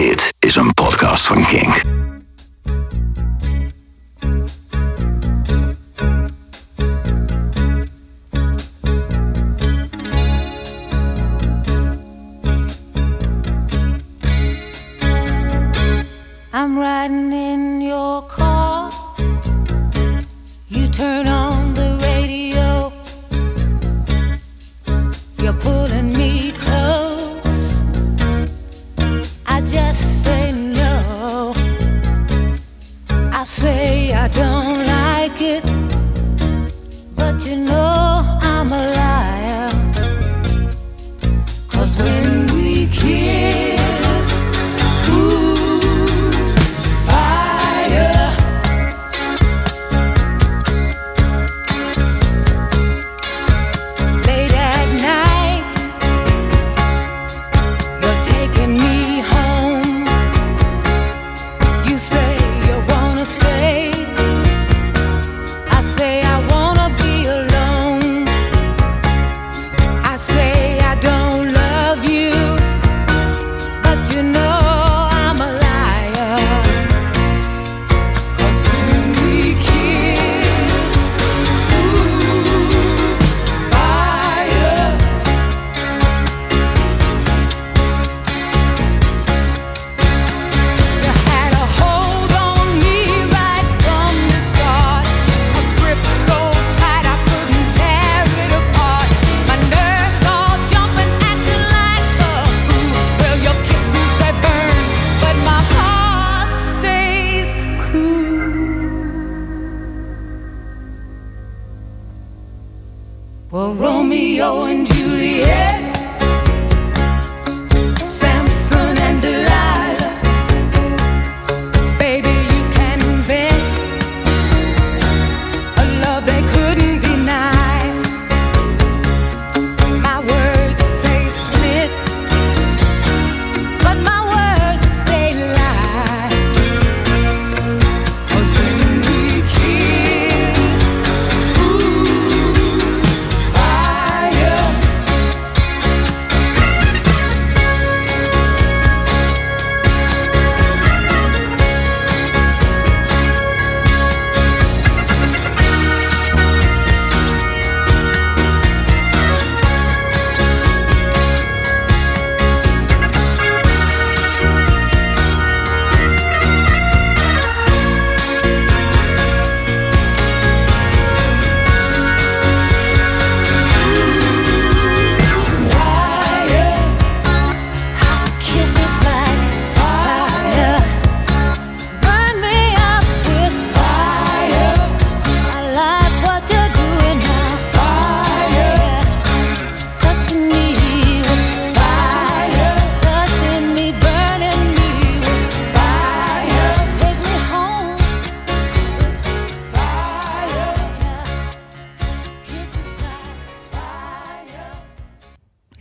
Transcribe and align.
Dit 0.00 0.32
is 0.38 0.56
een 0.56 0.74
podcast 0.74 1.26
van 1.26 1.44
Kink. 1.44 1.99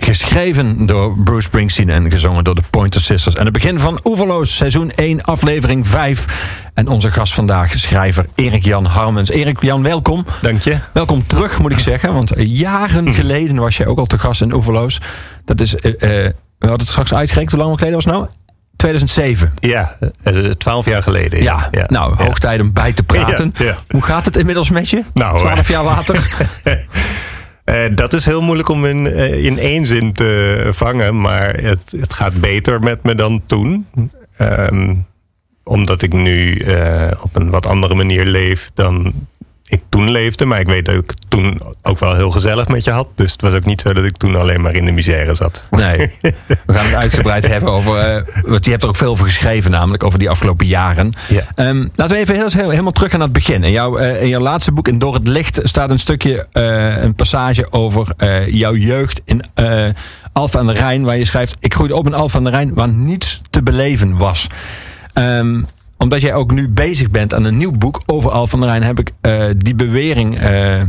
Geschreven 0.10 0.86
door 0.86 1.18
Bruce 1.24 1.42
Springsteen 1.48 1.90
en 1.90 2.12
gezongen 2.12 2.44
door 2.44 2.56
de 2.56 2.62
Pointer 2.70 3.02
Sisters. 3.02 3.36
En 3.36 3.44
het 3.44 3.54
begin 3.54 3.80
van 3.80 4.00
Oeverloos, 4.04 4.56
seizoen 4.56 4.92
1, 4.92 5.24
aflevering 5.24 5.88
5. 5.88 6.26
En 6.74 6.88
onze 6.88 7.12
gast 7.12 7.34
vandaag, 7.34 7.72
schrijver 7.72 8.26
Erik-Jan 8.36 8.86
Harmens. 8.86 9.30
Erik-Jan, 9.30 9.84
welkom. 9.84 10.26
Dank 10.42 10.62
je. 10.62 10.78
Welkom 10.94 11.28
terug, 11.28 11.60
moet 11.60 11.72
ik 11.72 11.80
zeggen. 11.80 12.14
Want 12.14 12.34
jaren 12.38 13.14
geleden 13.14 13.56
was 13.56 13.78
jij 13.78 13.88
ook 13.88 13.98
al 13.98 14.06
te 14.06 14.20
gast 14.20 14.42
in 14.42 14.54
Oeverloos. 14.54 15.02
Dat 15.46 15.60
is, 15.60 15.76
eh, 15.76 15.92
eh, 15.92 16.00
we 16.00 16.68
hadden 16.68 16.80
het 16.80 16.88
straks 16.88 17.14
uitgerekend. 17.14 17.52
Hoe 17.52 17.64
lang 17.64 17.78
geleden 17.78 17.96
was 17.96 18.06
het 18.06 18.14
nou? 18.14 18.28
2007. 18.76 19.54
Ja, 19.60 19.96
eh, 20.24 20.34
twaalf 20.34 20.86
jaar 20.86 21.04
geleden. 21.04 21.42
Ja, 21.44 21.70
nou, 21.88 22.16
hoog 22.24 22.40
tijd 22.40 22.62
om 22.62 22.74
bij 22.74 22.94
te 22.94 23.04
praten. 23.14 23.54
Ja, 23.58 23.66
ja. 23.66 23.78
Hoe 23.90 24.02
gaat 24.02 24.26
het 24.26 24.36
inmiddels 24.36 24.70
met 24.70 24.90
je? 24.90 25.04
Nou, 25.14 25.38
12 25.38 25.60
eh, 25.60 25.66
jaar 25.66 25.84
later. 25.84 26.28
Eh, 27.70 27.96
dat 27.96 28.14
is 28.14 28.26
heel 28.26 28.42
moeilijk 28.42 28.70
om 28.70 28.86
in, 28.86 29.08
eh, 29.08 29.46
in 29.46 29.60
één 29.60 29.86
zin 29.86 30.14
te 30.14 30.68
vangen, 30.72 31.22
maar 31.22 31.56
het, 31.62 31.94
het 32.00 32.14
gaat 32.14 32.40
beter 32.40 32.80
met 32.80 33.04
me 33.04 33.16
dan 33.16 33.42
toen. 33.46 33.88
Ehm, 34.38 34.96
omdat 35.64 36.02
ik 36.02 36.14
nu 36.14 36.56
eh, 36.56 37.12
op 37.22 37.36
een 37.36 37.50
wat 37.50 37.66
andere 37.66 37.96
manier 37.96 38.26
leef 38.26 38.72
dan 38.74 39.14
ik 39.70 39.82
toen 39.90 40.10
leefde. 40.12 40.46
Maar 40.46 40.60
ik 40.60 40.68
weet 40.68 40.86
dat 40.86 40.96
ik 40.96 41.14
toen 41.30 41.62
ook 41.84 42.00
wel 42.00 42.16
heel 42.16 42.32
gezellig 42.32 42.68
met 42.68 42.84
je 42.84 42.92
had. 42.92 43.08
Dus 43.16 43.32
het 43.32 43.42
was 43.42 43.54
ook 43.54 43.66
niet 43.66 43.82
zo 43.82 43.94
dat 43.94 44.04
ik 44.04 44.18
toen 44.18 44.36
alleen 44.36 44.62
maar 44.62 44.74
in 44.74 44.86
de 44.86 44.92
misère 44.92 45.36
zat. 45.36 45.64
Nee, 45.72 45.98
we 46.66 46.74
gaan 46.74 46.86
het 46.86 46.96
uitgebreid 46.96 47.48
hebben 47.48 47.72
over. 47.72 47.98
eh, 47.98 48.24
want 48.46 48.66
je 48.66 48.72
hebt 48.72 48.84
er 48.84 48.90
ook 48.90 48.96
veel 48.96 49.12
over 49.12 49.26
geschreven, 49.26 49.72
namelijk 49.72 50.04
over 50.04 50.20
die 50.20 50.30
afgelopen 50.30 50.66
jaren. 50.68 51.14
Ja. 51.30 51.42
Ehm, 51.56 51.88
laten 51.96 52.16
we 52.16 52.22
even 52.22 52.36
heel, 52.36 52.48
heel- 52.50 52.70
helemaal 52.70 52.92
terug 52.92 53.10
gaan 53.10 53.20
naar 53.20 53.28
het 53.28 53.38
begin. 53.38 53.64
In 53.64 53.72
jouw, 53.72 53.98
eh, 53.98 54.22
in 54.22 54.28
jouw 54.28 54.42
laatste 54.42 54.72
boek, 54.72 54.88
in 54.88 55.00
Door 55.00 55.14
het 55.14 55.28
Licht, 55.28 55.60
staat 55.64 55.90
een 55.90 56.00
stukje, 56.00 56.48
eh, 56.52 57.04
een 57.04 57.16
passage 57.16 57.72
over 57.72 58.14
jouw 58.48 58.76
jeugd 58.76 59.22
in 59.26 59.44
Alphen 60.34 60.60
aan 60.60 60.68
de 60.68 60.74
Rijn. 60.74 61.04
Waar 61.04 61.18
je 61.18 61.26
schrijft: 61.26 61.56
Ik 61.60 61.74
groeide 61.74 61.96
op 61.96 62.06
in 62.06 62.14
Alphen 62.14 62.38
aan 62.38 62.44
de 62.44 62.50
Rijn, 62.50 62.74
waar 62.74 62.92
niets 62.92 63.42
te 63.50 63.62
beleven 63.64 64.18
was. 64.18 64.48
Ehm, 65.14 65.62
omdat 66.00 66.22
jij 66.22 66.34
ook 66.34 66.52
nu 66.52 66.70
bezig 66.70 67.10
bent 67.12 67.34
aan 67.34 67.46
een 67.46 67.58
nieuw 67.58 67.72
boek 67.72 68.02
over 68.06 68.32
Alphen 68.32 68.54
aan 68.56 68.62
de 68.66 68.68
Rijn, 68.72 68.84
heb 68.84 69.00
ik 69.00 69.12
eh, 69.22 69.46
die 69.58 69.76
bewering 69.76 70.40
eh, 70.40 70.82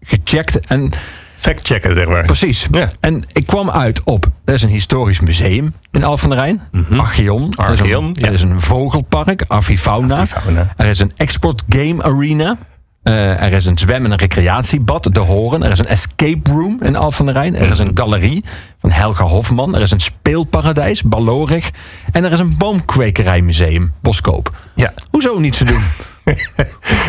gecheckt. 0.00 0.66
En 0.66 0.90
Fact-checken, 1.36 1.94
zeg 1.94 2.06
maar. 2.08 2.24
Precies. 2.24 2.66
Ja. 2.70 2.88
En 3.00 3.24
ik 3.32 3.46
kwam 3.46 3.70
uit 3.70 4.02
op, 4.04 4.26
er 4.44 4.54
is 4.54 4.62
een 4.62 4.68
historisch 4.68 5.20
museum 5.20 5.74
in 5.90 6.04
Alphen 6.04 6.30
aan 6.30 6.36
de 6.36 6.42
Rijn. 6.42 6.62
Archeon. 7.00 7.42
Er 7.42 7.48
is 7.48 7.56
een- 7.56 7.64
Archeon, 7.64 8.10
ja. 8.12 8.26
Er 8.26 8.32
is 8.32 8.42
een 8.42 8.60
vogelpark, 8.60 9.44
Avifauna. 9.48 10.16
Avifauna. 10.16 10.72
Er 10.76 10.86
is 10.86 10.98
een 10.98 11.12
export 11.16 11.62
game 11.68 12.02
arena. 12.02 12.56
Eh, 13.02 13.42
er 13.42 13.52
is 13.52 13.66
een 13.66 13.78
zwem- 13.78 14.04
en 14.04 14.10
een 14.10 14.18
recreatiebad, 14.18 15.08
De 15.12 15.20
Horen. 15.20 15.62
Er 15.62 15.70
is 15.70 15.78
een 15.78 15.86
escape 15.86 16.50
room 16.50 16.78
in 16.82 16.96
Alphen 16.96 17.26
aan 17.26 17.32
de 17.32 17.38
Rijn. 17.40 17.56
Er 17.56 17.70
is 17.70 17.78
een 17.78 17.90
galerie 17.94 18.44
van 18.80 18.90
Helga 18.90 19.24
Hofman. 19.24 19.74
Er 19.74 19.80
is 19.80 19.90
een 19.90 20.00
speelparadijs, 20.00 21.02
Ballorig. 21.02 21.70
En 22.12 22.24
er 22.24 22.32
is 22.32 22.38
een 22.38 22.56
boomkwekerijmuseum, 22.56 23.92
Boskoop. 24.00 24.56
Ja. 24.74 24.92
Hoezo 25.10 25.38
niet 25.38 25.58
te 25.58 25.64
doen? 25.64 25.82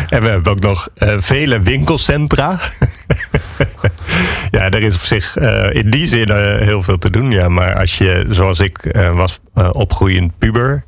En 0.08 0.22
we 0.22 0.28
hebben 0.28 0.52
ook 0.52 0.60
nog 0.60 0.88
eh, 0.94 1.14
vele 1.18 1.60
winkelcentra. 1.60 2.60
ja, 4.50 4.70
er 4.70 4.82
is 4.82 4.94
op 4.94 5.00
zich 5.00 5.36
eh, 5.36 5.74
in 5.74 5.90
die 5.90 6.06
zin 6.06 6.32
heel 6.62 6.82
veel 6.82 6.98
te 6.98 7.10
doen. 7.10 7.30
Ja. 7.30 7.48
Maar 7.48 7.74
als 7.74 7.98
je, 7.98 8.26
zoals 8.30 8.60
ik 8.60 8.96
was 9.12 9.40
opgroeiend 9.72 10.38
puber. 10.38 10.84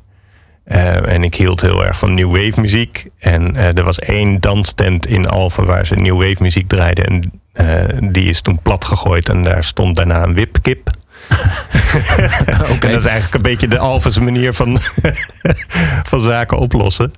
Eh, 0.67 1.13
en 1.13 1.23
ik 1.23 1.35
hield 1.35 1.61
heel 1.61 1.85
erg 1.85 1.97
van 1.97 2.13
new 2.13 2.31
wave 2.31 2.61
muziek. 2.61 3.07
En 3.19 3.55
eh, 3.55 3.77
er 3.77 3.83
was 3.83 3.99
één 3.99 4.39
danstent 4.39 5.07
in 5.07 5.27
Alphen 5.27 5.65
waar 5.65 5.85
ze 5.85 5.95
new 5.95 6.17
wave 6.17 6.43
muziek 6.43 6.67
draaiden. 6.67 7.05
En 7.05 7.31
eh, 7.53 8.11
die 8.11 8.29
is 8.29 8.41
toen 8.41 8.59
plat 8.61 8.85
gegooid. 8.85 9.29
En 9.29 9.43
daar 9.43 9.63
stond 9.63 9.95
daarna 9.95 10.23
een 10.23 10.33
wipkip. 10.33 10.91
Oké. 12.73 12.87
En 12.87 12.91
dat 12.91 13.01
is 13.01 13.05
eigenlijk 13.05 13.33
een 13.33 13.41
beetje 13.41 13.67
de 13.67 13.77
Alphense 13.77 14.21
manier 14.21 14.53
van, 14.53 14.79
van 16.11 16.21
zaken 16.21 16.57
oplossen. 16.57 17.13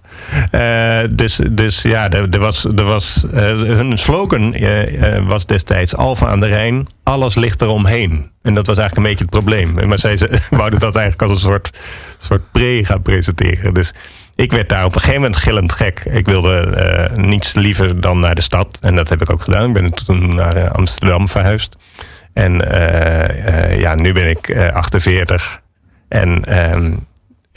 Eh, 0.52 1.00
dus, 1.10 1.40
dus 1.52 1.82
ja, 1.82 2.10
er, 2.12 2.30
er 2.30 2.40
was, 2.40 2.66
er 2.66 2.84
was, 2.84 3.26
eh, 3.34 3.42
hun 3.44 3.98
slogan 3.98 4.54
eh, 4.54 5.28
was 5.28 5.46
destijds 5.46 5.96
Alphen 5.96 6.28
aan 6.28 6.40
de 6.40 6.48
Rijn, 6.48 6.88
alles 7.04 7.36
ligt 7.36 7.62
eromheen. 7.62 8.32
En 8.42 8.54
dat 8.54 8.68
was 8.68 8.78
eigenlijk 8.78 8.98
een 8.98 9.16
beetje 9.16 9.26
het 9.32 9.44
probleem. 9.44 9.88
Maar 9.88 10.00
zij 10.00 10.18
ze, 10.18 10.40
wouden 10.50 10.80
dat 10.80 10.96
eigenlijk 10.96 11.32
als 11.32 11.44
een 11.44 11.50
soort, 11.50 11.70
soort 12.18 12.52
pre 12.52 12.86
gaan 12.86 13.02
presenteren. 13.02 13.74
Dus 13.74 13.94
ik 14.36 14.52
werd 14.52 14.70
daar 14.70 14.86
op 14.86 14.94
een 14.94 15.00
gegeven 15.00 15.22
moment 15.22 15.40
gillend 15.40 15.72
gek. 15.72 16.00
Ik 16.00 16.26
wilde 16.26 17.10
niets 17.16 17.54
liever 17.54 18.02
dan 18.02 18.20
naar 18.20 18.36
de 18.36 18.42
stad. 18.42 18.78
En 18.82 18.96
dat 18.96 19.10
heb 19.10 19.22
ik 19.22 19.30
ook 19.30 19.42
gedaan. 19.42 19.68
Ik 19.68 19.74
ben 19.74 19.94
toen 19.94 20.36
naar 20.36 20.70
Amsterdam 20.70 21.28
verhuisd. 21.28 21.76
En 22.34 22.72
eh, 22.72 23.72
eh, 23.72 23.80
ja, 23.80 23.96
nu 23.96 24.14
ben 24.14 24.30
ik 24.30 24.50
eh, 24.50 24.74
48. 24.74 25.62
En 26.08 26.46
ehm, 26.46 26.92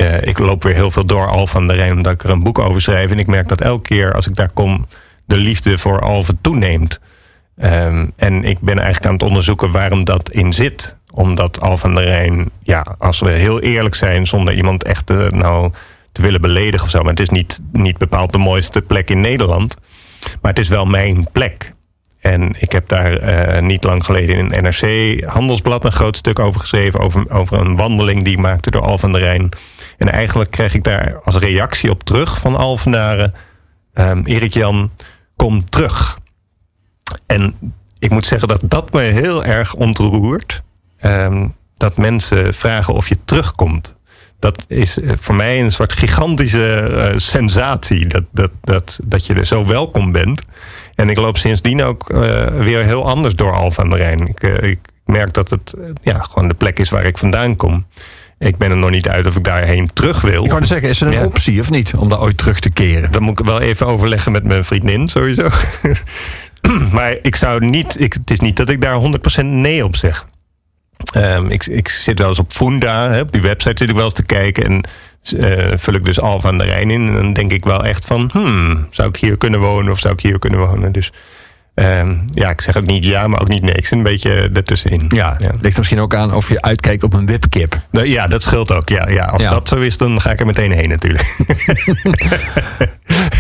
eh, 0.03 0.23
ik 0.23 0.39
loop 0.39 0.63
weer 0.63 0.75
heel 0.75 0.91
veel 0.91 1.05
door 1.05 1.29
Alphen 1.29 1.61
aan 1.61 1.67
de 1.67 1.75
Rijn... 1.75 1.93
omdat 1.93 2.13
ik 2.13 2.25
er 2.25 2.31
een 2.31 2.43
boek 2.43 2.59
over 2.59 2.81
schrijf. 2.81 3.11
En 3.11 3.19
ik 3.19 3.27
merk 3.27 3.49
dat 3.49 3.61
elke 3.61 3.89
keer 3.89 4.15
als 4.15 4.27
ik 4.27 4.37
daar 4.37 4.49
kom... 4.49 4.87
de 5.25 5.37
liefde 5.37 5.79
voor 5.79 6.01
Alphen 6.01 6.39
toeneemt. 6.41 7.01
Ehm, 7.57 8.07
en 8.17 8.45
ik 8.45 8.61
ben 8.61 8.77
eigenlijk 8.79 9.07
aan 9.07 9.13
het 9.13 9.23
onderzoeken 9.23 9.71
waarom 9.71 10.05
dat 10.05 10.31
in 10.31 10.53
zit. 10.53 11.01
Omdat 11.15 11.61
Alphen 11.61 11.89
aan 11.89 11.95
de 11.95 12.03
Rijn, 12.03 12.51
ja, 12.63 12.97
als 12.99 13.21
we 13.21 13.31
heel 13.31 13.61
eerlijk 13.61 13.95
zijn... 13.95 14.27
zonder 14.27 14.55
iemand 14.55 14.85
echt 14.85 15.11
eh, 15.11 15.27
nou 15.29 15.73
te 16.13 16.23
willen 16.23 16.41
beledigen 16.41 16.87
of 16.87 16.91
zo... 16.91 17.01
maar 17.01 17.11
het 17.11 17.21
is 17.21 17.29
niet, 17.29 17.61
niet 17.73 17.99
bepaald 17.99 18.33
de 18.33 18.39
mooiste 18.39 18.81
plek 18.81 19.11
in 19.11 19.21
Nederland... 19.21 19.77
maar 20.41 20.51
het 20.51 20.61
is 20.61 20.69
wel 20.69 20.87
mijn 20.87 21.29
plek. 21.33 21.72
En 22.23 22.55
ik 22.59 22.73
heb 22.73 22.89
daar 22.89 23.17
eh, 23.17 23.63
niet 23.63 23.85
lang 23.85 24.05
geleden 24.05 24.37
in 24.37 24.53
een 24.53 24.63
NRC 24.63 25.25
Handelsblad 25.25 25.85
een 25.85 25.93
groot 25.93 26.17
stuk 26.17 26.39
over 26.39 26.61
geschreven. 26.61 27.01
Over, 27.01 27.31
over 27.31 27.61
een 27.61 27.77
wandeling 27.77 28.25
die 28.25 28.33
ik 28.33 28.39
maakte 28.39 28.71
door 28.71 28.83
Alphen 28.83 29.07
aan 29.09 29.13
de 29.15 29.19
Rijn. 29.19 29.49
En 29.99 30.09
eigenlijk 30.09 30.51
kreeg 30.51 30.75
ik 30.75 30.85
daar 30.85 31.21
als 31.25 31.37
reactie 31.37 31.91
op 31.91 32.03
terug 32.03 32.39
van 32.39 32.57
Alphenaren. 32.57 33.35
ehm 33.93 34.23
Erik 34.25 34.55
Jan, 34.55 34.91
kom 35.37 35.65
terug. 35.65 36.19
En 37.27 37.75
ik 37.99 38.11
moet 38.11 38.27
zeggen 38.27 38.49
dat 38.49 38.61
dat 38.65 38.93
me 38.93 39.01
heel 39.01 39.45
erg 39.45 39.75
ontroert. 39.75 40.63
Ehm, 40.99 41.49
dat 41.77 41.97
mensen 41.97 42.55
vragen 42.55 42.95
of 42.95 43.09
je 43.09 43.19
terugkomt. 43.25 43.97
Dat 44.39 44.65
is 44.69 45.01
eh, 45.01 45.13
voor 45.19 45.35
mij 45.35 45.61
een 45.61 45.73
soort 45.73 45.93
gigantische 45.93 46.75
eh, 46.75 47.19
sensatie. 47.19 48.07
Dat, 48.07 48.25
dat, 48.33 48.51
dat, 48.61 48.99
dat 49.05 49.27
je 49.27 49.35
er 49.35 49.47
zo 49.47 49.67
welkom 49.67 50.13
bent. 50.13 50.43
En 50.95 51.09
ik 51.11 51.17
loop 51.17 51.37
sindsdien 51.39 51.83
ook 51.83 52.11
eh, 52.11 52.47
weer 52.47 52.85
heel 52.85 53.09
anders 53.09 53.35
door 53.35 53.53
Alphen 53.53 53.83
aan 53.85 53.91
de 53.91 53.97
Rijn. 53.97 54.27
Ik, 54.27 54.43
eh, 54.43 54.71
ik 54.71 54.79
merk 55.05 55.33
dat 55.33 55.51
het 55.51 55.73
eh, 55.73 55.85
ja, 56.03 56.19
gewoon 56.19 56.49
de 56.49 56.55
plek 56.55 56.79
is 56.79 56.91
waar 56.91 57.05
ik 57.05 57.19
vandaan 57.19 57.57
kom. 57.57 57.87
Ik 58.39 58.57
ben 58.57 58.71
er 58.71 58.77
nog 58.77 58.91
niet 58.91 59.09
uit 59.09 59.27
of 59.27 59.37
ik 59.37 59.45
daarheen 59.45 59.91
terug 59.93 60.21
wil. 60.21 60.45
Ik 60.45 60.53
net 60.53 60.69
zeggen, 60.69 60.89
is 60.89 61.01
er 61.01 61.07
een 61.07 61.13
Ja. 61.13 61.25
optie 61.25 61.61
of 61.61 61.71
niet 61.71 61.95
om 61.95 62.09
daar 62.09 62.21
ooit 62.21 62.39
terug 62.39 62.61
te 62.61 62.71
keren? 62.71 63.13
Dan 63.13 63.23
moet 63.23 63.41
ik 63.41 63.47
wel 63.47 63.61
even 63.61 63.87
overleggen 63.87 64.33
met 64.33 64.45
mijn 64.45 64.65
vriendin, 64.65 65.09
sowieso. 65.09 65.49
maar 66.93 67.17
ik 67.23 67.37
zou 67.37 67.65
niet, 67.67 68.01
ik, 68.01 68.13
het 68.13 68.31
is 68.31 68.41
niet 68.41 68.57
dat 68.57 68.69
ik 68.69 68.81
daar 68.81 69.01
100% 69.41 69.45
nee 69.45 69.85
op 69.85 69.97
zeg. 69.97 70.27
Ehm, 71.15 71.47
ik, 71.47 71.67
ik 71.67 71.89
zit 71.89 72.19
wel 72.19 72.29
eens 72.29 72.39
op 72.39 72.53
Funda, 72.53 73.09
hè, 73.11 73.21
op 73.21 73.33
die 73.33 73.41
website 73.43 73.79
zit 73.79 73.89
ik 73.89 73.95
wel 73.95 74.05
eens 74.05 74.15
te 74.15 74.23
kijken. 74.23 74.65
En 74.65 74.85
eh, 75.23 75.73
vul 75.75 75.95
ik 75.95 76.05
dus 76.05 76.21
Alphen 76.21 76.51
aan 76.51 76.59
de 76.59 76.65
Rijn 76.65 76.91
in. 76.91 77.07
En 77.07 77.15
dan 77.15 77.33
denk 77.33 77.53
ik 77.53 77.65
wel 77.65 77.85
echt 77.85 78.07
van, 78.07 78.31
hmm, 78.33 78.87
zou 78.91 79.09
ik 79.09 79.17
hier 79.17 79.37
kunnen 79.37 79.61
wonen 79.61 79.93
of 79.93 79.99
zou 79.99 80.15
ik 80.15 80.21
hier 80.21 80.39
kunnen 80.39 80.61
wonen? 80.61 80.93
Dus 80.93 81.13
ehm, 81.75 82.15
ja, 82.31 82.51
ik 82.51 82.61
zeg 82.61 82.77
ook 82.77 82.87
niet 82.87 83.05
ja, 83.05 83.27
maar 83.27 83.41
ook 83.41 83.49
niet 83.49 83.63
nee. 83.63 83.75
Ik 83.75 83.87
zit 83.87 83.99
een 83.99 84.05
beetje 84.05 84.51
ertussenin. 84.55 85.05
Ja, 85.15 85.37
ja. 85.39 85.49
ligt 85.61 85.73
er 85.73 85.79
misschien 85.79 86.01
ook 86.01 86.15
aan 86.15 86.35
of 86.35 86.49
je 86.49 86.63
uitkijkt 86.63 87.03
op 87.03 87.13
een 87.15 87.27
wipkip. 87.27 87.81
Ja, 87.91 88.27
dat 88.27 88.43
scheelt 88.43 88.73
ook. 88.73 88.89
Ja, 88.89 89.09
ja. 89.09 89.25
Als 89.25 89.43
Ja. 89.43 89.51
dat 89.51 89.69
zo 89.69 89.77
is, 89.77 89.97
dan 89.97 90.21
ga 90.21 90.31
ik 90.31 90.41
er 90.41 90.47
meteen 90.47 90.73
heen 90.73 90.89
natuurlijk. 90.89 91.37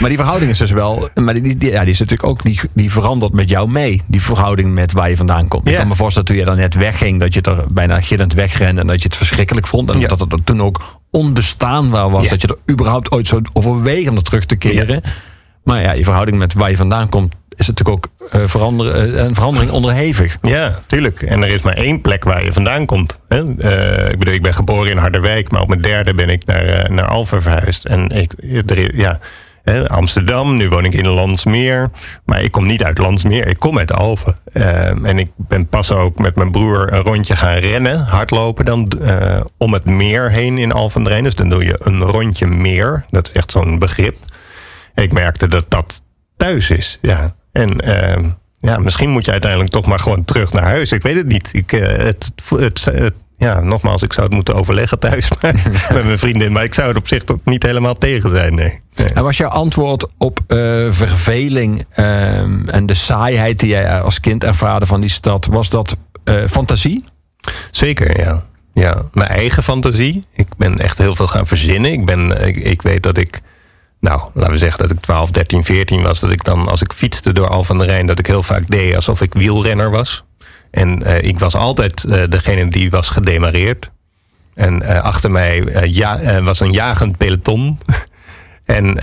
Maar 0.00 0.08
die 0.08 0.18
verhouding 0.18 0.50
is 0.50 0.58
dus 0.58 0.70
wel. 0.70 1.08
Maar 1.14 1.34
die, 1.34 1.56
die, 1.56 1.70
ja, 1.70 1.80
die 1.80 1.90
is 1.92 1.98
natuurlijk 1.98 2.28
ook. 2.28 2.42
Die, 2.42 2.60
die 2.74 2.92
verandert 2.92 3.32
met 3.32 3.48
jou 3.48 3.70
mee. 3.70 4.02
Die 4.06 4.22
verhouding 4.22 4.72
met 4.74 4.92
waar 4.92 5.10
je 5.10 5.16
vandaan 5.16 5.48
komt. 5.48 5.66
Ik 5.66 5.72
Ja. 5.72 5.78
kan 5.78 5.88
me 5.88 5.94
voorstellen 5.96 6.28
toen 6.28 6.36
je 6.38 6.44
dan 6.44 6.56
net 6.56 6.74
wegging. 6.74 7.20
dat 7.20 7.34
je 7.34 7.40
er 7.40 7.64
bijna 7.70 8.00
gillend 8.00 8.32
wegrende. 8.34 8.80
en 8.80 8.86
dat 8.86 9.02
je 9.02 9.08
het 9.08 9.16
verschrikkelijk 9.16 9.66
vond. 9.66 9.90
En 9.90 10.00
dat 10.00 10.20
het 10.20 10.32
er 10.32 10.44
toen 10.44 10.62
ook 10.62 11.00
onbestaanbaar 11.10 12.10
was. 12.10 12.28
Dat 12.28 12.40
je 12.40 12.48
er 12.48 12.72
überhaupt 12.72 13.10
ooit 13.10 13.26
zou 13.26 13.42
overwegen 13.52 14.10
om 14.10 14.16
er 14.16 14.22
terug 14.22 14.44
te 14.44 14.56
keren. 14.56 15.02
Maar 15.64 15.82
ja, 15.82 15.92
je 15.92 16.04
verhouding 16.04 16.38
met 16.38 16.52
waar 16.54 16.70
je 16.70 16.76
vandaan 16.76 17.08
komt. 17.08 17.34
Is 17.56 17.66
natuurlijk 17.66 17.96
ook 17.96 18.30
eh, 18.30 18.42
eh, 18.42 19.24
een 19.24 19.34
verandering 19.34 19.70
onderhevig. 19.70 20.36
Ja, 20.42 20.80
tuurlijk. 20.86 21.22
En 21.22 21.42
er 21.42 21.48
is 21.48 21.62
maar 21.62 21.76
één 21.76 22.00
plek 22.00 22.24
waar 22.24 22.44
je 22.44 22.52
vandaan 22.52 22.86
komt. 22.86 23.18
Hè? 23.28 23.56
Eh, 23.58 24.10
ik 24.10 24.18
bedoel, 24.18 24.34
ik 24.34 24.42
ben 24.42 24.54
geboren 24.54 24.90
in 24.90 24.96
Harderwijk, 24.96 25.50
maar 25.50 25.60
op 25.60 25.68
mijn 25.68 25.82
derde 25.82 26.14
ben 26.14 26.28
ik 26.28 26.46
naar, 26.46 26.64
eh, 26.64 26.88
naar 26.88 27.04
Alphen 27.04 27.42
verhuisd. 27.42 27.84
En 27.84 28.08
ik, 28.08 28.32
ja, 28.94 29.18
Amsterdam, 29.86 30.56
nu 30.56 30.68
woon 30.68 30.84
ik 30.84 30.94
in 30.94 31.08
Landsmeer. 31.08 31.90
Maar 32.24 32.42
ik 32.42 32.50
kom 32.50 32.66
niet 32.66 32.84
uit 32.84 32.98
Landsmeer, 32.98 33.46
ik 33.46 33.58
kom 33.58 33.78
uit 33.78 33.92
Alphen. 33.92 34.36
En 35.04 35.18
ik 35.18 35.30
ben 35.36 35.68
pas 35.68 35.92
ook 35.92 36.18
met 36.18 36.34
mijn 36.34 36.50
broer 36.50 36.92
een 36.92 37.02
rondje 37.02 37.36
gaan 37.36 37.58
rennen, 37.58 37.98
hardlopen 37.98 38.64
dan 38.64 38.88
om 39.56 39.72
het 39.72 39.84
meer 39.84 40.30
heen 40.30 40.58
in 40.58 40.72
Alphen. 40.72 41.24
Dus 41.24 41.34
dan 41.34 41.48
doe 41.48 41.64
je 41.64 41.80
een 41.82 42.02
rondje 42.02 42.46
meer. 42.46 43.04
Dat 43.10 43.28
is 43.28 43.32
echt 43.32 43.50
zo'n 43.50 43.78
begrip. 43.78 44.16
En 44.94 45.02
ik 45.02 45.12
merkte 45.12 45.48
dat 45.48 45.64
dat 45.68 46.02
thuis 46.36 46.70
is. 46.70 46.98
Ja. 47.00 47.34
En 47.52 47.80
ehm, 47.80 48.24
ja, 48.60 48.78
misschien 48.78 49.10
moet 49.10 49.24
je 49.24 49.30
uiteindelijk 49.30 49.70
toch 49.70 49.86
maar 49.86 49.98
gewoon 49.98 50.24
terug 50.24 50.52
naar 50.52 50.64
huis. 50.64 50.92
Ik 50.92 51.02
weet 51.02 51.16
het 51.16 51.26
niet. 51.26 51.50
Ik, 51.52 51.72
eh, 51.72 51.80
het, 52.04 52.32
het, 52.48 52.84
het- 52.84 53.14
ja, 53.36 53.60
nogmaals, 53.60 54.02
ik 54.02 54.12
zou 54.12 54.26
het 54.26 54.34
moeten 54.34 54.54
overleggen 54.54 54.98
thuis 54.98 55.28
maar, 55.40 55.54
met 55.92 56.04
mijn 56.04 56.18
vriendin. 56.18 56.52
Maar 56.52 56.64
ik 56.64 56.74
zou 56.74 56.88
het 56.88 56.96
op 56.96 57.08
zich 57.08 57.24
toch 57.24 57.38
niet 57.44 57.62
helemaal 57.62 57.94
tegen 57.94 58.30
zijn. 58.30 58.54
Nee. 58.54 58.80
Nee. 58.94 59.06
En 59.08 59.22
was 59.22 59.36
jouw 59.36 59.48
antwoord 59.48 60.06
op 60.18 60.40
eh, 60.46 60.56
verveling 60.90 61.84
en 62.66 62.82
de 62.86 62.94
saaiheid 62.94 63.58
die 63.60 63.68
jij 63.68 64.00
als 64.00 64.20
kind 64.20 64.44
ervaarde 64.44 64.86
van 64.86 65.00
die 65.00 65.10
stad, 65.10 65.46
was 65.46 65.70
dat 65.70 65.96
eh, 66.24 66.44
fantasie? 66.46 67.04
Zeker, 67.70 68.20
ja. 68.20 68.42
ja. 68.74 69.02
Mijn 69.12 69.28
eigen 69.28 69.62
fantasie. 69.62 70.24
Ik 70.34 70.46
ben 70.56 70.78
echt 70.78 70.98
heel 70.98 71.14
veel 71.16 71.26
gaan 71.26 71.46
verzinnen. 71.46 71.92
Ik, 71.92 72.04
ben, 72.06 72.46
ik, 72.46 72.56
ik 72.56 72.82
weet 72.82 73.02
dat 73.02 73.16
ik, 73.18 73.40
nou, 74.02 74.20
laten 74.34 74.52
we 74.52 74.58
zeggen 74.58 74.80
dat 74.80 74.90
ik 74.90 75.00
12, 75.00 75.30
13, 75.30 75.64
14 75.64 76.02
was. 76.02 76.20
Dat 76.20 76.30
ik 76.30 76.44
dan, 76.44 76.68
als 76.68 76.82
ik 76.82 76.92
fietste 76.92 77.32
door 77.32 77.48
Al 77.48 77.64
van 77.64 77.78
der 77.78 77.86
Rijn, 77.86 78.06
dat 78.06 78.18
ik 78.18 78.26
heel 78.26 78.42
vaak 78.42 78.68
deed 78.68 78.94
alsof 78.94 79.20
ik 79.20 79.34
wielrenner 79.34 79.90
was. 79.90 80.24
En 80.70 81.02
eh, 81.02 81.28
ik 81.28 81.38
was 81.38 81.54
altijd 81.54 82.04
eh, 82.04 82.22
degene 82.28 82.68
die 82.68 82.90
was 82.90 83.10
gedemareerd. 83.10 83.90
En 84.54 84.82
eh, 84.82 85.02
achter 85.02 85.30
mij 85.30 85.64
ja, 85.86 86.42
was 86.42 86.60
een 86.60 86.72
jagend 86.72 87.16
peloton. 87.16 87.78
En 88.64 88.96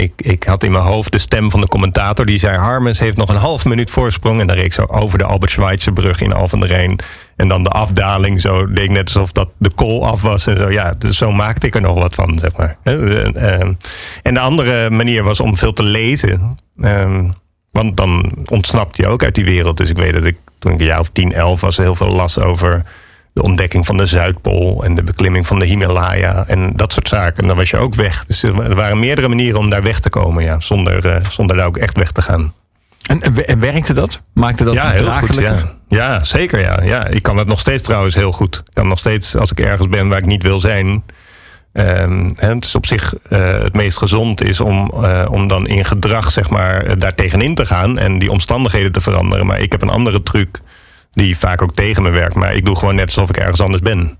ik, 0.00 0.12
ik 0.16 0.44
had 0.44 0.62
in 0.62 0.72
mijn 0.72 0.84
hoofd 0.84 1.12
de 1.12 1.18
stem 1.18 1.50
van 1.50 1.60
de 1.60 1.66
commentator 1.66 2.26
die 2.26 2.38
zei: 2.38 2.56
Harmens 2.56 2.98
heeft 2.98 3.16
nog 3.16 3.28
een 3.28 3.36
half 3.36 3.64
minuut 3.64 3.90
voorsprong. 3.90 4.40
En 4.40 4.46
dan 4.46 4.56
reed 4.56 4.64
ik 4.64 4.72
zo 4.72 4.84
over 4.88 5.18
de 5.18 5.24
Albert 5.24 5.50
Schweitzer 5.50 6.22
in 6.22 6.32
Al 6.32 6.48
van 6.48 6.60
der 6.60 6.68
Rijn. 6.68 6.98
En 7.40 7.48
dan 7.48 7.62
de 7.62 7.70
afdaling, 7.70 8.40
zo 8.40 8.66
deed 8.66 8.84
ik 8.84 8.90
net 8.90 9.04
alsof 9.04 9.32
dat 9.32 9.48
de 9.58 9.70
kool 9.70 10.06
af 10.06 10.22
was. 10.22 10.46
En 10.46 10.56
zo, 10.56 10.70
ja, 10.70 10.94
dus 10.98 11.18
zo 11.18 11.32
maakte 11.32 11.66
ik 11.66 11.74
er 11.74 11.80
nog 11.80 11.98
wat 11.98 12.14
van, 12.14 12.38
zeg 12.38 12.56
maar. 12.56 12.76
Eh, 12.82 13.60
eh, 13.60 13.68
En 14.22 14.34
de 14.34 14.40
andere 14.40 14.90
manier 14.90 15.22
was 15.22 15.40
om 15.40 15.56
veel 15.56 15.72
te 15.72 15.82
lezen. 15.82 16.58
Ehm, 16.80 17.24
Want 17.72 17.96
dan 17.96 18.32
ontsnapt 18.46 18.96
je 18.96 19.06
ook 19.06 19.24
uit 19.24 19.34
die 19.34 19.44
wereld. 19.44 19.76
Dus 19.76 19.90
ik 19.90 19.96
weet 19.96 20.12
dat 20.12 20.24
ik 20.24 20.36
toen 20.58 20.72
ik 20.72 20.80
een 20.80 20.86
jaar 20.86 21.00
of 21.00 21.08
10, 21.08 21.32
11 21.32 21.60
was, 21.60 21.76
heel 21.76 21.94
veel 21.94 22.10
las 22.10 22.38
over 22.38 22.82
de 23.32 23.42
ontdekking 23.42 23.86
van 23.86 23.96
de 23.96 24.06
Zuidpool 24.06 24.84
en 24.84 24.94
de 24.94 25.02
beklimming 25.02 25.46
van 25.46 25.58
de 25.58 25.66
Himalaya 25.66 26.44
en 26.46 26.72
dat 26.76 26.92
soort 26.92 27.08
zaken. 27.08 27.42
En 27.42 27.48
dan 27.48 27.56
was 27.56 27.70
je 27.70 27.76
ook 27.76 27.94
weg. 27.94 28.24
Dus 28.26 28.42
er 28.42 28.74
waren 28.74 28.98
meerdere 28.98 29.28
manieren 29.28 29.58
om 29.58 29.70
daar 29.70 29.82
weg 29.82 30.00
te 30.00 30.10
komen, 30.10 30.44
ja, 30.44 30.60
zonder, 30.60 31.06
eh, 31.06 31.24
zonder 31.30 31.56
daar 31.56 31.66
ook 31.66 31.76
echt 31.76 31.96
weg 31.96 32.12
te 32.12 32.22
gaan. 32.22 32.52
En, 33.10 33.22
en, 33.22 33.46
en 33.46 33.60
werkte 33.60 33.92
dat? 33.92 34.22
Maakte 34.34 34.64
dat 34.64 34.74
ja, 34.74 34.90
heel 34.90 35.12
goed. 35.12 35.34
Ja. 35.34 35.56
ja, 35.88 36.22
zeker. 36.22 36.60
Ja. 36.60 36.82
Ja, 36.82 37.06
ik 37.06 37.22
kan 37.22 37.36
het 37.36 37.46
nog 37.46 37.60
steeds 37.60 37.82
trouwens 37.82 38.14
heel 38.14 38.32
goed. 38.32 38.56
Ik 38.56 38.74
kan 38.74 38.88
nog 38.88 38.98
steeds, 38.98 39.36
als 39.36 39.50
ik 39.50 39.60
ergens 39.60 39.88
ben 39.88 40.08
waar 40.08 40.18
ik 40.18 40.26
niet 40.26 40.42
wil 40.42 40.60
zijn, 40.60 41.04
ehm, 41.72 42.30
hè, 42.34 42.54
het 42.54 42.64
is 42.64 42.74
op 42.74 42.86
zich 42.86 43.14
eh, 43.28 43.62
het 43.62 43.74
meest 43.74 43.98
gezond 43.98 44.42
is 44.42 44.60
om, 44.60 44.90
eh, 45.02 45.26
om 45.30 45.48
dan 45.48 45.66
in 45.66 45.84
gedrag 45.84 46.30
zeg 46.30 46.50
maar, 46.50 46.82
eh, 46.82 46.92
daar 46.98 47.14
tegenin 47.14 47.54
te 47.54 47.66
gaan 47.66 47.98
en 47.98 48.18
die 48.18 48.30
omstandigheden 48.30 48.92
te 48.92 49.00
veranderen. 49.00 49.46
Maar 49.46 49.60
ik 49.60 49.72
heb 49.72 49.82
een 49.82 49.88
andere 49.88 50.22
truc 50.22 50.60
die 51.12 51.38
vaak 51.38 51.62
ook 51.62 51.74
tegen 51.74 52.02
me 52.02 52.10
werkt. 52.10 52.34
Maar 52.34 52.54
ik 52.54 52.64
doe 52.64 52.76
gewoon 52.76 52.94
net 52.94 53.06
alsof 53.06 53.28
ik 53.28 53.36
ergens 53.36 53.60
anders 53.60 53.82
ben. 53.82 54.18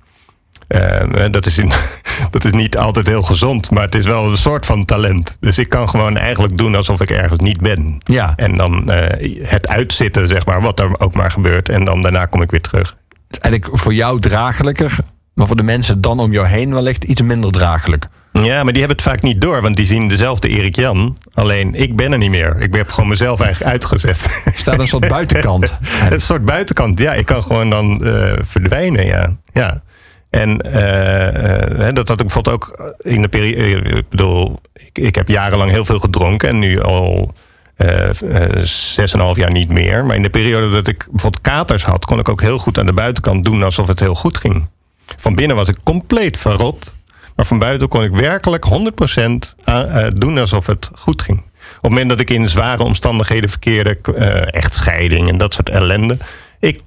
Ehm, 0.71 1.31
dat, 1.31 1.47
is 1.47 1.59
in, 1.59 1.73
dat 2.31 2.45
is 2.45 2.53
niet 2.53 2.77
altijd 2.77 3.07
heel 3.07 3.23
gezond, 3.23 3.71
maar 3.71 3.83
het 3.83 3.95
is 3.95 4.07
wel 4.07 4.31
een 4.31 4.37
soort 4.37 4.67
van 4.67 4.85
talent. 4.85 5.37
Dus 5.41 5.59
ik 5.59 5.69
kan 5.69 5.89
gewoon 5.89 6.17
eigenlijk 6.17 6.57
doen 6.57 6.75
alsof 6.75 7.00
ik 7.00 7.11
ergens 7.11 7.41
niet 7.41 7.61
ben. 7.61 8.00
Ja. 8.05 8.33
En 8.37 8.57
dan 8.57 8.91
eh, 8.91 9.49
het 9.49 9.69
uitzitten, 9.69 10.29
zeg 10.29 10.47
maar, 10.47 10.62
wat 10.62 10.81
er 10.81 11.00
ook 11.00 11.15
maar 11.15 11.31
gebeurt. 11.31 11.69
En 11.69 11.85
dan 11.85 12.03
daarna 12.03 12.27
kom 12.27 12.43
ik 12.43 12.50
weer 12.50 12.61
terug. 12.61 12.97
Eigenlijk 13.41 13.81
voor 13.81 13.95
jou 13.95 14.21
draaglijker, 14.21 14.97
maar 15.35 15.47
voor 15.47 15.57
de 15.57 15.62
mensen 15.62 16.00
dan 16.00 16.21
om 16.21 16.33
jou 16.33 16.47
heen 16.47 16.73
wellicht 16.75 17.05
iets 17.05 17.23
minder 17.23 17.50
draaglijk. 17.50 18.07
Ja, 18.33 18.62
maar 18.62 18.73
die 18.73 18.83
hebben 18.83 18.97
het 18.97 19.07
vaak 19.07 19.23
niet 19.23 19.41
door, 19.41 19.62
want 19.62 19.77
die 19.77 19.87
zien 19.87 20.09
dezelfde 20.09 20.49
Erik 20.49 20.77
Jan. 20.77 21.17
Alleen 21.35 21.75
ik 21.75 21.97
ben 21.97 22.12
er 22.12 22.19
niet 22.19 22.31
meer. 22.31 22.57
Ik 22.61 22.75
heb 22.75 22.91
gewoon 22.91 23.09
mezelf 23.09 23.41
eigenlijk 23.41 23.73
uitgezet. 23.73 24.43
Staat 24.55 24.79
een 24.79 24.89
soort 24.89 25.09
buitenkant. 25.19 25.75
een 26.11 26.21
soort 26.21 26.45
buitenkant. 26.45 26.99
Ja, 26.99 27.12
ik 27.12 27.27
kan 27.27 27.43
gewoon 27.43 27.71
dan 27.71 28.05
eh, 28.05 28.33
verdwijnen. 28.43 29.07
Ja. 29.07 29.37
ja. 29.53 29.83
En 30.31 30.61
eh, 30.61 31.89
eh, 31.89 31.95
dat 31.95 32.09
had 32.09 32.21
ik 32.21 32.27
bijvoorbeeld 32.27 32.55
ook 32.57 32.95
in 32.99 33.23
de 33.23 33.29
periode. 33.29 33.89
Ik 33.89 34.09
bedoel, 34.09 34.61
ik, 34.93 35.15
heb 35.15 35.29
jarenlang 35.29 35.71
heel 35.71 35.85
veel 35.85 35.99
gedronken 35.99 36.49
en 36.49 36.59
nu 36.59 36.83
al 36.83 37.35
eh, 37.77 38.09
eh, 38.09 38.65
zes 38.65 39.13
en 39.13 39.19
een 39.19 39.25
half 39.25 39.37
jaar 39.37 39.51
niet 39.51 39.69
meer. 39.69 40.05
Maar 40.05 40.17
in 40.17 40.23
de 40.23 40.31
periode 40.31 40.71
dat 40.71 40.87
ik 40.87 41.07
bijvoorbeeld 41.11 41.43
katers 41.43 41.85
had, 41.85 42.05
kon 42.05 42.19
ik 42.19 42.29
ook 42.29 42.41
heel 42.41 42.59
goed 42.59 42.79
aan 42.79 42.87
de 42.87 42.93
buitenkant 42.93 43.45
doen 43.45 43.63
alsof 43.63 43.87
het 43.87 44.01
heel 44.01 44.15
goed 44.15 44.37
ging. 44.37 44.69
Van 45.17 45.35
binnen 45.35 45.57
was 45.57 45.69
ik 45.69 45.77
compleet 45.85 46.37
verrot. 46.37 46.95
Maar 47.37 47.47
van 47.47 47.59
buiten 47.59 47.89
kon 47.89 48.03
ik 48.03 48.13
werkelijk 48.13 48.65
100% 48.65 49.55
aan- 49.65 49.87
eh, 49.87 50.07
doen 50.15 50.39
alsof 50.39 50.67
het 50.67 50.91
goed 50.95 51.23
ging. 51.23 51.39
Op 51.39 51.47
het 51.81 51.91
moment 51.91 52.09
dat 52.09 52.21
ik 52.21 52.31
in 52.31 52.49
zware 52.49 52.83
omstandigheden 52.83 53.51
verkeerde, 53.51 53.99
eh, 54.17 54.55
echtscheiding 54.63 55.29
en 55.29 55.39
dat 55.39 55.55
soort 55.55 55.69
ellende. 55.69 56.17
Ik 56.59 56.81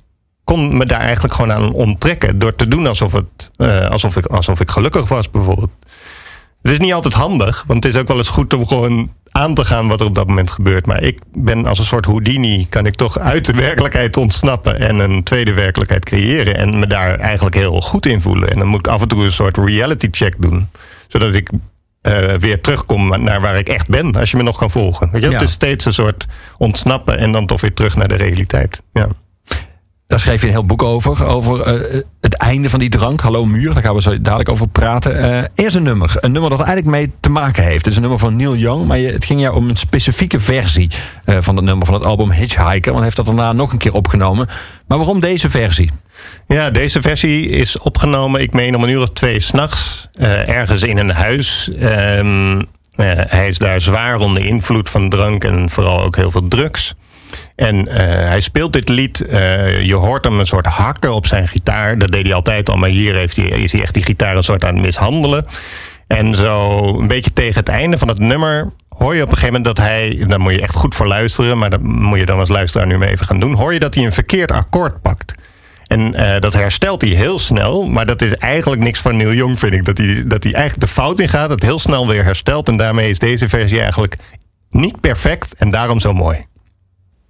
kon 0.43 0.77
me 0.77 0.85
daar 0.85 0.99
eigenlijk 0.99 1.33
gewoon 1.33 1.51
aan 1.51 1.73
onttrekken. 1.73 2.39
Door 2.39 2.55
te 2.55 2.67
doen 2.67 2.87
alsof, 2.87 3.11
het, 3.11 3.51
eh, 3.55 3.89
alsof, 3.89 4.17
ik, 4.17 4.25
alsof 4.25 4.59
ik 4.59 4.71
gelukkig 4.71 5.07
was, 5.07 5.31
bijvoorbeeld. 5.31 5.71
Het 6.61 6.71
is 6.71 6.79
niet 6.79 6.93
altijd 6.93 7.13
handig, 7.13 7.63
want 7.67 7.83
het 7.83 7.93
is 7.93 8.01
ook 8.01 8.07
wel 8.07 8.17
eens 8.17 8.29
goed 8.29 8.53
om 8.53 8.67
gewoon 8.67 9.09
aan 9.31 9.53
te 9.53 9.65
gaan 9.65 9.87
wat 9.87 9.99
er 9.99 10.05
op 10.05 10.15
dat 10.15 10.27
moment 10.27 10.51
gebeurt. 10.51 10.85
Maar 10.85 11.03
ik 11.03 11.19
ben 11.33 11.65
als 11.65 11.79
een 11.79 11.85
soort 11.85 12.05
Houdini, 12.05 12.67
kan 12.69 12.85
ik 12.85 12.95
toch 12.95 13.19
uit 13.19 13.45
de 13.45 13.53
werkelijkheid 13.53 14.17
ontsnappen 14.17 14.79
en 14.79 14.99
een 14.99 15.23
tweede 15.23 15.53
werkelijkheid 15.53 16.05
creëren. 16.05 16.57
En 16.57 16.79
me 16.79 16.87
daar 16.87 17.19
eigenlijk 17.19 17.55
heel 17.55 17.81
goed 17.81 18.05
in 18.05 18.21
voelen. 18.21 18.49
En 18.49 18.57
dan 18.57 18.67
moet 18.67 18.79
ik 18.79 18.87
af 18.87 19.01
en 19.01 19.07
toe 19.07 19.23
een 19.23 19.31
soort 19.31 19.57
reality 19.57 20.07
check 20.11 20.41
doen, 20.41 20.69
zodat 21.07 21.33
ik 21.33 21.49
eh, 22.01 22.33
weer 22.33 22.61
terugkom 22.61 23.23
naar 23.23 23.41
waar 23.41 23.57
ik 23.57 23.67
echt 23.67 23.89
ben, 23.89 24.11
als 24.15 24.31
je 24.31 24.37
me 24.37 24.43
nog 24.43 24.57
kan 24.57 24.71
volgen. 24.71 25.09
Weet 25.11 25.21
je? 25.21 25.27
Ja. 25.27 25.33
Het 25.33 25.43
is 25.43 25.51
steeds 25.51 25.85
een 25.85 25.93
soort 25.93 26.25
ontsnappen 26.57 27.17
en 27.17 27.31
dan 27.31 27.45
toch 27.45 27.61
weer 27.61 27.73
terug 27.73 27.95
naar 27.95 28.07
de 28.07 28.15
realiteit. 28.15 28.81
Ja. 28.93 29.07
Daar 30.13 30.21
schreef 30.21 30.41
je 30.41 30.47
een 30.47 30.53
heel 30.53 30.65
boek 30.65 30.83
over. 30.83 31.25
Over 31.25 31.61
eh, 31.61 32.01
het 32.21 32.33
einde 32.33 32.69
van 32.69 32.79
die 32.79 32.89
drank. 32.89 33.21
Hallo 33.21 33.45
Muur. 33.45 33.73
Daar 33.73 33.83
gaan 33.83 33.95
we 33.95 34.01
zo 34.01 34.21
dadelijk 34.21 34.49
over 34.49 34.67
praten. 34.67 35.17
Eh, 35.17 35.43
eerst 35.55 35.75
een 35.75 35.83
nummer. 35.83 36.15
Een 36.19 36.31
nummer 36.31 36.49
dat 36.49 36.59
eigenlijk 36.59 36.97
mee 36.97 37.09
te 37.19 37.29
maken 37.29 37.63
heeft. 37.63 37.77
Het 37.77 37.87
is 37.87 37.95
een 37.95 38.01
nummer 38.01 38.19
van 38.19 38.35
Neil 38.35 38.55
Young. 38.55 38.87
Maar 38.87 38.97
het 38.97 39.25
ging 39.25 39.41
jou 39.41 39.55
om 39.55 39.69
een 39.69 39.75
specifieke 39.75 40.39
versie 40.39 40.89
eh, 41.25 41.37
van 41.39 41.55
het 41.55 41.65
nummer 41.65 41.85
van 41.85 41.95
het 41.95 42.05
album 42.05 42.31
Hitchhiker. 42.31 42.91
Want 42.91 42.95
hij 42.95 43.03
heeft 43.03 43.15
dat 43.15 43.25
daarna 43.25 43.53
nog 43.53 43.71
een 43.71 43.77
keer 43.77 43.93
opgenomen. 43.93 44.47
Maar 44.87 44.97
waarom 44.97 45.19
deze 45.19 45.49
versie? 45.49 45.91
Ja, 46.47 46.69
deze 46.69 47.01
versie 47.01 47.47
is 47.47 47.79
opgenomen, 47.79 48.41
ik 48.41 48.53
meen 48.53 48.75
om 48.75 48.83
een 48.83 48.89
uur 48.89 49.01
of 49.01 49.09
twee 49.09 49.39
s'nachts, 49.39 50.09
ergens 50.45 50.83
in 50.83 50.97
een 50.97 51.11
huis. 51.11 51.69
Ehm, 51.79 52.61
eh, 52.95 53.11
hij 53.15 53.49
is 53.49 53.57
daar 53.57 53.81
zwaar 53.81 54.17
onder 54.17 54.45
invloed 54.45 54.89
van 54.89 55.09
drank 55.09 55.43
en 55.43 55.69
vooral 55.69 56.01
ook 56.01 56.15
heel 56.15 56.31
veel 56.31 56.47
drugs. 56.47 56.95
En 57.55 57.87
eh, 57.87 58.27
hij 58.27 58.41
speelt 58.41 58.73
dit 58.73 58.89
lied. 58.89 59.21
eh, 59.21 59.81
je 59.81 59.95
hoort 59.95 60.23
hem 60.23 60.39
een 60.39 60.45
soort 60.45 60.65
hakken 60.65 61.13
op 61.13 61.27
zijn 61.27 61.47
gitaar. 61.47 61.97
Dat 61.97 62.11
deed 62.11 62.23
hij 62.25 62.33
altijd 62.33 62.69
al, 62.69 62.77
maar 62.77 62.89
hier 62.89 63.15
heeft 63.15 63.37
hij, 63.37 63.45
is 63.45 63.73
echt 63.73 63.93
die 63.93 64.03
gitaar 64.03 64.35
een 64.35 64.43
soort 64.43 64.65
aan 64.65 64.73
het 64.73 64.85
mishandelen. 64.85 65.45
En 66.07 66.35
zo 66.35 66.79
een 66.99 67.07
beetje 67.07 67.33
tegen 67.33 67.59
het 67.59 67.69
einde 67.69 67.97
van 67.97 68.07
het 68.07 68.19
nummer 68.19 68.71
hoor 68.97 69.15
je 69.15 69.21
op 69.21 69.31
een 69.31 69.37
gegeven 69.37 69.55
moment 69.55 69.75
dat 69.75 69.85
hij, 69.85 70.23
daar 70.27 70.39
moet 70.39 70.53
je 70.53 70.61
echt 70.61 70.75
goed 70.75 70.95
voor 70.95 71.07
luisteren, 71.07 71.57
maar 71.57 71.69
dat 71.69 71.81
moet 71.81 72.19
je 72.19 72.25
dan 72.25 72.39
als 72.39 72.49
luisteraar 72.49 72.87
nu 72.87 72.97
maar 72.97 73.07
even 73.07 73.25
gaan 73.25 73.39
doen. 73.39 73.53
Hoor 73.53 73.73
je 73.73 73.79
dat 73.79 73.95
hij 73.95 74.05
een 74.05 74.11
verkeerd 74.11 74.51
akkoord 74.51 75.01
pakt. 75.01 75.33
En 75.87 76.13
eh, 76.13 76.39
dat 76.39 76.53
herstelt 76.53 77.01
hij 77.01 77.11
heel 77.11 77.39
snel. 77.39 77.85
Maar 77.85 78.05
dat 78.05 78.21
is 78.21 78.35
eigenlijk 78.37 78.81
niks 78.81 78.99
van 78.99 79.17
Neil 79.17 79.33
Young, 79.33 79.59
vind 79.59 79.73
ik. 79.73 79.85
Dat 79.85 79.97
hij, 79.97 80.23
dat 80.27 80.43
hij 80.43 80.53
eigenlijk 80.53 80.87
de 80.87 80.93
fout 80.93 81.19
in 81.19 81.29
gaat. 81.29 81.49
Het 81.49 81.63
heel 81.63 81.79
snel 81.79 82.07
weer 82.07 82.23
herstelt. 82.23 82.67
En 82.67 82.77
daarmee 82.77 83.09
is 83.09 83.19
deze 83.19 83.49
versie 83.49 83.79
eigenlijk 83.79 84.15
niet 84.69 84.99
perfect. 84.99 85.53
En 85.53 85.69
daarom 85.69 85.99
zo 85.99 86.13
mooi. 86.13 86.45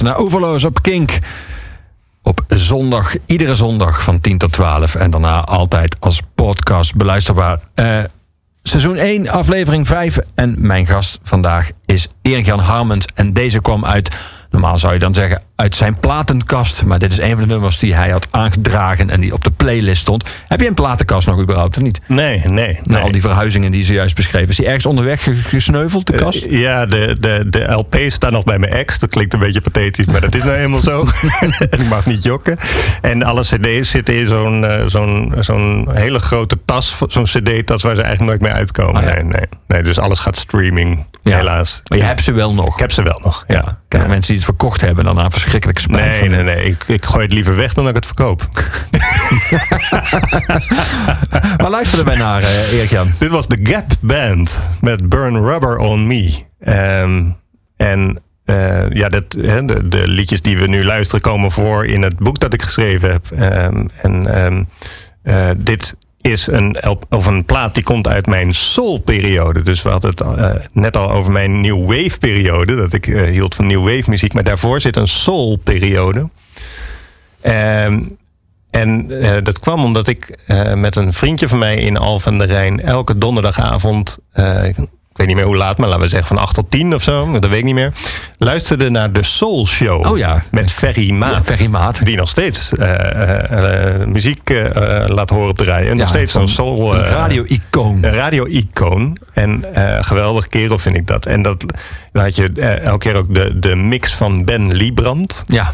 luistert 0.00 0.18
naar 0.18 0.42
Overloos 0.42 0.64
op 0.64 0.82
Kink. 0.82 1.18
Op 2.22 2.44
zondag, 2.48 3.14
iedere 3.26 3.54
zondag 3.54 4.02
van 4.02 4.20
10 4.20 4.38
tot 4.38 4.52
12. 4.52 4.94
En 4.94 5.10
daarna 5.10 5.44
altijd 5.44 5.96
als 6.00 6.22
podcast 6.34 6.94
beluisterbaar. 6.94 7.60
Eh, 7.74 8.04
seizoen 8.62 8.96
1, 8.96 9.28
aflevering 9.28 9.86
5. 9.86 10.18
En 10.34 10.54
mijn 10.58 10.86
gast 10.86 11.18
vandaag 11.22 11.70
is 11.86 12.08
Erik-Jan 12.22 12.58
Harmens. 12.58 13.06
En 13.14 13.32
deze 13.32 13.60
kwam 13.60 13.84
uit, 13.84 14.16
normaal 14.50 14.78
zou 14.78 14.92
je 14.92 14.98
dan 14.98 15.14
zeggen, 15.14 15.42
uit 15.60 15.74
zijn 15.76 15.98
platenkast. 15.98 16.84
Maar 16.84 16.98
dit 16.98 17.12
is 17.12 17.18
een 17.18 17.30
van 17.30 17.40
de 17.40 17.46
nummers 17.46 17.78
die 17.78 17.94
hij 17.94 18.10
had 18.10 18.26
aangedragen 18.30 19.10
en 19.10 19.20
die 19.20 19.32
op 19.32 19.44
de 19.44 19.50
playlist 19.50 20.00
stond. 20.00 20.24
Heb 20.48 20.60
je 20.60 20.66
een 20.68 20.74
platenkast 20.74 21.26
nog 21.26 21.40
überhaupt 21.40 21.76
of 21.76 21.82
niet? 21.82 22.00
Nee, 22.06 22.42
nee. 22.44 22.78
Na 22.84 22.94
nee. 22.94 23.02
al 23.02 23.12
die 23.12 23.20
verhuizingen 23.20 23.70
die 23.72 23.82
ze 23.84 23.92
juist 23.92 24.16
beschreven. 24.16 24.48
Is 24.48 24.56
die 24.56 24.66
ergens 24.66 24.86
onderweg 24.86 25.22
ge- 25.22 25.34
gesneuveld, 25.34 26.06
de 26.06 26.12
kast? 26.12 26.44
Eh, 26.44 26.60
Ja, 26.60 26.86
de, 26.86 27.16
de, 27.20 27.44
de 27.48 27.72
LP 27.72 27.96
staat 28.08 28.30
nog 28.30 28.44
bij 28.44 28.58
mijn 28.58 28.72
ex. 28.72 28.98
Dat 28.98 29.10
klinkt 29.10 29.32
een 29.34 29.40
beetje 29.40 29.60
pathetisch, 29.60 30.06
maar 30.06 30.20
dat 30.20 30.34
is 30.34 30.42
nou 30.44 30.56
helemaal 30.56 30.80
zo. 30.80 31.06
en 31.40 31.80
ik 31.80 31.88
mag 31.88 32.06
niet 32.06 32.22
jokken. 32.22 32.58
En 33.00 33.22
alle 33.22 33.42
cd's 33.42 33.90
zitten 33.90 34.16
in 34.18 34.28
zo'n 34.28 34.64
eh, 34.64 34.86
zo'n 34.86 35.34
zo'n 35.40 35.88
hele 35.92 36.18
grote 36.18 36.58
tas. 36.64 36.96
Zo'n 37.08 37.24
cd-tas 37.24 37.82
waar 37.82 37.94
ze 37.96 38.02
eigenlijk 38.02 38.20
nooit 38.20 38.40
mee 38.52 38.60
uitkomen. 38.60 38.94
Ah, 38.96 39.02
ja. 39.02 39.14
nee, 39.14 39.22
nee, 39.24 39.44
nee, 39.68 39.82
dus 39.82 39.98
alles 39.98 40.18
gaat 40.18 40.36
streaming, 40.36 41.04
Ja. 41.22 41.36
helaas. 41.36 41.82
Maar 41.84 41.98
je 41.98 42.04
hebt 42.04 42.22
ze 42.22 42.32
wel 42.32 42.54
nog. 42.54 42.72
Ik 42.72 42.80
heb 42.80 42.92
ze 42.92 43.02
wel 43.02 43.20
nog, 43.24 43.44
ja. 43.48 43.80
Ken 43.88 44.00
mensen 44.00 44.20
die 44.20 44.36
het 44.36 44.44
verkocht 44.44 44.80
hebben 44.80 45.06
en 45.06 45.14
daarna 45.14 45.30
verschrikkelijk 45.30 45.78
spijt 45.78 46.20
Nee, 46.20 46.28
nee, 46.28 46.42
nee. 46.42 46.64
Ik, 46.64 46.84
ik 46.86 47.04
gooi 47.04 47.24
het 47.24 47.32
liever 47.32 47.56
weg 47.56 47.74
dan 47.74 47.84
dat 47.84 47.96
ik 47.96 48.04
het 48.04 48.06
verkoop. 48.06 48.48
Maar 51.60 51.70
luisteren 51.70 52.04
wij 52.04 52.16
naar, 52.16 52.42
eh, 52.42 52.72
Erik-Jan? 52.72 53.10
Dit 53.18 53.30
was 53.30 53.48
de 53.48 53.58
Gap 53.62 53.92
Band 54.00 54.58
met 54.80 55.08
Burn 55.08 55.36
Rubber 55.36 55.78
on 55.78 56.06
Me. 56.06 56.44
Ehm, 56.60 57.24
en 57.76 58.22
eh, 58.44 58.90
ja, 58.90 59.08
dat, 59.08 59.24
hè, 59.40 59.64
de, 59.64 59.88
de 59.88 60.08
liedjes 60.08 60.42
die 60.42 60.58
we 60.58 60.66
nu 60.66 60.84
luisteren 60.84 61.20
komen 61.20 61.50
voor 61.50 61.86
in 61.86 62.02
het 62.02 62.18
boek 62.18 62.38
dat 62.38 62.54
ik 62.54 62.62
geschreven 62.62 63.10
heb. 63.10 63.30
Ehm, 63.30 63.86
en 64.02 64.26
ehm, 64.34 64.64
eh, 65.22 65.50
dit 65.56 65.96
is 66.20 66.46
een, 66.46 66.76
of 67.08 67.26
een 67.26 67.44
plaat 67.44 67.74
die 67.74 67.82
komt 67.82 68.08
uit 68.08 68.26
mijn 68.26 68.54
soul-periode. 68.54 69.62
Dus 69.62 69.82
we 69.82 69.88
hadden 69.88 70.10
het 70.10 70.20
eh, 70.20 70.50
net 70.72 70.96
al 70.96 71.10
over 71.10 71.32
mijn 71.32 71.60
New 71.60 71.86
Wave-periode. 71.86 72.76
Dat 72.76 72.92
ik 72.92 73.06
eh, 73.06 73.30
hield 73.30 73.54
van 73.54 73.66
New 73.66 73.84
Wave-muziek. 73.84 74.32
Maar 74.32 74.44
daarvoor 74.44 74.80
zit 74.80 74.96
een 74.96 75.08
soul-periode. 75.08 76.30
Ehm, 77.40 78.02
en 78.70 79.20
eh, 79.20 79.42
dat 79.42 79.58
kwam 79.58 79.84
omdat 79.84 80.08
ik 80.08 80.38
met 80.74 80.96
een 80.96 81.12
vriendje 81.12 81.48
van 81.48 81.58
mij 81.58 81.76
in 81.76 81.96
Al 81.96 82.20
van 82.20 82.38
der 82.38 82.46
Rijn 82.46 82.80
elke 82.80 83.18
donderdagavond, 83.18 84.18
weet 85.20 85.28
niet 85.28 85.36
meer 85.36 85.46
hoe 85.54 85.56
laat, 85.56 85.78
maar 85.78 85.88
laten 85.88 86.04
we 86.04 86.08
zeggen 86.08 86.28
van 86.28 86.38
8 86.38 86.54
tot 86.54 86.70
10 86.70 86.94
of 86.94 87.02
zo, 87.02 87.38
dat 87.38 87.50
weet 87.50 87.58
ik 87.58 87.64
niet 87.64 87.74
meer, 87.74 87.92
luisterde 88.38 88.90
naar 88.90 89.12
de 89.12 89.22
Soul 89.22 89.66
Show. 89.66 90.06
Oh 90.06 90.18
ja. 90.18 90.42
Met 90.50 90.72
Ferry 90.72 91.10
Maat. 91.10 91.32
Ja, 91.32 91.42
Ferry 91.42 91.66
Maat. 91.66 92.04
Die 92.04 92.16
nog 92.16 92.28
steeds 92.28 92.74
eh, 92.74 93.14
eh, 93.16 94.00
eh, 94.00 94.06
muziek 94.06 94.50
laat 95.06 95.30
horen 95.30 95.48
op 95.48 95.58
de 95.58 95.64
rij. 95.64 95.90
En 95.90 95.96
nog 95.96 96.08
steeds 96.08 96.32
zo'n 96.32 96.48
soul. 96.48 96.94
Een 96.94 97.04
radio-icoon. 97.04 97.98
een 98.02 98.14
radio-icoon. 98.14 99.18
En 99.32 99.64
geweldig 100.00 100.48
kerel 100.48 100.78
vind 100.78 100.96
ik 100.96 101.06
dat. 101.06 101.26
En 101.26 101.42
dat, 101.42 101.64
dan 102.12 102.22
had 102.22 102.36
je 102.36 102.52
elke 102.84 102.98
keer 102.98 103.14
ook 103.14 103.34
de, 103.34 103.58
de 103.58 103.76
mix 103.76 104.14
van 104.14 104.44
Ben 104.44 104.72
Liebrand. 104.74 105.42
Ja. 105.46 105.72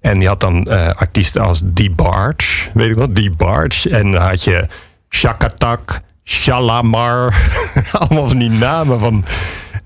En 0.00 0.18
die 0.18 0.28
had 0.28 0.40
dan 0.40 0.68
artiesten 0.96 1.42
als 1.42 1.60
Die 1.64 1.90
Barge, 1.90 2.70
weet 2.74 2.90
ik 2.90 2.96
wat, 2.96 3.14
Die 3.14 3.30
Barge. 3.36 3.90
En 3.90 4.12
dan 4.12 4.22
had 4.22 4.44
je 4.44 4.66
Shakatak, 5.10 6.00
Shalamar. 6.24 7.34
Allemaal 7.92 8.28
van 8.28 8.38
die 8.38 8.50
namen 8.50 9.00
van... 9.00 9.24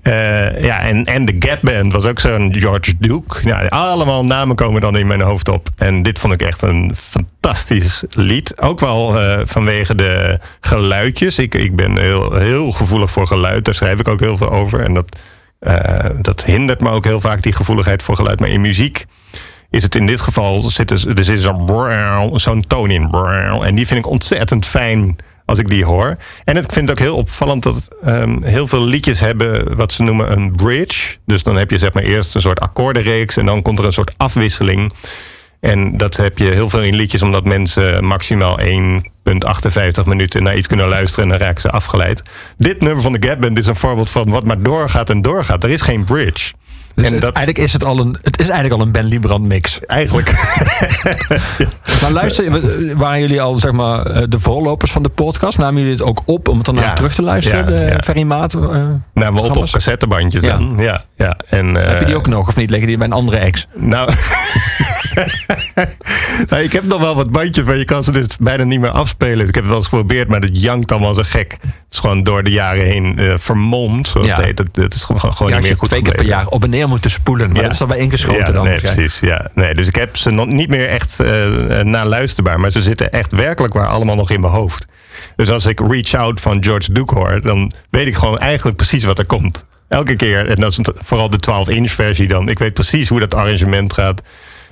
eh, 0.01 0.63
ja, 0.63 0.79
en, 0.79 1.05
en 1.05 1.25
de 1.25 1.35
Gap 1.39 1.59
Band 1.61 1.93
was 1.93 2.05
ook 2.05 2.19
zo'n 2.19 2.55
George 2.57 2.93
Duke. 2.99 3.39
Ja, 3.43 3.65
allemaal 3.67 4.25
namen 4.25 4.55
komen 4.55 4.81
dan 4.81 4.97
in 4.97 5.07
mijn 5.07 5.21
hoofd 5.21 5.49
op. 5.49 5.69
En 5.77 6.03
dit 6.03 6.19
vond 6.19 6.33
ik 6.33 6.41
echt 6.41 6.61
een 6.61 6.95
fantastisch 6.95 8.03
lied. 8.09 8.61
Ook 8.61 8.79
wel 8.79 9.19
eh, 9.19 9.39
vanwege 9.43 9.95
de 9.95 10.39
geluidjes. 10.61 11.39
Ik, 11.39 11.55
ik 11.55 11.75
ben 11.75 11.97
heel, 11.97 12.33
heel 12.35 12.71
gevoelig 12.71 13.11
voor 13.11 13.27
geluid. 13.27 13.65
Daar 13.65 13.75
schrijf 13.75 13.99
ik 13.99 14.07
ook 14.07 14.19
heel 14.19 14.37
veel 14.37 14.51
over. 14.51 14.83
En 14.83 14.93
dat, 14.93 15.17
eh, 15.59 16.09
dat 16.21 16.43
hindert 16.43 16.81
me 16.81 16.89
ook 16.89 17.05
heel 17.05 17.21
vaak, 17.21 17.41
die 17.41 17.53
gevoeligheid 17.53 18.03
voor 18.03 18.15
geluid. 18.15 18.39
Maar 18.39 18.49
in 18.49 18.61
muziek 18.61 19.05
is 19.69 19.83
het 19.83 19.95
in 19.95 20.05
dit 20.05 20.21
geval, 20.21 20.59
zit 20.61 20.91
er, 20.91 21.17
er 21.17 21.25
zit 21.25 21.41
zo'n 22.33 22.65
toon 22.67 22.89
in. 22.89 23.09
En 23.63 23.75
die 23.75 23.87
vind 23.87 23.99
ik 23.99 24.07
ontzettend 24.07 24.65
fijn 24.65 25.17
als 25.49 25.59
ik 25.59 25.69
die 25.69 25.85
hoor. 25.85 26.17
En 26.43 26.57
ik 26.57 26.71
vind 26.71 26.89
het 26.89 26.99
ook 26.99 27.05
heel 27.05 27.15
opvallend 27.15 27.63
dat 27.63 27.87
ehm, 28.03 28.41
heel 28.43 28.67
veel 28.67 28.83
liedjes 28.83 29.19
hebben 29.19 29.75
wat 29.75 29.91
ze 29.91 30.03
noemen 30.03 30.31
een 30.31 30.55
bridge. 30.55 31.17
Dus 31.25 31.43
dan 31.43 31.55
heb 31.55 31.71
je 31.71 31.77
zeg 31.77 31.93
maar 31.93 32.03
eerst 32.03 32.35
een 32.35 32.41
soort 32.41 32.59
akkoordenreeks 32.59 33.37
en 33.37 33.45
dan 33.45 33.61
komt 33.61 33.79
er 33.79 33.85
een 33.85 33.93
soort 33.93 34.13
afwisseling. 34.17 34.91
En 35.59 35.97
dat 35.97 36.17
heb 36.17 36.37
je 36.37 36.45
heel 36.45 36.69
veel 36.69 36.83
in 36.83 36.95
liedjes, 36.95 37.21
omdat 37.21 37.45
mensen 37.45 38.05
maximaal 38.05 38.59
1,58 38.59 40.05
minuten 40.05 40.43
naar 40.43 40.57
iets 40.57 40.67
kunnen 40.67 40.87
luisteren 40.87 41.23
en 41.23 41.29
dan 41.29 41.47
raken 41.47 41.61
ze 41.61 41.69
afgeleid. 41.69 42.23
Dit 42.57 42.81
nummer 42.81 43.03
van 43.03 43.13
de 43.13 43.27
Gap 43.27 43.41
Band 43.41 43.57
is 43.57 43.67
een 43.67 43.75
voorbeeld 43.75 44.09
van 44.09 44.29
wat 44.29 44.45
maar 44.45 44.61
doorgaat 44.61 45.09
en 45.09 45.21
doorgaat. 45.21 45.63
Er 45.63 45.69
is 45.69 45.81
geen 45.81 46.03
bridge. 46.03 46.53
Dus 46.95 47.05
en 47.07 47.11
het- 47.13 47.21
dat 47.21 47.33
eigenlijk 47.35 47.65
is 47.67 47.73
het 47.73 47.83
al 47.83 47.99
een, 47.99 48.17
het 48.21 48.39
is 48.39 48.49
eigenlijk 48.49 48.81
al 48.81 48.87
een 48.87 48.91
Ben 48.91 49.05
Liebrand 49.05 49.43
mix. 49.43 49.79
eigenlijk. 49.85 50.31
Maar 52.01 52.11
luister, 52.11 52.51
we- 52.51 52.93
waren 52.97 53.19
jullie 53.19 53.41
al 53.41 53.57
zeg 53.57 53.71
maar 53.71 54.05
eh, 54.05 54.23
de 54.29 54.39
voorlopers 54.39 54.91
van 54.91 55.03
de 55.03 55.09
podcast? 55.09 55.57
Namen 55.57 55.81
jullie 55.81 55.97
het 55.97 56.05
ook 56.05 56.21
op 56.25 56.47
om 56.47 56.55
het 56.57 56.65
daarna 56.65 56.81
Ja. 56.81 56.93
terug 56.93 57.15
te 57.15 57.21
luisteren? 57.21 57.59
Ja, 57.59 57.65
de 57.85 57.91
ja. 57.91 57.99
Ferry 58.03 58.23
Maat? 58.23 58.53
eh, 58.53 58.59
Nou, 58.59 58.99
maar 59.13 59.43
op 59.43 59.55
op 59.57 59.69
cassettebandjes 59.71 60.43
dan. 60.43 60.75
Ja, 60.77 61.03
ja. 61.15 61.37
En, 61.49 61.65
Heb 61.75 61.85
je 61.85 61.95
eh, 61.99 62.05
die 62.05 62.15
ook 62.15 62.27
nog 62.27 62.47
of 62.47 62.55
niet? 62.55 62.69
Liggen 62.69 62.87
die 62.87 62.97
bij 62.97 63.07
een 63.07 63.13
andere 63.13 63.37
ex? 63.37 63.67
Nou, 63.75 64.11
nou, 66.49 66.63
ik 66.63 66.73
heb 66.73 66.83
nog 66.85 66.99
wel 67.01 67.15
wat 67.15 67.31
bandjes, 67.31 67.65
maar 67.65 67.77
je 67.77 67.85
kan 67.85 68.03
ze 68.03 68.11
dus 68.11 68.37
bijna 68.39 68.63
niet 68.63 68.79
meer 68.79 68.89
afspelen. 68.89 69.39
Ik 69.47 69.53
heb 69.55 69.63
het 69.63 69.67
wel 69.67 69.77
eens 69.77 69.87
geprobeerd, 69.87 70.27
maar 70.27 70.41
dat 70.41 70.61
jankt 70.61 70.91
allemaal 70.91 71.13
zo 71.13 71.21
gek. 71.25 71.51
Het 71.61 71.97
is 71.97 71.99
gewoon 71.99 72.23
door 72.23 72.43
de 72.43 72.49
jaren 72.51 72.83
heen 72.85 73.17
eh 73.19 73.33
vermomd, 73.37 74.07
zoals 74.07 74.31
het 74.31 74.41
heet. 74.45 74.57
Het, 74.57 74.75
het 74.75 74.93
is 74.93 75.03
gewoon, 75.03 75.33
gewoon 75.33 75.51
niet 75.53 75.61
meer 75.61 75.77
goed 75.77 75.89
twee 75.89 76.01
keer 76.01 76.15
per 76.15 76.25
jaar 76.25 76.47
op 76.47 76.63
en 76.63 76.69
neer 76.69 76.88
moeten 76.89 77.11
spoelen. 77.11 77.47
Maar 77.47 77.55
Ja. 77.57 77.61
dat 77.63 77.71
is 77.71 77.79
erbij 77.79 77.97
ingeschoten 77.97 78.45
ja, 78.45 78.51
dan. 78.51 78.63
Nee, 78.63 78.71
waarschijnlijk. 78.71 79.07
precies. 79.09 79.29
Ja. 79.29 79.47
Nee, 79.53 79.73
dus 79.73 79.87
ik 79.87 79.95
heb 79.95 80.17
ze 80.17 80.29
nog 80.29 80.45
niet 80.45 80.69
meer 80.69 80.87
echt 80.87 81.19
eh 81.19 81.79
naluisterbaar. 81.81 82.59
Maar 82.59 82.71
ze 82.71 82.81
zitten 82.81 83.11
echt 83.11 83.31
werkelijk 83.31 83.73
waar 83.73 83.87
allemaal 83.87 84.15
nog 84.15 84.29
in 84.31 84.41
mijn 84.41 84.53
hoofd. 84.53 84.85
Dus 85.35 85.49
als 85.49 85.65
ik 85.65 85.79
Reach 85.79 86.13
Out 86.13 86.41
van 86.41 86.63
George 86.63 86.91
Duke 86.93 87.15
hoor... 87.15 87.41
dan 87.41 87.71
weet 87.89 88.07
ik 88.07 88.15
gewoon 88.15 88.37
eigenlijk 88.37 88.77
precies 88.77 89.03
wat 89.03 89.19
er 89.19 89.25
komt. 89.25 89.65
Elke 89.87 90.15
keer. 90.15 90.45
En 90.49 90.55
dat 90.59 90.71
is 90.71 90.79
vooral 91.03 91.29
de 91.29 91.39
12-inch 91.51 91.91
versie 91.91 92.27
dan. 92.27 92.49
Ik 92.49 92.59
weet 92.59 92.73
precies 92.73 93.09
hoe 93.09 93.19
dat 93.19 93.35
arrangement 93.35 93.93
gaat. 93.93 94.21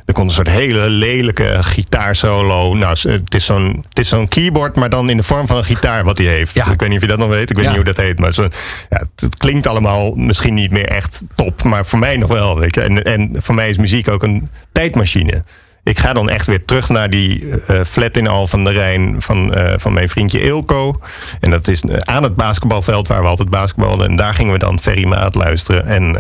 Er 0.08 0.14
komt 0.14 0.30
een 0.30 0.36
soort 0.36 0.50
hele 0.50 0.90
lelijke 0.90 1.58
gitaarsolo. 1.64 2.74
Nou, 2.74 2.96
het 3.10 3.34
is 3.36 3.46
zo'n 3.46 3.86
het 3.90 4.00
is 4.00 4.10
zo'n 4.10 4.28
keyboard, 4.28 4.76
maar 4.76 4.90
dan 4.90 5.10
in 5.10 5.18
de 5.18 5.24
vorm 5.24 5.48
van 5.48 5.58
een 5.58 5.64
gitaar 5.64 6.04
wat 6.04 6.18
hij 6.18 6.28
heeft. 6.28 6.54
Ja. 6.56 6.72
Ik 6.72 6.80
weet 6.80 6.90
niet 6.90 6.98
of 6.98 7.04
je 7.04 7.10
dat 7.10 7.18
nog 7.20 7.30
weet. 7.30 7.50
Ik 7.50 7.56
weet 7.56 7.66
Ja. 7.66 7.72
niet 7.72 7.84
hoe 7.84 7.94
dat 7.94 8.06
heet. 8.06 8.20
Maar 8.20 8.34
zo, 8.34 8.42
ja, 8.90 8.98
het, 8.98 9.10
het 9.16 9.38
klinkt 9.38 9.68
allemaal 9.68 10.12
misschien 10.16 10.54
niet 10.54 10.72
meer 10.72 10.86
echt 10.88 11.24
top. 11.36 11.64
Maar 11.64 11.86
voor 11.86 12.00
mij 12.00 12.18
nog 12.18 12.30
wel. 12.30 12.60
Weet 12.60 12.76
je. 12.76 12.82
En, 12.82 13.04
en 13.04 13.32
voor 13.38 13.56
mij 13.56 13.70
is 13.70 13.78
muziek 13.78 14.08
ook 14.08 14.24
een 14.24 14.50
tijdmachine. 14.72 15.44
Ik 15.84 16.00
ga 16.00 16.14
dan 16.14 16.30
echt 16.30 16.48
weer 16.48 16.66
terug 16.66 16.90
naar 16.90 17.10
die 17.10 17.48
eh, 17.68 17.82
flat 17.84 18.18
in 18.18 18.28
Al 18.28 18.48
van 18.48 18.64
de 18.64 18.72
Rijn 18.72 19.16
van, 19.22 19.54
eh, 19.54 19.74
van 19.78 19.94
mijn 19.94 20.10
vriendje 20.10 20.42
Ilko. 20.42 21.02
En 21.40 21.50
dat 21.50 21.68
is 21.68 21.82
eh, 21.82 21.98
aan 21.98 22.24
het 22.24 22.36
basketbalveld 22.36 23.08
waar 23.08 23.22
we 23.22 23.28
altijd 23.28 23.50
basketbalden. 23.50 24.10
En 24.10 24.16
daar 24.16 24.34
gingen 24.34 24.54
we 24.54 24.60
dan 24.60 24.80
Ferry 24.80 25.06
Maat 25.08 25.36
luisteren. 25.36 25.86
En 25.86 26.16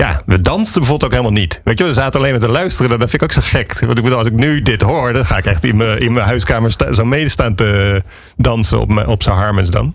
ja, 0.00 0.20
we 0.26 0.40
dansten 0.42 0.80
bijvoorbeeld 0.80 1.04
ook 1.12 1.18
helemaal 1.18 1.40
niet. 1.40 1.60
Weet 1.64 1.78
je, 1.78 1.84
we 1.84 1.94
zaten 1.94 2.20
alleen 2.20 2.32
maar 2.32 2.40
te 2.40 2.48
luisteren. 2.48 2.90
Dat 2.90 3.10
vind 3.10 3.22
ik 3.22 3.22
ook 3.22 3.32
zo 3.32 3.40
gek. 3.58 3.78
Want 3.80 3.98
ik 3.98 4.04
bedoel, 4.04 4.18
als 4.18 4.26
ik 4.28 4.32
nu 4.32 4.62
dit 4.62 4.82
hoor, 4.82 5.12
dan 5.12 5.26
ga 5.26 5.36
ik 5.36 5.46
echt 5.46 5.64
in 5.64 5.76
mijn, 5.76 6.00
in 6.00 6.12
mijn 6.12 6.26
huiskamer 6.26 6.72
zo 6.92 7.04
medestaan 7.04 7.54
te 7.54 8.02
dansen 8.36 8.80
op, 8.80 8.88
mijn- 8.88 9.06
op 9.06 9.22
zijn 9.22 9.36
harmens 9.36 9.70
dan. 9.70 9.94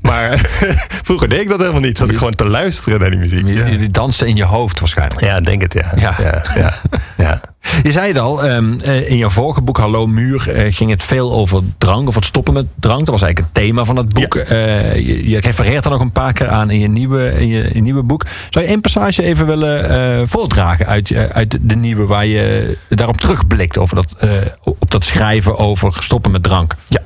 Maar 0.00 0.40
vroeger 1.04 1.28
deed 1.28 1.40
ik 1.40 1.48
dat 1.48 1.58
helemaal 1.60 1.80
niet. 1.80 1.98
Zat 1.98 2.10
ik 2.10 2.16
gewoon 2.16 2.32
te 2.34 2.46
luisteren 2.46 3.00
naar 3.00 3.10
die 3.10 3.18
muziek. 3.18 3.46
Jullie 3.46 3.80
Ja, 3.80 3.86
dansten 3.90 4.26
in 4.26 4.36
je 4.36 4.44
hoofd 4.44 4.80
waarschijnlijk. 4.80 5.20
ja 5.20 5.40
denk 5.40 5.62
het. 5.62 5.72
Ja. 5.72 5.92
ja, 5.96 6.16
ja, 6.54 6.72
ja. 7.16 7.40
Je 7.82 7.92
zei 7.92 8.08
het 8.08 8.18
al, 8.18 8.44
ehm, 8.44 8.78
eh, 8.78 9.10
in 9.10 9.16
je 9.16 9.30
vorige 9.30 9.62
boek 9.62 9.78
Hallo 9.78 10.06
Muur 10.06 10.50
eh, 10.50 10.72
ging 10.72 10.90
het 10.90 11.02
veel 11.02 11.32
over 11.32 11.62
drank 11.78 12.08
of 12.08 12.14
het 12.14 12.24
stoppen 12.24 12.54
met 12.54 12.66
drank. 12.78 12.98
Dat 12.98 13.08
was 13.08 13.22
eigenlijk 13.22 13.52
het 13.54 13.62
thema 13.64 13.84
van 13.84 13.96
het 13.96 14.12
boek. 14.12 14.34
Ja. 14.34 14.42
Eh, 14.42 14.94
je, 15.06 15.28
je 15.28 15.40
refereert 15.40 15.84
er 15.84 15.90
nog 15.90 16.00
een 16.00 16.12
paar 16.12 16.32
keer 16.32 16.48
aan 16.48 16.70
in 16.70 16.80
je 16.80 16.88
nieuwe, 16.88 17.40
in 17.40 17.46
je, 17.46 17.62
in 17.62 17.74
je 17.74 17.80
nieuwe 17.80 18.02
boek. 18.02 18.26
Zou 18.50 18.64
je 18.64 18.70
één 18.70 18.80
passage 18.80 19.22
even 19.22 19.46
willen 19.46 20.28
voordragen 20.28 20.86
uit, 20.86 21.14
uit 21.14 21.58
de 21.60 21.76
nieuwe 21.76 22.06
waar 22.06 22.26
je 22.26 22.76
daarop 22.88 23.20
terugblikt 23.20 23.78
over 23.78 23.96
dat, 23.96 24.28
op 24.62 24.90
dat 24.90 25.04
schrijven 25.04 25.58
over 25.58 25.96
stoppen 26.00 26.30
met 26.30 26.42
drank? 26.42 26.74
Ja. 26.86 27.00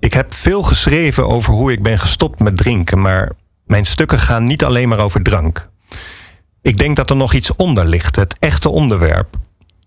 Ik 0.00 0.12
heb 0.12 0.34
veel 0.34 0.62
geschreven 0.62 1.28
over 1.28 1.52
hoe 1.52 1.72
ik 1.72 1.82
ben 1.82 1.98
gestopt 1.98 2.38
met 2.38 2.56
drinken, 2.56 3.00
maar 3.00 3.32
mijn 3.66 3.86
stukken 3.86 4.18
gaan 4.18 4.46
niet 4.46 4.64
alleen 4.64 4.88
maar 4.88 4.98
over 4.98 5.22
drank. 5.22 5.67
Ik 6.62 6.78
denk 6.78 6.96
dat 6.96 7.10
er 7.10 7.16
nog 7.16 7.32
iets 7.32 7.56
onder 7.56 7.86
ligt, 7.86 8.16
het 8.16 8.36
echte 8.38 8.68
onderwerp. 8.68 9.36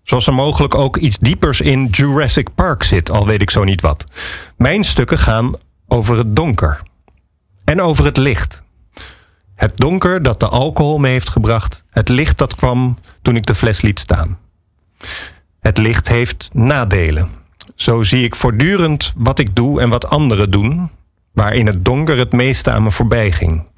Zoals 0.02 0.26
er 0.26 0.34
mogelijk 0.34 0.74
ook 0.74 0.96
iets 0.96 1.18
diepers 1.18 1.60
in 1.60 1.86
Jurassic 1.86 2.54
Park 2.54 2.82
zit, 2.82 3.10
al 3.10 3.26
weet 3.26 3.42
ik 3.42 3.50
zo 3.50 3.64
niet 3.64 3.80
wat. 3.80 4.04
Mijn 4.56 4.84
stukken 4.84 5.18
gaan 5.18 5.54
over 5.88 6.18
het 6.18 6.36
donker 6.36 6.82
en 7.64 7.80
over 7.80 8.04
het 8.04 8.16
licht. 8.16 8.62
Het 9.54 9.76
donker 9.76 10.22
dat 10.22 10.40
de 10.40 10.48
alcohol 10.48 10.98
me 10.98 11.08
heeft 11.08 11.30
gebracht. 11.30 11.84
Het 11.90 12.08
licht 12.08 12.38
dat 12.38 12.54
kwam 12.54 12.98
toen 13.22 13.36
ik 13.36 13.46
de 13.46 13.54
fles 13.54 13.80
liet 13.80 13.98
staan. 13.98 14.38
Het 15.60 15.78
licht 15.78 16.08
heeft 16.08 16.50
nadelen. 16.52 17.28
Zo 17.74 18.02
zie 18.02 18.24
ik 18.24 18.34
voortdurend 18.34 19.12
wat 19.16 19.38
ik 19.38 19.56
doe 19.56 19.80
en 19.80 19.88
wat 19.88 20.08
anderen 20.08 20.50
doen, 20.50 20.90
waar 21.32 21.54
in 21.54 21.66
het 21.66 21.84
donker 21.84 22.18
het 22.18 22.32
meeste 22.32 22.70
aan 22.70 22.82
me 22.82 22.90
voorbij 22.90 23.32
ging. 23.32 23.68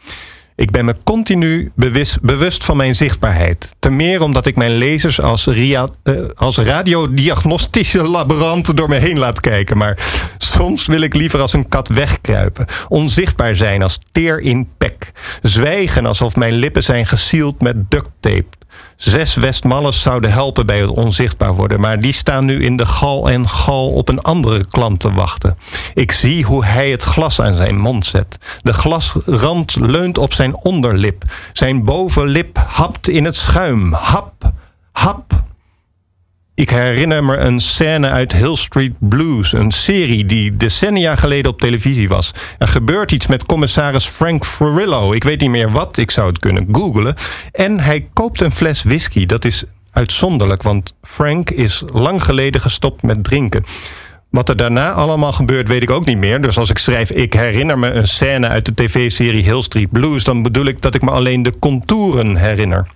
Ik 0.57 0.71
ben 0.71 0.85
me 0.85 0.95
continu 1.05 1.73
bewust, 2.21 2.65
van 2.65 2.77
mijn 2.77 2.95
zichtbaarheid. 2.95 3.75
Ten 3.79 3.97
meer 3.97 4.23
omdat 4.23 4.47
ik 4.47 4.57
mijn 4.57 4.77
lezers 4.77 5.21
als, 5.21 5.47
ria, 5.47 5.89
eh, 6.03 6.15
als 6.35 6.59
radiodiagnostische 6.59 8.03
laboranten 8.03 8.77
door 8.77 8.89
me 8.89 8.97
heen 8.97 9.19
laat 9.19 9.41
kijken. 9.41 9.77
Maar 9.77 9.99
soms 10.39 10.87
wil 10.87 11.01
ik 11.01 11.15
liever 11.15 11.41
als 11.41 11.53
een 11.53 11.69
kat 11.69 11.89
wegkruipen. 11.89 12.67
Onzichtbaar 12.89 13.57
zijn 13.57 13.83
als 13.83 13.99
teer 14.13 14.41
in 14.41 14.69
pek. 14.79 15.13
Zwijgen 15.43 16.07
alsof 16.07 16.37
mijn 16.37 16.55
lippen 16.55 16.83
zijn 16.83 17.07
gesield 17.07 17.61
met 17.63 17.91
duct 17.91 18.11
tape. 18.21 18.47
Zes 18.97 19.35
Westmalles 19.35 20.01
zouden 20.01 20.33
helpen 20.33 20.67
bij 20.67 20.81
het 20.81 20.91
onzichtbaar 20.91 21.55
worden, 21.55 21.81
maar 21.81 22.01
die 22.01 22.13
staan 22.13 22.45
nu 22.45 22.65
in 22.65 22.77
de 22.77 22.87
gal 22.87 23.31
en 23.31 23.49
gal 23.49 23.93
op 23.93 24.09
een 24.09 24.23
andere 24.23 24.65
klant 24.71 25.01
te 25.01 25.13
wachten. 25.13 25.59
Ik 25.95 26.13
zie 26.13 26.45
hoe 26.45 26.65
hij 26.65 26.91
het 26.91 27.03
glas 27.03 27.41
aan 27.41 27.57
zijn 27.57 27.79
mond 27.79 28.05
zet. 28.05 28.39
De 28.63 28.73
glasrand 28.73 29.77
leunt 29.81 30.19
op 30.19 30.33
zijn 30.33 30.57
onderlip. 30.57 31.23
Zijn 31.53 31.85
bovenlip 31.85 32.59
hapt 32.67 33.09
in 33.09 33.25
het 33.25 33.37
schuim. 33.37 33.93
Hap, 33.93 34.53
hap. 34.93 35.43
Ik 36.57 36.71
herinner 36.71 37.25
me 37.25 37.37
een 37.37 37.61
scène 37.61 38.09
uit 38.09 38.33
Hill 38.33 38.57
Street 38.57 38.93
Blues, 38.99 39.53
een 39.53 39.71
serie 39.71 40.27
die 40.27 40.57
decennia 40.57 41.17
geleden 41.17 41.51
op 41.51 41.61
televisie 41.61 42.09
was. 42.09 42.33
Er 42.59 42.69
gebeurt 42.69 43.13
iets 43.13 43.27
met 43.27 43.47
commissaris 43.47 44.07
Frank 44.07 44.47
Furillo. 44.47 45.13
Ik 45.13 45.25
weet 45.25 45.41
niet 45.41 45.51
meer 45.51 45.73
wat, 45.73 45.97
ik 45.97 46.11
zou 46.11 46.29
het 46.29 46.39
kunnen 46.39 46.69
googlen. 46.73 47.15
En 47.53 47.81
hij 47.81 48.09
koopt 48.13 48.41
een 48.41 48.53
fles 48.53 48.83
whisky. 48.83 49.27
Dat 49.27 49.45
is 49.45 49.65
uitzonderlijk, 49.93 50.63
want 50.63 50.95
Frank 51.03 51.51
is 51.51 51.83
lang 51.93 52.25
geleden 52.25 52.61
gestopt 52.61 53.03
met 53.03 53.25
drinken. 53.25 53.65
Wat 54.31 54.49
er 54.49 54.57
daarna 54.57 54.93
allemaal 54.93 55.33
gebeurt, 55.33 55.69
weet 55.69 55.83
ik 55.83 55.91
ook 55.91 56.05
niet 56.05 56.19
meer. 56.19 56.43
Dus 56.43 56.59
als 56.59 56.71
ik 56.71 56.79
schrijf, 56.79 57.11
ik 57.11 57.33
herinner 57.33 57.79
me 57.79 57.91
een 57.91 58.09
scène 58.09 58.49
uit 58.49 58.67
de 58.67 58.75
tv-serie 58.75 59.43
Hill 59.43 59.63
Street 59.63 59.91
Blues, 59.91 60.25
dan 60.25 60.43
bedoel 60.43 60.65
ik 60.65 60.83
dat 60.83 60.95
ik 60.95 61.03
me 61.03 61.11
alleen 61.11 61.43
de 61.43 61.59
contouren 61.59 62.37
herinner. 62.37 62.87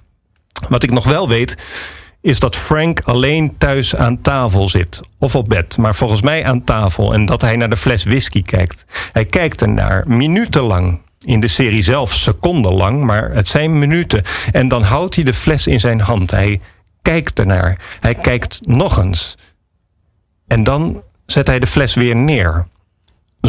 Wat 0.68 0.83
ik 0.83 0.90
nog 0.90 1.05
wel 1.05 1.29
weet, 1.29 1.57
is 2.20 2.38
dat 2.38 2.57
Frank 2.57 3.00
alleen 3.00 3.59
thuis 3.59 3.96
aan 3.96 4.20
tafel 4.20 4.68
zit. 4.68 5.00
Of 5.18 5.35
op 5.35 5.48
bed, 5.48 5.76
maar 5.76 5.94
volgens 5.94 6.22
mij 6.22 6.44
aan 6.44 6.64
tafel. 6.64 7.12
En 7.12 7.26
dat 7.26 7.40
hij 7.40 7.57
naar 7.57 7.70
de 7.70 7.76
fles 7.76 8.04
whisky 8.04 8.42
kijkt. 8.42 8.85
Hij 9.12 9.24
kijkt 9.24 9.62
ernaar, 9.62 10.04
minutenlang. 10.07 11.00
In 11.24 11.40
de 11.40 11.48
serie 11.48 11.83
zelf 11.83 12.14
secondenlang, 12.14 13.04
maar 13.04 13.31
het 13.31 13.48
zijn 13.48 13.78
minuten. 13.78 14.22
En 14.52 14.68
dan 14.68 14.83
houdt 14.83 15.14
hij 15.14 15.24
de 15.24 15.35
fles 15.35 15.66
in 15.66 15.81
zijn 15.81 16.00
hand. 16.00 16.31
Hij 16.31 16.61
kijkt 17.02 17.38
ernaar. 17.38 17.78
Hij 18.00 18.14
kijkt 18.14 18.59
nog 18.66 18.98
eens. 18.98 19.38
En 20.46 20.64
dan 20.64 21.02
zet 21.26 21.46
hij 21.46 21.59
de 21.59 21.66
fles 21.66 21.94
weer 21.94 22.16
neer. 22.16 22.66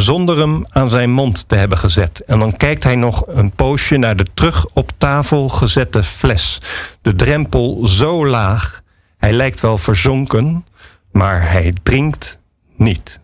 Zonder 0.00 0.38
hem 0.38 0.64
aan 0.70 0.90
zijn 0.90 1.10
mond 1.10 1.48
te 1.48 1.54
hebben 1.54 1.78
gezet. 1.78 2.24
En 2.24 2.38
dan 2.38 2.56
kijkt 2.56 2.84
hij 2.84 2.94
nog 2.96 3.24
een 3.26 3.50
poosje 3.50 3.96
naar 3.96 4.16
de 4.16 4.26
terug 4.34 4.66
op 4.66 4.92
tafel 4.98 5.48
gezette 5.48 6.02
fles. 6.04 6.60
De 7.02 7.14
drempel 7.14 7.86
zo 7.86 8.26
laag. 8.26 8.82
Hij 9.18 9.32
lijkt 9.32 9.60
wel 9.60 9.78
verzonken, 9.78 10.66
maar 11.12 11.50
hij 11.50 11.74
drinkt 11.82 12.38
niet. 12.76 13.20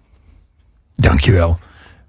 Dankjewel. 0.94 1.58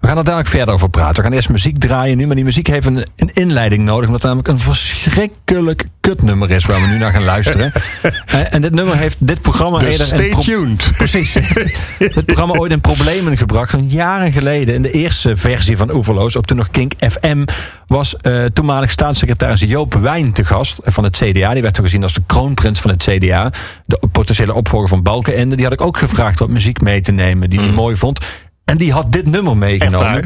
We 0.00 0.06
gaan 0.06 0.16
er 0.16 0.24
dadelijk 0.24 0.48
verder 0.48 0.74
over 0.74 0.88
praten. 0.90 1.16
We 1.16 1.22
gaan 1.22 1.32
eerst 1.32 1.48
muziek 1.48 1.78
draaien 1.78 2.16
nu, 2.16 2.26
maar 2.26 2.34
die 2.36 2.44
muziek 2.44 2.66
heeft 2.66 2.86
een, 2.86 3.06
een 3.16 3.30
inleiding 3.32 3.84
nodig. 3.84 4.06
Omdat 4.06 4.22
het 4.22 4.30
namelijk 4.30 4.48
een 4.48 4.58
verschrikkelijk 4.58 5.84
kutnummer 6.00 6.50
is 6.50 6.64
waar 6.64 6.80
we 6.80 6.86
nu 6.86 6.98
naar 6.98 7.12
gaan 7.12 7.24
luisteren. 7.24 7.72
Eh, 8.28 8.54
en 8.54 8.60
dit 8.60 8.72
nummer 8.72 8.96
heeft 8.96 9.16
dit 9.18 9.42
programma 9.42 9.78
Dus 9.78 9.88
eerder 9.88 10.06
stay 10.06 10.30
tuned. 10.30 10.90
Precies. 10.96 11.32
dit 11.98 12.24
programma 12.24 12.54
ooit 12.54 12.72
in 12.72 12.80
problemen 12.80 13.36
gebracht. 13.36 13.70
Van 13.70 13.88
jaren 13.88 14.32
geleden, 14.32 14.74
in 14.74 14.82
de 14.82 14.90
eerste 14.90 15.36
versie 15.36 15.76
van 15.76 15.94
Oeverloos, 15.94 16.36
op 16.36 16.46
toen 16.46 16.56
nog 16.56 16.70
Kink 16.70 16.92
FM, 16.98 17.44
was 17.86 18.16
eh, 18.16 18.44
toenmalig 18.44 18.90
staatssecretaris 18.90 19.60
Joop 19.60 19.94
Wijn 19.94 20.32
te 20.32 20.44
gast 20.44 20.80
van 20.84 21.04
het 21.04 21.16
CDA. 21.16 21.52
Die 21.52 21.62
werd 21.62 21.74
toen 21.74 21.84
gezien 21.84 22.02
als 22.02 22.14
de 22.14 22.22
kroonprins 22.26 22.80
van 22.80 22.90
het 22.90 23.02
CDA. 23.02 23.52
De 23.86 24.00
potentiële 24.12 24.54
opvolger 24.54 24.88
van 24.88 25.02
Balkenende. 25.02 25.54
Die 25.56 25.64
had 25.64 25.74
ik 25.74 25.80
ook 25.80 25.96
gevraagd 25.96 26.38
wat 26.38 26.48
muziek 26.48 26.80
mee 26.80 27.00
te 27.00 27.12
nemen 27.12 27.50
die 27.50 27.60
hij 27.60 27.70
mooi 27.70 27.96
vond. 27.96 28.18
En 28.68 28.76
die 28.76 28.92
had 28.92 29.12
dit 29.12 29.26
nummer 29.26 29.56
meegenomen. 29.56 30.24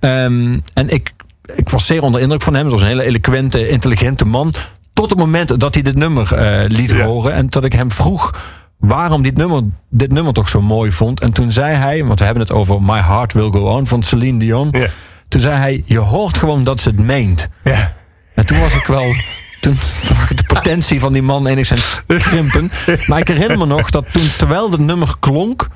Ehm, 0.00 0.58
en 0.74 0.88
ik, 0.88 1.12
ik 1.56 1.68
was 1.68 1.86
zeer 1.86 2.02
onder 2.02 2.20
indruk 2.20 2.42
van 2.42 2.54
hem. 2.54 2.62
Het 2.62 2.72
was 2.72 2.80
een 2.82 2.86
hele 2.88 3.04
eloquente, 3.04 3.68
intelligente 3.68 4.24
man. 4.24 4.54
Tot 4.92 5.10
het 5.10 5.18
moment 5.18 5.60
dat 5.60 5.74
hij 5.74 5.82
dit 5.82 5.96
nummer 5.96 6.32
eh, 6.34 6.64
liet 6.68 6.90
Ja. 6.90 7.04
horen. 7.04 7.32
En 7.32 7.46
dat 7.50 7.64
ik 7.64 7.72
hem 7.72 7.90
vroeg 7.90 8.34
waarom 8.78 9.22
dit 9.22 9.36
nummer, 9.36 9.62
dit 9.90 10.12
nummer 10.12 10.32
toch 10.32 10.48
zo 10.48 10.60
mooi 10.62 10.92
vond. 10.92 11.20
En 11.20 11.32
toen 11.32 11.52
zei 11.52 11.74
hij, 11.76 12.04
want 12.04 12.18
we 12.18 12.24
hebben 12.24 12.42
het 12.42 12.52
over 12.52 12.82
My 12.82 13.00
Heart 13.00 13.32
Will 13.32 13.50
Go 13.50 13.60
On 13.76 13.86
van 13.86 14.02
Celine 14.02 14.38
Dion. 14.38 14.68
Ja. 14.72 14.86
Toen 15.28 15.40
zei 15.40 15.56
hij, 15.56 15.82
je 15.86 15.98
hoort 15.98 16.38
gewoon 16.38 16.64
dat 16.64 16.80
ze 16.80 16.88
het 16.88 16.98
meent. 16.98 17.46
Ja. 17.64 17.92
En 18.34 18.46
toen 18.46 18.60
was 18.60 18.74
ik 18.74 18.86
wel. 18.86 19.04
Toen 19.60 19.74
zag 20.08 20.30
ik 20.30 20.36
de 20.36 20.44
potentie 20.54 21.00
van 21.00 21.12
die 21.12 21.22
man 21.22 21.46
enigszins 21.46 22.02
krimpen. 22.06 22.70
Maar 23.06 23.18
ik 23.18 23.28
herinner 23.28 23.58
me 23.58 23.66
nog 23.66 23.90
dat 23.90 24.12
toen, 24.12 24.30
terwijl 24.38 24.70
het 24.70 24.80
nummer 24.80 25.14
klonk. 25.20 25.68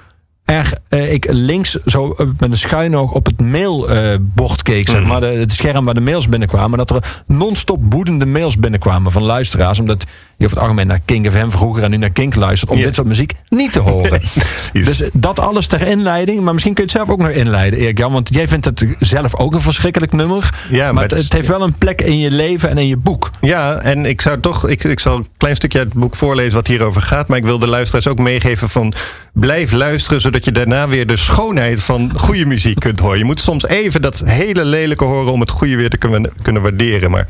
Er, 0.48 0.72
eh, 0.88 1.12
ik 1.12 1.26
links 1.30 1.78
zo 1.84 2.12
eh, 2.12 2.26
met 2.38 2.50
een 2.50 2.56
schuin 2.56 2.96
oog 2.96 3.12
op 3.12 3.26
het 3.26 3.40
mailbord 3.40 4.62
keek, 4.62 4.88
zeg 4.88 5.04
maar, 5.04 5.20
de, 5.20 5.26
het 5.26 5.52
scherm 5.52 5.84
waar 5.84 5.94
de 5.94 6.00
mails 6.00 6.28
binnenkwamen. 6.28 6.78
Dat 6.78 6.90
er 6.90 7.22
non-stop 7.26 7.90
boedende 7.90 8.26
mails 8.26 8.58
binnenkwamen 8.58 9.12
van 9.12 9.22
luisteraars. 9.22 9.78
Omdat 9.78 10.06
je 10.38 10.44
over 10.44 10.56
het 10.56 10.66
algemeen 10.66 10.86
naar 10.86 11.00
King 11.04 11.32
FM 11.32 11.50
vroeger 11.50 11.82
en 11.82 11.90
nu 11.90 11.96
naar 11.96 12.10
Kink 12.10 12.34
luistert. 12.34 12.70
Om 12.70 12.76
dit 12.76 12.94
soort 12.94 13.06
muziek 13.06 13.32
niet 13.48 13.72
te 13.72 13.78
horen. 13.78 14.20
dus 14.72 15.02
dat 15.12 15.38
alles 15.38 15.66
ter 15.66 15.86
inleiding. 15.86 16.40
Maar 16.40 16.52
misschien 16.52 16.74
kun 16.74 16.84
je 16.84 16.90
het 16.90 16.98
zelf 16.98 17.10
ook 17.10 17.26
nog 17.26 17.36
inleiden, 17.36 17.78
Erik 17.78 17.98
Jan. 17.98 18.12
Want 18.12 18.34
jij 18.34 18.48
vindt 18.48 18.64
het 18.64 18.84
zelf 18.98 19.36
ook 19.36 19.54
een 19.54 19.60
verschrikkelijk 19.60 20.12
nummer. 20.12 20.66
Ja, 20.70 20.92
maar 20.92 21.08
het 21.08 21.32
heeft 21.32 21.48
wel 21.48 21.62
een 21.62 21.74
plek 21.74 22.00
in 22.00 22.18
je 22.18 22.30
leven 22.30 22.68
en 22.68 22.78
in 22.78 22.86
je 22.86 22.96
boek. 22.96 23.30
Ja, 23.40 23.80
en 23.80 24.06
ik 24.06 24.20
zou 24.20 24.40
toch, 24.40 24.68
ik, 24.68 24.84
ik 24.84 25.00
zal 25.00 25.16
een 25.16 25.26
klein 25.36 25.56
stukje 25.56 25.78
uit 25.78 25.88
het 25.88 25.98
boek 25.98 26.16
voorlezen 26.16 26.54
wat 26.54 26.66
hierover 26.66 27.02
gaat. 27.02 27.28
Maar 27.28 27.38
ik 27.38 27.44
wil 27.44 27.58
de 27.58 27.68
luisteraars 27.68 28.06
ook 28.06 28.18
meegeven 28.18 28.68
van 28.68 28.92
blijf 29.32 29.72
luisteren, 29.72 30.20
zodat 30.20 30.44
je 30.44 30.52
daarna 30.52 30.88
weer 30.88 31.06
de 31.06 31.16
schoonheid 31.16 31.82
van 31.82 32.18
goede 32.18 32.46
muziek 32.46 32.80
kunt 32.80 33.00
horen. 33.00 33.18
Je 33.18 33.24
moet 33.24 33.40
soms 33.40 33.66
even 33.66 34.02
dat 34.02 34.18
hele 34.24 34.64
lelijke 34.64 35.04
horen 35.04 35.32
om 35.32 35.40
het 35.40 35.50
goede 35.50 35.76
weer 35.76 35.90
te 35.90 35.96
kunnen, 35.96 36.32
kunnen 36.42 36.62
waarderen. 36.62 37.10
Maar 37.10 37.26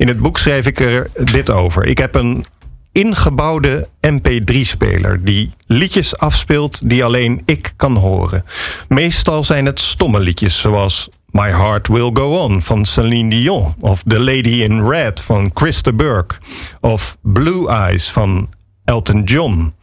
in 0.00 0.08
het 0.08 0.20
boek 0.20 0.38
schrijf 0.38 0.66
ik 0.66 0.80
er 0.80 1.10
dit 1.32 1.50
over. 1.50 1.86
Ik 1.86 1.98
heb 1.98 2.14
een 2.14 2.46
ingebouwde 2.92 3.88
MP3-speler 4.06 5.24
die 5.24 5.50
liedjes 5.66 6.18
afspeelt 6.18 6.88
die 6.88 7.04
alleen 7.04 7.42
ik 7.44 7.72
kan 7.76 7.96
horen. 7.96 8.44
Meestal 8.88 9.44
zijn 9.44 9.66
het 9.66 9.80
stomme 9.80 10.20
liedjes 10.20 10.60
zoals 10.60 11.08
My 11.30 11.48
Heart 11.48 11.88
Will 11.88 12.10
Go 12.12 12.36
On 12.36 12.62
van 12.62 12.84
Celine 12.84 13.30
Dion 13.30 13.74
of 13.80 14.02
The 14.06 14.20
Lady 14.20 14.62
in 14.62 14.88
Red 14.88 15.20
van 15.20 15.50
Christa 15.54 15.92
Burke 15.92 16.34
of 16.80 17.16
Blue 17.22 17.68
Eyes 17.68 18.10
van 18.10 18.48
Elton 18.84 19.22
John 19.22 19.74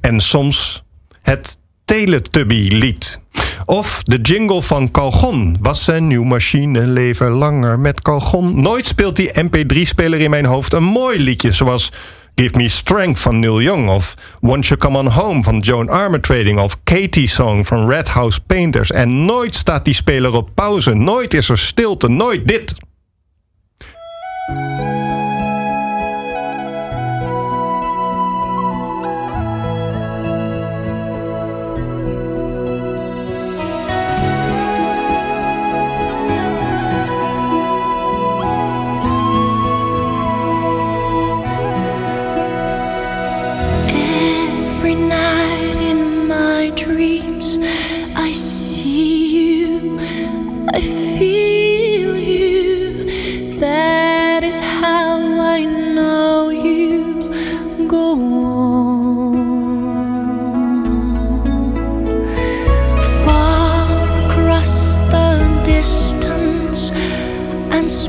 en 0.00 0.20
soms 0.20 0.82
het 1.22 1.58
Teletubby-lied. 1.84 3.20
Of 3.64 4.02
de 4.02 4.20
jingle 4.20 4.62
van 4.62 4.90
Calgon. 4.90 5.56
Was 5.60 5.86
een 5.86 6.06
nieuw 6.06 6.24
machine, 6.24 6.80
leven 6.80 7.30
langer 7.30 7.78
met 7.78 8.02
Calgon. 8.02 8.60
Nooit 8.60 8.86
speelt 8.86 9.16
die 9.16 9.30
MP3-speler 9.30 10.20
in 10.20 10.30
mijn 10.30 10.44
hoofd 10.44 10.72
een 10.72 10.84
mooi 10.84 11.20
liedje 11.20 11.52
zoals 11.52 11.92
Give 12.34 12.56
Me 12.56 12.68
Strength 12.68 13.20
van 13.20 13.38
Neil 13.38 13.60
Young 13.60 13.88
of 13.88 14.14
Once 14.40 14.68
You 14.68 14.80
Come 14.80 14.98
On 14.98 15.06
Home 15.06 15.42
van 15.42 15.58
Joan 15.58 15.88
Armatrading 15.88 16.60
of 16.60 16.78
Katie 16.84 17.28
Song 17.28 17.64
van 17.64 17.88
Red 17.88 18.08
House 18.08 18.40
Painters. 18.40 18.90
En 18.90 19.24
nooit 19.24 19.54
staat 19.54 19.84
die 19.84 19.94
speler 19.94 20.32
op 20.32 20.50
pauze, 20.54 20.94
nooit 20.94 21.34
is 21.34 21.48
er 21.48 21.58
stilte, 21.58 22.08
nooit 22.08 22.48
dit. 22.48 22.74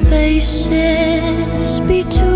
Spaces 0.07 1.79
between 1.79 2.34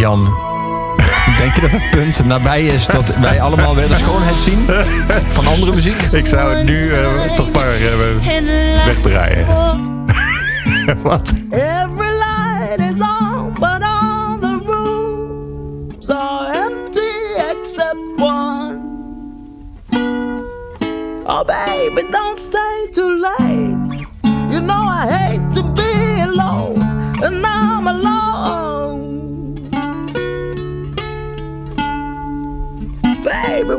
Jan, 0.00 0.24
denk 1.38 1.54
je 1.54 1.60
dat 1.60 1.70
het 1.70 1.90
punt 1.90 2.24
nabij 2.24 2.66
is 2.66 2.86
dat 2.86 3.14
wij 3.16 3.40
allemaal 3.40 3.74
weer 3.74 3.88
de 3.88 3.94
schoonheid 3.94 4.34
zien 4.34 4.66
van 5.32 5.46
andere 5.46 5.72
muziek? 5.72 6.02
Ik 6.02 6.26
zou 6.26 6.54
het 6.54 6.64
nu 6.64 6.92
eh, 6.92 7.34
toch 7.34 7.52
maar 7.52 7.74
eh, 7.74 8.84
wegdraaien. 8.84 9.46
Wat? 11.02 11.32
Every 11.50 12.10
light 12.18 12.78
is 12.78 13.00
on, 13.00 13.52
but 13.54 13.82
all 13.82 14.38
the 14.40 14.60
rooms 14.66 16.10
are 16.10 16.52
empty 16.52 17.40
except 17.50 17.98
one. 18.16 18.80
Oh, 21.26 21.44
baby, 21.44 22.10
don't 22.10 22.38
stay 22.38 22.88
too 22.92 23.20
late. 23.20 24.06
You 24.50 24.60
know 24.60 24.82
I 24.82 25.06
hate 25.06 25.39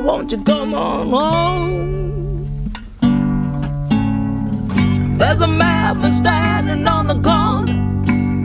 won't 0.04 0.32
you 0.32 0.44
come 0.44 0.74
on 0.74 1.10
home? 1.10 2.72
There's 5.18 5.42
a 5.42 5.48
man 5.48 6.12
standing 6.12 6.88
on 6.88 7.08
the 7.08 7.20
corner, 7.22 7.74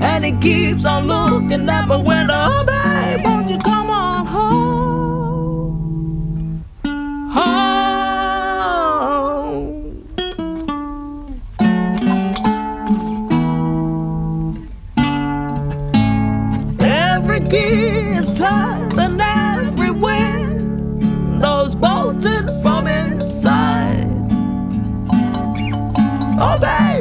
and 0.04 0.24
he 0.24 0.32
keeps 0.32 0.84
on 0.84 1.06
looking 1.06 1.68
at 1.68 1.88
my 1.88 1.96
window. 1.96 2.34
Oh, 2.34 2.64
babe, 2.64 3.24
won't 3.24 3.48
you 3.50 3.58
come 3.58 3.90
on 3.90 4.26
home? 4.26 4.65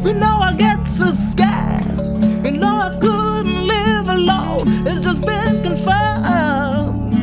Baby, 0.05 0.19
know 0.19 0.37
I 0.39 0.53
get 0.53 0.87
so 0.87 1.07
scared. 1.07 1.99
You 2.45 2.51
know 2.51 2.75
I 2.77 2.95
couldn't 3.01 3.65
live 3.65 4.07
alone. 4.07 4.67
It's 4.85 4.99
just 4.99 5.21
been 5.25 5.63
confirmed. 5.63 7.15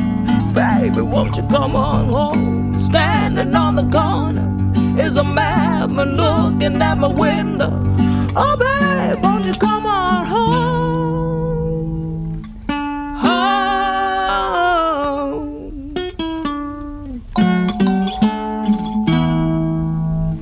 Baby, 0.53 0.99
won't 0.99 1.37
you 1.37 1.43
come 1.43 1.77
on 1.77 2.09
home? 2.09 2.77
Standing 2.77 3.55
on 3.55 3.75
the 3.77 3.87
corner 3.89 4.49
is 5.01 5.15
a 5.15 5.23
madman 5.23 6.17
looking 6.17 6.81
at 6.81 6.97
my 6.97 7.07
window. 7.07 7.71
Oh, 8.35 8.57
babe, 8.57 9.23
won't 9.23 9.45
you 9.45 9.53
come 9.53 9.85
on 9.85 10.25
home? 10.25 10.73
Home. 13.23 14.83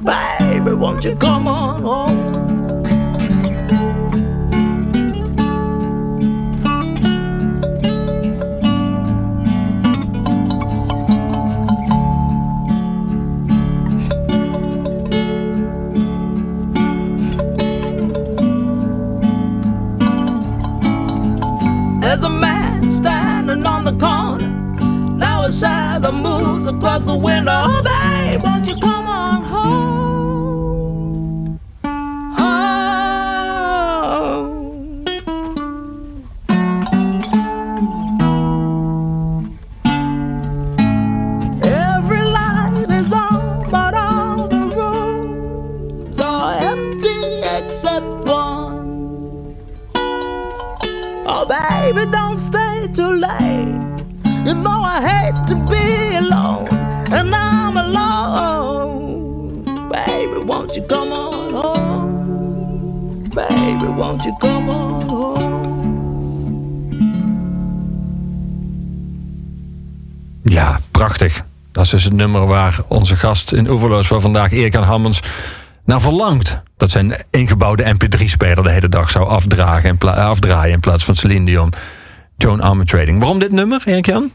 Baby, 0.04 0.74
won't 0.74 1.04
you 1.04 1.16
come 1.18 1.48
on 1.48 1.84
home? 1.84 2.21
Moves 26.14 26.68
across 26.68 27.06
the 27.06 27.16
window. 27.16 27.52
Oh, 27.54 27.82
babe, 27.84 28.42
won't 28.44 28.68
you 28.68 28.76
come 28.80 29.08
on 29.08 29.44
home? 29.44 31.60
Home. 32.38 32.66
Every 41.64 42.24
light 42.24 42.86
is 42.90 43.14
on, 43.14 43.70
but 43.72 43.94
all 43.94 44.48
the 44.48 44.66
rooms 44.76 46.20
are 46.20 46.54
empty 46.74 47.42
except 47.58 48.06
one. 48.28 49.56
Oh, 51.26 51.46
baby, 51.48 52.06
don't 52.12 52.36
stay 52.36 52.88
too 52.94 53.14
late. 53.14 53.80
You 54.46 54.54
know 54.56 54.82
I 54.84 55.00
hate 55.10 55.48
to 55.48 55.56
be 55.56 56.01
and 57.12 57.34
I'm 57.36 57.78
alone. 57.78 59.64
Baby, 59.90 60.44
won't 60.46 60.76
you 60.76 60.86
come 60.86 61.12
on 61.12 61.54
home? 61.54 63.30
Baby, 63.34 63.86
won't 63.86 64.24
you 64.24 64.36
come 64.40 64.70
on 64.70 65.02
home? 65.10 65.50
Ja, 70.44 70.80
prachtig. 70.92 71.44
Dat 71.72 71.84
is 71.84 71.90
dus 71.90 72.04
het 72.04 72.14
nummer 72.14 72.46
waar 72.46 72.80
onze 72.88 73.16
gast 73.16 73.52
in 73.52 73.70
Oeverloos 73.70 74.08
van 74.08 74.22
vandaag, 74.22 74.52
Erik 74.52 74.74
Jan 74.74 74.84
Hammens, 74.84 75.22
naar 75.86 76.02
verlangt. 76.02 76.62
Dat 76.78 76.92
zijn 76.92 77.16
ingebouwde 77.30 77.96
MP3-speler 77.96 78.64
de 78.64 78.72
hele 78.72 78.90
dag 78.90 79.10
zou 79.10 79.28
afdragen 79.28 79.98
pla- 79.98 80.12
afdraaien 80.28 80.74
in 80.74 80.80
plaats 80.80 81.04
van 81.04 81.16
Celine 81.16 81.46
Dion. 81.46 81.74
Joan 82.38 82.62
Armour 82.62 82.86
Trading. 82.86 83.20
Waarom 83.20 83.40
dit 83.40 83.52
nummer, 83.52 83.82
Erik 83.86 84.06
Jan? 84.06 84.32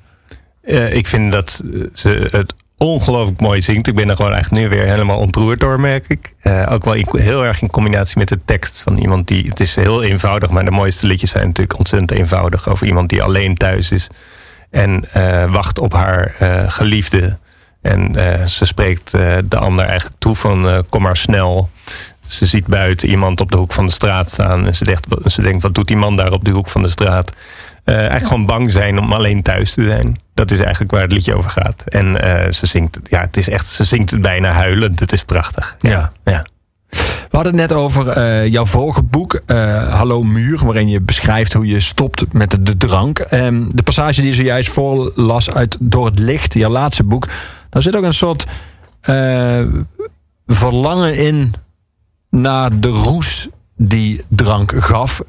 Eh, 0.63 0.95
ik 0.95 1.07
vind 1.07 1.33
dat 1.33 1.63
ze 1.93 2.29
het 2.31 2.55
ongelooflijk 2.79 3.41
mooi 3.41 3.63
zingt. 3.63 3.87
Ik 3.87 3.95
ben 3.95 4.09
er 4.09 4.17
gewoon 4.17 4.35
echt 4.35 4.51
nu 4.51 4.69
weer 4.69 4.85
helemaal 4.85 5.19
ontroerd 5.19 5.61
door, 5.61 5.81
merk 5.81 6.05
ik. 6.09 6.35
Eh, 6.41 6.67
ook 6.71 6.85
wel 6.85 6.95
heel 7.11 7.45
erg 7.45 7.63
in 7.63 7.71
combinatie 7.71 8.19
met 8.19 8.29
de 8.29 8.39
tekst 8.45 8.83
van 8.83 8.97
iemand 8.97 9.29
die... 9.29 9.49
Het 9.49 9.61
is 9.61 9.75
heel 9.75 10.03
eenvoudig, 10.03 10.51
maar 10.51 10.65
de 10.65 10.71
mooiste 10.71 11.07
liedjes 11.07 11.31
zijn 11.31 11.47
natuurlijk 11.47 11.79
ontzettend 11.79 12.11
eenvoudig. 12.11 12.69
Over 12.69 12.87
iemand 12.87 13.09
die 13.09 13.23
alleen 13.23 13.55
thuis 13.55 13.91
is 13.91 14.09
en 14.71 15.13
eh, 15.13 15.53
wacht 15.53 15.79
op 15.79 15.93
haar 15.93 16.35
eh, 16.39 16.71
geliefde. 16.71 17.39
En 17.83 18.15
ze 18.49 18.65
spreekt 18.65 19.11
de 19.45 19.57
ander 19.57 19.85
eigenlijk 19.85 20.21
toe 20.21 20.35
van 20.35 20.85
kom 20.89 21.03
maar 21.03 21.17
snel. 21.17 21.71
Ze 22.27 22.47
ziet 22.47 22.67
buiten 22.67 23.09
iemand 23.09 23.41
op 23.41 23.51
de 23.51 23.57
hoek 23.57 23.73
van 23.73 23.87
de 23.87 23.93
straat 23.93 24.31
staan. 24.31 24.67
En 24.67 24.75
ze 24.75 24.85
denkt, 24.85 25.07
ze 25.27 25.43
denkt 25.43 25.63
wat 25.63 25.75
doet 25.75 25.89
die 25.89 25.97
man 25.97 26.17
daar 26.17 26.33
op 26.33 26.45
de 26.45 26.51
hoek 26.51 26.69
van 26.69 26.83
de 26.83 26.89
straat? 26.89 27.33
Eh, 27.87 27.95
eigenlijk 27.95 28.27
gewoon 28.27 28.47
bang 28.47 28.73
zijn 28.73 28.99
om 28.99 29.13
alleen 29.13 29.43
thuis 29.43 29.75
te 29.75 29.85
zijn. 29.85 30.21
Dat 30.35 30.51
is 30.51 30.61
eigenlijk 30.61 30.91
waar 30.91 31.03
het 31.03 31.13
liedje 31.13 31.35
over 31.35 31.51
gaat. 31.51 31.83
En 31.87 32.21
eh, 32.21 32.53
ze 32.53 32.67
zingt, 32.67 32.99
ja, 33.05 33.21
het 33.21 33.37
is 33.37 33.49
echt, 33.49 33.67
ze 33.67 33.85
zingt 33.85 34.11
het 34.11 34.21
bijna 34.21 34.49
huilend. 34.49 35.01
Het 35.01 35.13
is 35.13 35.25
prachtig. 35.25 35.77
Ja. 35.81 36.13
ja. 36.25 36.45
We 37.31 37.43
hadden 37.43 37.61
het 37.61 37.71
net 37.71 37.79
over 37.79 38.09
eh, 38.09 38.47
jouw 38.47 38.67
vorige 38.67 39.03
boek, 39.03 39.43
eh, 39.47 39.95
Hallo 39.95 40.23
Muur, 40.23 40.65
waarin 40.65 40.89
je 40.89 41.01
beschrijft 41.01 41.53
hoe 41.53 41.67
je 41.67 41.81
stopt 41.81 42.33
met 42.33 42.51
de, 42.51 42.63
de 42.63 42.77
drank. 42.77 43.19
Ehm, 43.19 43.65
de 43.69 43.83
passage 43.83 44.21
die 44.21 44.31
je 44.31 44.37
zojuist 44.37 44.69
voorlas 44.69 45.51
uit 45.51 45.77
Door 45.81 46.07
het 46.07 46.19
Licht, 46.19 46.55
jouw 46.55 46.71
laatste 46.71 47.05
boek, 47.05 47.29
daar 47.71 47.83
zit 47.83 47.97
ook 47.97 48.05
een 48.05 48.15
soort 48.15 48.47
eh, 49.01 49.65
verlangen 50.47 51.17
in 51.17 51.55
naar 52.31 52.81
de 52.81 52.89
roes 52.89 53.49
die 53.77 54.25
drank 54.29 54.75
gaf. 54.79 55.23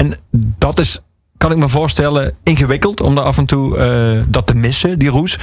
En 0.00 0.14
dat 0.58 0.78
is 0.78 0.98
kan 1.36 1.50
ik 1.52 1.56
me 1.58 1.68
voorstellen, 1.68 2.34
ingewikkeld 2.42 3.00
om 3.00 3.14
daar 3.14 3.24
af 3.24 3.38
en 3.38 3.46
toe 3.46 3.76
eh, 3.78 4.22
dat 4.26 4.46
te 4.46 4.54
missen, 4.54 4.98
die 4.98 5.08
roes. 5.08 5.38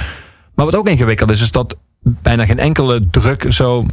Maar 0.54 0.64
wat 0.64 0.76
ook 0.76 0.88
ingewikkeld 0.88 1.30
is, 1.30 1.40
is 1.42 1.50
dat 1.50 1.76
bijna 2.00 2.46
geen 2.46 2.58
enkele 2.58 3.00
druk 3.10 3.44
zo 3.48 3.86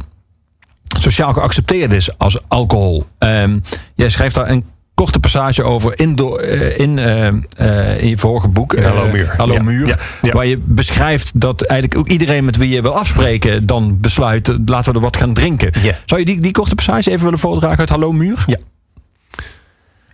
sociaal 0.98 1.32
geaccepteerd 1.32 1.92
is 1.92 2.18
als 2.18 2.48
alcohol. 2.48 3.04
Ehm, 3.18 3.58
jij 3.94 4.08
schrijft 4.10 4.34
daar 4.34 4.50
een 4.50 4.64
korte 4.94 5.20
passage 5.20 5.62
over 5.62 5.98
in, 6.00 6.14
do- 6.14 6.36
eh, 6.36 6.78
in, 6.78 6.98
eh, 6.98 8.02
in 8.02 8.08
je 8.08 8.18
vorige 8.18 8.48
boek. 8.48 8.78
Hallo 8.78 9.06
Muur. 9.12 9.34
Hallo 9.36 9.54
Ja, 9.54 9.62
Muur. 9.62 9.86
ja, 9.86 9.96
ja. 10.22 10.32
Waar 10.32 10.46
je 10.46 10.58
beschrijft 10.64 11.30
dat 11.40 11.62
eigenlijk 11.62 12.00
ook 12.00 12.08
iedereen 12.08 12.44
met 12.44 12.56
wie 12.56 12.68
je 12.68 12.82
wil 12.82 12.94
afspreken... 12.96 13.66
dan 13.66 14.00
besluit, 14.00 14.48
laten 14.66 14.90
we 14.92 14.98
er 14.98 15.04
wat 15.04 15.16
gaan 15.16 15.34
drinken. 15.34 15.72
Zou 16.04 16.20
je 16.20 16.26
die, 16.26 16.40
die 16.40 16.52
korte 16.52 16.74
passage 16.74 17.10
even 17.10 17.24
willen 17.24 17.38
voordragen 17.38 17.78
uit 17.78 17.88
Hallo 17.88 18.12
Muur? 18.12 18.44
Ja. 18.46 18.56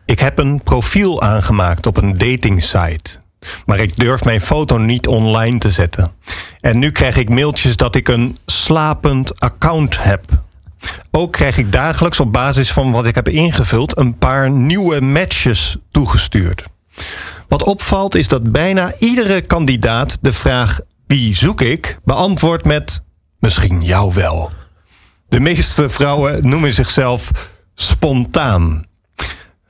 Ik 0.05 0.18
heb 0.18 0.38
een 0.38 0.62
profiel 0.62 1.22
aangemaakt 1.22 1.86
op 1.86 1.96
een 1.96 2.18
datingsite. 2.18 3.20
Maar 3.66 3.78
ik 3.78 3.96
durf 3.96 4.24
mijn 4.24 4.40
foto 4.40 4.76
niet 4.78 5.07
online 5.07 5.59
te 5.59 5.70
zetten. 5.70 6.12
En 6.61 6.78
nu 6.78 6.90
krijg 6.90 7.16
ik 7.16 7.28
mailtjes 7.28 7.76
dat 7.76 7.94
ik 7.94 8.09
een 8.09 8.38
slapend 8.46 9.40
account 9.40 10.03
heb. 10.03 10.24
Ook 11.11 11.32
krijg 11.32 11.59
ik 11.59 11.72
dagelijks 11.72 12.20
op 12.20 12.32
basis 12.32 12.72
van 12.72 12.92
wat 12.92 13.07
ik 13.07 13.14
heb 13.14 13.28
ingevuld 13.28 13.96
een 13.96 14.18
paar 14.18 14.50
nieuwe 14.50 15.00
matches 15.00 15.76
toegestuurd. 15.90 16.64
Wat 17.48 17.62
opvalt 17.62 18.14
is 18.14 18.28
dat 18.28 18.53
bijna 18.53 18.92
iedere 18.98 19.40
kandidaat 19.40 20.18
de 20.20 20.32
vraag 20.32 20.80
wie 21.07 21.34
zoek 21.34 21.61
ik 21.61 21.98
beantwoordt 22.05 22.64
met 22.64 23.03
misschien 23.38 23.82
jou 23.84 24.14
wel. 24.14 24.50
De 25.28 25.40
meeste 25.40 25.88
vrouwen 25.88 26.48
noemen 26.48 26.74
zichzelf 26.74 27.30
spontaan. 27.74 28.84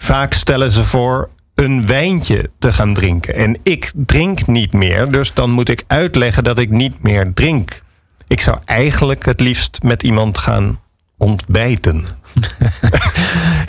Vaak 0.02 0.34
stellen 0.34 0.70
ze 0.70 0.84
voor 0.84 1.28
een 1.54 1.86
wijntje 1.86 2.50
te 2.58 2.72
gaan 2.72 2.94
drinken. 2.94 3.34
En 3.34 3.58
ik 3.62 3.92
drink 3.94 4.46
niet 4.46 4.72
meer, 4.72 5.10
dus 5.10 5.34
dan 5.34 5.50
moet 5.50 5.68
ik 5.68 5.84
uitleggen 5.86 6.44
dat 6.44 6.58
ik 6.58 6.70
niet 6.70 7.02
meer 7.02 7.32
drink. 7.34 7.82
Ik 8.26 8.40
zou 8.40 8.58
eigenlijk 8.64 9.24
het 9.24 9.40
liefst 9.40 9.78
met 9.82 10.02
iemand 10.02 10.38
gaan 10.38 10.80
ontbijten. 11.16 12.04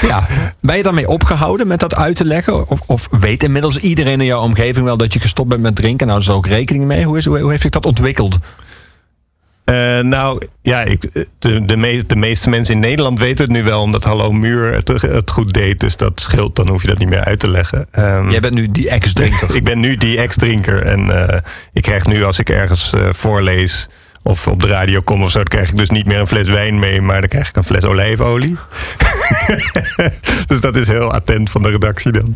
Ja. 0.08 0.28
Ben 0.60 0.78
je 0.78 0.84
daarmee 0.84 1.08
opgehouden 1.08 1.68
met 1.68 1.80
dat 1.80 1.96
uit 1.96 2.16
te 2.16 2.26
leggen? 2.26 2.70
Of, 2.70 2.82
of 2.86 3.08
weet 3.12 3.44
inmiddels 3.44 3.78
iedereen 3.78 4.20
in 4.20 4.26
jouw 4.26 4.42
omgeving 4.42 4.86
wel 4.86 4.98
dat 4.98 5.14
je 5.14 5.20
gestopt 5.20 5.50
bent 5.50 5.62
met 5.62 5.76
drinken? 5.76 6.08
Nou, 6.08 6.20
is 6.20 6.28
er 6.28 6.34
ook 6.34 6.48
rekening 6.48 6.86
mee. 6.86 7.06
Hoe, 7.06 7.18
is, 7.18 7.26
hoe, 7.26 7.40
hoe 7.40 7.50
heeft 7.50 7.62
zich 7.62 7.72
dat 7.72 7.86
ontwikkeld? 7.86 8.38
Eh, 9.64 10.00
nou, 10.00 10.42
ja, 10.62 10.82
ik, 10.82 11.28
de, 11.40 11.66
de, 11.66 12.04
de 12.08 12.16
meeste 12.16 12.50
mensen 12.50 12.74
in 12.74 12.80
Nederland 12.80 13.20
weten 13.20 13.44
het 13.44 13.54
nu 13.54 13.64
wel, 13.64 13.82
omdat 13.82 14.04
Hallo 14.04 14.32
Muur 14.32 14.74
het, 14.74 14.88
het 15.02 15.32
goed 15.32 15.54
deed. 15.54 15.80
Dus 15.80 15.96
dat 15.96 16.20
scheelt, 16.20 16.56
dan 16.56 16.68
hoef 16.68 16.82
je 16.82 16.88
dat 16.88 16.98
niet 16.98 17.10
meer 17.10 17.24
uit 17.24 17.40
te 17.40 17.50
leggen. 17.50 17.88
Ehm, 17.92 18.30
Jij 18.30 18.40
bent 18.40 18.54
nu 18.54 18.72
die 18.72 18.90
ex-drinker. 18.90 19.56
ik 19.56 19.64
ben 19.64 19.80
nu 19.80 19.96
die 19.96 20.18
ex-drinker. 20.18 20.82
En 20.82 21.28
eh, 21.30 21.40
ik 21.74 21.82
krijg 21.82 22.08
nu, 22.08 22.24
als 22.24 22.40
ik 22.40 22.50
ergens 22.50 22.94
eh, 22.94 23.02
voorlees 23.12 23.90
of 24.24 24.48
op 24.48 24.60
de 24.60 24.68
radio 24.68 25.02
kom 25.02 25.24
of 25.24 25.32
zo, 25.32 25.38
dan 25.38 25.48
krijg 25.48 25.70
ik 25.70 25.78
dus 25.78 25.90
niet 25.90 26.06
meer 26.06 26.20
een 26.20 26.28
fles 26.28 26.50
wijn 26.50 26.80
mee, 26.80 27.02
maar 27.02 27.20
dan 27.20 27.30
krijg 27.30 27.50
ik 27.50 27.56
een 27.56 27.64
fles 27.64 27.84
olijfolie. 27.84 28.58
dus 30.48 30.62
dat 30.62 30.76
is 30.76 30.88
heel 30.88 31.14
attent 31.14 31.50
van 31.50 31.64
de 31.64 31.70
redactie 31.70 32.12
dan. 32.12 32.34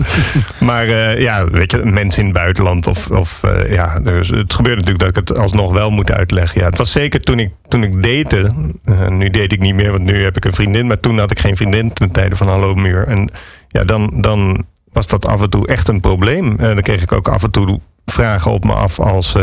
maar 0.59 0.87
eh, 0.87 1.21
ja, 1.21 1.49
weet 1.49 1.71
je, 1.71 1.77
mensen 1.77 2.19
in 2.19 2.27
het 2.27 2.37
buitenland 2.37 2.87
of, 2.87 3.09
of 3.09 3.43
eh, 3.43 3.71
ja, 3.71 3.99
dus 3.99 4.29
het 4.29 4.53
gebeurt 4.53 4.75
natuurlijk 4.75 5.03
dat 5.03 5.09
ik 5.09 5.27
het 5.27 5.37
alsnog 5.37 5.73
wel 5.73 5.91
moet 5.91 6.11
uitleggen. 6.11 6.59
Ja, 6.61 6.67
het 6.67 6.77
was 6.77 6.91
zeker 6.91 7.21
toen 7.21 7.39
ik, 7.39 7.51
toen 7.67 7.83
ik 7.83 8.03
date, 8.03 8.51
eh, 8.85 9.07
nu 9.07 9.29
date 9.29 9.55
ik 9.55 9.59
niet 9.59 9.75
meer, 9.75 9.91
want 9.91 10.03
nu 10.03 10.23
heb 10.23 10.35
ik 10.37 10.45
een 10.45 10.53
vriendin, 10.53 10.87
maar 10.87 10.99
toen 10.99 11.19
had 11.19 11.31
ik 11.31 11.39
geen 11.39 11.55
vriendin 11.55 11.93
ten 11.93 12.11
tijde 12.11 12.35
van 12.35 12.47
Hallo 12.47 12.73
Muur. 12.73 13.07
En 13.07 13.29
ja, 13.67 13.83
dan, 13.83 14.21
dan 14.21 14.65
was 14.91 15.07
dat 15.07 15.25
af 15.25 15.41
en 15.41 15.49
toe 15.49 15.67
echt 15.67 15.87
een 15.87 15.99
probleem. 15.99 16.51
Eh, 16.51 16.57
dan 16.57 16.81
kreeg 16.81 17.01
ik 17.01 17.11
ook 17.11 17.27
af 17.27 17.43
en 17.43 17.51
toe 17.51 17.79
vragen 18.05 18.51
op 18.51 18.63
me 18.63 18.73
af 18.73 18.99
als 18.99 19.35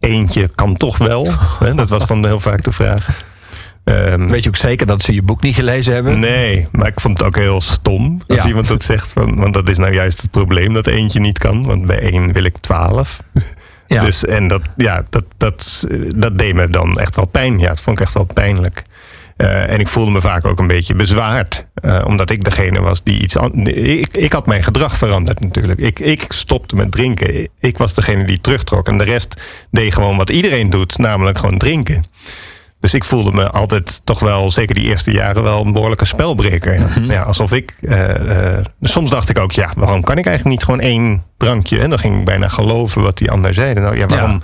eentje 0.00 0.48
kan 0.54 0.74
toch 0.74 0.98
wel. 0.98 1.28
Dat 1.76 1.88
was 1.88 2.06
dan 2.06 2.24
heel 2.26 2.40
vaak 2.40 2.62
de 2.64 2.72
vraag. 2.72 3.22
Ehm, 3.84 4.26
Weet 4.26 4.42
je 4.42 4.48
ook 4.48 4.56
zeker 4.56 4.86
dat 4.86 5.02
ze 5.02 5.14
je 5.14 5.22
boek 5.22 5.42
niet 5.42 5.54
gelezen 5.54 5.94
hebben? 5.94 6.18
Nee, 6.18 6.68
maar 6.72 6.86
ik 6.86 7.00
vond 7.00 7.18
het 7.18 7.26
ook 7.26 7.36
heel 7.36 7.60
stom 7.60 8.20
als 8.26 8.42
Ja. 8.42 8.46
iemand 8.48 8.68
dat 8.68 8.82
zegt. 8.82 9.12
Want, 9.12 9.34
want 9.38 9.54
dat 9.54 9.68
is 9.68 9.78
nou 9.78 9.92
juist 9.94 10.22
het 10.22 10.30
probleem 10.30 10.72
dat 10.72 10.86
eentje 10.86 11.20
niet 11.20 11.38
kan. 11.38 11.64
Want 11.64 11.86
bij 11.86 11.98
één 11.98 12.32
wil 12.32 12.44
ik 12.44 12.58
twaalf. 12.58 13.18
Ja. 13.86 14.00
Dus, 14.00 14.24
en 14.24 14.48
dat, 14.48 14.62
ja, 14.76 15.02
dat, 15.10 15.24
dat, 15.36 15.86
dat 16.16 16.38
deed 16.38 16.54
me 16.54 16.68
dan 16.70 16.98
echt 16.98 17.16
wel 17.16 17.26
pijn. 17.26 17.58
Ja, 17.58 17.68
dat 17.68 17.80
vond 17.80 17.98
ik 17.98 18.04
echt 18.04 18.14
wel 18.14 18.24
pijnlijk. 18.34 18.82
Eh, 19.38 19.70
en 19.70 19.80
ik 19.80 19.88
voelde 19.88 20.10
me 20.10 20.20
vaak 20.20 20.44
ook 20.46 20.58
een 20.58 20.66
beetje 20.66 20.94
bezwaard. 20.94 21.64
eh, 21.74 22.02
omdat 22.06 22.30
ik 22.30 22.44
degene 22.44 22.80
was 22.80 23.02
die 23.02 23.22
iets 23.22 23.36
ik, 23.64 24.16
ik 24.16 24.32
had 24.32 24.46
mijn 24.46 24.62
gedrag 24.62 24.96
veranderd 24.96 25.40
natuurlijk. 25.40 25.80
Ik, 25.80 25.98
ik 25.98 26.24
stopte 26.28 26.74
met 26.76 26.90
drinken. 26.90 27.48
Ik 27.60 27.78
was 27.78 27.94
degene 27.94 28.24
die 28.24 28.40
terugtrok. 28.40 28.88
En 28.88 28.98
de 28.98 29.04
rest 29.04 29.40
deed 29.70 29.94
gewoon 29.94 30.16
wat 30.16 30.30
iedereen 30.30 30.70
doet. 30.70 30.98
Namelijk 30.98 31.38
gewoon 31.38 31.58
drinken. 31.58 32.02
Dus 32.80 32.94
ik 32.94 33.04
voelde 33.04 33.32
me 33.32 33.50
altijd 33.50 34.00
toch 34.04 34.20
wel, 34.20 34.50
zeker 34.50 34.74
die 34.74 34.84
eerste 34.84 35.10
jaren, 35.12 35.42
wel 35.42 35.64
een 35.66 35.72
behoorlijke 35.72 36.04
spelbreker. 36.04 36.74
Ja, 36.80 36.88
Ja, 37.14 37.22
alsof 37.22 37.52
ik. 37.52 37.74
eh, 37.80 38.56
soms 38.80 39.10
dacht 39.10 39.28
ik 39.28 39.38
ook, 39.38 39.52
ja, 39.52 39.70
waarom 39.76 40.02
kan 40.02 40.18
ik 40.18 40.26
eigenlijk 40.26 40.56
niet 40.56 40.64
gewoon 40.64 40.80
één 40.80 41.22
drankje? 41.36 41.78
En 41.80 41.90
dan 41.90 41.98
ging 41.98 42.18
ik 42.18 42.24
bijna 42.24 42.48
geloven 42.48 43.02
wat 43.02 43.18
die 43.18 43.30
ander 43.30 43.54
zei. 43.54 43.74
Nou, 43.74 43.96
ja, 43.98 44.06
waarom, 44.06 44.30
Ja. 44.30 44.38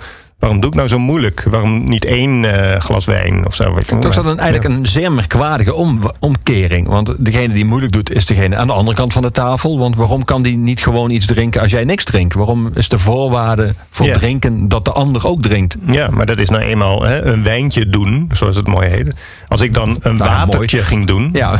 Waarom 0.45 0.61
doe 0.63 0.69
ik 0.69 0.75
nou 0.75 0.87
zo 0.89 0.99
moeilijk? 0.99 1.43
Waarom 1.49 1.83
niet 1.89 2.05
één 2.05 2.45
eh, 2.45 2.79
glas 2.81 3.05
wijn 3.05 3.45
of 3.45 3.55
zo? 3.55 3.63
Toch 3.99 4.09
is 4.09 4.15
dat 4.15 4.25
een, 4.25 4.39
eigenlijk 4.39 4.75
een 4.75 4.85
zeer 4.85 5.11
merkwaardige 5.11 5.73
om, 5.73 6.11
omkering. 6.19 6.87
Want 6.87 7.13
degene 7.17 7.53
die 7.53 7.65
moeilijk 7.65 7.91
doet, 7.93 8.11
is 8.11 8.25
degene 8.25 8.55
aan 8.55 8.67
de 8.67 8.73
andere 8.73 8.97
kant 8.97 9.13
van 9.13 9.21
de 9.21 9.31
tafel. 9.31 9.79
Want 9.79 9.95
waarom 9.95 10.23
kan 10.23 10.43
die 10.43 10.57
niet 10.57 10.83
gewoon 10.83 11.09
iets 11.09 11.25
drinken 11.25 11.61
als 11.61 11.71
jij 11.71 11.83
niks 11.83 12.03
drinkt? 12.03 12.33
Waarom 12.33 12.71
is 12.73 12.89
de 12.89 12.97
voorwaarde 12.99 13.73
voor 13.89 14.05
Ja. 14.05 14.13
drinken 14.13 14.67
dat 14.67 14.85
de 14.85 14.91
ander 14.91 15.27
ook 15.27 15.41
drinkt? 15.41 15.75
Ja, 15.85 16.09
maar 16.09 16.25
dat 16.25 16.39
is 16.39 16.49
nou 16.49 16.63
eenmaal 16.63 17.03
hè, 17.03 17.21
een 17.25 17.43
wijntje 17.43 17.89
doen, 17.89 18.29
zoals 18.33 18.55
het 18.55 18.67
mooi 18.67 18.87
heet. 18.87 19.13
Als 19.47 19.61
ik 19.61 19.73
dan 19.73 19.97
een 19.99 20.15
Nou, 20.15 20.29
watertje 20.29 20.77
mooi. 20.77 20.87
ging 20.89 21.05
doen, 21.07 21.29
Ja, 21.33 21.59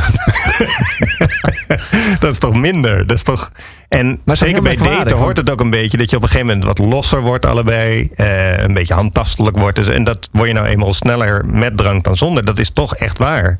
dat 2.18 2.30
is 2.32 2.38
toch 2.38 2.54
minder? 2.54 3.06
Dat 3.06 3.16
is 3.16 3.22
toch. 3.22 3.52
En 3.96 4.20
zeker 4.24 4.62
bij 4.62 4.76
daten 4.76 5.16
hoort 5.16 5.36
het 5.36 5.50
ook 5.50 5.60
een 5.60 5.70
beetje 5.70 5.96
dat 5.96 6.10
je 6.10 6.16
op 6.16 6.22
een 6.22 6.28
gegeven 6.28 6.46
moment 6.46 6.64
wat 6.64 6.78
losser 6.78 7.20
wordt, 7.20 7.46
allebei. 7.46 8.10
eh, 8.14 8.58
een 8.58 8.74
beetje 8.74 8.94
handtastelijk 8.94 9.58
wordt. 9.58 9.76
Dus, 9.76 9.88
en 9.88 10.04
dat 10.04 10.28
word 10.32 10.48
je 10.48 10.54
nou 10.54 10.66
eenmaal 10.66 10.94
sneller 10.94 11.46
met 11.46 11.76
drank 11.76 12.04
dan 12.04 12.16
zonder. 12.16 12.44
Dat 12.44 12.58
is 12.58 12.70
toch 12.70 12.96
echt 12.96 13.18
waar. 13.18 13.58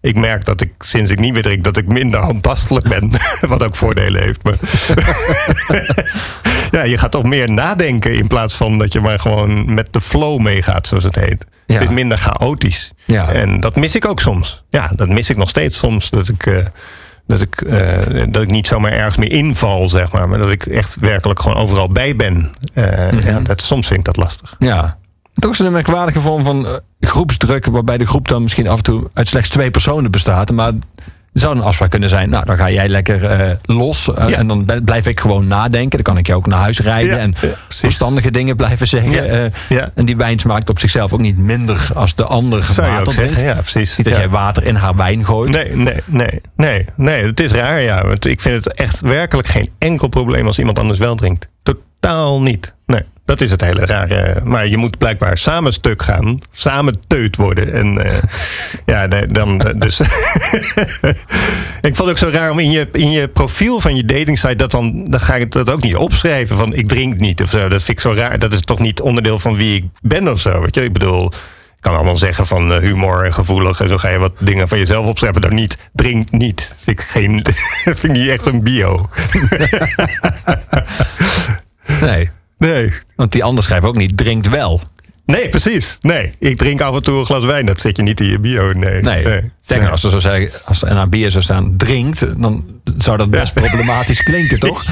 Ik 0.00 0.16
merk 0.16 0.44
dat 0.44 0.60
ik 0.60 0.72
sinds 0.78 1.10
ik 1.10 1.18
niet 1.18 1.32
meer 1.32 1.42
drink, 1.42 1.64
dat 1.64 1.76
ik 1.76 1.86
minder 1.86 2.20
handtastelijk 2.20 2.88
ben. 2.88 3.10
Wat 3.48 3.62
ook 3.62 3.76
voordelen 3.76 4.22
heeft. 4.22 4.42
Maar 4.42 4.56
ja, 6.80 6.82
je 6.82 6.98
gaat 6.98 7.10
toch 7.10 7.24
meer 7.24 7.50
nadenken 7.50 8.14
in 8.14 8.26
plaats 8.26 8.54
van 8.54 8.78
dat 8.78 8.92
je 8.92 9.00
maar 9.00 9.18
gewoon 9.18 9.74
met 9.74 9.92
de 9.92 10.00
flow 10.00 10.40
meegaat, 10.40 10.86
zoals 10.86 11.04
het 11.04 11.14
heet. 11.14 11.46
Ja. 11.66 11.74
Het 11.74 11.88
is 11.88 11.94
minder 11.94 12.18
chaotisch. 12.18 12.90
Ja. 13.04 13.28
En 13.32 13.60
dat 13.60 13.76
mis 13.76 13.94
ik 13.94 14.04
ook 14.06 14.20
soms. 14.20 14.62
Ja, 14.68 14.92
dat 14.96 15.08
mis 15.08 15.30
ik 15.30 15.36
nog 15.36 15.48
steeds 15.48 15.78
soms. 15.78 16.10
Dat 16.10 16.28
ik, 16.28 16.46
eh, 16.46 16.66
dat 17.30 17.40
ik, 17.40 17.60
eh, 17.60 18.24
dat 18.28 18.42
ik 18.42 18.50
niet 18.50 18.66
zomaar 18.66 18.92
ergens 18.92 19.16
meer 19.16 19.32
inval, 19.32 19.88
zeg 19.88 20.12
maar. 20.12 20.28
Maar 20.28 20.38
dat 20.38 20.50
ik 20.50 20.66
echt 20.66 20.96
werkelijk 21.00 21.40
gewoon 21.40 21.56
overal 21.56 21.88
bij 21.88 22.16
ben. 22.16 22.50
Eh, 22.74 23.20
ja, 23.20 23.40
dat, 23.40 23.60
soms 23.60 23.86
vind 23.86 23.98
ik 23.98 24.04
dat 24.04 24.16
lastig. 24.16 24.56
ja. 24.58 24.98
Toch 25.34 25.52
is 25.52 25.58
het 25.58 25.66
een 25.66 25.72
merkwaardige 25.72 26.20
vorm 26.20 26.44
van 26.44 26.66
eh, 26.66 26.74
groepsdruk... 27.00 27.66
waarbij 27.66 27.98
de 27.98 28.06
groep 28.06 28.28
dan 28.28 28.42
misschien 28.42 28.68
af 28.68 28.76
en 28.76 28.82
toe 28.82 29.10
uit 29.14 29.28
slechts 29.28 29.48
twee 29.48 29.70
personen 29.70 30.10
bestaat. 30.10 30.50
Maar 30.50 30.72
zou 31.32 31.56
een 31.56 31.62
afspraak 31.62 31.90
kunnen 31.90 32.08
zijn... 32.08 32.30
nou, 32.30 32.44
dan 32.44 32.56
ga 32.56 32.70
jij 32.70 32.88
lekker 32.88 33.24
eh, 33.24 33.50
los 33.62 34.14
eh, 34.14 34.28
Ja. 34.28 34.36
en 34.36 34.46
dan 34.46 34.68
blijf 34.84 35.06
ik 35.06 35.20
gewoon 35.20 35.46
nadenken. 35.46 35.90
Dan 35.90 36.02
kan 36.02 36.18
ik 36.18 36.26
je 36.26 36.34
ook 36.34 36.46
naar 36.46 36.58
huis 36.58 36.80
rijden 36.80 37.14
Ja, 37.16 37.18
en 37.18 37.34
ja, 37.40 37.48
verstandige 37.68 38.30
dingen 38.30 38.56
blijven 38.56 38.86
zeggen. 38.86 39.10
Ja, 39.10 39.50
ja. 39.68 39.90
En 39.94 40.04
die 40.04 40.16
wijn 40.16 40.38
smaakt 40.38 40.68
op 40.68 40.78
zichzelf 40.78 41.12
ook 41.12 41.20
niet 41.20 41.38
minder 41.38 41.88
als 41.94 42.14
de 42.14 42.24
ander 42.24 42.62
Zou 42.64 42.86
je 42.86 42.92
ook 42.92 42.98
water 43.04 43.12
zeggen, 43.12 43.42
ja, 43.44 43.54
precies. 43.54 43.96
Niet 43.96 44.06
dat 44.06 44.16
jij 44.16 44.28
water 44.28 44.64
in 44.64 44.74
haar 44.74 44.96
wijn 44.96 45.24
gooit. 45.24 45.50
Nee, 45.50 45.76
nee, 45.76 46.00
nee, 46.06 46.40
nee, 46.56 46.86
nee. 46.96 47.24
Het 47.24 47.40
is 47.40 47.52
raar, 47.52 47.80
ja. 47.80 48.06
Want 48.06 48.26
ik 48.26 48.40
vind 48.40 48.64
het 48.64 48.74
echt 48.74 49.00
werkelijk 49.00 49.48
geen 49.48 49.70
enkel 49.78 50.08
probleem 50.08 50.46
als 50.46 50.58
iemand 50.58 50.78
anders 50.78 50.98
wel 50.98 51.14
drinkt. 51.14 51.48
Totaal 51.62 52.42
niet. 52.42 52.74
Dat 53.30 53.40
is 53.40 53.50
het 53.50 53.60
hele 53.60 53.86
rare. 53.86 54.40
Maar 54.44 54.66
je 54.66 54.76
moet 54.76 54.98
blijkbaar 54.98 55.38
samen 55.38 55.72
stuk 55.72 56.02
gaan, 56.02 56.38
samen 56.52 56.94
teut 57.06 57.36
worden. 57.36 57.72
En 57.72 58.04
eh, 58.04 58.22
ja, 58.92 59.06
dan 59.26 59.60
eh, 59.60 59.74
dus. 59.76 60.00
ik 61.88 61.96
vond 61.96 61.98
het 61.98 62.08
ook 62.08 62.18
zo 62.18 62.28
raar 62.30 62.50
om 62.50 62.58
in 62.58 62.70
je, 62.70 62.88
in 62.92 63.10
je 63.10 63.28
profiel 63.28 63.80
van 63.80 63.96
je 63.96 64.04
datingsite 64.04 64.56
dat 64.56 64.70
dan, 64.70 65.04
dan 65.04 65.20
ga 65.20 65.34
ik 65.34 65.52
dat 65.52 65.70
ook 65.70 65.82
niet 65.82 65.96
opschrijven 65.96 66.56
van 66.56 66.74
ik 66.74 66.88
drink 66.88 67.18
niet 67.18 67.42
of 67.42 67.50
zo. 67.50 67.68
Dat 67.68 67.82
vind 67.82 67.88
ik 67.88 68.00
zo 68.00 68.12
raar. 68.12 68.38
Dat 68.38 68.52
is 68.52 68.60
toch 68.60 68.78
niet 68.78 69.00
onderdeel 69.00 69.38
van 69.38 69.56
wie 69.56 69.74
ik 69.74 69.84
ben 70.02 70.28
of 70.28 70.40
zo. 70.40 70.60
Weet 70.60 70.74
je, 70.74 70.84
ik 70.84 70.92
bedoel. 70.92 71.26
Ik 71.26 71.80
kan 71.80 71.94
allemaal 71.94 72.16
zeggen 72.16 72.46
van 72.46 72.72
eh, 72.72 72.78
humor 72.78 73.24
en 73.24 73.34
gevoelig. 73.34 73.80
En 73.80 73.88
zo 73.88 73.98
ga 73.98 74.08
je 74.08 74.18
wat 74.18 74.32
dingen 74.38 74.68
van 74.68 74.78
jezelf 74.78 75.06
opschrijven. 75.06 75.40
Dan 75.40 75.54
niet, 75.54 75.76
drink 75.92 76.30
niet. 76.30 76.74
Vind 76.82 77.00
ik, 77.00 77.06
geen, 77.06 77.44
vind 78.00 78.12
niet 78.12 78.28
echt 78.28 78.46
een 78.46 78.62
bio. 78.62 79.08
Nee. 82.00 82.30
Nee. 82.60 82.92
Want 83.16 83.32
die 83.32 83.44
ander 83.44 83.64
schrijft 83.64 83.86
ook 83.86 83.96
niet, 83.96 84.16
drinkt 84.16 84.48
wel. 84.48 84.80
Nee, 85.26 85.48
precies. 85.48 85.98
Nee, 86.00 86.32
ik 86.38 86.56
drink 86.56 86.80
af 86.80 86.94
en 86.94 87.02
toe 87.02 87.18
een 87.18 87.24
glas 87.24 87.44
wijn. 87.44 87.66
Dat 87.66 87.80
zet 87.80 87.96
je 87.96 88.02
niet 88.02 88.20
in 88.20 88.26
je 88.26 88.38
bio. 88.38 88.72
Nee. 88.72 89.02
Nee. 89.02 89.50
Zeker 89.60 89.90
als 89.90 90.04
er 90.04 90.10
zo 90.10 90.18
zeggen, 90.18 90.50
als 90.64 90.82
er 90.82 90.94
naar 90.94 91.08
bier 91.08 91.30
zou 91.30 91.44
staan, 91.44 91.76
drinkt, 91.76 92.42
dan 92.42 92.64
zou 92.98 93.16
dat 93.16 93.30
best 93.30 93.54
problematisch 93.62 94.22
klinken, 94.22 94.58
toch? 94.58 94.84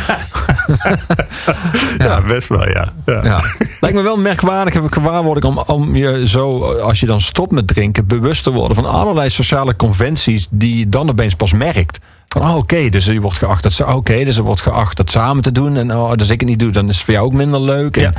Ja, 1.98 2.20
best 2.20 2.48
wel, 2.48 2.68
ja. 2.68 2.92
ja. 3.06 3.24
Ja. 3.24 3.40
Lijkt 3.80 3.96
me 3.96 4.02
wel 4.02 4.14
een 4.14 4.22
merkwaardige 4.22 4.82
gewaarwording 4.90 5.46
om, 5.46 5.58
om 5.58 5.96
je 5.96 6.28
zo, 6.28 6.72
als 6.72 7.00
je 7.00 7.06
dan 7.06 7.20
stopt 7.20 7.52
met 7.52 7.66
drinken, 7.66 8.06
bewust 8.06 8.42
te 8.42 8.50
worden 8.50 8.74
van 8.74 8.86
allerlei 8.86 9.30
sociale 9.30 9.76
conventies 9.76 10.46
die 10.50 10.78
je 10.78 10.88
dan 10.88 11.10
opeens 11.10 11.34
pas 11.34 11.52
merkt. 11.52 11.98
Oh, 12.36 12.56
oké, 12.56 12.88
dus 12.88 13.04
je 13.04 13.20
wordt 13.20 13.38
geacht 13.38 13.62
dat 13.62 13.72
ze, 13.72 13.86
oké, 13.86 14.24
dus 14.24 14.36
er 14.36 14.42
wordt 14.42 14.60
geacht 14.60 14.96
dat 14.96 15.10
samen 15.10 15.42
te 15.42 15.52
doen. 15.52 15.76
En 15.76 15.92
oh, 15.96 16.10
als 16.10 16.28
ik 16.30 16.40
het 16.40 16.48
niet 16.48 16.58
doe, 16.58 16.72
dan 16.72 16.88
is 16.88 16.94
het 16.96 17.04
voor 17.04 17.14
jou 17.14 17.26
ook 17.26 17.32
minder 17.32 17.60
leuk. 17.60 17.96
En, 17.96 18.02
Ja. 18.02 18.12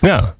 ja. 0.00 0.34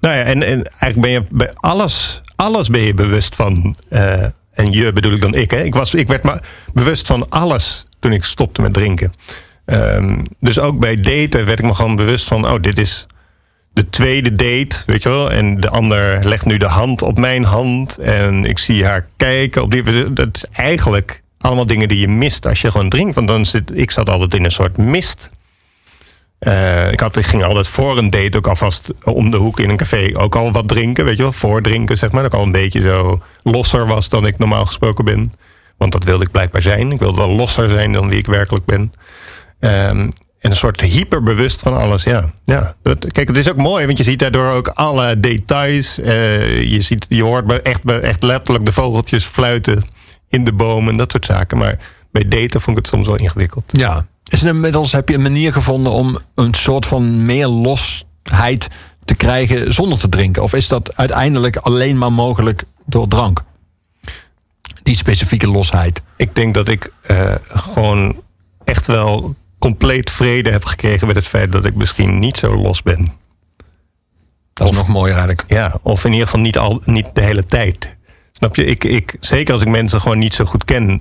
Nou 0.00 0.14
ja, 0.16 0.22
en, 0.22 0.42
en 0.42 0.62
eigenlijk 0.62 1.00
ben 1.00 1.10
je 1.10 1.24
bij 1.30 1.50
alles, 1.54 2.20
alles 2.36 2.68
ben 2.68 2.80
je 2.82 2.94
bewust 2.94 3.34
van. 3.34 3.76
eh, 3.88 4.22
en 4.52 4.70
je 4.70 4.92
bedoel 4.92 5.12
ik 5.12 5.20
dan 5.20 5.34
ik. 5.34 5.50
Hè? 5.50 5.62
Ik, 5.62 5.74
was, 5.74 5.94
ik 5.94 6.08
werd 6.08 6.22
maar 6.22 6.42
bewust 6.72 7.06
van 7.06 7.28
alles 7.30 7.86
toen 7.98 8.12
ik 8.12 8.24
stopte 8.24 8.62
met 8.62 8.72
drinken. 8.72 9.12
Ehm, 9.64 10.24
dus 10.40 10.58
ook 10.58 10.78
bij 10.78 10.96
daten 10.96 11.46
werd 11.46 11.58
ik 11.58 11.64
me 11.64 11.74
gewoon 11.74 11.96
bewust 11.96 12.26
van... 12.26 12.46
oh, 12.50 12.60
dit 12.62 12.78
is 12.78 13.06
de 13.72 13.90
tweede 13.90 14.32
date, 14.32 14.76
weet 14.86 15.02
je 15.02 15.08
wel. 15.08 15.30
En 15.30 15.60
de 15.60 15.68
ander 15.68 16.24
legt 16.26 16.44
nu 16.44 16.56
de 16.56 16.66
hand 16.66 17.02
op 17.02 17.18
mijn 17.18 17.44
hand. 17.44 17.98
En 17.98 18.44
ik 18.44 18.58
zie 18.58 18.84
haar 18.84 19.06
kijken. 19.16 19.62
Op 19.62 19.70
die, 19.70 20.12
dat 20.12 20.28
is 20.32 20.44
eigenlijk 20.52 21.22
allemaal 21.44 21.66
dingen 21.66 21.88
die 21.88 22.00
je 22.00 22.08
mist 22.08 22.46
als 22.46 22.60
je 22.60 22.70
gewoon 22.70 22.88
drinkt. 22.88 23.14
Want 23.14 23.28
dan 23.28 23.46
zit, 23.46 23.78
ik 23.78 23.90
zat 23.90 24.08
altijd 24.08 24.34
in 24.34 24.44
een 24.44 24.52
soort 24.52 24.76
mist. 24.76 25.30
Eh, 26.38 26.92
ik, 26.92 27.00
had, 27.00 27.16
ik 27.16 27.26
ging 27.26 27.44
altijd 27.44 27.68
voor 27.68 27.98
een 27.98 28.10
date 28.10 28.38
ook 28.38 28.46
alvast 28.46 28.92
om 29.02 29.30
de 29.30 29.36
hoek 29.36 29.60
in 29.60 29.70
een 29.70 29.76
café 29.76 30.10
ook 30.12 30.36
al 30.36 30.52
wat 30.52 30.68
drinken, 30.68 31.04
weet 31.04 31.16
je 31.16 31.22
wel, 31.22 31.32
voordrinken 31.32 31.98
zeg 31.98 32.10
maar. 32.10 32.22
Dat 32.22 32.32
ik 32.32 32.38
al 32.38 32.44
een 32.44 32.52
beetje 32.52 32.82
zo 32.82 33.22
losser 33.42 33.86
was 33.86 34.08
dan 34.08 34.26
ik 34.26 34.38
normaal 34.38 34.66
gesproken 34.66 35.04
ben. 35.04 35.32
Want 35.76 35.92
dat 35.92 36.04
wilde 36.04 36.24
ik 36.24 36.30
blijkbaar 36.30 36.62
zijn. 36.62 36.92
Ik 36.92 36.98
wilde 36.98 37.16
wel 37.16 37.36
losser 37.36 37.68
zijn 37.68 37.92
dan 37.92 38.08
wie 38.08 38.18
ik 38.18 38.26
werkelijk 38.26 38.64
ben. 38.64 38.92
Ehm, 39.60 40.08
en 40.40 40.50
een 40.50 40.56
soort 40.56 40.80
hyperbewust 40.80 41.60
van 41.60 41.76
alles, 41.76 42.02
ja. 42.02 42.30
ja. 42.44 42.74
Kijk, 43.08 43.28
het 43.28 43.36
is 43.36 43.50
ook 43.50 43.56
mooi, 43.56 43.86
want 43.86 43.98
je 43.98 44.04
ziet 44.04 44.18
daardoor 44.18 44.50
ook 44.50 44.68
alle 44.68 45.20
details. 45.20 46.00
Eh, 46.00 46.62
je, 46.62 46.80
ziet, 46.80 47.06
je 47.08 47.22
hoort 47.22 47.62
echt, 47.62 47.80
echt 47.84 48.22
letterlijk 48.22 48.64
de 48.64 48.72
vogeltjes 48.72 49.24
fluiten 49.24 49.84
in 50.34 50.44
de 50.44 50.52
bomen, 50.52 50.96
dat 50.96 51.10
soort 51.10 51.24
zaken. 51.26 51.58
Maar 51.58 51.78
bij 52.12 52.28
daten 52.28 52.60
vond 52.60 52.78
ik 52.78 52.84
het 52.84 52.92
soms 52.94 53.06
wel 53.06 53.16
ingewikkeld. 53.16 53.64
Ja. 53.66 54.06
Is 54.24 54.42
er 54.42 54.48
inmiddels 54.48 54.92
heb 54.92 55.08
je 55.08 55.14
een 55.14 55.22
manier 55.22 55.52
gevonden 55.52 55.92
om 55.92 56.18
een 56.34 56.54
soort 56.54 56.86
van 56.86 57.24
meer 57.24 57.46
losheid 57.46 58.68
te 59.04 59.14
krijgen 59.14 59.72
zonder 59.74 59.98
te 59.98 60.08
drinken? 60.08 60.42
Of 60.42 60.52
is 60.54 60.68
dat 60.68 60.96
uiteindelijk 60.96 61.56
alleen 61.56 61.98
maar 61.98 62.12
mogelijk 62.12 62.62
door 62.86 63.08
drank? 63.08 63.42
Die 64.82 64.96
specifieke 64.96 65.48
losheid. 65.48 66.02
Ik 66.16 66.34
denk 66.34 66.54
dat 66.54 66.68
ik 66.68 66.92
eh, 67.02 67.34
gewoon 67.48 68.22
echt 68.64 68.86
wel 68.86 69.34
compleet 69.58 70.10
vrede 70.10 70.50
heb 70.50 70.64
gekregen 70.64 71.06
met 71.06 71.16
het 71.16 71.26
feit 71.28 71.52
dat 71.52 71.64
ik 71.64 71.74
misschien 71.74 72.18
niet 72.18 72.36
zo 72.36 72.54
los 72.56 72.82
ben. 72.82 73.12
Dat 74.52 74.66
is 74.66 74.72
Of- 74.72 74.76
nog 74.78 74.88
mooier 74.88 75.16
eigenlijk. 75.16 75.44
Ja, 75.48 75.78
of 75.82 76.04
in 76.04 76.10
ieder 76.12 76.26
geval 76.26 76.40
niet, 76.42 76.58
al, 76.58 76.82
niet 76.84 77.06
de 77.14 77.22
hele 77.22 77.46
tijd. 77.46 77.96
Snap 78.38 78.56
je? 78.56 78.64
Ik, 78.64 78.84
ik, 78.84 79.16
zeker 79.20 79.52
als 79.52 79.62
ik 79.62 79.68
mensen 79.68 80.00
gewoon 80.00 80.18
niet 80.18 80.34
zo 80.34 80.44
goed 80.44 80.64
ken, 80.64 81.00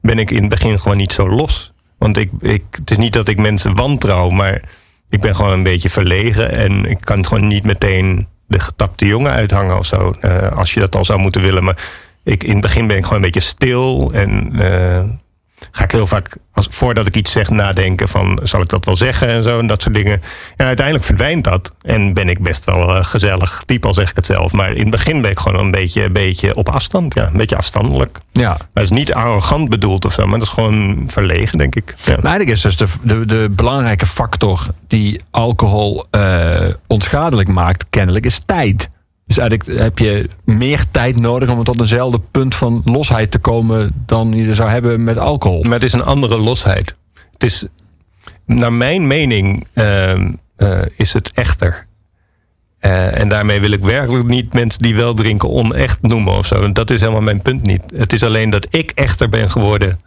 ben 0.00 0.18
ik 0.18 0.30
in 0.30 0.40
het 0.40 0.48
begin 0.48 0.80
gewoon 0.80 0.96
niet 0.96 1.12
zo 1.12 1.28
los. 1.28 1.72
Want 1.98 2.16
ik, 2.16 2.30
ik, 2.40 2.64
het 2.70 2.90
is 2.90 2.96
niet 2.96 3.12
dat 3.12 3.28
ik 3.28 3.38
mensen 3.38 3.74
wantrouw, 3.74 4.30
maar 4.30 4.62
ik 5.08 5.20
ben 5.20 5.34
gewoon 5.34 5.52
een 5.52 5.62
beetje 5.62 5.90
verlegen. 5.90 6.54
En 6.56 6.84
ik 6.84 6.98
kan 7.00 7.26
gewoon 7.26 7.46
niet 7.48 7.64
meteen 7.64 8.28
de 8.46 8.60
getapte 8.60 9.06
jongen 9.06 9.32
uithangen 9.32 9.78
of 9.78 9.86
zo. 9.86 10.14
eh, 10.20 10.48
als 10.52 10.74
je 10.74 10.80
dat 10.80 10.96
al 10.96 11.04
zou 11.04 11.18
moeten 11.18 11.42
willen. 11.42 11.64
Maar 11.64 11.78
ik, 12.24 12.44
in 12.44 12.52
het 12.52 12.60
begin 12.60 12.86
ben 12.86 12.96
ik 12.96 13.02
gewoon 13.02 13.18
een 13.18 13.30
beetje 13.30 13.48
stil. 13.48 14.12
En 14.12 14.60
eh, 14.60 15.02
ga 15.70 15.84
ik 15.84 15.90
heel 15.90 16.06
vaak, 16.06 16.36
als, 16.52 16.66
voordat 16.70 17.06
ik 17.06 17.16
iets 17.16 17.32
zeg, 17.32 17.50
nadenken 17.50 18.08
van... 18.08 18.40
zal 18.42 18.60
ik 18.60 18.68
dat 18.68 18.84
wel 18.84 18.96
zeggen 18.96 19.28
en 19.28 19.42
zo 19.42 19.58
en 19.58 19.66
dat 19.66 19.82
soort 19.82 19.94
dingen. 19.94 20.22
En 20.56 20.66
uiteindelijk 20.66 21.06
verdwijnt 21.06 21.44
dat. 21.44 21.74
En 21.80 22.12
ben 22.12 22.28
ik 22.28 22.42
best 22.42 22.64
wel 22.64 22.96
eh, 22.96 23.04
gezellig 23.04 23.62
type, 23.66 23.86
al 23.86 23.94
zeg 23.94 24.10
ik 24.10 24.16
het 24.16 24.26
zelf. 24.26 24.52
Maar 24.52 24.72
in 24.72 24.80
het 24.80 24.90
begin 24.90 25.22
ben 25.22 25.30
ik 25.30 25.38
gewoon 25.38 25.64
een 25.64 25.70
beetje, 25.70 26.02
een 26.02 26.12
beetje 26.12 26.54
op 26.54 26.68
afstand. 26.68 27.14
Ja, 27.14 27.26
een 27.26 27.36
beetje 27.36 27.56
afstandelijk. 27.56 28.18
Ja. 28.32 28.56
Dat 28.72 28.84
is 28.84 28.90
niet 28.90 29.14
arrogant 29.14 29.68
bedoeld 29.68 30.04
of 30.04 30.12
zo, 30.12 30.26
maar 30.26 30.38
dat 30.38 30.48
is 30.48 30.54
gewoon 30.54 31.04
verlegen, 31.06 31.58
denk 31.58 31.74
ik. 31.74 31.94
Ja. 31.96 32.12
Maar 32.14 32.24
eigenlijk 32.24 32.50
is 32.50 32.62
dus 32.62 32.76
de, 32.76 32.86
de, 33.02 33.26
de 33.26 33.48
belangrijke 33.50 34.06
factor 34.06 34.66
die 34.86 35.20
alcohol 35.30 36.06
eh, 36.10 36.66
onschadelijk 36.86 37.48
maakt, 37.48 37.86
kennelijk, 37.90 38.26
is 38.26 38.40
tijd. 38.46 38.88
Dus 39.26 39.38
eigenlijk 39.38 39.78
heb 39.80 39.98
je 39.98 40.28
meer 40.44 40.84
tijd 40.90 41.20
nodig 41.20 41.50
om 41.50 41.64
tot 41.64 41.80
eenzelfde 41.80 42.20
punt 42.30 42.54
van 42.54 42.82
losheid 42.84 43.30
te 43.30 43.38
komen 43.38 44.02
dan 44.06 44.32
je 44.32 44.54
zou 44.54 44.70
hebben 44.70 45.04
met 45.04 45.18
alcohol. 45.18 45.62
Maar 45.62 45.72
het 45.72 45.82
is 45.82 45.92
een 45.92 46.04
andere 46.04 46.38
losheid. 46.38 46.94
Het 47.32 47.42
is, 47.42 47.66
naar 48.46 48.72
mijn 48.72 49.06
mening, 49.06 49.66
ehm, 49.72 50.32
eh, 50.56 50.80
is 50.96 51.12
het 51.12 51.32
echter. 51.32 51.86
Eh, 52.78 53.18
en 53.18 53.28
daarmee 53.28 53.60
wil 53.60 53.70
ik 53.70 53.82
werkelijk 53.82 54.26
niet 54.26 54.52
mensen 54.52 54.82
die 54.82 54.96
wel 54.96 55.14
drinken 55.14 55.48
onecht 55.50 56.02
noemen 56.02 56.36
of 56.36 56.46
zo. 56.46 56.72
Dat 56.72 56.90
is 56.90 57.00
helemaal 57.00 57.22
mijn 57.22 57.42
punt 57.42 57.62
niet. 57.62 57.82
Het 57.94 58.12
is 58.12 58.22
alleen 58.22 58.50
dat 58.50 58.66
ik 58.70 58.90
echter 58.90 59.28
ben 59.28 59.50
geworden. 59.50 59.98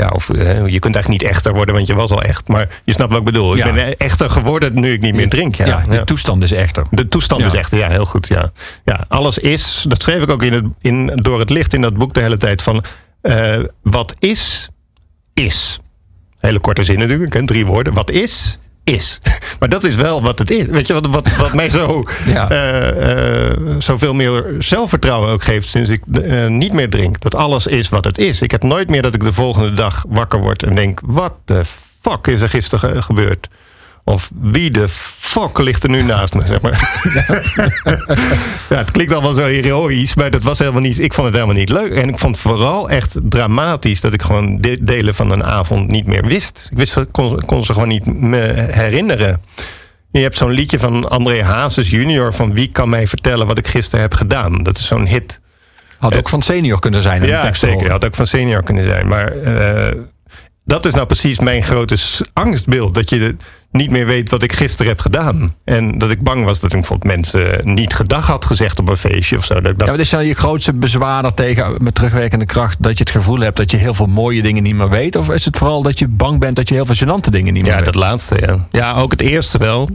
Ja, 0.00 0.08
of 0.08 0.30
eh, 0.30 0.66
je 0.66 0.78
kunt 0.78 0.94
eigenlijk 0.94 1.08
niet 1.08 1.32
echter 1.32 1.52
worden, 1.54 1.74
want 1.74 1.86
je 1.86 1.94
was 1.94 2.10
al 2.10 2.22
echt. 2.22 2.48
Maar 2.48 2.80
je 2.84 2.92
snapt 2.92 3.10
wat 3.10 3.18
ik 3.18 3.24
bedoel. 3.24 3.56
Ja. 3.56 3.66
Ik 3.66 3.74
ben 3.74 3.96
echter 3.96 4.30
geworden 4.30 4.80
nu 4.80 4.92
ik 4.92 5.00
niet 5.00 5.14
meer 5.14 5.28
drink. 5.28 5.54
Ja, 5.54 5.66
Ja, 5.66 5.84
de 5.88 5.94
ja. 5.94 6.04
toestand 6.04 6.42
is 6.42 6.52
echter. 6.52 6.84
De 6.90 7.08
toestand 7.08 7.44
is 7.44 7.54
echt, 7.54 7.70
ja, 7.70 7.88
heel 7.90 8.04
goed. 8.06 8.28
Ja. 8.28 8.50
Ja, 8.84 9.04
alles 9.08 9.38
is, 9.38 9.84
dat 9.88 10.02
schreef 10.02 10.22
ik 10.22 10.30
ook 10.30 10.42
in 10.42 10.52
het, 10.52 10.64
in, 10.80 11.06
door 11.14 11.38
het 11.38 11.50
licht 11.50 11.74
in 11.74 11.80
dat 11.80 11.94
boek 11.96 12.14
de 12.14 12.20
hele 12.20 12.36
tijd 12.36 12.62
van. 12.62 12.84
eh, 13.20 13.56
wat 13.82 14.14
is, 14.18 14.68
is. 15.34 15.78
Hele 16.38 16.58
korte 16.58 16.84
zin 16.84 16.98
natuurlijk, 16.98 17.46
drie 17.46 17.66
woorden. 17.66 17.94
Wat 17.94 18.10
is, 18.10 18.58
is. 18.88 19.18
Maar 19.58 19.68
dat 19.68 19.84
is 19.84 19.94
wel 19.94 20.22
wat 20.22 20.38
het 20.38 20.50
is. 20.50 20.66
Weet 20.66 20.86
je 20.86 20.92
wat, 20.92 21.06
wat, 21.06 21.36
wat 21.36 21.54
mij 21.54 21.70
zo, 21.70 22.02
Ja. 22.26 22.50
eh, 22.50 23.56
zoveel 23.78 24.14
meer 24.14 24.44
zelfvertrouwen 24.58 25.30
ook 25.30 25.42
geeft 25.42 25.68
sinds 25.68 25.90
ik 25.90 26.00
eh, 26.22 26.46
niet 26.46 26.72
meer 26.72 26.90
drink? 26.90 27.20
Dat 27.20 27.34
alles 27.34 27.66
is 27.66 27.88
wat 27.88 28.04
het 28.04 28.18
is. 28.18 28.42
Ik 28.42 28.50
heb 28.50 28.62
nooit 28.62 28.90
meer 28.90 29.02
dat 29.02 29.14
ik 29.14 29.24
de 29.24 29.32
volgende 29.32 29.74
dag 29.74 30.04
wakker 30.08 30.40
word 30.40 30.62
en 30.62 30.74
denk: 30.74 31.00
wat 31.04 31.32
de 31.44 31.62
fuck 32.00 32.26
is 32.26 32.40
er 32.40 32.48
gisteren 32.48 32.94
ge- 32.94 33.02
gebeurd? 33.02 33.48
Of 34.08 34.30
wie 34.40 34.70
de 34.70 34.88
fuck 35.18 35.58
ligt 35.58 35.82
er 35.82 35.90
nu 35.90 36.02
naast 36.02 36.34
me, 36.34 36.46
zeg 36.46 36.60
maar. 36.60 37.00
ja, 38.70 38.76
het 38.76 38.90
klinkt 38.90 39.12
allemaal 39.12 39.32
zo 39.32 39.42
heroïs, 39.42 40.14
maar 40.14 40.30
dat 40.30 40.42
was 40.42 40.58
helemaal 40.58 40.80
niet. 40.80 40.98
Ik 40.98 41.14
vond 41.14 41.26
het 41.26 41.36
helemaal 41.36 41.56
niet 41.56 41.68
leuk. 41.68 41.92
En 41.92 42.08
ik 42.08 42.18
vond 42.18 42.34
het 42.34 42.44
vooral 42.44 42.90
echt 42.90 43.16
dramatisch 43.22 44.00
dat 44.00 44.12
ik 44.12 44.22
gewoon 44.22 44.60
de- 44.60 44.78
delen 44.80 45.14
van 45.14 45.30
een 45.30 45.44
avond 45.44 45.90
niet 45.90 46.06
meer 46.06 46.26
wist. 46.26 46.68
Ik 46.70 46.78
wist, 46.78 46.96
kon, 47.10 47.44
kon 47.44 47.64
ze 47.64 47.72
gewoon 47.72 47.88
niet 47.88 48.06
me 48.06 48.68
herinneren. 48.70 49.42
Je 50.10 50.20
hebt 50.20 50.36
zo'n 50.36 50.50
liedje 50.50 50.78
van 50.78 51.08
André 51.08 51.42
Hazes 51.42 51.90
junior 51.90 52.34
van 52.34 52.54
wie 52.54 52.68
kan 52.72 52.88
mij 52.88 53.06
vertellen 53.06 53.46
wat 53.46 53.58
ik 53.58 53.66
gisteren 53.66 54.00
heb 54.00 54.14
gedaan. 54.14 54.62
Dat 54.62 54.78
is 54.78 54.86
zo'n 54.86 55.06
hit. 55.06 55.40
Had 55.98 56.16
ook 56.16 56.28
van 56.28 56.42
senior 56.42 56.80
kunnen 56.80 57.02
zijn. 57.02 57.20
de 57.20 57.26
Ja, 57.26 57.52
zeker. 57.52 57.90
Had 57.90 58.04
ook 58.04 58.14
van 58.14 58.26
senior 58.26 58.62
kunnen 58.62 58.84
zijn. 58.84 59.08
Maar 59.08 59.32
eh, 59.32 59.94
dat 60.64 60.86
is 60.86 60.94
nou 60.94 61.06
precies 61.06 61.38
mijn 61.38 61.62
grote 61.62 61.96
angstbeeld. 62.32 62.94
Dat 62.94 63.10
je 63.10 63.36
niet 63.78 63.90
meer 63.90 64.06
weet 64.06 64.30
wat 64.30 64.42
ik 64.42 64.52
gisteren 64.52 64.86
heb 64.86 65.00
gedaan. 65.00 65.54
En 65.64 65.98
dat 65.98 66.10
ik 66.10 66.22
bang 66.22 66.44
was 66.44 66.60
dat 66.60 66.72
ik 66.72 66.78
bijvoorbeeld 66.78 67.12
mensen 67.16 67.60
niet 67.74 67.94
gedag 67.94 68.26
had 68.26 68.44
gezegd 68.44 68.78
op 68.78 68.88
een 68.88 68.96
feestje 68.96 69.36
of 69.36 69.44
zo. 69.44 69.60
Dat 69.60 69.86
Ja, 69.86 69.92
is 69.92 70.10
dan 70.10 70.26
je 70.26 70.34
grootste 70.34 70.72
bezwaar 70.72 71.22
daartegen 71.22 71.74
met 71.78 71.94
terugwerkende 71.94 72.46
kracht? 72.46 72.82
Dat 72.82 72.92
je 72.98 73.04
het 73.04 73.10
gevoel 73.12 73.38
hebt 73.38 73.56
dat 73.56 73.70
je 73.70 73.76
heel 73.76 73.94
veel 73.94 74.06
mooie 74.06 74.42
dingen 74.42 74.62
niet 74.62 74.74
meer 74.74 74.88
weet? 74.88 75.16
Of 75.16 75.30
is 75.30 75.44
het 75.44 75.56
vooral 75.56 75.82
dat 75.82 75.98
je 75.98 76.08
bang 76.08 76.40
bent 76.40 76.56
dat 76.56 76.68
je 76.68 76.74
heel 76.74 76.86
veel 76.86 77.06
gênante 77.06 77.30
dingen 77.30 77.52
niet 77.52 77.62
meer 77.62 77.70
ja, 77.72 77.76
weet? 77.76 77.84
dat 77.84 77.94
laatste, 77.94 78.36
ja. 78.40 78.66
Ja, 78.70 78.94
ook 78.94 79.10
het 79.10 79.20
eerste 79.20 79.58
wel. 79.58 79.88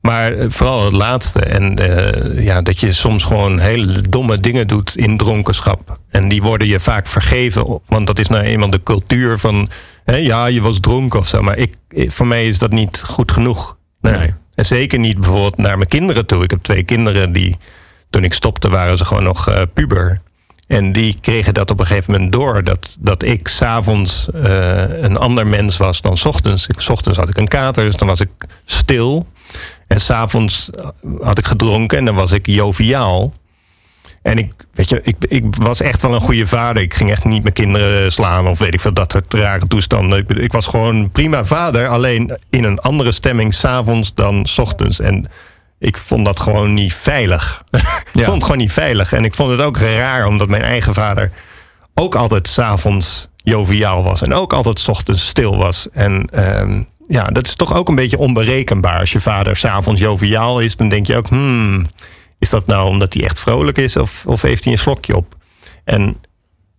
Maar 0.00 0.32
eh, 0.32 0.46
vooral 0.48 0.84
het 0.84 0.92
laatste. 0.92 1.40
En 1.40 1.78
eh, 1.78 2.44
ja, 2.44 2.62
dat 2.62 2.80
je 2.80 2.92
soms 2.92 3.24
gewoon 3.24 3.58
hele 3.58 4.00
domme 4.08 4.38
dingen 4.38 4.66
doet 4.66 4.96
in 4.96 5.16
dronkenschap. 5.16 5.98
En 6.10 6.28
die 6.28 6.42
worden 6.42 6.66
je 6.66 6.80
vaak 6.80 7.06
vergeven. 7.06 7.80
Want 7.86 8.06
dat 8.06 8.18
is 8.18 8.28
nou 8.28 8.44
eenmaal 8.44 8.70
de 8.70 8.82
cultuur 8.82 9.38
van... 9.38 9.68
Hè, 10.04 10.16
ja, 10.16 10.46
je 10.46 10.60
was 10.60 10.80
dronken 10.80 11.18
of 11.20 11.28
zo. 11.28 11.42
Maar 11.42 11.58
ik, 11.58 11.74
ik- 11.88 12.10
voor 12.12 12.26
mij 12.26 12.46
is 12.46 12.58
dat 12.58 12.70
niet 12.70 13.02
goed 13.06 13.32
genoeg. 13.32 13.76
Nee. 14.00 14.16
Nee. 14.16 14.34
En 14.54 14.66
zeker 14.66 14.98
niet 14.98 15.18
bijvoorbeeld 15.20 15.56
naar 15.56 15.76
mijn 15.76 15.88
kinderen 15.88 16.26
toe. 16.26 16.42
Ik 16.42 16.50
heb 16.50 16.62
twee 16.62 16.82
kinderen 16.82 17.32
die... 17.32 17.56
Toen 18.10 18.24
ik 18.24 18.32
stopte 18.34 18.68
waren 18.68 18.98
ze 18.98 19.04
gewoon 19.04 19.22
nog 19.22 19.48
eh, 19.48 19.62
puber. 19.74 20.20
En 20.66 20.92
die 20.92 21.16
kregen 21.20 21.54
dat 21.54 21.70
op 21.70 21.80
een 21.80 21.86
gegeven 21.86 22.12
moment 22.12 22.32
door. 22.32 22.64
Dat, 22.64 22.96
dat 23.00 23.24
ik 23.24 23.48
s'avonds 23.48 24.28
eh 24.42 24.82
een 25.02 25.16
ander 25.16 25.46
mens 25.46 25.76
was 25.76 26.00
dan 26.00 26.16
's 26.16 26.24
ochtends. 26.24 26.66
Ik, 26.66 26.80
's 26.80 26.88
ochtends 26.88 27.18
had 27.18 27.28
ik 27.28 27.36
een 27.36 27.48
kater, 27.48 27.84
dus 27.84 27.96
dan 27.96 28.08
was 28.08 28.20
ik 28.20 28.28
stil. 28.64 29.26
En 29.90 30.00
s'avonds 30.00 30.70
had 31.20 31.38
ik 31.38 31.44
gedronken 31.44 31.98
en 31.98 32.04
dan 32.04 32.14
was 32.14 32.32
ik 32.32 32.46
joviaal. 32.46 33.32
En 34.22 34.38
ik, 34.38 34.52
weet 34.72 34.88
je, 34.88 35.00
ik, 35.04 35.16
ik 35.28 35.44
was 35.58 35.80
echt 35.80 36.02
wel 36.02 36.14
een 36.14 36.20
goede 36.20 36.46
vader. 36.46 36.82
Ik 36.82 36.94
ging 36.94 37.10
echt 37.10 37.24
niet 37.24 37.42
mijn 37.42 37.54
kinderen 37.54 38.12
slaan 38.12 38.46
of 38.48 38.58
weet 38.58 38.74
ik 38.74 38.80
veel, 38.80 38.92
dat 38.94 39.12
soort 39.12 39.34
rare 39.34 39.66
toestanden. 39.66 40.18
Ik, 40.18 40.30
ik 40.30 40.52
was 40.52 40.66
gewoon 40.66 41.10
prima 41.10 41.44
vader, 41.44 41.88
alleen 41.88 42.38
in 42.50 42.64
een 42.64 42.78
andere 42.78 43.12
stemming 43.12 43.54
s'avonds 43.54 44.14
dan 44.14 44.46
's 44.46 44.58
ochtends. 44.58 45.00
En 45.00 45.26
ik 45.78 45.96
vond 45.96 46.24
dat 46.24 46.40
gewoon 46.40 46.74
niet 46.74 46.94
veilig. 46.94 47.62
ik 47.70 47.80
Ja. 48.12 48.22
vond 48.24 48.34
het 48.34 48.42
gewoon 48.44 48.58
niet 48.58 48.72
veilig. 48.72 49.12
En 49.12 49.24
ik 49.24 49.34
vond 49.34 49.50
het 49.50 49.60
ook 49.60 49.76
raar, 49.78 50.26
omdat 50.26 50.48
mijn 50.48 50.62
eigen 50.62 50.94
vader 50.94 51.30
ook 51.94 52.14
altijd 52.14 52.48
s'avonds 52.48 53.28
joviaal 53.36 54.02
was. 54.02 54.22
En 54.22 54.34
ook 54.34 54.52
altijd 54.52 54.78
's 54.78 54.88
ochtends 54.88 55.26
stil 55.26 55.56
was. 55.56 55.88
En 55.92 56.24
ehm, 56.32 56.82
ja, 57.10 57.24
dat 57.24 57.46
is 57.46 57.54
toch 57.54 57.74
ook 57.74 57.88
een 57.88 57.94
beetje 57.94 58.18
onberekenbaar. 58.18 58.98
Als 58.98 59.12
je 59.12 59.20
vader 59.20 59.56
s'avonds 59.56 60.00
joviaal 60.00 60.60
is, 60.60 60.76
dan 60.76 60.88
denk 60.88 61.06
je 61.06 61.16
ook... 61.16 61.28
Hmm, 61.28 61.86
is 62.38 62.50
dat 62.50 62.66
nou 62.66 62.88
omdat 62.88 63.14
hij 63.14 63.22
echt 63.22 63.40
vrolijk 63.40 63.78
is 63.78 63.96
of, 63.96 64.22
of 64.26 64.42
heeft 64.42 64.64
hij 64.64 64.72
een 64.72 64.78
slokje 64.78 65.16
op? 65.16 65.36
En 65.84 66.16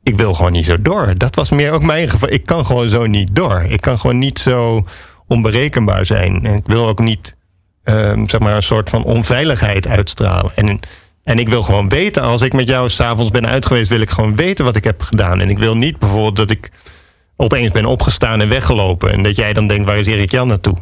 ik 0.04 0.16
wil 0.16 0.34
gewoon 0.34 0.52
niet 0.52 0.66
zo 0.66 0.82
door. 0.82 1.14
Dat 1.18 1.36
was 1.36 1.50
meer 1.50 1.72
ook 1.72 1.84
mijn 1.84 2.10
geval. 2.10 2.32
Ik 2.32 2.46
kan 2.46 2.66
gewoon 2.66 2.90
zo 2.90 3.06
niet 3.06 3.36
door. 3.36 3.66
Ik 3.70 3.82
kan 3.82 4.00
gewoon 4.00 4.20
niet 4.20 4.40
zo 4.40 4.86
onberekenbaar 5.28 6.06
zijn. 6.06 6.46
En 6.46 6.54
ik 6.56 6.66
wil 6.66 6.88
ook 6.88 7.00
niet 7.00 7.36
ehm, 7.84 8.28
zeg 8.28 8.40
maar 8.40 8.56
een 8.56 8.64
soort 8.64 8.90
van 8.90 9.04
onveiligheid 9.04 9.88
uitstralen. 9.88 10.52
En, 10.56 10.80
en 11.24 11.40
ik 11.40 11.50
wil 11.50 11.64
gewoon 11.64 11.90
weten, 11.90 12.24
als 12.24 12.42
ik 12.42 12.54
met 12.54 12.68
jou 12.68 12.90
s'avonds 12.90 13.32
ben 13.32 13.48
uit 13.48 13.66
geweest, 13.66 13.90
wil 13.90 14.02
ik 14.02 14.10
gewoon 14.10 14.36
weten 14.36 14.66
wat 14.66 14.76
ik 14.76 14.84
heb 14.84 15.02
gedaan. 15.02 15.42
En 15.42 15.50
ik 15.50 15.60
wil 15.60 15.78
niet 15.78 16.00
bijvoorbeeld 16.00 16.36
dat 16.36 16.50
ik 16.50 16.72
opeens 17.42 17.72
ben 17.72 17.86
opgestaan 17.86 18.42
en 18.42 18.50
weggelopen. 18.50 19.12
En 19.12 19.24
dat 19.24 19.36
jij 19.36 19.54
dan 19.54 19.68
denkt, 19.68 19.86
waar 19.86 19.98
is 19.98 20.08
Erik 20.08 20.32
Jan 20.32 20.48
naartoe? 20.48 20.78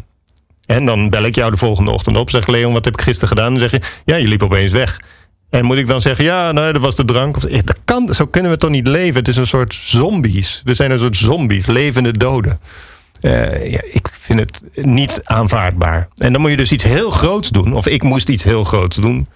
En 0.65 0.85
dan 0.85 1.09
bel 1.09 1.23
ik 1.23 1.35
jou 1.35 1.51
de 1.51 1.57
volgende 1.57 1.91
ochtend 1.91 2.17
op. 2.17 2.29
Zeg 2.29 2.47
Leon, 2.47 2.73
wat 2.73 2.85
heb 2.85 2.93
ik 2.93 3.01
gisteren 3.01 3.27
gedaan? 3.29 3.51
Dan 3.51 3.59
zeg 3.59 3.71
je, 3.71 3.81
ja, 4.05 4.15
je 4.15 4.27
liep 4.27 4.43
opeens 4.43 4.71
weg. 4.71 5.01
En 5.49 5.65
moet 5.65 5.77
ik 5.77 5.87
dan 5.87 6.01
zeggen, 6.01 6.25
ja, 6.25 6.51
nou, 6.51 6.73
dat 6.73 6.81
was 6.81 6.95
de 6.95 7.05
drank. 7.05 7.41
Dat 7.65 7.77
kan, 7.85 8.13
zo 8.13 8.25
kunnen 8.25 8.51
we 8.51 8.57
toch 8.57 8.69
niet 8.69 8.87
leven? 8.87 9.15
Het 9.15 9.27
is 9.27 9.37
een 9.37 9.47
soort 9.47 9.73
zombies. 9.73 10.61
We 10.65 10.73
zijn 10.73 10.91
een 10.91 10.99
soort 10.99 11.17
zombies, 11.17 11.65
levende 11.65 12.17
doden. 12.17 12.59
Eh, 13.21 13.71
ja, 13.71 13.81
ik 13.91 14.09
vind 14.19 14.39
het 14.39 14.61
niet 14.85 15.19
aanvaardbaar. 15.23 16.07
En 16.17 16.31
dan 16.31 16.41
moet 16.41 16.51
je 16.51 16.57
dus 16.57 16.71
iets 16.71 16.83
heel 16.83 17.11
groots 17.11 17.49
doen. 17.49 17.73
Of 17.73 17.87
ik 17.87 18.03
moest 18.03 18.29
iets 18.29 18.43
heel 18.43 18.63
groots 18.63 18.95
doen. 18.95 19.27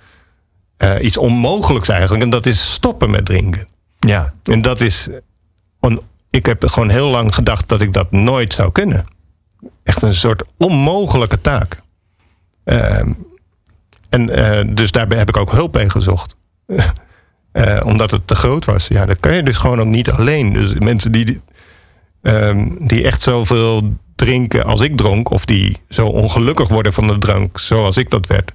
Eh, 0.78 0.96
iets 1.02 1.18
onmogelijks 1.18 1.90
eigenlijk. 1.90 2.24
En 2.24 2.30
dat 2.30 2.46
is 2.46 2.72
stoppen 2.74 3.10
met 3.12 3.26
drinken. 3.26 3.68
Ja. 4.00 4.34
En 4.44 4.62
dat 4.62 4.82
is. 4.82 5.10
on- 5.80 6.02
ik 6.36 6.46
heb 6.46 6.68
gewoon 6.68 6.90
heel 6.90 7.08
lang 7.08 7.36
gedacht 7.36 7.70
dat 7.70 7.82
ik 7.82 7.94
dat 7.94 8.12
nooit 8.12 8.54
zou 8.54 8.72
kunnen. 8.72 9.06
Echt 9.84 10.02
een 10.02 10.16
soort 10.16 10.44
onmogelijke 10.58 11.42
taak. 11.42 11.82
Ehm, 12.64 13.12
en 14.10 14.30
eh, 14.30 14.76
dus 14.76 14.92
daarbij 14.92 15.18
heb 15.18 15.30
ik 15.30 15.38
ook 15.38 15.52
hulp 15.52 15.72
bij 15.72 15.90
gezocht. 15.90 16.36
Eh, 17.54 17.82
omdat 17.86 18.12
het 18.12 18.28
te 18.28 18.36
groot 18.36 18.66
was. 18.66 18.88
Ja, 18.88 19.06
dat 19.06 19.20
kan 19.20 19.36
je 19.36 19.44
dus 19.44 19.58
gewoon 19.58 19.80
ook 19.80 19.88
niet 19.88 20.12
alleen. 20.12 20.54
Dus 20.54 20.74
mensen 20.74 21.12
die, 21.12 21.42
ehm, 22.22 22.70
die 22.80 23.04
echt 23.04 23.22
zoveel 23.22 23.98
drinken 24.16 24.66
als 24.66 24.82
ik 24.82 24.98
dronk, 24.98 25.30
of 25.30 25.46
die 25.46 25.78
zo 25.90 26.08
ongelukkig 26.08 26.68
worden 26.68 26.94
van 26.94 27.08
de 27.08 27.18
drank 27.18 27.60
zoals 27.60 27.98
ik 27.98 28.10
dat 28.10 28.28
werd. 28.28 28.52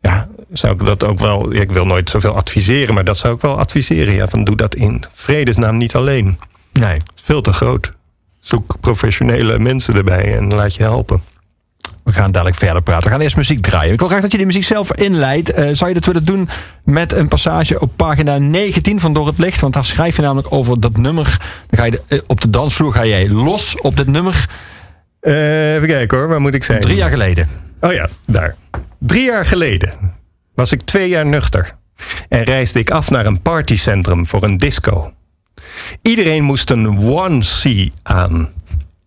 Ja, 0.00 0.28
zou 0.50 0.74
ik 0.74 0.86
dat 0.86 1.04
ook 1.04 1.18
wel. 1.18 1.52
Ik 1.52 1.70
wil 1.70 1.86
nooit 1.86 2.10
zoveel 2.10 2.36
adviseren, 2.36 2.94
maar 2.94 3.04
dat 3.04 3.16
zou 3.16 3.34
ik 3.34 3.40
wel 3.40 3.58
adviseren. 3.58 4.14
Ja, 4.14 4.28
van 4.28 4.44
doe 4.44 4.56
dat 4.56 4.74
in 4.74 5.04
vredesnaam 5.12 5.76
niet 5.76 5.94
alleen. 5.94 6.38
Nee. 6.72 6.96
Veel 7.14 7.40
te 7.40 7.52
groot. 7.52 7.92
Zoek 8.40 8.74
professionele 8.80 9.58
mensen 9.58 9.94
erbij 9.94 10.36
en 10.36 10.54
laat 10.54 10.74
je 10.74 10.82
helpen. 10.82 11.22
We 12.04 12.12
gaan 12.12 12.32
dadelijk 12.32 12.56
verder 12.58 12.82
praten. 12.82 13.04
We 13.04 13.10
gaan 13.10 13.20
eerst 13.20 13.36
muziek 13.36 13.60
draaien. 13.60 13.92
Ik 13.92 13.98
wil 13.98 14.08
graag 14.08 14.20
dat 14.20 14.30
je 14.32 14.36
die 14.36 14.46
muziek 14.46 14.64
zelf 14.64 14.92
inleidt. 14.94 15.50
Eh, 15.52 15.68
zou 15.72 15.88
je 15.88 15.94
dat 15.94 16.04
willen 16.04 16.24
doen 16.24 16.48
met 16.84 17.12
een 17.12 17.28
passage 17.28 17.80
op 17.80 17.92
pagina 17.96 18.38
19 18.38 19.00
van 19.00 19.12
Door 19.12 19.26
het 19.26 19.38
Licht? 19.38 19.60
Want 19.60 19.74
daar 19.74 19.84
schrijf 19.84 20.16
je 20.16 20.22
namelijk 20.22 20.52
over 20.52 20.80
dat 20.80 20.96
nummer. 20.96 21.24
Dan 21.66 21.78
ga 21.78 21.84
je 21.84 21.90
de- 21.90 22.02
eh, 22.08 22.18
op 22.26 22.40
de 22.40 22.50
dansvloer 22.50 22.92
ga 22.92 23.04
jij 23.06 23.28
los 23.28 23.80
op 23.80 23.96
dit 23.96 24.06
nummer. 24.06 24.48
Eh, 25.20 25.74
even 25.74 25.88
kijken 25.88 26.18
hoor, 26.18 26.28
waar 26.28 26.40
moet 26.40 26.54
ik 26.54 26.64
zijn? 26.64 26.80
Drie 26.80 26.96
jaar 26.96 27.10
geleden. 27.10 27.48
Oh 27.80 27.92
ja, 27.92 28.08
daar. 28.26 28.56
Drie 28.98 29.24
jaar 29.24 29.46
geleden 29.46 30.14
was 30.54 30.72
ik 30.72 30.80
twee 30.82 31.08
jaar 31.08 31.26
nuchter 31.26 31.74
en 32.28 32.42
reisde 32.42 32.78
ik 32.78 32.90
af 32.90 33.10
naar 33.10 33.26
een 33.26 33.40
partycentrum 33.42 34.26
voor 34.26 34.42
een 34.42 34.56
disco. 34.56 35.12
Iedereen 36.02 36.42
moest 36.42 36.70
een 36.70 36.98
onesie 36.98 37.92
aan. 38.02 38.48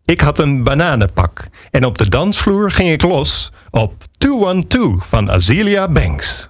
Ik 0.05 0.21
had 0.21 0.39
een 0.39 0.63
bananenpak 0.63 1.47
en 1.71 1.85
op 1.85 1.97
de 1.97 2.09
dansvloer 2.09 2.71
ging 2.71 2.89
ik 2.89 3.01
los 3.01 3.51
op 3.69 3.93
212 4.17 5.07
van 5.07 5.31
Azealia 5.31 5.87
Banks. 5.87 6.49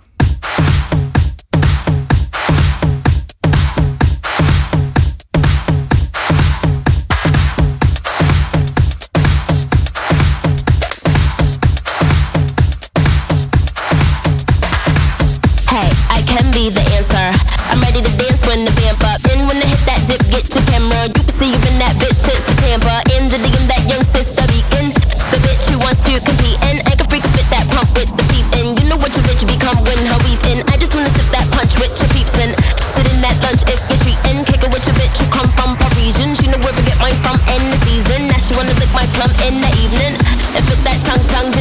Your 20.54 20.66
camera. 20.70 21.10
You 21.10 21.24
can 21.24 21.36
see 21.40 21.50
you 21.50 21.62
in 21.72 21.76
that 21.80 21.96
bitch 21.98 22.28
shit, 22.28 22.38
the 22.46 22.54
Tampa. 22.62 22.92
In 23.18 23.32
the 23.32 23.40
DM, 23.40 23.66
that 23.72 23.82
young 23.88 24.04
sister 24.14 24.46
beacon. 24.52 24.92
The 25.34 25.40
bitch 25.42 25.66
who 25.72 25.82
wants 25.82 26.06
to 26.06 26.20
compete 26.22 26.60
and 26.70 26.84
I 26.86 26.94
can 26.94 27.08
freak 27.10 27.26
fit 27.34 27.48
that 27.50 27.66
pump 27.74 27.90
with 27.98 28.12
the 28.14 28.26
peep 28.30 28.46
in. 28.62 28.78
You 28.78 28.86
know 28.92 29.00
what 29.02 29.16
your 29.18 29.26
bitch 29.26 29.42
become 29.48 29.80
when 29.88 29.98
her 29.98 30.20
in. 30.52 30.62
I 30.70 30.78
just 30.78 30.94
wanna 30.94 31.10
sip 31.16 31.28
that 31.34 31.48
punch 31.50 31.74
with 31.82 31.96
your 31.98 32.10
peeps 32.14 32.36
in. 32.38 32.54
Sit 32.94 33.08
in 33.10 33.20
that 33.26 33.34
lunch 33.42 33.66
if 33.66 33.80
you're 33.90 34.02
treating. 34.06 34.46
Kick 34.46 34.62
it 34.62 34.70
with 34.70 34.86
your 34.86 34.96
bitch 35.00 35.18
who 35.18 35.26
come 35.32 35.50
from 35.58 35.74
Parisian. 35.82 36.36
She 36.36 36.46
know 36.52 36.62
where 36.62 36.76
to 36.76 36.84
get 36.86 37.00
mine 37.02 37.18
from 37.26 37.40
in 37.56 37.64
the 37.72 37.80
season. 37.90 38.30
Now 38.30 38.38
she 38.38 38.54
wanna 38.54 38.76
lick 38.78 38.92
my 38.94 39.08
plum 39.18 39.32
in 39.50 39.64
the 39.64 39.72
evening. 39.82 40.14
And 40.54 40.64
fit 40.68 40.80
that 40.84 41.00
tongue, 41.08 41.26
tongue 41.32 41.55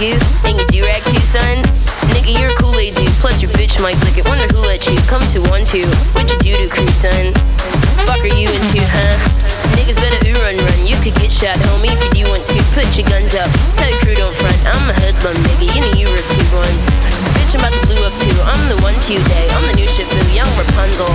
goose. 0.00 0.24
And 0.48 0.56
you 0.56 0.64
do 0.72 0.80
rag 0.88 1.04
too, 1.12 1.20
son. 1.20 1.60
Nigga, 2.16 2.32
you're 2.32 2.48
a 2.48 2.56
Kool-Aid 2.56 2.96
dude. 2.96 3.12
Plus 3.20 3.44
your 3.44 3.52
bitch 3.52 3.76
might 3.84 4.00
lick 4.08 4.16
it. 4.16 4.24
Wonder 4.24 4.48
who 4.48 4.64
let 4.64 4.88
you 4.88 4.96
come 5.04 5.20
to 5.28 5.44
one 5.52 5.62
two. 5.62 5.84
What 6.16 6.24
you 6.32 6.40
do 6.40 6.56
to 6.56 6.66
crew, 6.72 6.88
son? 6.88 7.36
Fuck 8.08 8.24
are 8.24 8.32
you 8.32 8.48
into, 8.48 8.80
huh? 8.80 9.14
Niggas 9.76 10.00
better 10.00 10.16
ooh 10.24 10.40
run 10.40 10.56
run. 10.56 10.80
You 10.88 10.96
could 11.04 11.12
get 11.20 11.28
shot, 11.28 11.60
homie, 11.68 11.92
if 11.92 12.16
you 12.16 12.24
want 12.32 12.40
to. 12.48 12.56
Put 12.72 12.88
your 12.96 13.06
guns 13.12 13.36
up. 13.36 13.52
Tell 13.76 13.92
your 13.92 14.00
crew 14.00 14.16
don't 14.16 14.34
front. 14.40 14.58
I'm 14.72 14.88
a 14.88 14.96
hoodlum, 15.04 15.36
nigga. 15.52 15.68
You 15.68 15.80
know 15.84 15.92
you 16.00 16.08
were 16.08 16.24
two 16.24 16.46
ones. 16.56 16.80
Bitch, 17.36 17.52
I'm 17.52 17.60
about 17.60 17.76
to 17.76 17.82
blue 17.84 18.00
up 18.08 18.16
too. 18.16 18.32
I'm 18.48 18.62
the 18.72 18.80
one 18.80 18.96
to 18.96 19.14
day. 19.36 19.46
I'm 19.52 19.64
the 19.68 19.84
new 19.84 19.88
Shifu, 19.88 20.16
young 20.32 20.48
Rapunzel. 20.56 21.12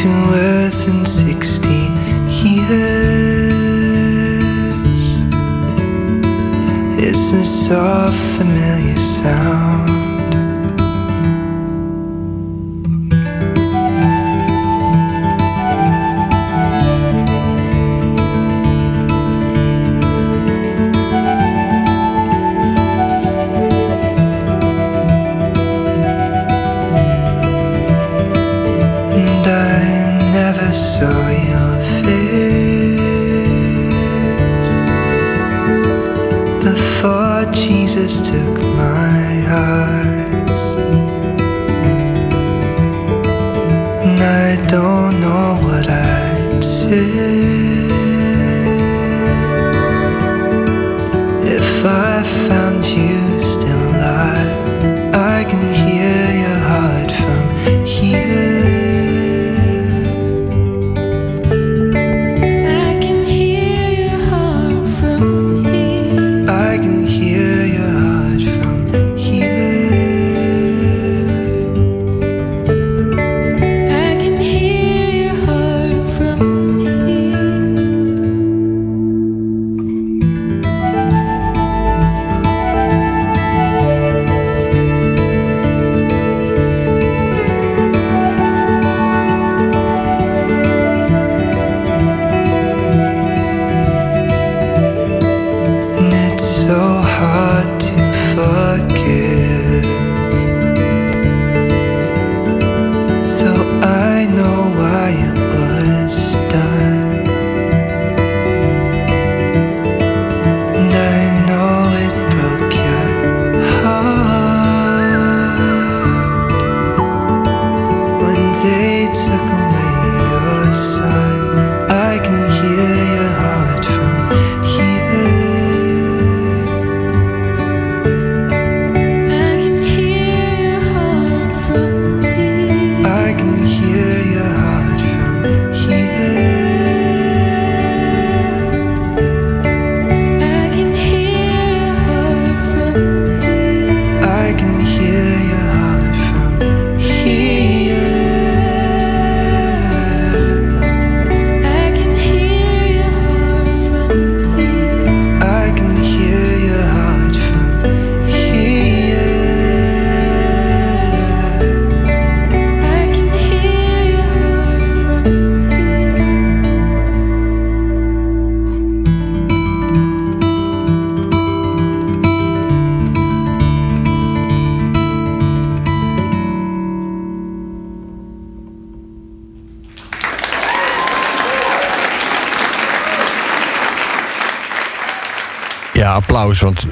to 0.00 0.08
earth 0.34 0.88
in 0.88 1.04
60 1.04 1.68
years. 2.42 3.02
It's 6.98 7.32
a 7.32 7.44
soft, 7.44 8.18
familiar 8.36 8.96
sound. 8.96 9.71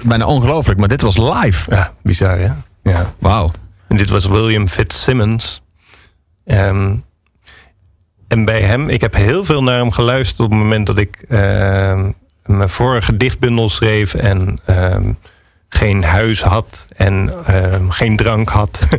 bijna 0.05 0.27
ongelooflijk, 0.27 0.79
maar 0.79 0.89
dit 0.89 1.03
was 1.03 1.17
live. 1.17 1.75
Ja, 1.75 1.93
bizar 2.03 2.39
hè? 2.39 2.49
Ja. 2.83 3.15
Wauw. 3.19 3.51
En 3.89 3.97
dit 3.97 4.11
was 4.11 4.27
William 4.27 4.69
Fitzsimmons. 4.69 5.63
Um, 6.45 7.05
en 8.29 8.45
bij 8.45 8.63
hem, 8.63 8.89
ik 8.89 9.01
heb 9.01 9.15
heel 9.15 9.45
veel 9.45 9.63
naar 9.63 9.79
hem 9.79 9.91
geluisterd 9.91 10.41
op 10.41 10.51
het 10.51 10.59
moment 10.59 10.87
dat 10.87 10.99
ik 10.99 11.25
ehm, 11.29 12.11
mijn 12.45 12.69
vorige 12.69 13.17
dichtbundel 13.17 13.69
schreef 13.69 14.15
en 14.15 14.59
ehm, 14.65 15.13
geen 15.69 16.05
huis 16.05 16.43
had 16.43 16.87
en 16.97 17.33
geen 17.89 18.17
drank 18.17 18.49
had 18.49 18.89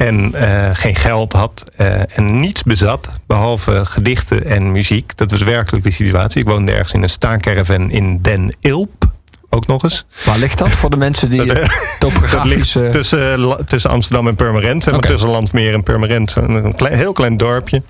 en 0.00 0.34
eh, 0.34 0.70
geen 0.72 0.96
geld 0.96 1.32
had 1.32 1.64
eh, 1.76 2.16
en 2.18 2.40
niets 2.40 2.62
bezat 2.62 3.20
behalve 3.26 3.86
gedichten 3.86 4.44
en 4.44 4.72
muziek. 4.72 5.16
Dat 5.16 5.30
was 5.30 5.42
werkelijk 5.42 5.84
de 5.84 5.90
situatie. 5.90 6.40
Ik 6.40 6.48
woonde 6.48 6.72
ergens 6.72 6.92
in 6.92 7.02
een 7.02 7.10
staakerven 7.10 7.90
in 7.90 8.22
Den 8.22 8.54
Ilp 8.60 9.09
ook 9.50 9.66
nog 9.66 9.82
eens. 9.82 10.04
Waar 10.24 10.38
ligt 10.38 10.58
dat 10.58 10.68
voor 10.68 10.90
de 10.90 10.96
mensen 10.96 11.30
die 11.30 11.44
Dat, 11.44 11.56
eh, 11.56 11.68
het 11.98 12.30
Dat 12.32 12.44
ligt 12.44 12.82
eh, 12.82 12.90
tussen, 12.90 13.38
la- 13.38 13.58
tussen 13.66 13.90
Amsterdam 13.90 14.26
en 14.28 14.34
Purmerend. 14.34 14.92
Oké. 14.92 15.06
Tussen 15.08 15.28
Landsmeer 15.30 15.74
en 15.74 15.82
Purmerend. 15.82 16.36
Een 16.36 16.74
klein, 16.76 16.94
heel 16.94 17.12
klein 17.12 17.36
dorpje. 17.36 17.82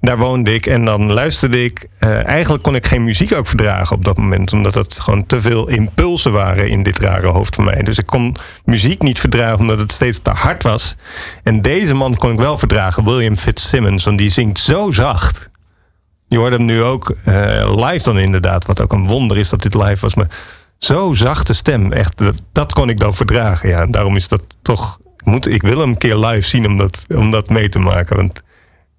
Daar 0.00 0.18
woonde 0.18 0.54
ik. 0.54 0.66
En 0.66 0.84
dan 0.84 1.12
luisterde 1.12 1.64
ik. 1.64 1.86
eh, 1.98 2.24
eigenlijk 2.26 2.62
kon 2.62 2.74
ik 2.74 2.86
geen 2.86 3.04
muziek 3.04 3.34
ook 3.34 3.46
verdragen 3.46 3.96
op 3.96 4.04
dat 4.04 4.16
moment. 4.16 4.52
Omdat 4.52 4.74
het 4.74 4.94
gewoon 5.00 5.26
te 5.26 5.40
veel 5.40 5.68
impulsen 5.68 6.32
waren 6.32 6.68
in 6.68 6.82
dit 6.82 6.98
rare 6.98 7.26
hoofd 7.26 7.54
van 7.54 7.64
mij. 7.64 7.82
Dus 7.82 7.98
ik 7.98 8.06
kon 8.06 8.36
muziek 8.64 9.02
niet 9.02 9.20
verdragen 9.20 9.58
omdat 9.58 9.78
het 9.78 9.92
steeds 9.92 10.18
te 10.22 10.30
hard 10.30 10.62
was. 10.62 10.94
En 11.42 11.62
deze 11.62 11.94
man 11.94 12.14
kon 12.16 12.32
ik 12.32 12.38
wel 12.38 12.58
verdragen. 12.58 13.04
William 13.04 13.36
Fitzsimmons. 13.36 14.04
Want 14.04 14.18
die 14.18 14.30
zingt 14.30 14.58
zo 14.58 14.92
zacht. 14.92 15.50
Je 16.28 16.36
hoorde 16.38 16.56
hem 16.56 16.64
nu 16.64 16.82
ook 16.82 17.14
eh, 17.24 17.86
live 17.86 18.02
dan 18.04 18.18
inderdaad. 18.18 18.66
Wat 18.66 18.80
ook 18.80 18.92
een 18.92 19.06
wonder 19.06 19.36
is 19.38 19.48
dat 19.48 19.62
dit 19.62 19.74
live 19.74 19.96
was. 20.00 20.14
Maar 20.14 20.26
zo 20.78 21.14
zachte 21.14 21.54
stem. 21.54 21.92
Echt, 21.92 22.18
dat, 22.18 22.42
dat 22.52 22.72
kon 22.72 22.88
ik 22.88 23.00
dan 23.00 23.14
verdragen. 23.14 23.68
Ja, 23.68 23.86
daarom 23.86 24.16
is 24.16 24.28
dat 24.28 24.42
toch... 24.62 24.98
Moet, 25.24 25.46
ik 25.46 25.62
wil 25.62 25.78
hem 25.78 25.88
een 25.88 25.98
keer 25.98 26.16
live 26.16 26.48
zien 26.48 26.66
om 26.66 26.78
dat, 26.78 27.04
om 27.14 27.30
dat 27.30 27.48
mee 27.48 27.68
te 27.68 27.78
maken. 27.78 28.16
Want 28.16 28.42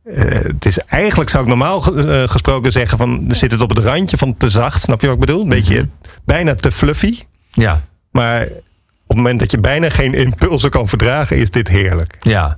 eh, 0.03 0.25
het 0.29 0.65
is 0.65 0.77
eigenlijk, 0.79 1.29
zou 1.29 1.43
ik 1.43 1.49
normaal 1.49 1.97
eh, 1.97 2.29
gesproken 2.29 2.71
zeggen... 2.71 2.97
van 2.97 3.23
zit 3.27 3.51
het 3.51 3.61
op 3.61 3.69
het 3.69 3.77
randje 3.85 4.17
van 4.17 4.37
te 4.37 4.49
zacht. 4.49 4.81
Snap 4.81 5.01
je 5.01 5.07
wat 5.07 5.15
ik 5.15 5.21
bedoel? 5.25 5.41
Een 5.41 5.49
beetje 5.49 5.87
bijna 6.25 6.55
te 6.55 6.71
fluffy. 6.71 7.19
ja, 7.51 7.81
Maar 8.11 8.41
op 8.41 9.07
het 9.07 9.17
moment 9.17 9.39
dat 9.39 9.51
je 9.51 9.59
bijna 9.59 9.89
geen 9.89 10.13
impulsen 10.13 10.69
kan 10.69 10.87
verdragen... 10.87 11.37
is 11.37 11.51
dit 11.51 11.67
heerlijk. 11.67 12.17
ja. 12.19 12.57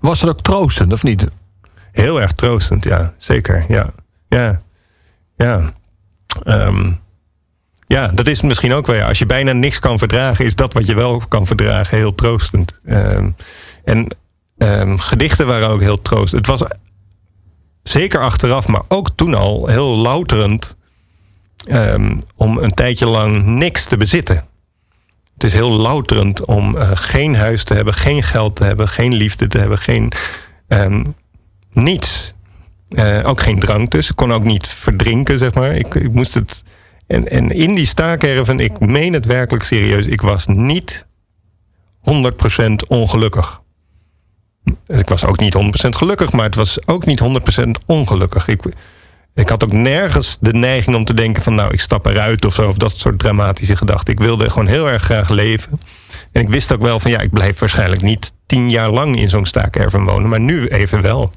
Was 0.00 0.20
het 0.20 0.30
ook 0.30 0.40
troostend, 0.40 0.92
of 0.92 1.02
niet? 1.02 1.26
Heel 1.92 2.20
erg 2.20 2.32
troostend, 2.32 2.84
ja. 2.84 3.14
Zeker, 3.16 3.64
ja. 3.68 3.90
Ja, 4.28 4.60
ja. 5.36 5.72
Ehm, 6.42 6.92
ja, 7.92 8.06
dat 8.06 8.26
is 8.26 8.42
misschien 8.42 8.72
ook 8.72 8.86
wel. 8.86 8.96
Ja. 8.96 9.08
Als 9.08 9.18
je 9.18 9.26
bijna 9.26 9.52
niks 9.52 9.78
kan 9.78 9.98
verdragen, 9.98 10.44
is 10.44 10.54
dat 10.54 10.72
wat 10.72 10.86
je 10.86 10.94
wel 10.94 11.22
kan 11.28 11.46
verdragen 11.46 11.96
heel 11.96 12.14
troostend. 12.14 12.80
Ehm, 12.84 13.30
en 13.84 14.06
ehm, 14.58 14.96
gedichten 14.96 15.46
waren 15.46 15.68
ook 15.68 15.80
heel 15.80 16.02
troostend. 16.02 16.46
Het 16.46 16.58
was 16.58 16.70
zeker 17.82 18.20
achteraf, 18.20 18.68
maar 18.68 18.82
ook 18.88 19.10
toen 19.14 19.34
al 19.34 19.66
heel 19.66 19.96
louterend... 19.96 20.76
ehm, 21.64 22.16
om 22.36 22.58
een 22.58 22.74
tijdje 22.74 23.06
lang 23.06 23.44
niks 23.44 23.84
te 23.84 23.96
bezitten. 23.96 24.44
Het 25.34 25.44
is 25.44 25.52
heel 25.52 25.72
louterend 25.72 26.44
om 26.44 26.76
eh, 26.76 26.90
geen 26.94 27.36
huis 27.36 27.64
te 27.64 27.74
hebben, 27.74 27.94
geen 27.94 28.22
geld 28.22 28.56
te 28.56 28.64
hebben, 28.64 28.88
geen 28.88 29.14
liefde 29.14 29.46
te 29.46 29.58
hebben, 29.58 29.78
geen 29.78 30.12
niets. 31.72 32.34
Eh, 32.88 33.20
ook 33.24 33.40
geen 33.40 33.58
drank 33.58 33.90
dus. 33.90 34.10
Ik 34.10 34.16
kon 34.16 34.32
ook 34.32 34.44
niet 34.44 34.68
verdrinken, 34.68 35.38
zeg 35.38 35.54
maar. 35.54 35.74
Ik, 35.74 35.94
ik 35.94 36.12
moest 36.12 36.34
het. 36.34 36.62
En, 37.12 37.28
en 37.28 37.50
in 37.50 37.74
die 37.74 37.86
staakerven, 37.86 38.60
ik 38.60 38.80
meen 38.80 39.12
het 39.12 39.26
werkelijk 39.26 39.64
serieus, 39.64 40.06
ik 40.06 40.20
was 40.20 40.46
niet 40.46 41.06
100% 42.10 42.72
ongelukkig. 42.88 43.60
Ik 44.86 45.08
was 45.08 45.24
ook 45.24 45.38
niet 45.38 45.54
100% 45.86 45.88
gelukkig, 45.88 46.32
maar 46.32 46.44
het 46.44 46.54
was 46.54 46.86
ook 46.86 47.04
niet 47.04 47.22
100% 47.60 47.64
ongelukkig. 47.86 48.48
Ik, 48.48 48.62
ik 49.34 49.48
had 49.48 49.64
ook 49.64 49.72
nergens 49.72 50.38
de 50.40 50.52
neiging 50.52 50.96
om 50.96 51.04
te 51.04 51.14
denken 51.14 51.42
van 51.42 51.54
nou, 51.54 51.72
ik 51.72 51.80
stap 51.80 52.06
eruit 52.06 52.44
of 52.44 52.54
zo. 52.54 52.68
Of 52.68 52.76
dat 52.76 52.98
soort 52.98 53.18
dramatische 53.18 53.76
gedachten. 53.76 54.12
Ik 54.12 54.20
wilde 54.20 54.50
gewoon 54.50 54.68
heel 54.68 54.88
erg 54.88 55.02
graag 55.02 55.28
leven. 55.28 55.80
En 56.32 56.40
ik 56.40 56.48
wist 56.48 56.72
ook 56.72 56.82
wel 56.82 57.00
van 57.00 57.10
ja, 57.10 57.20
ik 57.20 57.30
blijf 57.30 57.58
waarschijnlijk 57.58 58.02
niet 58.02 58.32
tien 58.46 58.70
jaar 58.70 58.90
lang 58.90 59.16
in 59.16 59.28
zo'n 59.28 59.46
staakerven 59.46 60.04
wonen. 60.04 60.28
Maar 60.28 60.40
nu 60.40 60.68
even 60.68 61.02
wel. 61.02 61.32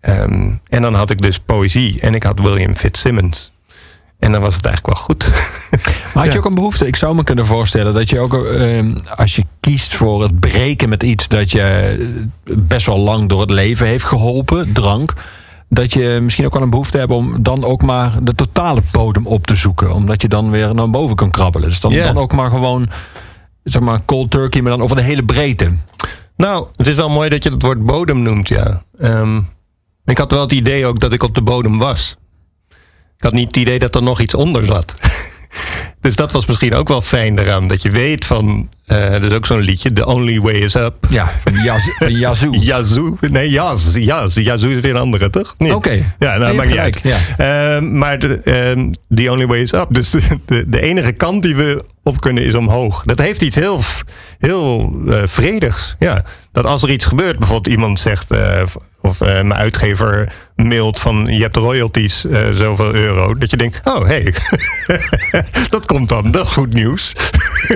Ehm, 0.00 0.50
en 0.68 0.82
dan 0.82 0.94
had 0.94 1.10
ik 1.10 1.22
dus 1.22 1.38
poëzie. 1.38 2.00
En 2.00 2.14
ik 2.14 2.22
had 2.22 2.40
William 2.40 2.74
Fitzsimmons. 2.74 3.54
En 4.18 4.32
dan 4.32 4.40
was 4.40 4.56
het 4.56 4.64
eigenlijk 4.64 4.96
wel 4.96 5.04
goed. 5.04 5.24
Maar 6.14 6.24
had 6.24 6.32
je 6.32 6.38
ook 6.38 6.44
een 6.44 6.54
behoefte? 6.54 6.86
Ik 6.86 6.96
zou 6.96 7.14
me 7.14 7.24
kunnen 7.24 7.46
voorstellen 7.46 7.94
dat 7.94 8.10
je 8.10 8.20
ook, 8.20 8.44
eh, 8.44 8.84
als 9.16 9.36
je 9.36 9.44
kiest 9.60 9.94
voor 9.94 10.22
het 10.22 10.40
breken 10.40 10.88
met 10.88 11.02
iets 11.02 11.28
dat 11.28 11.50
je 11.50 12.24
best 12.44 12.86
wel 12.86 12.98
lang 12.98 13.28
door 13.28 13.40
het 13.40 13.50
leven 13.50 13.86
heeft 13.86 14.04
geholpen, 14.04 14.72
drank, 14.72 15.12
dat 15.68 15.92
je 15.92 16.18
misschien 16.22 16.44
ook 16.46 16.52
wel 16.52 16.62
een 16.62 16.70
behoefte 16.70 16.98
hebt 16.98 17.12
om 17.12 17.42
dan 17.42 17.64
ook 17.64 17.82
maar 17.82 18.12
de 18.22 18.34
totale 18.34 18.82
bodem 18.90 19.26
op 19.26 19.46
te 19.46 19.54
zoeken. 19.54 19.94
Omdat 19.94 20.22
je 20.22 20.28
dan 20.28 20.50
weer 20.50 20.74
naar 20.74 20.90
boven 20.90 21.16
kan 21.16 21.30
krabbelen. 21.30 21.68
Dus 21.68 21.80
dan, 21.80 21.92
dan 21.92 22.18
ook 22.18 22.32
maar 22.32 22.50
gewoon, 22.50 22.88
zeg 23.62 23.82
maar, 23.82 24.04
cold 24.04 24.30
turkey, 24.30 24.60
maar 24.62 24.70
dan 24.70 24.82
over 24.82 24.96
de 24.96 25.02
hele 25.02 25.24
breedte. 25.24 25.72
Nou, 26.36 26.66
het 26.76 26.86
is 26.86 26.96
wel 26.96 27.08
mooi 27.08 27.28
dat 27.28 27.42
je 27.44 27.50
het 27.50 27.62
woord 27.62 27.84
bodem 27.84 28.22
noemt, 28.22 28.48
ja. 28.48 28.82
Ehm, 28.96 29.40
ik 30.04 30.18
had 30.18 30.30
wel 30.30 30.40
het 30.40 30.52
idee 30.52 30.86
ook 30.86 31.00
dat 31.00 31.12
ik 31.12 31.22
op 31.22 31.34
de 31.34 31.42
bodem 31.42 31.78
was. 31.78 32.16
Had 33.26 33.34
niet 33.34 33.46
het 33.46 33.56
idee 33.56 33.78
dat 33.78 33.94
er 33.94 34.02
nog 34.02 34.20
iets 34.20 34.34
onder 34.34 34.64
zat. 34.64 34.94
dus 36.00 36.16
dat 36.16 36.32
was 36.32 36.46
misschien 36.46 36.74
ook 36.74 36.88
wel 36.88 37.02
fijn 37.02 37.38
eraan. 37.38 37.66
Dat 37.66 37.82
je 37.82 37.90
weet 37.90 38.24
van, 38.24 38.68
eh 38.86 39.14
er 39.14 39.24
is 39.24 39.32
ook 39.32 39.46
zo'n 39.46 39.60
liedje, 39.60 39.92
The 39.92 40.06
Only 40.06 40.40
Way 40.40 40.54
is 40.54 40.74
Up. 40.74 40.94
Ja, 41.08 41.30
van 41.44 41.52
Yaz- 41.52 41.98
Yazoo. 42.20 42.50
Yazoo? 42.52 43.16
Nee, 43.20 43.50
Jaz. 43.50 43.94
Jaz. 43.94 44.34
Yazoo 44.34 44.70
is 44.70 44.80
weer 44.80 44.90
een 44.90 45.00
andere, 45.00 45.30
toch? 45.30 45.54
Nee. 45.58 45.74
Oké. 45.74 46.14
Ja, 46.18 46.36
nou, 46.36 46.54
maakt 46.54 46.68
niet 46.68 46.78
uit. 46.78 47.00
Ehm, 47.36 47.98
maar 47.98 48.18
de, 48.18 48.40
ehm, 48.44 48.92
The 49.14 49.30
Only 49.30 49.46
Way 49.46 49.60
is 49.60 49.72
Up. 49.72 49.86
Dus 49.90 50.10
de, 50.10 50.64
de, 50.66 50.80
enige 50.80 51.12
kant 51.12 51.42
die 51.42 51.56
we 51.56 51.84
op 52.02 52.20
kunnen 52.20 52.44
is 52.44 52.54
omhoog. 52.54 53.02
Dat 53.04 53.18
heeft 53.18 53.42
iets 53.42 53.56
heel, 53.56 53.80
heel 54.38 54.92
eh, 55.08 55.22
vredigs. 55.24 55.96
Ja. 55.98 56.24
Dat 56.52 56.64
als 56.64 56.82
er 56.82 56.90
iets 56.90 57.04
gebeurt, 57.04 57.38
bijvoorbeeld 57.38 57.74
iemand 57.74 57.98
zegt... 57.98 58.30
eh, 58.30 58.62
of 59.00 59.20
mijn 59.20 59.54
uitgever 59.54 60.32
mailt 60.56 61.00
van 61.00 61.26
je 61.26 61.42
hebt 61.42 61.56
royalties 61.56 62.26
eh, 62.26 62.50
zoveel 62.52 62.94
euro. 62.94 63.34
Dat 63.34 63.50
je 63.50 63.56
denkt, 63.56 63.80
oh 63.84 64.06
hey, 64.06 64.34
dat 65.70 65.86
komt 65.86 66.08
dan, 66.08 66.30
dat 66.30 66.46
is 66.46 66.52
goed 66.52 66.74
nieuws. 66.74 67.12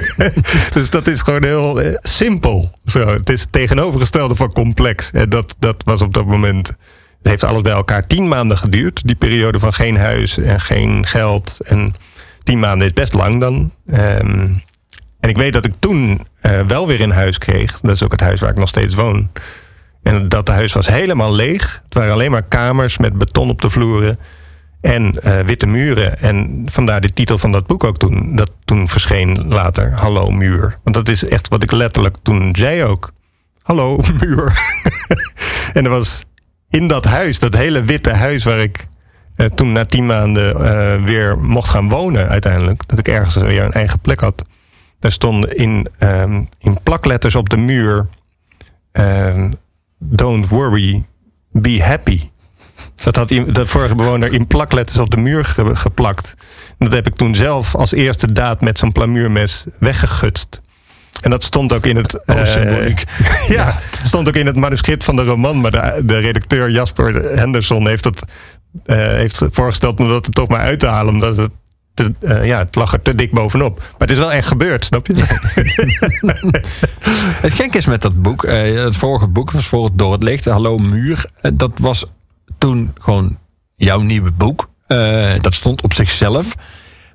dus 0.72 0.90
dat 0.90 1.06
is 1.06 1.22
gewoon 1.22 1.44
heel 1.44 1.80
eh, 1.80 1.96
simpel. 2.00 2.72
Zo, 2.84 3.06
het 3.06 3.30
is 3.30 3.40
het 3.40 3.52
tegenovergestelde 3.52 4.34
van 4.34 4.52
complex. 4.52 5.10
En 5.10 5.28
dat, 5.28 5.56
dat 5.58 5.82
was 5.84 6.02
op 6.02 6.14
dat 6.14 6.26
moment. 6.26 6.68
Het 7.18 7.28
heeft 7.28 7.44
alles 7.44 7.62
bij 7.62 7.72
elkaar 7.72 8.06
tien 8.06 8.28
maanden 8.28 8.58
geduurd. 8.58 9.00
Die 9.04 9.16
periode 9.16 9.58
van 9.58 9.72
geen 9.72 9.96
huis 9.96 10.38
en 10.38 10.60
geen 10.60 11.06
geld. 11.06 11.58
En 11.64 11.94
tien 12.42 12.58
maanden 12.58 12.86
is 12.86 12.92
best 12.92 13.14
lang 13.14 13.40
dan. 13.40 13.72
Ehm, 13.86 14.48
en 15.20 15.28
ik 15.28 15.36
weet 15.36 15.52
dat 15.52 15.64
ik 15.64 15.74
toen 15.78 16.20
wel 16.66 16.86
weer 16.86 17.00
een 17.00 17.10
huis 17.10 17.38
kreeg. 17.38 17.80
Dat 17.80 17.90
is 17.90 18.02
ook 18.02 18.12
het 18.12 18.20
huis 18.20 18.40
waar 18.40 18.50
ik 18.50 18.56
nog 18.56 18.68
steeds 18.68 18.94
woon. 18.94 19.30
En 20.02 20.28
dat 20.28 20.48
huis 20.48 20.72
was 20.72 20.86
helemaal 20.86 21.34
leeg. 21.34 21.80
Het 21.84 21.94
waren 21.94 22.12
alleen 22.12 22.30
maar 22.30 22.42
kamers 22.42 22.98
met 22.98 23.18
beton 23.18 23.50
op 23.50 23.60
de 23.60 23.70
vloeren. 23.70 24.18
En 24.80 25.22
eh, 25.22 25.38
witte 25.38 25.66
muren. 25.66 26.18
En 26.18 26.62
vandaar 26.66 27.00
de 27.00 27.12
titel 27.12 27.38
van 27.38 27.52
dat 27.52 27.66
boek 27.66 27.84
ook 27.84 27.98
toen. 27.98 28.36
Dat 28.36 28.50
toen 28.64 28.88
verscheen 28.88 29.48
later. 29.48 29.92
Hallo 29.92 30.30
muur. 30.30 30.78
Want 30.82 30.96
dat 30.96 31.08
is 31.08 31.24
echt 31.24 31.48
wat 31.48 31.62
ik 31.62 31.70
letterlijk 31.72 32.16
toen 32.22 32.54
zei 32.56 32.84
ook. 32.84 33.12
Hallo 33.62 34.00
muur. 34.20 34.58
en 35.72 35.84
er 35.84 35.90
was 35.90 36.22
in 36.68 36.88
dat 36.88 37.04
huis, 37.04 37.38
dat 37.38 37.54
hele 37.54 37.82
witte 37.82 38.10
huis 38.10 38.44
waar 38.44 38.58
ik 38.58 38.86
eh, 39.36 39.46
toen 39.46 39.72
na 39.72 39.84
tien 39.84 40.06
maanden 40.06 40.64
eh, 40.64 41.04
weer 41.04 41.38
mocht 41.38 41.68
gaan 41.68 41.88
wonen 41.88 42.28
uiteindelijk. 42.28 42.82
Dat 42.88 42.98
ik 42.98 43.08
ergens 43.08 43.34
weer 43.34 43.62
een 43.62 43.72
eigen 43.72 43.98
plek 43.98 44.20
had. 44.20 44.44
Daar 44.98 45.12
stonden 45.12 45.56
in, 45.56 45.86
ehm, 45.98 46.42
in 46.58 46.78
plakletters 46.82 47.34
op 47.34 47.48
de 47.48 47.56
muur. 47.56 48.06
ehm, 48.92 49.50
Don't 50.02 50.48
worry, 50.48 51.04
be 51.52 51.82
happy. 51.82 52.20
Dat 53.04 53.16
had 53.16 53.28
de 53.28 53.66
vorige 53.66 53.94
bewoner 53.94 54.32
in 54.32 54.46
plakletters 54.46 54.98
op 54.98 55.10
de 55.10 55.16
muur 55.16 55.44
ge- 55.44 55.76
geplakt. 55.76 56.34
En 56.78 56.86
dat 56.86 56.92
heb 56.92 57.06
ik 57.06 57.16
toen 57.16 57.34
zelf 57.34 57.74
als 57.74 57.92
eerste 57.92 58.32
daad 58.32 58.60
met 58.60 58.78
zo'n 58.78 58.92
plamuurmes 58.92 59.66
weggegutst. 59.78 60.60
En 61.20 61.30
dat 61.30 61.42
stond 61.44 61.72
ook 61.72 61.86
in 61.86 61.96
het. 61.96 62.26
Oh, 62.26 62.40
eh, 62.40 62.96
ja, 63.56 63.78
stond 64.02 64.28
ook 64.28 64.34
in 64.34 64.46
het 64.46 64.56
manuscript 64.56 65.04
van 65.04 65.16
de 65.16 65.24
roman. 65.24 65.60
Maar 65.60 65.70
de, 65.70 66.02
de 66.04 66.18
redacteur 66.18 66.70
Jasper 66.70 67.14
Henderson 67.38 67.86
heeft, 67.86 68.02
dat, 68.02 68.24
eh, 68.84 68.96
heeft 68.96 69.42
voorgesteld 69.50 70.00
om 70.00 70.08
dat 70.08 70.26
er 70.26 70.32
toch 70.32 70.48
maar 70.48 70.60
uit 70.60 70.78
te 70.78 70.86
halen. 70.86 71.12
Omdat 71.14 71.36
het. 71.36 71.50
Te, 72.00 72.26
eh, 72.26 72.46
ja, 72.46 72.58
het 72.58 72.74
lag 72.74 72.92
er 72.92 73.02
te 73.02 73.14
dik 73.14 73.32
bovenop. 73.32 73.78
Maar 73.78 73.88
het 73.98 74.10
is 74.10 74.18
wel 74.18 74.32
echt 74.32 74.46
gebeurd, 74.46 74.84
snap 74.84 75.06
je? 75.06 75.14
Het 77.40 77.52
gek 77.52 77.74
is 77.74 77.86
met 77.86 78.02
dat 78.02 78.22
boek, 78.22 78.44
eh, 78.44 78.84
het 78.84 78.96
vorige 78.96 79.26
boek 79.26 79.50
was 79.50 79.66
voor 79.66 79.84
het 79.84 79.98
Door 79.98 80.12
het 80.12 80.22
Licht, 80.22 80.44
Hallo 80.44 80.76
Muur. 80.76 81.24
eh, 81.40 81.50
dat 81.54 81.70
was 81.76 82.04
toen 82.58 82.92
gewoon 83.00 83.38
jouw 83.76 84.00
nieuwe 84.00 84.30
boek. 84.30 84.68
Dat 85.40 85.54
stond 85.54 85.82
op 85.82 85.94
zichzelf. 85.94 86.54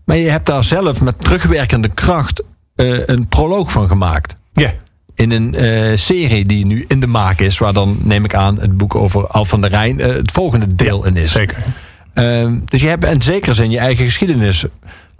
Maar 0.05 0.17
je 0.17 0.29
hebt 0.29 0.45
daar 0.45 0.63
zelf 0.63 1.01
met 1.01 1.23
terugwerkende 1.23 1.89
kracht 1.89 2.43
een 2.75 3.27
proloog 3.27 3.71
van 3.71 3.88
gemaakt. 3.88 4.33
Ja. 4.53 4.73
In 5.15 5.31
een 5.31 5.99
serie 5.99 6.45
die 6.45 6.65
nu 6.65 6.86
in 6.88 6.99
de 6.99 7.07
maak 7.07 7.39
is, 7.39 7.57
waar 7.57 7.73
dan 7.73 7.97
neem 8.01 8.25
ik 8.25 8.33
aan 8.36 8.59
het 8.59 8.77
boek 8.77 8.95
over 8.95 9.27
Al 9.27 9.45
van 9.45 9.61
der 9.61 9.69
Rijn 9.69 9.99
het 9.99 10.31
volgende 10.31 10.75
deel 10.75 11.05
in 11.05 11.17
is. 11.17 11.31
Zeker. 11.31 11.57
Ehm, 12.16 12.59
dus 12.66 12.82
je 12.82 12.88
hebt 12.88 13.05
in 13.05 13.22
zekere 13.22 13.53
zin 13.53 13.72
je 13.72 13.80
eigen 13.80 14.05
geschiedenis, 14.05 14.63
ik 14.63 14.70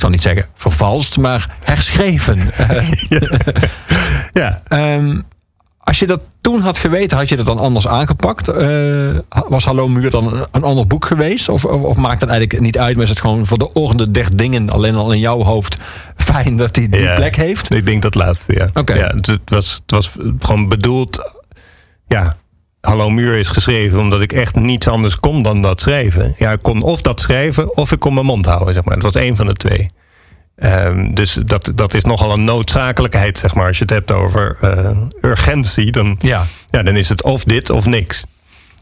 zal 0.02 0.10
niet 0.10 0.22
zeggen 0.22 0.46
vervalst, 0.54 1.18
maar 1.18 1.50
herschreven. 1.64 2.40
Ja. 4.34 4.62
Ehm, 4.68 5.20
Als 5.80 6.00
je 6.00 6.08
dat 6.08 6.24
toen 6.42 6.60
had 6.62 6.78
geweten, 6.78 7.18
had 7.18 7.30
je 7.30 7.36
dat 7.36 7.46
dan 7.46 7.58
anders 7.60 7.88
aangepakt? 7.88 8.48
Eh, 8.48 9.18
was 9.48 9.66
Hallo 9.66 9.88
Muur 9.88 10.10
dan 10.10 10.34
een, 10.34 10.46
een 10.52 10.64
ander 10.64 10.88
boek 10.88 11.06
geweest? 11.06 11.50
Of, 11.50 11.66
of, 11.66 11.82
of 11.82 11.96
maakt 11.98 12.22
het 12.22 12.30
eigenlijk 12.30 12.62
niet 12.62 12.78
uit, 12.78 12.96
maar 12.96 13.04
is 13.04 13.10
het 13.10 13.20
gewoon 13.22 13.46
voor 13.46 13.58
de 13.58 13.74
orde 13.74 14.12
der 14.12 14.36
dingen, 14.36 14.70
alleen 14.70 14.96
al 14.96 15.12
in 15.12 15.20
jouw 15.20 15.42
hoofd, 15.44 15.78
fijn 16.16 16.58
dat 16.58 16.76
hij 16.76 16.90
die 16.90 17.02
Ja. 17.02 17.16
plek 17.16 17.36
heeft? 17.36 17.74
Ik 17.74 17.86
denk 17.86 18.02
dat 18.02 18.16
laatste, 18.16 18.54
ja. 18.54 18.68
Oké. 18.74 18.94
ja 18.94 19.08
het 19.16 19.40
was, 19.46 19.74
het 19.74 19.92
was 19.92 20.12
gewoon 20.40 20.68
bedoeld... 20.68 21.32
Ja, 22.08 22.36
Hallo 22.86 23.10
Muur 23.10 23.38
is 23.38 23.50
geschreven 23.50 24.00
omdat 24.00 24.22
ik 24.22 24.34
echt 24.34 24.56
niets 24.56 24.88
anders 24.88 25.20
kon 25.20 25.44
dan 25.44 25.62
dat 25.62 25.80
schrijven. 25.80 26.36
Ja, 26.38 26.52
ik 26.52 26.62
kon 26.62 26.82
of 26.82 27.02
dat 27.02 27.20
schrijven 27.20 27.78
of 27.78 27.92
ik 27.92 28.00
kon 28.00 28.14
mijn 28.14 28.26
mond 28.26 28.46
houden, 28.46 28.74
zeg 28.74 28.84
maar. 28.84 28.94
Het 28.94 29.04
was 29.04 29.16
één 29.16 29.36
van 29.36 29.46
de 29.46 29.54
twee. 29.54 29.86
Ehm, 30.56 31.14
dus 31.14 31.34
dat, 31.46 31.72
dat 31.76 31.94
is 31.94 32.04
nogal 32.04 32.34
een 32.34 32.44
noodzakelijkheid, 32.44 33.38
zeg 33.38 33.56
maar. 33.56 33.68
Als 33.68 33.78
je 33.78 33.84
het 33.84 33.94
hebt 33.94 34.12
over 34.12 34.58
eh, 34.62 34.98
urgentie, 35.22 35.92
dan, 35.92 36.16
Ja. 36.20 36.44
ja, 36.70 36.84
dan 36.84 36.96
is 36.96 37.10
het 37.10 37.24
of 37.24 37.44
dit 37.44 37.70
of 37.70 37.86
niks. 37.86 38.24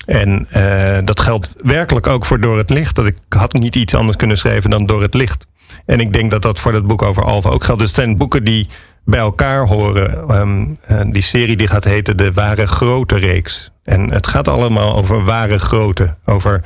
En 0.06 0.48
eh, 0.50 0.98
dat 1.06 1.20
geldt 1.20 1.54
werkelijk 1.64 2.08
ook 2.08 2.26
voor 2.26 2.40
Door 2.40 2.58
het 2.58 2.70
Licht. 2.70 2.96
Dat 2.96 3.06
ik 3.06 3.18
had 3.30 3.54
niet 3.54 3.76
iets 3.76 3.96
anders 3.96 4.18
kunnen 4.18 4.38
schrijven 4.38 4.70
dan 4.70 4.86
Door 4.86 5.02
het 5.02 5.14
Licht. 5.14 5.46
En 5.86 6.00
ik 6.00 6.14
denk 6.14 6.32
dat 6.32 6.42
dat 6.42 6.60
voor 6.60 6.72
dat 6.72 6.88
boek 6.88 7.02
over 7.02 7.24
Alva 7.24 7.50
ook 7.50 7.64
geldt. 7.64 7.80
Dus 7.80 7.90
het 7.90 8.00
zijn 8.00 8.18
boeken 8.18 8.44
die 8.44 8.68
bij 9.06 9.20
elkaar 9.20 9.68
horen. 9.68 10.30
Ehm, 10.30 10.66
eh, 10.82 11.12
die 11.12 11.22
serie 11.22 11.56
die 11.58 11.68
gaat 11.68 11.84
heten 11.84 12.18
De 12.18 12.34
Ware 12.34 12.68
Grote 12.68 13.16
Reeks. 13.18 13.72
En 13.84 14.12
het 14.12 14.28
gaat 14.28 14.48
allemaal 14.48 14.96
over 14.96 15.24
ware 15.24 15.58
grote. 15.58 16.16
Over, 16.26 16.64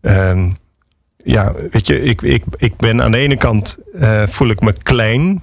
ehm, 0.00 0.50
ja, 1.24 1.52
weet 1.70 1.86
je, 1.86 2.02
ik, 2.02 2.22
ik, 2.22 2.44
ik 2.56 2.76
ben 2.76 3.02
aan 3.02 3.12
de 3.12 3.18
ene 3.18 3.36
kant 3.36 3.78
eh, 3.94 4.22
voel 4.26 4.48
ik 4.48 4.60
me 4.60 4.72
klein. 4.82 5.42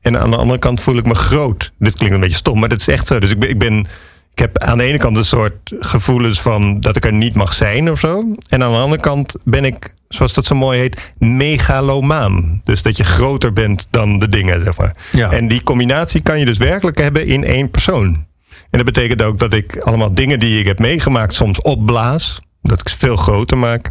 En 0.00 0.20
aan 0.20 0.30
de 0.30 0.36
andere 0.36 0.58
kant 0.58 0.80
voel 0.80 0.96
ik 0.96 1.06
me 1.06 1.14
groot. 1.14 1.72
Dit 1.78 1.94
klinkt 1.94 2.14
een 2.14 2.20
beetje 2.20 2.36
stom, 2.36 2.58
maar 2.58 2.68
dat 2.68 2.80
is 2.80 2.88
echt 2.88 3.06
zo. 3.06 3.20
Dus 3.20 3.30
ik 3.30 3.38
ben, 3.38 3.48
ik 3.48 3.58
ben 3.58 3.86
ik 4.32 4.38
heb 4.38 4.58
aan 4.58 4.78
de 4.78 4.84
ene 4.84 4.98
kant 4.98 5.16
een 5.16 5.24
soort 5.24 5.72
gevoelens 5.80 6.40
van 6.40 6.80
dat 6.80 6.96
ik 6.96 7.04
er 7.04 7.12
niet 7.12 7.34
mag 7.34 7.54
zijn 7.54 7.90
of 7.90 7.98
zo. 7.98 8.34
En 8.48 8.62
aan 8.62 8.72
de 8.72 8.78
andere 8.78 9.00
kant 9.00 9.36
ben 9.44 9.64
ik, 9.64 9.94
zoals 10.08 10.34
dat 10.34 10.44
zo 10.44 10.54
mooi 10.54 10.78
heet, 10.78 11.12
megalomaan. 11.18 12.60
Dus 12.64 12.82
dat 12.82 12.96
je 12.96 13.04
groter 13.04 13.52
bent 13.52 13.86
dan 13.90 14.18
de 14.18 14.28
dingen, 14.28 14.64
zeg 14.64 14.76
maar. 14.76 14.96
Ja. 15.12 15.30
En 15.30 15.48
die 15.48 15.62
combinatie 15.62 16.20
kan 16.22 16.38
je 16.38 16.44
dus 16.44 16.58
werkelijk 16.58 16.98
hebben 16.98 17.26
in 17.26 17.44
één 17.44 17.70
persoon. 17.70 18.26
En 18.70 18.78
dat 18.78 18.84
betekent 18.84 19.22
ook 19.22 19.38
dat 19.38 19.54
ik 19.54 19.76
allemaal 19.76 20.14
dingen 20.14 20.38
die 20.38 20.58
ik 20.58 20.66
heb 20.66 20.78
meegemaakt 20.78 21.34
soms 21.34 21.60
opblaas. 21.60 22.40
Dat 22.62 22.80
ik 22.80 22.88
ze 22.88 22.98
veel 22.98 23.16
groter 23.16 23.58
maak. 23.58 23.90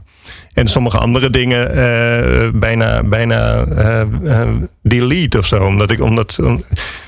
En 0.53 0.67
sommige 0.67 0.97
andere 0.97 1.29
dingen 1.29 1.71
eh, 1.71 2.49
bijna, 2.53 3.03
bijna 3.03 3.65
eh, 3.65 4.01
eh, 4.01 4.49
delete 4.83 5.37
of 5.37 5.45
zo. 5.45 5.65
Omdat 5.65 5.91
ik, 5.91 6.01
omdat, 6.01 6.39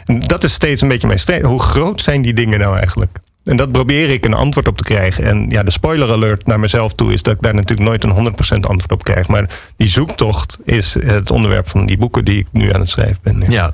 dat 0.05 0.43
is 0.43 0.53
steeds 0.53 0.81
een 0.81 0.87
beetje 0.87 1.07
mijn 1.07 1.19
strijd. 1.19 1.43
Hoe 1.43 1.61
groot 1.61 2.01
zijn 2.01 2.21
die 2.21 2.33
dingen 2.33 2.59
nou 2.59 2.77
eigenlijk? 2.77 3.17
En 3.43 3.57
dat 3.57 3.71
probeer 3.71 4.09
ik 4.09 4.25
een 4.25 4.33
antwoord 4.33 4.67
op 4.67 4.77
te 4.77 4.83
krijgen. 4.83 5.23
En 5.23 5.49
ja, 5.49 5.63
de 5.63 5.71
spoiler 5.71 6.11
alert 6.11 6.45
naar 6.45 6.59
mezelf 6.59 6.93
toe 6.93 7.13
is 7.13 7.23
dat 7.23 7.33
ik 7.33 7.41
daar 7.41 7.53
natuurlijk 7.53 7.89
nooit 7.89 8.03
een 8.03 8.33
100% 8.57 8.59
antwoord 8.59 8.91
op 8.91 9.03
krijg. 9.03 9.27
Maar 9.27 9.49
die 9.75 9.87
zoektocht 9.87 10.57
is 10.65 10.93
het 10.93 11.31
onderwerp 11.31 11.67
van 11.67 11.85
die 11.85 11.97
boeken 11.97 12.25
die 12.25 12.37
ik 12.37 12.47
nu 12.51 12.73
aan 12.73 12.79
het 12.79 12.89
schrijven 12.89 13.19
ben. 13.23 13.43
Ja. 13.51 13.73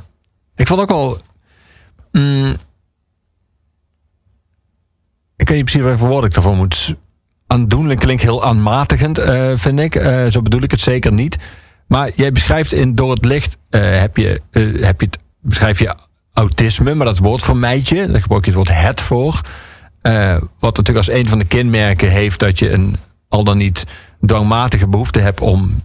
Ik 0.56 0.68
vond 0.68 0.82
ook 0.82 0.92
al. 0.92 1.18
Weet 5.48 5.58
niet 5.58 5.82
precies 5.82 6.00
woord 6.00 6.26
ik 6.26 6.34
daarvoor 6.34 6.56
moet. 6.56 6.96
Aandoenlijk 7.48 8.00
klinkt 8.00 8.22
heel 8.22 8.46
aanmatigend, 8.46 9.18
eh, 9.18 9.52
vind 9.56 9.80
ik. 9.80 9.96
Eh, 9.96 10.26
zo 10.26 10.42
bedoel 10.42 10.62
ik 10.62 10.72
het 10.72 10.80
zeker 10.80 11.14
niet. 11.14 11.38
Maar 11.88 12.12
jij 12.16 12.32
beschrijft 12.32 12.74
in 12.74 12.96
Door 12.96 13.12
het 13.12 13.26
Licht. 13.26 13.58
eh, 13.70 14.00
heb 14.00 14.18
je, 14.18 14.42
heb 14.82 15.02
je 15.02 15.06
het, 15.06 15.18
beschrijf 15.42 15.80
je 15.80 15.96
autisme, 16.34 16.96
maar 16.96 17.06
dat 17.06 17.18
woord 17.18 17.44
vermijd 17.44 17.90
je. 17.90 18.08
Daar 18.08 18.22
gebruik 18.22 18.46
je 18.46 18.52
het 18.52 18.60
woord 18.60 18.82
het 18.82 19.02
voor. 19.02 19.42
Wat 20.60 20.78
natuurlijk 20.78 21.08
als 21.08 21.12
een 21.12 21.28
van 21.28 21.40
de 21.40 21.46
kenmerken 21.46 22.10
heeft 22.10 22.40
dat 22.40 22.60
je 22.60 22.72
een 22.72 22.98
al 23.30 23.44
dan 23.44 23.58
niet 23.58 23.84
dwangmatige 24.26 24.88
behoefte 24.88 25.20
hebt 25.20 25.42
om, 25.42 25.84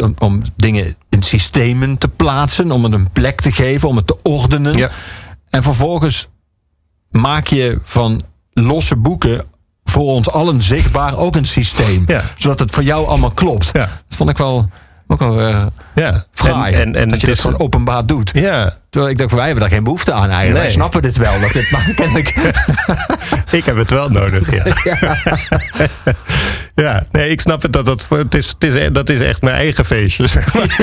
om, 0.00 0.14
om 0.18 0.42
dingen 0.56 0.96
in 1.08 1.22
systemen 1.22 1.98
te 1.98 2.08
plaatsen, 2.08 2.70
om 2.70 2.84
het 2.84 2.92
een 2.92 3.10
plek 3.10 3.40
te 3.40 3.52
geven, 3.52 3.88
om 3.88 3.96
het 3.96 4.06
te 4.06 4.18
ordenen. 4.22 4.76
Ja. 4.76 4.90
En 5.50 5.62
vervolgens 5.62 6.28
maak 7.10 7.46
je 7.46 7.78
van 7.82 8.22
losse 8.64 8.96
boeken 8.96 9.44
voor 9.84 10.04
ons 10.04 10.30
allen 10.30 10.62
zichtbaar 10.62 11.16
ook 11.16 11.36
een 11.36 11.46
systeem. 11.46 12.04
Ja. 12.06 12.22
Zodat 12.38 12.58
het 12.58 12.70
voor 12.70 12.82
jou 12.82 13.06
allemaal 13.06 13.30
klopt. 13.30 13.70
Ja. 13.72 13.88
Dat 14.08 14.16
vond 14.16 14.30
ik 14.30 14.36
wel 14.36 14.68
ook 15.06 15.18
wel 15.18 15.40
eh, 15.40 15.66
Ja. 15.94 16.24
fraai. 16.32 16.74
En, 16.74 16.80
en, 16.80 16.94
en 16.94 17.08
dat 17.08 17.20
je 17.20 17.30
is- 17.30 17.40
gewoon 17.40 17.58
openbaar 17.60 18.06
doet. 18.06 18.30
Ja, 18.34 18.76
Terwijl 18.90 19.12
ik 19.12 19.18
dacht, 19.20 19.32
wij 19.32 19.44
hebben 19.44 19.60
daar 19.62 19.72
geen 19.72 19.84
behoefte 19.84 20.12
aan 20.12 20.20
eigenlijk. 20.30 20.52
Nee. 20.52 20.62
Wij 20.62 20.70
snappen 20.70 21.02
dit 21.02 21.16
wel. 21.16 21.40
Dat 21.40 21.52
dit 21.52 21.70
maar 21.70 21.92
kennelijk... 21.96 22.28
ik 23.50 23.64
heb 23.64 23.76
het 23.76 23.90
wel 23.90 24.08
nodig. 24.10 24.50
Ja, 24.54 24.64
ja. 26.84 27.02
nee, 27.10 27.30
ik 27.30 27.40
snap 27.40 27.62
het. 27.62 27.72
Dat, 27.72 27.86
dat, 27.86 28.06
het 28.08 28.34
is, 28.34 28.48
het 28.58 28.64
is, 28.64 28.92
dat 28.92 29.08
is 29.08 29.20
echt 29.20 29.42
mijn 29.42 29.56
eigen 29.56 29.84
feestje. 29.84 30.26
zeg 30.26 30.54
maar. 30.54 30.76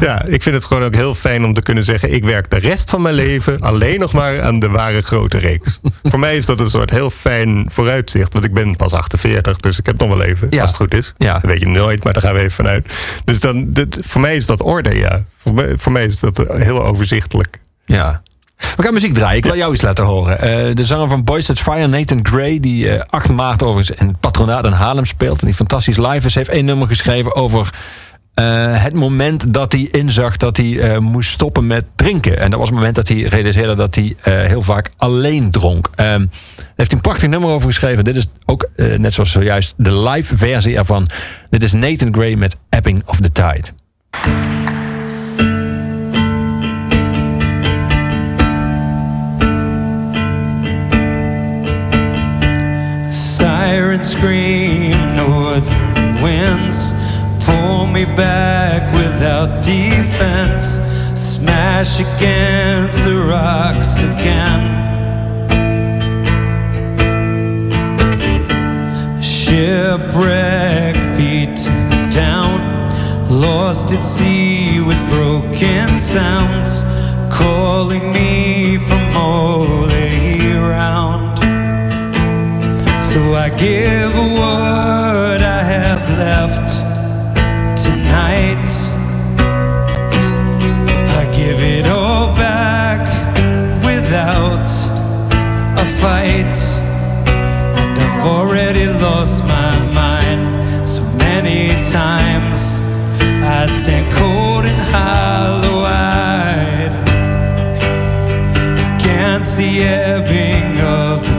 ja, 0.00 0.24
ik 0.24 0.42
vind 0.42 0.54
het 0.54 0.64
gewoon 0.64 0.82
ook 0.82 0.94
heel 0.94 1.14
fijn 1.14 1.44
om 1.44 1.54
te 1.54 1.62
kunnen 1.62 1.84
zeggen... 1.84 2.12
ik 2.12 2.24
werk 2.24 2.50
de 2.50 2.58
rest 2.58 2.90
van 2.90 3.02
mijn 3.02 3.14
leven 3.14 3.60
alleen 3.60 4.00
nog 4.00 4.12
maar 4.12 4.42
aan 4.42 4.58
de 4.58 4.68
ware 4.68 5.02
grote 5.02 5.38
reeks. 5.38 5.80
Voor 6.02 6.18
mij 6.18 6.36
is 6.36 6.46
dat 6.46 6.60
een 6.60 6.70
soort 6.70 6.90
heel 6.90 7.10
fijn 7.10 7.66
vooruitzicht. 7.70 8.32
Want 8.32 8.44
ik 8.44 8.54
ben 8.54 8.76
pas 8.76 8.92
48, 8.92 9.56
dus 9.56 9.78
ik 9.78 9.86
heb 9.86 9.98
nog 9.98 10.08
wel 10.08 10.22
even, 10.22 10.46
Ja. 10.50 10.60
als 10.60 10.68
het 10.70 10.78
goed 10.78 10.94
is. 10.94 11.12
Ja. 11.18 11.32
Dat 11.32 11.50
weet 11.50 11.60
je 11.60 11.68
nooit, 11.68 12.04
maar 12.04 12.12
daar 12.12 12.22
gaan 12.22 12.34
we 12.34 12.38
even 12.38 12.52
vanuit. 12.52 12.86
Dus 13.24 13.40
dan, 13.40 13.72
dit, 13.72 13.98
voor 14.00 14.20
mij 14.20 14.36
is 14.36 14.46
dat 14.46 14.62
orde, 14.62 14.94
ja. 14.98 15.20
Voor 15.44 15.54
mij, 15.54 15.78
voor 15.78 15.92
mij 15.92 16.04
is 16.04 16.20
dat 16.20 16.36
heel 16.36 16.84
overzichtelijk. 16.84 17.60
Ja. 17.84 18.20
We 18.76 18.82
gaan 18.82 18.92
muziek 18.92 19.14
draaien. 19.14 19.36
Ik 19.36 19.44
wil 19.44 19.56
jou 19.56 19.72
iets 19.72 19.82
laten 19.82 20.04
horen. 20.04 20.40
Eh, 20.40 20.74
de 20.74 20.84
zanger 20.84 21.08
van 21.08 21.24
Boys 21.24 21.46
That's 21.46 21.62
Fire, 21.62 21.86
Nathan 21.86 22.26
Gray, 22.26 22.60
die 22.60 22.90
eh 22.90 23.02
8 23.08 23.28
maart 23.30 23.62
overigens 23.62 23.98
in 23.98 24.06
het 24.06 24.20
patronaat 24.20 24.64
in 24.64 24.72
Haarlem 24.72 25.04
speelt. 25.04 25.40
En 25.40 25.46
die 25.46 25.54
fantastisch 25.54 25.96
live 25.96 26.26
is, 26.26 26.34
heeft 26.34 26.48
één 26.48 26.64
nummer 26.64 26.88
geschreven 26.88 27.34
over 27.34 27.70
eh, 28.34 28.82
het 28.82 28.94
moment 28.94 29.52
dat 29.52 29.72
hij 29.72 29.88
inzag 29.90 30.36
dat 30.36 30.56
hij 30.56 30.80
eh, 30.80 30.98
moest 30.98 31.30
stoppen 31.30 31.66
met 31.66 31.84
drinken. 31.94 32.38
En 32.38 32.50
dat 32.50 32.58
was 32.58 32.68
het 32.68 32.78
moment 32.78 32.94
dat 32.94 33.08
hij 33.08 33.20
realiseerde 33.22 33.74
dat 33.74 33.94
hij 33.94 34.16
eh, 34.22 34.34
heel 34.34 34.62
vaak 34.62 34.90
alleen 34.96 35.50
dronk. 35.50 35.90
Ehm, 35.94 36.18
daar 36.18 36.28
heeft 36.56 36.90
hij 36.90 36.96
een 36.96 37.00
prachtig 37.00 37.28
nummer 37.28 37.50
over 37.50 37.68
geschreven. 37.68 38.04
Dit 38.04 38.16
is 38.16 38.26
ook, 38.44 38.68
eh, 38.76 38.98
net 38.98 39.12
zoals 39.12 39.32
zojuist, 39.32 39.74
de 39.76 39.94
live 39.94 40.36
versie 40.36 40.76
ervan. 40.76 41.08
Dit 41.50 41.62
is 41.62 41.72
Nathan 41.72 42.14
Gray 42.14 42.34
met 42.34 42.56
Ebbing 42.68 43.02
of 43.06 43.20
the 43.20 43.32
Tide. 43.32 43.64
Scream, 54.04 55.16
northern 55.16 56.22
winds 56.22 56.92
pull 57.46 57.86
me 57.86 58.04
back 58.04 58.92
without 58.92 59.62
defense. 59.64 60.78
Smash 61.18 62.00
against 62.00 63.04
the 63.04 63.16
rocks 63.16 64.00
again. 64.00 64.62
Shipwreck 69.22 71.16
beaten 71.16 72.10
down, 72.10 72.60
lost 73.30 73.90
at 73.90 74.04
sea 74.04 74.80
with 74.80 74.98
broken 75.08 75.98
sounds, 75.98 76.82
calling 77.32 78.12
me 78.12 78.76
from 78.76 79.16
all 79.16 79.90
around. 79.90 81.33
So 83.14 83.20
I 83.34 83.48
give 83.50 84.12
what 84.12 85.40
I 85.40 85.62
have 85.62 86.02
left 86.18 86.68
tonight. 87.80 88.68
I 91.20 91.24
give 91.32 91.60
it 91.60 91.86
all 91.86 92.34
back 92.34 92.98
without 93.84 94.66
a 95.78 95.86
fight. 96.00 96.56
And 97.78 98.00
I've 98.00 98.26
already 98.26 98.86
lost 98.88 99.44
my 99.44 99.78
mind 99.94 100.88
so 100.88 101.02
many 101.16 101.80
times. 101.84 102.80
I 103.22 103.66
stand 103.66 104.12
cold 104.16 104.64
and 104.66 104.82
hollow 104.92 105.84
eyed 105.86 106.94
against 108.98 109.56
the 109.56 109.84
ebbing 109.84 110.80
of 110.80 111.22
the 111.22 111.33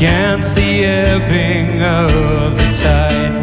against 0.00 0.54
the 0.54 0.82
ebbing 0.82 1.82
of 1.82 2.56
the 2.56 2.72
tide. 2.72 3.36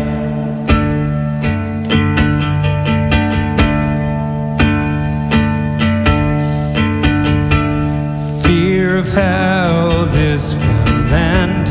Fear 8.41 8.97
of 8.97 9.07
how 9.09 10.07
this 10.09 10.55
will 10.55 11.13
end, 11.13 11.67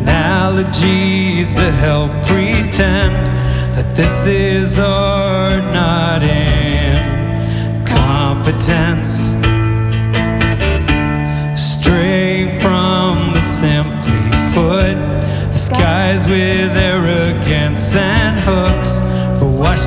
analogies 0.00 1.52
to 1.52 1.70
help 1.70 2.10
pretend 2.24 3.12
that 3.76 3.94
this 3.94 4.26
is 4.26 4.78
our 4.78 5.60
not 5.74 6.22
in 6.22 6.72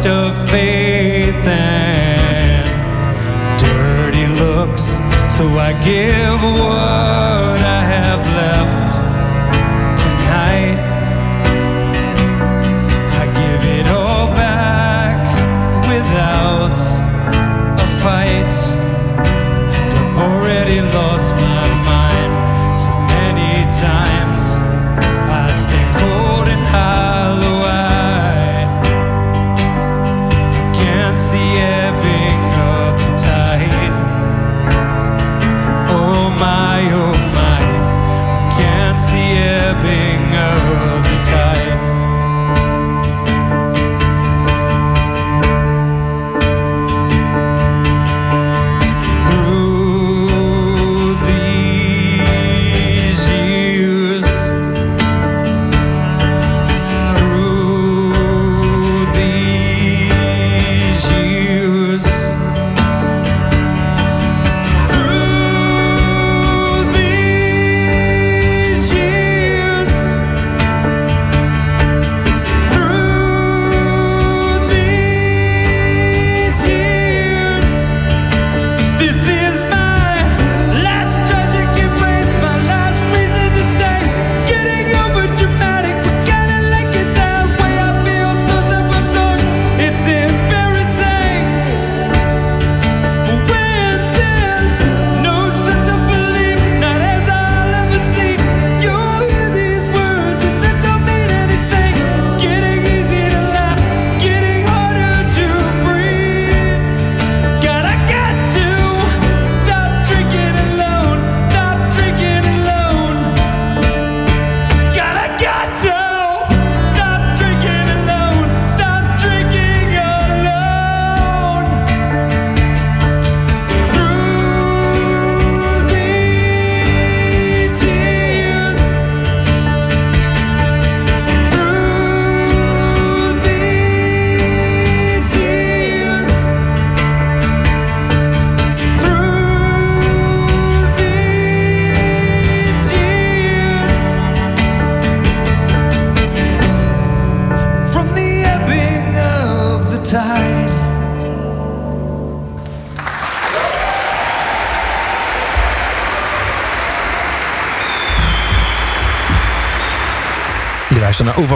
up 0.05 0.49
faith 0.49 1.45
and 1.47 2.65
dirty 3.59 4.27
looks. 4.27 4.99
So 5.35 5.43
I 5.57 5.73
give 5.83 6.41
what 6.41 7.59
I 7.77 7.81
have 7.95 8.23
left 8.41 8.89
tonight. 10.03 10.79
I 13.21 13.23
give 13.41 13.61
it 13.79 13.87
all 13.87 14.27
back 14.35 15.17
without 15.91 16.77
a 17.79 17.87
fight. 18.03 18.55
And 19.75 19.93
I've 19.93 20.17
already 20.17 20.81
lost 20.81 21.14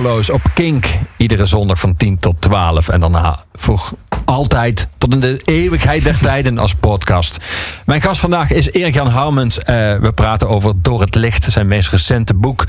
op 0.08 0.42
Kink. 0.54 0.86
Iedere 1.18 1.46
zondag 1.46 1.80
van 1.80 1.96
10 1.96 2.20
tot 2.20 2.36
12. 2.42 2.90
En 2.90 3.00
daarna 3.00 3.36
voor 3.54 3.90
altijd 4.26 4.88
tot 4.98 5.14
in 5.14 5.20
de 5.20 5.42
eeuwigheid 5.46 6.04
der 6.04 6.20
tijden 6.20 6.58
als 6.58 6.76
podcast. 6.76 7.38
Mijn 7.86 8.02
gast 8.02 8.20
vandaag 8.20 8.52
is 8.52 8.72
Erik-Jan 8.72 9.08
Harmens. 9.08 9.60
Eh, 9.60 9.66
we 9.98 10.12
praten 10.16 10.50
over 10.50 10.74
Door 10.82 11.02
het 11.02 11.16
Licht, 11.16 11.44
zijn 11.44 11.68
meest 11.68 11.90
recente 11.90 12.34
boek. 12.34 12.64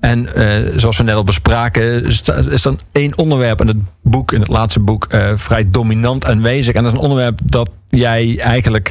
En 0.00 0.34
eh, 0.34 0.72
zoals 0.76 0.96
we 0.96 1.04
net 1.04 1.14
al 1.14 1.24
bespraken, 1.24 2.04
is 2.50 2.64
er 2.64 2.74
één 2.92 3.18
onderwerp 3.18 3.60
in 3.60 3.66
het 3.66 3.78
boek, 4.02 4.32
in 4.32 4.40
het 4.40 4.48
laatste 4.48 4.80
boek, 4.80 5.04
eh, 5.04 5.32
vrij 5.34 5.70
dominant 5.70 6.26
aanwezig. 6.26 6.74
En 6.74 6.82
dat 6.82 6.92
is 6.92 6.98
een 6.98 7.04
onderwerp 7.04 7.38
dat 7.42 7.70
jij 7.96 8.38
eigenlijk, 8.38 8.90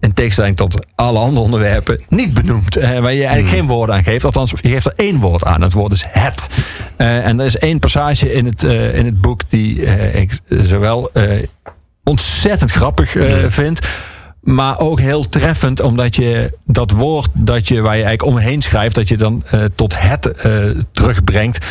in 0.00 0.12
tegenstelling 0.12 0.56
tot 0.56 0.86
alle 0.94 1.18
andere 1.18 1.44
onderwerpen, 1.44 2.02
niet 2.08 2.34
benoemt. 2.34 2.76
eh, 2.76 2.88
waar 2.88 3.12
je 3.12 3.24
eigenlijk 3.24 3.48
geen 3.48 3.66
woorden 3.66 3.94
aan 3.94 4.04
geeft. 4.04 4.24
Althans, 4.24 4.52
je 4.60 4.68
geeft 4.68 4.86
er 4.86 4.92
één 4.96 5.18
woord 5.20 5.44
aan. 5.44 5.62
Het 5.62 5.72
woord 5.72 5.92
is 5.92 6.04
het. 6.08 6.48
Eh, 6.96 7.26
en 7.26 7.40
er 7.40 7.46
is 7.46 7.58
één 7.58 7.78
passage 7.78 8.32
in 8.32 8.46
het, 8.46 8.64
eh, 8.64 8.94
in 8.98 9.04
het 9.04 9.20
boek 9.20 9.40
die 9.48 9.84
eh, 9.86 10.20
ik 10.20 10.38
zowel 10.48 11.10
ontzettend 12.04 12.70
grappig 12.72 13.16
eh, 13.16 13.44
vind. 13.48 13.80
Maar 14.40 14.78
ook 14.78 15.00
heel 15.00 15.28
treffend, 15.28 15.80
omdat 15.80 16.16
je 16.16 16.58
dat 16.66 16.90
woord 16.90 17.28
dat 17.32 17.68
je, 17.68 17.80
waar 17.80 17.96
je 17.96 18.04
eigenlijk 18.04 18.36
omheen 18.36 18.62
schrijft, 18.62 18.94
dat 18.94 19.08
je 19.08 19.16
dan 19.16 19.42
tot 19.74 19.94
het 19.98 20.34
terugbrengt. 20.92 21.66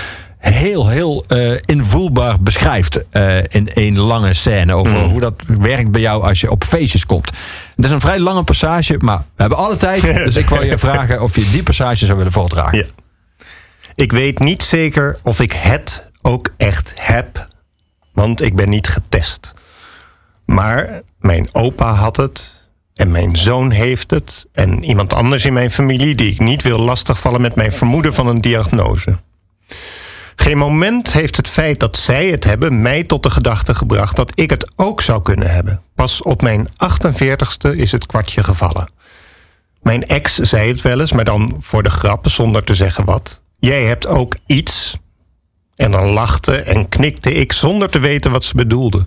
Heel, 0.52 0.89
heel 0.89 1.26
eh, 1.28 1.58
invoelbaar 1.66 2.39
beschrijft 2.39 3.10
eh, 3.10 3.38
in 3.38 3.74
één 3.74 4.00
lange 4.00 4.34
scène. 4.34 4.74
Over 4.74 5.00
hoe 5.00 5.20
dat 5.20 5.34
werkt 5.48 5.91
bij 5.91 6.02
jou 6.02 6.24
als 6.24 6.41
je 6.41 6.52
op 6.52 6.64
feestjes 6.64 7.06
komt. 7.06 7.32
Het 7.76 7.86
is 7.86 7.91
een 7.91 8.02
vrij 8.02 8.20
lange 8.20 8.44
passage, 8.44 8.96
maar 9.00 9.18
we 9.18 9.24
hebben 9.36 9.58
alle 9.58 9.78
tijd. 9.78 10.02
dus 10.26 10.36
ik 10.36 10.49
wil 10.49 10.64
je 10.64 10.78
vragen 10.78 11.22
of 11.22 11.36
je 11.36 11.49
die 11.49 11.64
passage 11.64 12.06
zou 12.06 12.18
willen 12.18 12.32
voordragen. 12.32 12.78
Ja. 12.78 12.86
Ik 13.95 14.11
weet 14.11 14.40
niet 14.40 14.64
zeker 14.64 15.20
of 15.24 15.40
ik 15.40 15.52
het 15.52 16.11
ook 16.22 16.53
echt 16.57 16.94
heb, 16.95 17.48
want 18.14 18.41
ik 18.41 18.56
ben 18.56 18.70
niet 18.70 18.88
getest. 18.88 19.53
Maar 20.45 21.02
mijn 21.20 21.48
opa 21.52 21.94
had 21.94 22.18
het 22.18 22.70
en 22.95 23.11
mijn 23.11 23.38
zoon 23.38 23.72
heeft 23.72 24.11
het 24.11 24.45
en 24.52 24.84
iemand 24.84 25.14
anders 25.14 25.45
in 25.45 25.53
mijn 25.53 25.72
familie 25.72 26.15
die 26.15 26.32
ik 26.32 26.40
niet 26.40 26.61
wil 26.61 26.80
lastigvallen 26.80 27.41
met 27.41 27.56
mijn 27.56 27.72
vermoeden 27.72 28.14
van 28.14 28.28
een 28.28 28.41
diagnose. 28.41 29.18
Geen 30.35 30.57
moment 30.57 31.14
heeft 31.14 31.38
het 31.38 31.49
feit 31.49 31.80
dat 31.80 31.97
zij 31.97 32.27
het 32.27 32.43
hebben 32.43 32.81
mij 32.81 33.03
tot 33.03 33.23
de 33.23 33.30
gedachte 33.30 33.76
gebracht 33.76 34.15
dat 34.15 34.39
ik 34.39 34.49
het 34.49 34.72
ook 34.76 35.01
zou 35.01 35.22
kunnen 35.22 35.51
hebben. 35.51 35.81
Pas 35.95 36.22
op 36.22 36.41
mijn 36.41 36.68
48ste 36.69 37.72
is 37.72 37.91
het 37.91 38.05
kwartje 38.05 38.43
gevallen. 38.43 38.88
Mijn 39.81 40.07
ex 40.07 40.35
zei 40.35 40.72
het 40.72 40.81
wel 40.81 40.99
eens, 40.99 41.11
maar 41.11 41.26
dan 41.26 41.57
voor 41.60 41.84
de 41.84 41.89
grap, 41.89 42.30
zonder 42.30 42.64
te 42.64 42.76
zeggen 42.76 43.05
wat. 43.05 43.41
Jij 43.60 43.84
hebt 43.84 44.07
ook 44.07 44.35
iets. 44.45 44.97
En 45.76 45.91
dan 45.91 46.10
lachte 46.10 46.55
en 46.55 46.89
knikte 46.89 47.34
ik 47.34 47.53
zonder 47.53 47.89
te 47.89 47.99
weten 47.99 48.31
wat 48.31 48.43
ze 48.43 48.55
bedoelde. 48.55 49.05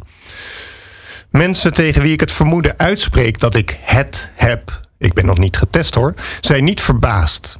Mensen 1.30 1.72
tegen 1.72 2.02
wie 2.02 2.12
ik 2.12 2.20
het 2.20 2.32
vermoeden 2.32 2.78
uitspreek 2.78 3.40
dat 3.40 3.54
ik 3.54 3.78
het 3.80 4.30
heb, 4.34 4.80
ik 4.98 5.12
ben 5.12 5.26
nog 5.26 5.38
niet 5.38 5.56
getest 5.56 5.94
hoor, 5.94 6.14
zijn 6.40 6.64
niet 6.64 6.80
verbaasd. 6.80 7.58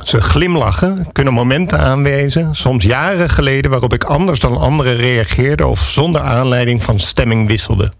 Ze 0.00 0.20
glimlachen, 0.20 1.06
kunnen 1.12 1.32
momenten 1.32 1.78
aanwijzen, 1.78 2.54
soms 2.54 2.84
jaren 2.84 3.30
geleden 3.30 3.70
waarop 3.70 3.92
ik 3.92 4.04
anders 4.04 4.40
dan 4.40 4.56
anderen 4.56 4.96
reageerde 4.96 5.66
of 5.66 5.80
zonder 5.80 6.20
aanleiding 6.20 6.82
van 6.82 7.00
stemming 7.00 7.48
wisselde. 7.48 7.92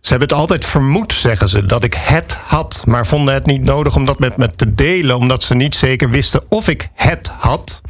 Ze 0.00 0.12
hebben 0.12 0.28
het 0.28 0.38
altijd 0.38 0.64
vermoed, 0.64 1.12
zeggen 1.12 1.48
ze, 1.48 1.66
dat 1.66 1.84
ik 1.84 1.94
het 1.94 2.38
had, 2.46 2.82
maar 2.84 3.06
vonden 3.06 3.34
het 3.34 3.46
niet 3.46 3.62
nodig 3.62 3.96
om 3.96 4.04
dat 4.04 4.18
met 4.18 4.36
me 4.36 4.50
te 4.50 4.74
delen, 4.74 5.16
omdat 5.16 5.42
ze 5.42 5.54
niet 5.54 5.74
zeker 5.74 6.10
wisten 6.10 6.42
of 6.48 6.68
ik 6.68 6.88
het 6.94 7.32
had, 7.38 7.80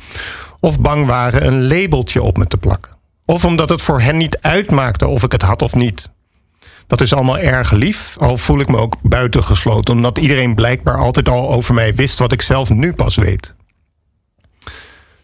of 0.61 0.81
bang 0.81 1.07
waren 1.07 1.47
een 1.47 1.67
labeltje 1.67 2.23
op 2.23 2.37
me 2.37 2.47
te 2.47 2.57
plakken. 2.57 2.97
Of 3.25 3.45
omdat 3.45 3.69
het 3.69 3.83
voor 3.83 4.01
hen 4.01 4.17
niet 4.17 4.39
uitmaakte 4.41 5.07
of 5.07 5.23
ik 5.23 5.33
het 5.33 5.43
had 5.43 5.63
of 5.63 5.75
niet. 5.75 6.09
Dat 6.87 7.01
is 7.01 7.15
allemaal 7.15 7.39
erg 7.39 7.71
lief, 7.71 8.17
al 8.19 8.39
voel 8.39 8.61
ik 8.61 8.69
me 8.69 8.77
ook 8.77 8.97
buitengesloten, 9.03 9.95
omdat 9.95 10.19
iedereen 10.19 10.55
blijkbaar 10.55 10.99
altijd 10.99 11.29
al 11.29 11.51
over 11.51 11.75
mij 11.75 11.95
wist 11.95 12.19
wat 12.19 12.33
ik 12.33 12.43
zelf 12.43 12.71
nu 12.71 12.93
pas 12.93 13.17
weet. 13.17 13.55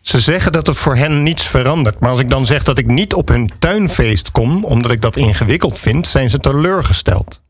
Ze 0.00 0.20
zeggen 0.20 0.52
dat 0.52 0.68
er 0.68 0.74
voor 0.74 0.96
hen 0.96 1.22
niets 1.22 1.46
verandert, 1.46 2.00
maar 2.00 2.10
als 2.10 2.20
ik 2.20 2.30
dan 2.30 2.46
zeg 2.46 2.64
dat 2.64 2.78
ik 2.78 2.86
niet 2.86 3.14
op 3.14 3.28
hun 3.28 3.52
tuinfeest 3.58 4.30
kom, 4.30 4.64
omdat 4.64 4.90
ik 4.90 5.00
dat 5.00 5.16
ingewikkeld 5.16 5.78
vind, 5.78 6.06
zijn 6.06 6.30
ze 6.30 6.38
teleurgesteld. 6.38 7.40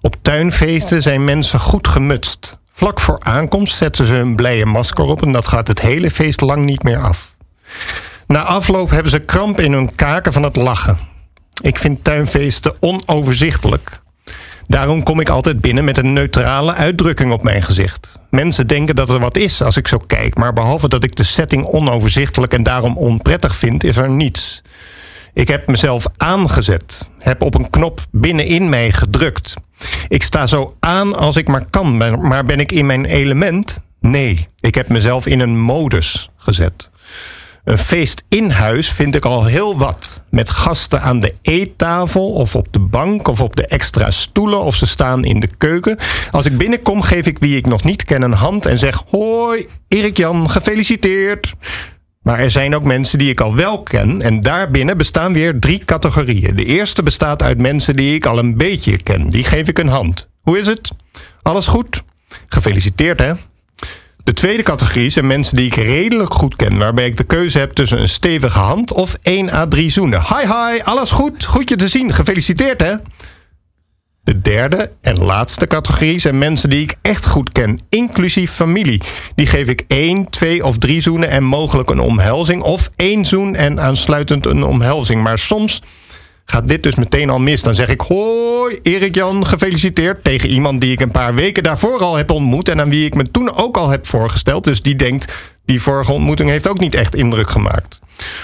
Op 0.00 0.16
tuinfeesten 0.22 1.02
zijn 1.02 1.24
mensen 1.24 1.60
goed 1.60 1.88
gemutst. 1.88 2.58
Vlak 2.72 3.00
voor 3.00 3.20
aankomst 3.20 3.76
zetten 3.76 4.06
ze 4.06 4.14
een 4.14 4.36
blije 4.36 4.66
masker 4.66 5.04
op 5.04 5.22
en 5.22 5.32
dat 5.32 5.46
gaat 5.46 5.68
het 5.68 5.80
hele 5.80 6.10
feest 6.10 6.40
lang 6.40 6.64
niet 6.64 6.82
meer 6.82 7.00
af. 7.00 7.36
Na 8.26 8.42
afloop 8.42 8.90
hebben 8.90 9.12
ze 9.12 9.18
kramp 9.18 9.60
in 9.60 9.72
hun 9.72 9.94
kaken 9.94 10.32
van 10.32 10.42
het 10.42 10.56
lachen. 10.56 11.07
Ik 11.60 11.78
vind 11.78 12.04
tuinfeesten 12.04 12.72
onoverzichtelijk. 12.80 14.00
Daarom 14.66 15.02
kom 15.02 15.20
ik 15.20 15.28
altijd 15.28 15.60
binnen 15.60 15.84
met 15.84 15.98
een 15.98 16.12
neutrale 16.12 16.74
uitdrukking 16.74 17.32
op 17.32 17.42
mijn 17.42 17.62
gezicht. 17.62 18.18
Mensen 18.30 18.66
denken 18.66 18.96
dat 18.96 19.08
er 19.08 19.18
wat 19.18 19.36
is 19.36 19.62
als 19.62 19.76
ik 19.76 19.88
zo 19.88 19.98
kijk, 20.06 20.36
maar 20.36 20.52
behalve 20.52 20.88
dat 20.88 21.04
ik 21.04 21.16
de 21.16 21.22
setting 21.22 21.64
onoverzichtelijk 21.64 22.54
en 22.54 22.62
daarom 22.62 22.96
onprettig 22.96 23.56
vind, 23.56 23.84
is 23.84 23.96
er 23.96 24.10
niets. 24.10 24.62
Ik 25.34 25.48
heb 25.48 25.66
mezelf 25.66 26.06
aangezet, 26.16 27.08
heb 27.18 27.42
op 27.42 27.54
een 27.54 27.70
knop 27.70 28.00
binnenin 28.10 28.68
mij 28.68 28.92
gedrukt. 28.92 29.54
Ik 30.08 30.22
sta 30.22 30.46
zo 30.46 30.76
aan 30.80 31.16
als 31.16 31.36
ik 31.36 31.48
maar 31.48 31.64
kan, 31.70 31.96
maar 32.28 32.44
ben 32.44 32.60
ik 32.60 32.72
in 32.72 32.86
mijn 32.86 33.04
element? 33.04 33.80
Nee, 34.00 34.46
ik 34.60 34.74
heb 34.74 34.88
mezelf 34.88 35.26
in 35.26 35.40
een 35.40 35.60
modus 35.60 36.30
gezet. 36.36 36.90
Een 37.68 37.78
feest 37.78 38.22
in 38.28 38.50
huis 38.50 38.92
vind 38.92 39.14
ik 39.14 39.24
al 39.24 39.44
heel 39.44 39.78
wat. 39.78 40.22
Met 40.30 40.50
gasten 40.50 41.02
aan 41.02 41.20
de 41.20 41.34
eettafel 41.42 42.30
of 42.30 42.54
op 42.54 42.66
de 42.70 42.78
bank 42.78 43.28
of 43.28 43.40
op 43.40 43.56
de 43.56 43.66
extra 43.66 44.10
stoelen 44.10 44.60
of 44.60 44.76
ze 44.76 44.86
staan 44.86 45.24
in 45.24 45.40
de 45.40 45.48
keuken. 45.58 45.98
Als 46.30 46.46
ik 46.46 46.58
binnenkom 46.58 47.02
geef 47.02 47.26
ik 47.26 47.38
wie 47.38 47.56
ik 47.56 47.66
nog 47.66 47.84
niet 47.84 48.04
ken 48.04 48.22
een 48.22 48.32
hand 48.32 48.66
en 48.66 48.78
zeg: 48.78 49.02
Hoi, 49.10 49.66
Erik 49.88 50.16
Jan, 50.16 50.50
gefeliciteerd. 50.50 51.54
Maar 52.22 52.38
er 52.38 52.50
zijn 52.50 52.74
ook 52.74 52.84
mensen 52.84 53.18
die 53.18 53.30
ik 53.30 53.40
al 53.40 53.54
wel 53.54 53.82
ken. 53.82 54.22
En 54.22 54.40
daarbinnen 54.40 54.96
bestaan 54.96 55.32
weer 55.32 55.58
drie 55.58 55.84
categorieën. 55.84 56.56
De 56.56 56.64
eerste 56.64 57.02
bestaat 57.02 57.42
uit 57.42 57.60
mensen 57.60 57.94
die 57.94 58.14
ik 58.14 58.26
al 58.26 58.38
een 58.38 58.56
beetje 58.56 59.02
ken. 59.02 59.30
Die 59.30 59.44
geef 59.44 59.68
ik 59.68 59.78
een 59.78 59.88
hand. 59.88 60.28
Hoe 60.42 60.58
is 60.58 60.66
het? 60.66 60.90
Alles 61.42 61.66
goed? 61.66 62.02
Gefeliciteerd 62.48 63.18
hè? 63.18 63.32
De 64.28 64.34
tweede 64.34 64.62
categorie 64.62 65.10
zijn 65.10 65.26
mensen 65.26 65.56
die 65.56 65.66
ik 65.66 65.74
redelijk 65.74 66.34
goed 66.34 66.56
ken, 66.56 66.78
waarbij 66.78 67.06
ik 67.06 67.16
de 67.16 67.24
keuze 67.24 67.58
heb 67.58 67.72
tussen 67.72 68.00
een 68.00 68.08
stevige 68.08 68.58
hand 68.58 68.92
of 68.92 69.16
1 69.22 69.52
à 69.52 69.66
3 69.66 69.90
zoenen. 69.90 70.20
Hi 70.20 70.46
hi, 70.46 70.80
alles 70.82 71.10
goed? 71.10 71.44
Goed 71.44 71.68
je 71.68 71.76
te 71.76 71.88
zien. 71.88 72.12
Gefeliciteerd 72.12 72.80
hè? 72.80 72.94
De 74.24 74.40
derde 74.40 74.92
en 75.00 75.18
laatste 75.18 75.66
categorie 75.66 76.18
zijn 76.18 76.38
mensen 76.38 76.70
die 76.70 76.82
ik 76.82 76.94
echt 77.02 77.26
goed 77.26 77.52
ken, 77.52 77.80
inclusief 77.88 78.50
familie. 78.50 79.00
Die 79.34 79.46
geef 79.46 79.68
ik 79.68 79.84
één, 79.86 80.30
twee 80.30 80.64
of 80.64 80.78
drie 80.78 81.00
zoenen 81.00 81.30
en 81.30 81.44
mogelijk 81.44 81.90
een 81.90 82.00
omhelzing, 82.00 82.62
of 82.62 82.90
één 82.96 83.24
zoen 83.24 83.54
en 83.54 83.80
aansluitend 83.80 84.46
een 84.46 84.64
omhelzing. 84.64 85.22
Maar 85.22 85.38
soms 85.38 85.82
gaat 86.50 86.68
dit 86.68 86.82
dus 86.82 86.94
meteen 86.94 87.30
al 87.30 87.38
mis. 87.38 87.62
Dan 87.62 87.74
zeg 87.74 87.88
ik: 87.88 88.00
Hoi, 88.00 88.78
Erik 88.82 89.14
Jan, 89.14 89.46
gefeliciteerd. 89.46 90.24
Tegen 90.24 90.48
iemand 90.48 90.80
die 90.80 90.92
ik 90.92 91.00
een 91.00 91.10
paar 91.10 91.34
weken 91.34 91.62
daarvoor 91.62 91.98
al 91.98 92.16
heb 92.16 92.30
ontmoet. 92.30 92.68
En 92.68 92.80
aan 92.80 92.90
wie 92.90 93.06
ik 93.06 93.14
me 93.14 93.30
toen 93.30 93.54
ook 93.54 93.76
al 93.76 93.88
heb 93.88 94.06
voorgesteld. 94.06 94.64
Dus 94.64 94.82
die 94.82 94.96
denkt: 94.96 95.32
die 95.64 95.82
vorige 95.82 96.12
ontmoeting 96.12 96.50
heeft 96.50 96.68
ook 96.68 96.80
niet 96.80 96.94
echt 96.94 97.14
indruk 97.14 97.50
gemaakt. 97.50 98.00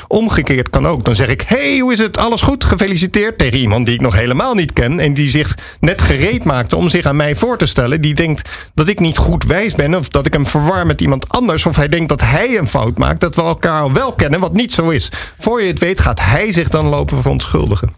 Omgekeerd 0.09 0.71
kan 0.71 0.87
ook. 0.87 1.05
Dan 1.05 1.15
zeg 1.15 1.29
ik: 1.29 1.43
Hey, 1.47 1.79
hoe 1.79 1.93
is 1.93 1.99
het? 1.99 2.19
Alles 2.19 2.41
goed? 2.41 2.65
Gefeliciteerd. 2.65 3.39
Tegen 3.39 3.59
iemand 3.59 3.87
die 3.87 3.95
ik 3.95 4.01
nog 4.01 4.15
helemaal 4.15 4.55
niet 4.55 4.73
ken. 4.73 5.01
En 5.01 5.15
die 5.15 5.29
zich 5.29 5.57
net 5.81 6.03
gereed 6.03 6.45
maakte 6.45 6.77
om 6.77 6.89
zich 6.89 7.05
aan 7.07 7.17
mij 7.17 7.35
voor 7.35 7.59
te 7.59 7.67
stellen. 7.67 8.01
Die 8.01 8.15
denkt 8.15 8.49
dat 8.75 8.89
ik 8.89 9.01
niet 9.01 9.17
goed 9.17 9.45
wijs 9.45 9.75
ben. 9.75 9.95
Of 9.95 10.09
dat 10.09 10.27
ik 10.27 10.33
hem 10.33 10.47
verwar 10.47 10.87
met 10.87 11.01
iemand 11.01 11.29
anders. 11.29 11.67
Of 11.67 11.77
hij 11.77 11.89
denkt 11.89 12.09
dat 12.09 12.21
hij 12.21 12.59
een 12.59 12.69
fout 12.69 12.99
maakt. 12.99 13.21
Dat 13.21 13.35
we 13.35 13.43
elkaar 13.43 13.93
wel 13.93 14.13
kennen, 14.13 14.41
wat 14.41 14.53
niet 14.53 14.73
zo 14.73 14.89
is. 14.89 15.09
Voor 15.39 15.63
je 15.63 15.69
het 15.69 15.79
weet 15.79 16.01
gaat 16.01 16.21
hij 16.21 16.53
zich 16.53 16.69
dan 16.69 16.87
lopen 16.87 17.17
verontschuldigen. 17.17 17.95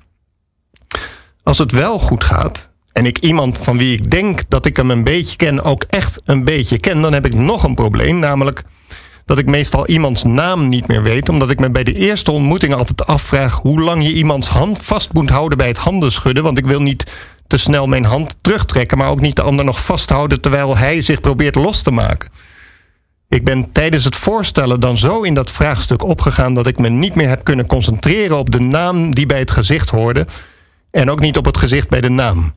Als 1.42 1.58
het 1.58 1.72
wel 1.72 1.98
goed 1.98 2.24
gaat 2.24 2.70
en 2.92 3.06
ik 3.06 3.18
iemand 3.18 3.58
van 3.58 3.78
wie 3.78 3.92
ik 3.92 4.10
denk 4.10 4.40
dat 4.48 4.66
ik 4.66 4.76
hem 4.76 4.90
een 4.90 5.04
beetje 5.04 5.36
ken 5.36 5.62
ook 5.62 5.82
echt 5.82 6.20
een 6.24 6.44
beetje 6.44 6.78
ken, 6.78 7.00
dan 7.00 7.12
heb 7.12 7.26
ik 7.26 7.34
nog 7.34 7.62
een 7.62 7.74
probleem, 7.74 8.18
namelijk 8.18 8.62
dat 9.26 9.38
ik 9.38 9.46
meestal 9.46 9.88
iemands 9.88 10.24
naam 10.24 10.68
niet 10.68 10.86
meer 10.86 11.02
weet, 11.02 11.28
omdat 11.28 11.50
ik 11.50 11.58
me 11.58 11.70
bij 11.70 11.84
de 11.84 11.94
eerste 11.94 12.30
ontmoeting 12.30 12.74
altijd 12.74 13.06
afvraag 13.06 13.54
hoe 13.54 13.80
lang 13.80 14.02
je 14.02 14.12
iemands 14.12 14.48
hand 14.48 14.82
vast 14.82 15.12
moet 15.12 15.30
houden 15.30 15.58
bij 15.58 15.66
het 15.68 15.78
handenschudden, 15.78 16.42
want 16.42 16.58
ik 16.58 16.66
wil 16.66 16.82
niet 16.82 17.12
te 17.46 17.56
snel 17.56 17.86
mijn 17.86 18.04
hand 18.04 18.36
terugtrekken, 18.40 18.98
maar 18.98 19.10
ook 19.10 19.20
niet 19.20 19.36
de 19.36 19.42
ander 19.42 19.64
nog 19.64 19.84
vasthouden 19.84 20.40
terwijl 20.40 20.76
hij 20.76 21.02
zich 21.02 21.20
probeert 21.20 21.54
los 21.54 21.82
te 21.82 21.90
maken. 21.90 22.30
Ik 23.28 23.44
ben 23.44 23.70
tijdens 23.70 24.04
het 24.04 24.16
voorstellen 24.16 24.80
dan 24.80 24.96
zo 24.96 25.22
in 25.22 25.34
dat 25.34 25.50
vraagstuk 25.50 26.04
opgegaan 26.04 26.54
dat 26.54 26.66
ik 26.66 26.78
me 26.78 26.88
niet 26.88 27.14
meer 27.14 27.28
heb 27.28 27.44
kunnen 27.44 27.66
concentreren 27.66 28.36
op 28.36 28.50
de 28.50 28.60
naam 28.60 29.14
die 29.14 29.26
bij 29.26 29.38
het 29.38 29.50
gezicht 29.50 29.90
hoorde 29.90 30.26
en 30.90 31.10
ook 31.10 31.20
niet 31.20 31.36
op 31.36 31.44
het 31.44 31.56
gezicht 31.56 31.88
bij 31.88 32.00
de 32.00 32.10
naam. 32.10 32.54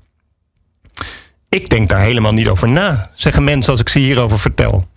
Ik 1.49 1.69
denk 1.69 1.89
daar 1.89 2.01
helemaal 2.01 2.33
niet 2.33 2.47
over 2.47 2.69
na, 2.69 3.11
zeggen 3.13 3.43
mensen 3.43 3.71
als 3.71 3.81
ik 3.81 3.89
ze 3.89 3.99
hierover 3.99 4.39
vertel. 4.39 4.87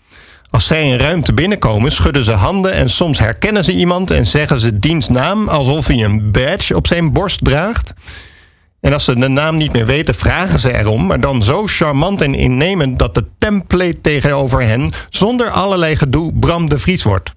Als 0.53 0.67
zij 0.67 0.93
een 0.93 0.99
ruimte 0.99 1.33
binnenkomen, 1.33 1.93
schudden 1.93 2.25
ze 2.25 2.33
handen 2.33 2.73
en 2.73 2.91
soms 2.91 3.19
herkennen 3.19 3.65
ze 3.65 3.73
iemand 3.73 4.11
en 4.11 4.27
zeggen 4.27 4.61
ze 4.61 4.79
diens 4.79 5.09
naam 5.09 5.49
alsof 5.49 5.87
hij 5.87 6.05
een 6.05 6.33
badge 6.33 6.77
op 6.77 6.87
zijn 6.87 7.13
borst 7.13 7.45
draagt. 7.45 7.95
En 8.81 8.93
als 8.93 9.05
ze 9.05 9.17
de 9.17 9.29
naam 9.29 9.57
niet 9.57 9.73
meer 9.73 9.87
weten, 9.87 10.15
vragen 10.15 10.59
ze 10.59 10.73
erom, 10.73 11.07
maar 11.07 11.21
dan 11.21 11.43
zo 11.43 11.67
charmant 11.67 12.21
en 12.21 12.35
innemend 12.35 12.99
dat 12.99 13.15
de 13.15 13.25
template 13.39 14.01
tegenover 14.01 14.63
hen 14.63 14.93
zonder 15.09 15.51
allerlei 15.51 15.97
gedoe 15.97 16.33
Bram 16.33 16.69
de 16.69 16.79
Vries 16.79 17.03
wordt. 17.03 17.33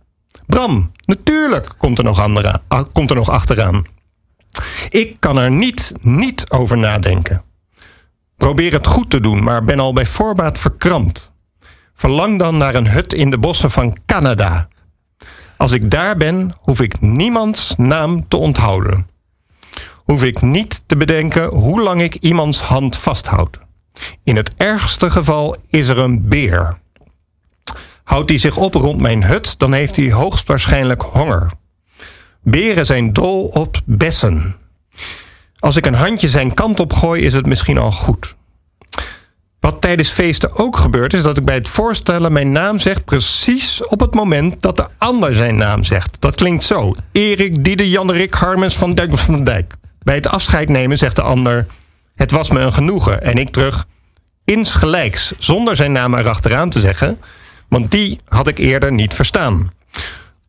Bram, 0.45 0.91
natuurlijk, 1.05 1.73
komt 1.77 1.97
er 1.97 2.03
nog, 2.03 2.19
andere, 2.19 2.59
ah, 2.67 2.83
komt 2.93 3.09
er 3.09 3.15
nog 3.15 3.29
achteraan. 3.29 3.83
Ik 4.89 5.15
kan 5.19 5.37
er 5.37 5.51
niet, 5.51 5.93
niet 6.01 6.49
over 6.49 6.77
nadenken. 6.77 7.43
Probeer 8.37 8.71
het 8.71 8.87
goed 8.87 9.09
te 9.09 9.19
doen, 9.19 9.43
maar 9.43 9.63
ben 9.63 9.79
al 9.79 9.93
bij 9.93 10.05
voorbaat 10.05 10.59
verkrampt. 10.59 11.33
Verlang 11.95 12.39
dan 12.39 12.57
naar 12.57 12.75
een 12.75 12.87
hut 12.87 13.13
in 13.13 13.29
de 13.29 13.37
bossen 13.37 13.71
van 13.71 13.97
Canada. 14.05 14.67
Als 15.57 15.71
ik 15.71 15.91
daar 15.91 16.17
ben, 16.17 16.51
hoef 16.61 16.81
ik 16.81 17.01
niemands 17.01 17.73
naam 17.77 18.27
te 18.27 18.37
onthouden. 18.37 19.09
Hoef 19.95 20.23
ik 20.23 20.41
niet 20.41 20.83
te 20.85 20.97
bedenken 20.97 21.47
hoe 21.47 21.81
lang 21.81 22.01
ik 22.01 22.15
iemands 22.15 22.61
hand 22.61 22.97
vasthoud. 22.97 23.59
In 24.23 24.35
het 24.35 24.53
ergste 24.55 25.11
geval 25.11 25.55
is 25.67 25.87
er 25.87 25.97
een 25.97 26.27
beer. 26.27 26.79
Houdt 28.03 28.29
hij 28.29 28.37
zich 28.37 28.57
op 28.57 28.73
rond 28.73 29.01
mijn 29.01 29.23
hut, 29.23 29.59
dan 29.59 29.73
heeft 29.73 29.95
hij 29.95 30.11
hoogstwaarschijnlijk 30.11 31.01
honger. 31.01 31.51
Beren 32.41 32.85
zijn 32.85 33.13
dol 33.13 33.45
op 33.45 33.81
bessen. 33.85 34.55
Als 35.59 35.75
ik 35.75 35.85
een 35.85 35.93
handje 35.93 36.29
zijn 36.29 36.53
kant 36.53 36.79
op 36.79 36.93
gooi, 36.93 37.21
is 37.23 37.33
het 37.33 37.45
misschien 37.45 37.77
al 37.77 37.91
goed. 37.91 38.35
Wat 39.65 39.81
tijdens 39.81 40.09
feesten 40.09 40.55
ook 40.55 40.77
gebeurt, 40.77 41.13
is 41.13 41.23
dat 41.23 41.37
ik 41.37 41.45
bij 41.45 41.55
het 41.55 41.67
voorstellen 41.67 42.33
mijn 42.33 42.51
naam 42.51 42.79
zeg 42.79 43.03
precies 43.03 43.87
op 43.87 43.99
het 43.99 44.13
moment 44.13 44.61
dat 44.61 44.77
de 44.77 44.87
ander 44.97 45.35
zijn 45.35 45.55
naam 45.55 45.83
zegt. 45.83 46.21
Dat 46.21 46.35
klinkt 46.35 46.63
zo. 46.63 46.95
Erik, 47.11 47.63
Diede, 47.63 47.89
Jannerik, 47.89 48.33
Harmens 48.33 48.75
van 48.75 48.93
Dijk 48.93 49.17
van 49.17 49.43
Dijk. 49.43 49.73
Bij 50.03 50.15
het 50.15 50.27
afscheid 50.27 50.69
nemen 50.69 50.97
zegt 50.97 51.15
de 51.15 51.21
ander: 51.21 51.65
Het 52.15 52.31
was 52.31 52.49
me 52.49 52.59
een 52.59 52.73
genoegen. 52.73 53.21
En 53.21 53.37
ik 53.37 53.49
terug: 53.49 53.87
Insgelijks, 54.43 55.33
zonder 55.39 55.75
zijn 55.75 55.91
naam 55.91 56.13
erachteraan 56.13 56.69
te 56.69 56.79
zeggen, 56.79 57.19
want 57.69 57.91
die 57.91 58.19
had 58.27 58.47
ik 58.47 58.57
eerder 58.57 58.91
niet 58.91 59.13
verstaan 59.13 59.71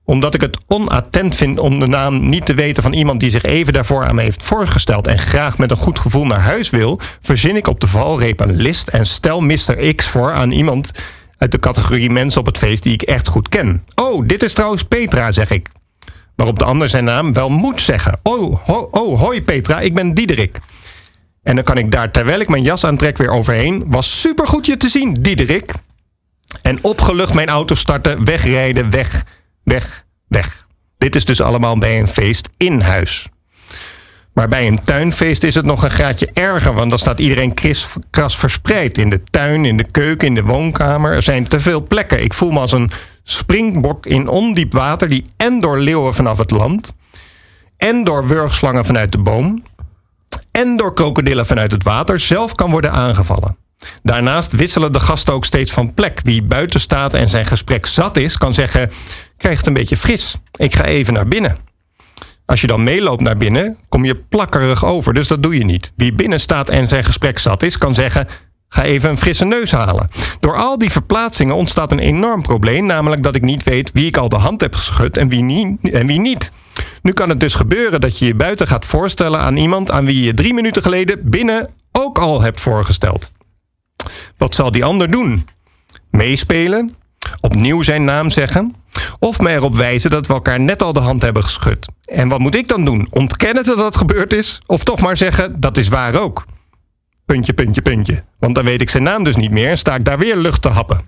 omdat 0.06 0.34
ik 0.34 0.40
het 0.40 0.58
onattent 0.66 1.34
vind 1.34 1.58
om 1.58 1.78
de 1.78 1.86
naam 1.86 2.28
niet 2.28 2.46
te 2.46 2.54
weten 2.54 2.82
van 2.82 2.92
iemand 2.92 3.20
die 3.20 3.30
zich 3.30 3.42
even 3.42 3.72
daarvoor 3.72 4.04
aan 4.04 4.14
me 4.14 4.22
heeft 4.22 4.42
voorgesteld 4.42 5.06
en 5.06 5.18
graag 5.18 5.58
met 5.58 5.70
een 5.70 5.76
goed 5.76 5.98
gevoel 5.98 6.26
naar 6.26 6.40
huis 6.40 6.70
wil, 6.70 7.00
verzin 7.20 7.56
ik 7.56 7.66
op 7.66 7.80
de 7.80 7.86
valreep 7.86 8.40
een 8.40 8.56
list 8.56 8.88
en 8.88 9.06
stel 9.06 9.40
Mr. 9.40 9.94
X 9.94 10.06
voor 10.06 10.32
aan 10.32 10.50
iemand 10.50 10.90
uit 11.38 11.52
de 11.52 11.58
categorie 11.58 12.10
mensen 12.10 12.40
op 12.40 12.46
het 12.46 12.58
feest 12.58 12.82
die 12.82 12.92
ik 12.92 13.02
echt 13.02 13.28
goed 13.28 13.48
ken. 13.48 13.84
Oh, 13.94 14.26
dit 14.26 14.42
is 14.42 14.52
trouwens 14.52 14.82
Petra, 14.82 15.32
zeg 15.32 15.50
ik. 15.50 15.68
Waarop 16.36 16.58
de 16.58 16.64
ander 16.64 16.88
zijn 16.88 17.04
naam 17.04 17.32
wel 17.32 17.48
moet 17.48 17.80
zeggen. 17.80 18.20
Oh, 18.22 18.68
oh 18.90 19.20
hoi 19.20 19.42
Petra, 19.42 19.80
ik 19.80 19.94
ben 19.94 20.14
Diederik. 20.14 20.58
En 21.42 21.54
dan 21.54 21.64
kan 21.64 21.78
ik 21.78 21.90
daar, 21.90 22.10
terwijl 22.10 22.40
ik 22.40 22.48
mijn 22.48 22.62
jas 22.62 22.84
aantrek, 22.84 23.16
weer 23.16 23.30
overheen. 23.30 23.84
Was 23.86 24.20
supergoed 24.20 24.66
je 24.66 24.76
te 24.76 24.88
zien, 24.88 25.12
Diederik. 25.12 25.72
En 26.62 26.78
opgelucht 26.84 27.34
mijn 27.34 27.48
auto 27.48 27.74
starten, 27.74 28.24
wegrijden, 28.24 28.90
weg, 28.90 29.24
weg, 29.66 30.04
weg. 30.28 30.66
Dit 30.98 31.14
is 31.14 31.24
dus 31.24 31.40
allemaal 31.40 31.78
bij 31.78 31.98
een 31.98 32.08
feest 32.08 32.48
in 32.56 32.80
huis. 32.80 33.28
Maar 34.32 34.48
bij 34.48 34.66
een 34.66 34.82
tuinfeest 34.82 35.42
is 35.42 35.54
het 35.54 35.64
nog 35.64 35.82
een 35.82 35.90
graadje 35.90 36.30
erger, 36.32 36.74
want 36.74 36.90
dan 36.90 36.98
staat 36.98 37.20
iedereen 37.20 37.54
kras 38.10 38.38
verspreid. 38.38 38.98
In 38.98 39.10
de 39.10 39.22
tuin, 39.30 39.64
in 39.64 39.76
de 39.76 39.90
keuken, 39.90 40.26
in 40.26 40.34
de 40.34 40.42
woonkamer. 40.42 41.12
Er 41.12 41.22
zijn 41.22 41.48
te 41.48 41.60
veel 41.60 41.86
plekken. 41.86 42.22
Ik 42.22 42.34
voel 42.34 42.50
me 42.50 42.58
als 42.58 42.72
een 42.72 42.90
springbok 43.22 44.06
in 44.06 44.28
ondiep 44.28 44.72
water 44.72 45.08
die 45.08 45.24
en 45.36 45.60
door 45.60 45.78
leeuwen 45.78 46.14
vanaf 46.14 46.38
het 46.38 46.50
land 46.50 46.92
en 47.76 48.04
door 48.04 48.26
wurgslangen 48.26 48.84
vanuit 48.84 49.12
de 49.12 49.18
boom 49.18 49.62
en 50.50 50.76
door 50.76 50.94
krokodillen 50.94 51.46
vanuit 51.46 51.70
het 51.70 51.82
water 51.82 52.20
zelf 52.20 52.54
kan 52.54 52.70
worden 52.70 52.92
aangevallen. 52.92 53.56
Daarnaast 54.02 54.52
wisselen 54.52 54.92
de 54.92 55.00
gasten 55.00 55.34
ook 55.34 55.44
steeds 55.44 55.72
van 55.72 55.94
plek. 55.94 56.20
Wie 56.22 56.42
buiten 56.42 56.80
staat 56.80 57.14
en 57.14 57.30
zijn 57.30 57.46
gesprek 57.46 57.86
zat 57.86 58.16
is, 58.16 58.38
kan 58.38 58.54
zeggen: 58.54 58.90
krijg 59.36 59.58
het 59.58 59.66
een 59.66 59.72
beetje 59.72 59.96
fris. 59.96 60.36
Ik 60.56 60.74
ga 60.74 60.84
even 60.84 61.14
naar 61.14 61.28
binnen. 61.28 61.56
Als 62.46 62.60
je 62.60 62.66
dan 62.66 62.84
meeloopt 62.84 63.22
naar 63.22 63.36
binnen, 63.36 63.78
kom 63.88 64.04
je 64.04 64.16
plakkerig 64.16 64.84
over, 64.84 65.14
dus 65.14 65.28
dat 65.28 65.42
doe 65.42 65.58
je 65.58 65.64
niet. 65.64 65.92
Wie 65.96 66.12
binnen 66.12 66.40
staat 66.40 66.68
en 66.68 66.88
zijn 66.88 67.04
gesprek 67.04 67.38
zat 67.38 67.62
is, 67.62 67.78
kan 67.78 67.94
zeggen: 67.94 68.26
ga 68.68 68.82
even 68.82 69.10
een 69.10 69.18
frisse 69.18 69.44
neus 69.44 69.70
halen. 69.70 70.08
Door 70.40 70.56
al 70.56 70.78
die 70.78 70.90
verplaatsingen 70.90 71.54
ontstaat 71.54 71.92
een 71.92 71.98
enorm 71.98 72.42
probleem, 72.42 72.86
namelijk 72.86 73.22
dat 73.22 73.34
ik 73.34 73.42
niet 73.42 73.62
weet 73.62 73.92
wie 73.92 74.06
ik 74.06 74.16
al 74.16 74.28
de 74.28 74.36
hand 74.36 74.60
heb 74.60 74.74
geschud 74.74 75.16
en 75.16 75.28
wie, 75.28 75.42
niet, 75.42 75.90
en 75.90 76.06
wie 76.06 76.20
niet. 76.20 76.52
Nu 77.02 77.12
kan 77.12 77.28
het 77.28 77.40
dus 77.40 77.54
gebeuren 77.54 78.00
dat 78.00 78.18
je 78.18 78.26
je 78.26 78.34
buiten 78.34 78.66
gaat 78.66 78.84
voorstellen 78.84 79.40
aan 79.40 79.56
iemand 79.56 79.90
aan 79.90 80.04
wie 80.04 80.24
je 80.24 80.34
drie 80.34 80.54
minuten 80.54 80.82
geleden 80.82 81.30
binnen 81.30 81.70
ook 81.92 82.18
al 82.18 82.40
hebt 82.40 82.60
voorgesteld. 82.60 83.30
Wat 84.36 84.54
zal 84.54 84.70
die 84.70 84.84
ander 84.84 85.10
doen? 85.10 85.48
Meespelen? 86.10 86.94
Opnieuw 87.40 87.82
zijn 87.82 88.04
naam 88.04 88.30
zeggen? 88.30 88.74
Of 89.18 89.40
me 89.40 89.50
erop 89.50 89.74
wijzen 89.74 90.10
dat 90.10 90.26
we 90.26 90.32
elkaar 90.32 90.60
net 90.60 90.82
al 90.82 90.92
de 90.92 91.00
hand 91.00 91.22
hebben 91.22 91.44
geschud? 91.44 91.86
En 92.04 92.28
wat 92.28 92.38
moet 92.38 92.54
ik 92.54 92.68
dan 92.68 92.84
doen? 92.84 93.08
Ontkennen 93.10 93.64
dat 93.64 93.78
dat 93.78 93.96
gebeurd 93.96 94.32
is? 94.32 94.60
Of 94.66 94.84
toch 94.84 95.00
maar 95.00 95.16
zeggen, 95.16 95.60
dat 95.60 95.76
is 95.76 95.88
waar 95.88 96.14
ook? 96.14 96.44
Puntje, 97.24 97.52
puntje, 97.52 97.82
puntje. 97.82 98.24
Want 98.38 98.54
dan 98.54 98.64
weet 98.64 98.80
ik 98.80 98.90
zijn 98.90 99.02
naam 99.02 99.24
dus 99.24 99.36
niet 99.36 99.50
meer 99.50 99.68
en 99.68 99.78
sta 99.78 99.94
ik 99.94 100.04
daar 100.04 100.18
weer 100.18 100.36
lucht 100.36 100.62
te 100.62 100.68
happen. 100.68 101.00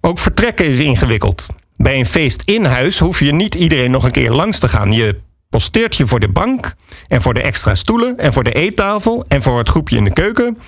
Ook 0.00 0.18
vertrekken 0.18 0.66
is 0.66 0.78
ingewikkeld. 0.78 1.46
Bij 1.76 1.98
een 1.98 2.06
feest 2.06 2.42
in 2.44 2.64
huis 2.64 2.98
hoef 2.98 3.20
je 3.20 3.32
niet 3.32 3.54
iedereen 3.54 3.90
nog 3.90 4.04
een 4.04 4.10
keer 4.10 4.30
langs 4.30 4.58
te 4.58 4.68
gaan. 4.68 4.92
Je 4.92 5.20
posteert 5.48 5.96
je 5.96 6.06
voor 6.06 6.20
de 6.20 6.28
bank 6.28 6.74
en 7.08 7.22
voor 7.22 7.34
de 7.34 7.42
extra 7.42 7.74
stoelen 7.74 8.18
en 8.18 8.32
voor 8.32 8.44
de 8.44 8.52
eettafel 8.52 9.24
en 9.28 9.42
voor 9.42 9.58
het 9.58 9.68
groepje 9.68 9.96
in 9.96 10.04
de 10.04 10.12
keuken. 10.12 10.58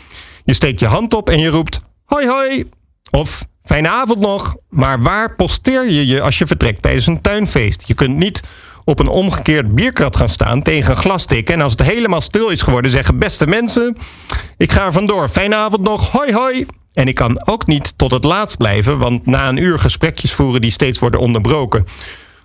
Je 0.44 0.52
steekt 0.52 0.80
je 0.80 0.86
hand 0.86 1.14
op 1.14 1.30
en 1.30 1.38
je 1.38 1.48
roept 1.48 1.80
hoi 2.04 2.28
hoi 2.28 2.64
of 3.10 3.44
fijne 3.64 3.88
avond 3.88 4.20
nog. 4.20 4.56
Maar 4.68 5.02
waar 5.02 5.34
posteer 5.34 5.90
je 5.90 6.06
je 6.06 6.20
als 6.20 6.38
je 6.38 6.46
vertrekt 6.46 6.82
tijdens 6.82 7.06
een 7.06 7.20
tuinfeest? 7.20 7.84
Je 7.86 7.94
kunt 7.94 8.16
niet 8.16 8.42
op 8.84 8.98
een 8.98 9.08
omgekeerd 9.08 9.74
bierkrat 9.74 10.16
gaan 10.16 10.28
staan 10.28 10.62
tegen 10.62 10.90
een 10.90 10.96
glas 10.96 11.24
tikken 11.24 11.54
en 11.54 11.60
als 11.60 11.72
het 11.72 11.82
helemaal 11.82 12.20
stil 12.20 12.48
is 12.48 12.62
geworden 12.62 12.90
zeggen 12.90 13.18
beste 13.18 13.46
mensen, 13.46 13.96
ik 14.56 14.72
ga 14.72 14.84
er 14.84 14.92
vandoor. 14.92 15.28
Fijne 15.28 15.54
avond 15.54 15.82
nog. 15.82 16.10
Hoi 16.10 16.32
hoi. 16.32 16.66
En 16.92 17.08
ik 17.08 17.14
kan 17.14 17.46
ook 17.46 17.66
niet 17.66 17.98
tot 17.98 18.10
het 18.10 18.24
laatst 18.24 18.56
blijven, 18.56 18.98
want 18.98 19.26
na 19.26 19.48
een 19.48 19.56
uur 19.56 19.78
gesprekjes 19.78 20.32
voeren 20.32 20.60
die 20.60 20.70
steeds 20.70 20.98
worden 20.98 21.20
onderbroken 21.20 21.84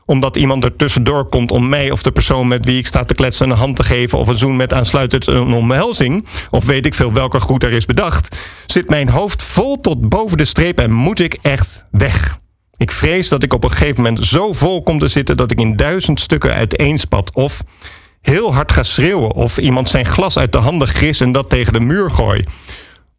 omdat 0.10 0.38
iemand 0.38 0.64
er 0.64 0.76
tussendoor 0.76 1.26
komt 1.26 1.52
om 1.52 1.70
mij 1.70 1.92
of 1.92 2.02
de 2.02 2.12
persoon 2.12 2.48
met 2.48 2.66
wie 2.66 2.78
ik 2.78 2.88
sta 2.88 3.04
te 3.04 3.14
kletsen 3.14 3.50
een 3.50 3.58
hand 3.58 3.76
te 3.76 3.84
geven 3.84 4.18
of 4.18 4.28
een 4.28 4.38
zoen 4.38 4.56
met 4.56 4.74
aansluitend 4.74 5.28
een 5.28 5.54
omhelzing, 5.54 6.26
of 6.50 6.66
weet 6.66 6.86
ik 6.86 6.94
veel 6.94 7.14
welke 7.14 7.40
groet 7.40 7.64
er 7.64 7.72
is 7.72 7.86
bedacht, 7.86 8.38
zit 8.66 8.90
mijn 8.90 9.10
hoofd 9.10 9.44
vol 9.44 9.80
tot 9.80 10.10
boven 10.10 10.38
de 10.38 10.46
streep 10.46 10.80
en 10.80 10.92
moet 10.92 11.20
ik 11.20 11.38
echt 11.42 11.86
weg. 11.92 12.38
Ik 12.78 12.92
vrees 12.92 13.30
dat 13.30 13.44
ik 13.44 13.54
op 13.54 13.64
een 13.64 13.72
gegeven 13.72 14.04
moment 14.04 14.26
zo 14.26 14.54
vol 14.54 14.84
kom 14.84 15.00
te 15.00 15.08
zitten 15.08 15.38
dat 15.38 15.52
ik 15.52 15.60
in 15.60 15.76
duizend 15.76 16.20
stukken 16.20 16.54
uiteenspat 16.54 17.34
of 17.34 17.62
heel 18.22 18.54
hard 18.54 18.72
ga 18.72 18.84
schreeuwen 18.84 19.32
of 19.32 19.58
iemand 19.58 19.90
zijn 19.90 20.06
glas 20.06 20.38
uit 20.38 20.52
de 20.52 20.58
handen 20.58 20.88
gris 20.88 21.22
en 21.22 21.32
dat 21.32 21.50
tegen 21.50 21.74
de 21.74 21.80
muur 21.80 22.12
gooi. 22.12 22.44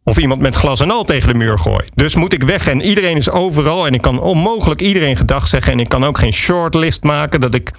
Of 0.03 0.17
iemand 0.17 0.41
met 0.41 0.55
glas 0.55 0.79
en 0.79 0.91
al 0.91 1.03
tegen 1.03 1.27
de 1.27 1.37
muur 1.37 1.59
gooit. 1.59 1.91
Dus 1.93 2.15
moet 2.15 2.33
ik 2.33 2.43
weg 2.43 2.67
en 2.67 2.81
iedereen 2.81 3.17
is 3.17 3.29
overal. 3.29 3.87
En 3.87 3.93
ik 3.93 4.01
kan 4.01 4.21
onmogelijk 4.21 4.81
iedereen 4.81 5.17
gedag 5.17 5.47
zeggen. 5.47 5.73
En 5.73 5.79
ik 5.79 5.89
kan 5.89 6.05
ook 6.05 6.17
geen 6.17 6.33
shortlist 6.33 7.03
maken. 7.03 7.41
Dat 7.41 7.53
ik 7.53 7.71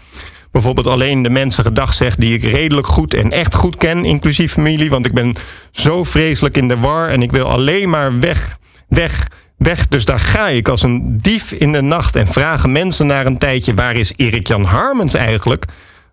bijvoorbeeld 0.50 0.86
alleen 0.86 1.22
de 1.22 1.30
mensen 1.30 1.64
gedag 1.64 1.94
zeg 1.94 2.16
die 2.16 2.34
ik 2.34 2.42
redelijk 2.42 2.86
goed 2.86 3.14
en 3.14 3.30
echt 3.30 3.54
goed 3.54 3.76
ken. 3.76 4.04
Inclusief 4.04 4.52
familie. 4.52 4.90
Want 4.90 5.06
ik 5.06 5.12
ben 5.12 5.34
zo 5.70 6.04
vreselijk 6.04 6.56
in 6.56 6.68
de 6.68 6.78
war. 6.78 7.08
En 7.08 7.22
ik 7.22 7.30
wil 7.30 7.46
alleen 7.46 7.90
maar 7.90 8.18
weg, 8.18 8.58
weg, 8.88 9.28
weg. 9.56 9.88
Dus 9.88 10.04
daar 10.04 10.20
ga 10.20 10.48
ik 10.48 10.68
als 10.68 10.82
een 10.82 11.18
dief 11.20 11.52
in 11.52 11.72
de 11.72 11.82
nacht. 11.82 12.16
En 12.16 12.26
vragen 12.26 12.72
mensen 12.72 13.06
naar 13.06 13.26
een 13.26 13.38
tijdje. 13.38 13.74
Waar 13.74 13.96
is 13.96 14.12
Erik-Jan 14.16 14.64
Harmens 14.64 15.14
eigenlijk? 15.14 15.64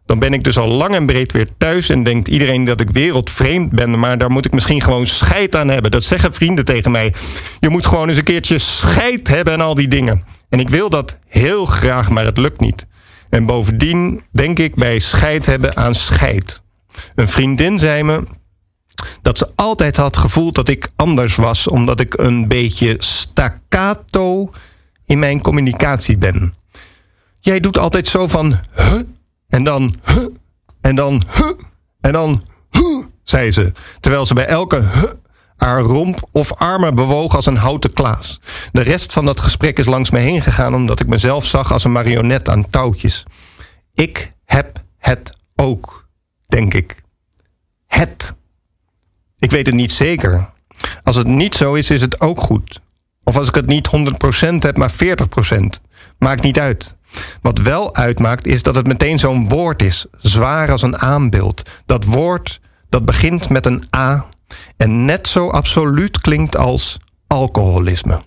Dan 0.09 0.19
ben 0.19 0.33
ik 0.33 0.43
dus 0.43 0.57
al 0.57 0.67
lang 0.67 0.95
en 0.95 1.05
breed 1.05 1.31
weer 1.31 1.47
thuis 1.57 1.89
en 1.89 2.03
denkt 2.03 2.27
iedereen 2.27 2.65
dat 2.65 2.81
ik 2.81 2.89
wereldvreemd 2.89 3.71
ben. 3.71 3.99
Maar 3.99 4.17
daar 4.17 4.31
moet 4.31 4.45
ik 4.45 4.51
misschien 4.51 4.81
gewoon 4.81 5.07
scheid 5.07 5.55
aan 5.55 5.69
hebben. 5.69 5.91
Dat 5.91 6.03
zeggen 6.03 6.33
vrienden 6.33 6.65
tegen 6.65 6.91
mij. 6.91 7.13
Je 7.59 7.69
moet 7.69 7.85
gewoon 7.85 8.07
eens 8.07 8.17
een 8.17 8.23
keertje 8.23 8.57
scheid 8.57 9.27
hebben 9.27 9.53
en 9.53 9.61
al 9.61 9.75
die 9.75 9.87
dingen. 9.87 10.23
En 10.49 10.59
ik 10.59 10.69
wil 10.69 10.89
dat 10.89 11.17
heel 11.27 11.65
graag, 11.65 12.09
maar 12.09 12.25
het 12.25 12.37
lukt 12.37 12.59
niet. 12.59 12.87
En 13.29 13.45
bovendien 13.45 14.23
denk 14.31 14.59
ik 14.59 14.75
bij 14.75 14.99
scheid 14.99 15.45
hebben 15.45 15.77
aan 15.77 15.95
scheid. 15.95 16.61
Een 17.15 17.27
vriendin 17.27 17.79
zei 17.79 18.03
me 18.03 18.23
dat 19.21 19.37
ze 19.37 19.49
altijd 19.55 19.97
had 19.97 20.17
gevoeld 20.17 20.55
dat 20.55 20.69
ik 20.69 20.89
anders 20.95 21.35
was, 21.35 21.67
omdat 21.67 21.99
ik 21.99 22.17
een 22.17 22.47
beetje 22.47 22.95
staccato 22.97 24.51
in 25.05 25.19
mijn 25.19 25.41
communicatie 25.41 26.17
ben. 26.17 26.53
Jij 27.39 27.59
doet 27.59 27.77
altijd 27.77 28.07
zo 28.07 28.27
van 28.27 28.59
huh? 28.75 28.99
En 29.49 29.63
dan, 29.63 29.95
en 30.81 30.95
dan, 30.95 31.23
en 32.01 32.11
dan, 32.11 32.45
huh, 32.71 33.05
zei 33.23 33.51
ze. 33.51 33.71
Terwijl 33.99 34.25
ze 34.25 34.33
bij 34.33 34.45
elke 34.45 34.75
huh, 34.75 35.03
haar 35.55 35.81
romp 35.81 36.27
of 36.31 36.53
armen 36.53 36.95
bewoog 36.95 37.35
als 37.35 37.45
een 37.45 37.57
houten 37.57 37.93
klaas. 37.93 38.39
De 38.71 38.81
rest 38.81 39.13
van 39.13 39.25
dat 39.25 39.39
gesprek 39.39 39.79
is 39.79 39.85
langs 39.85 40.09
me 40.09 40.19
heen 40.19 40.41
gegaan... 40.41 40.75
omdat 40.75 40.99
ik 40.99 41.07
mezelf 41.07 41.45
zag 41.45 41.71
als 41.71 41.83
een 41.83 41.91
marionet 41.91 42.49
aan 42.49 42.69
touwtjes. 42.69 43.23
Ik 43.93 44.31
heb 44.45 44.83
het 44.97 45.37
ook, 45.55 46.07
denk 46.47 46.73
ik. 46.73 47.01
Het. 47.87 48.35
Ik 49.39 49.51
weet 49.51 49.65
het 49.65 49.75
niet 49.75 49.91
zeker. 49.91 50.49
Als 51.03 51.15
het 51.15 51.27
niet 51.27 51.55
zo 51.55 51.73
is, 51.73 51.89
is 51.89 52.01
het 52.01 52.21
ook 52.21 52.39
goed. 52.39 52.81
Of 53.23 53.37
als 53.37 53.47
ik 53.47 53.55
het 53.55 53.65
niet 53.65 53.87
100% 53.87 54.55
heb, 54.59 54.77
maar 54.77 54.91
40%. 54.91 54.95
Maakt 56.19 56.41
niet 56.41 56.59
uit. 56.59 56.95
Wat 57.41 57.57
wel 57.57 57.95
uitmaakt, 57.95 58.47
is 58.47 58.63
dat 58.63 58.75
het 58.75 58.87
meteen 58.87 59.19
zo'n 59.19 59.49
woord 59.49 59.81
is. 59.81 60.05
Zwaar 60.17 60.71
als 60.71 60.81
een 60.81 60.99
aanbeeld. 60.99 61.69
Dat 61.85 62.05
woord 62.05 62.59
dat 62.89 63.05
begint 63.05 63.49
met 63.49 63.65
een 63.65 63.83
A 63.95 64.25
en 64.77 65.05
net 65.05 65.27
zo 65.27 65.49
absoluut 65.49 66.21
klinkt 66.21 66.57
als 66.57 66.99
alcoholisme. 67.27 68.19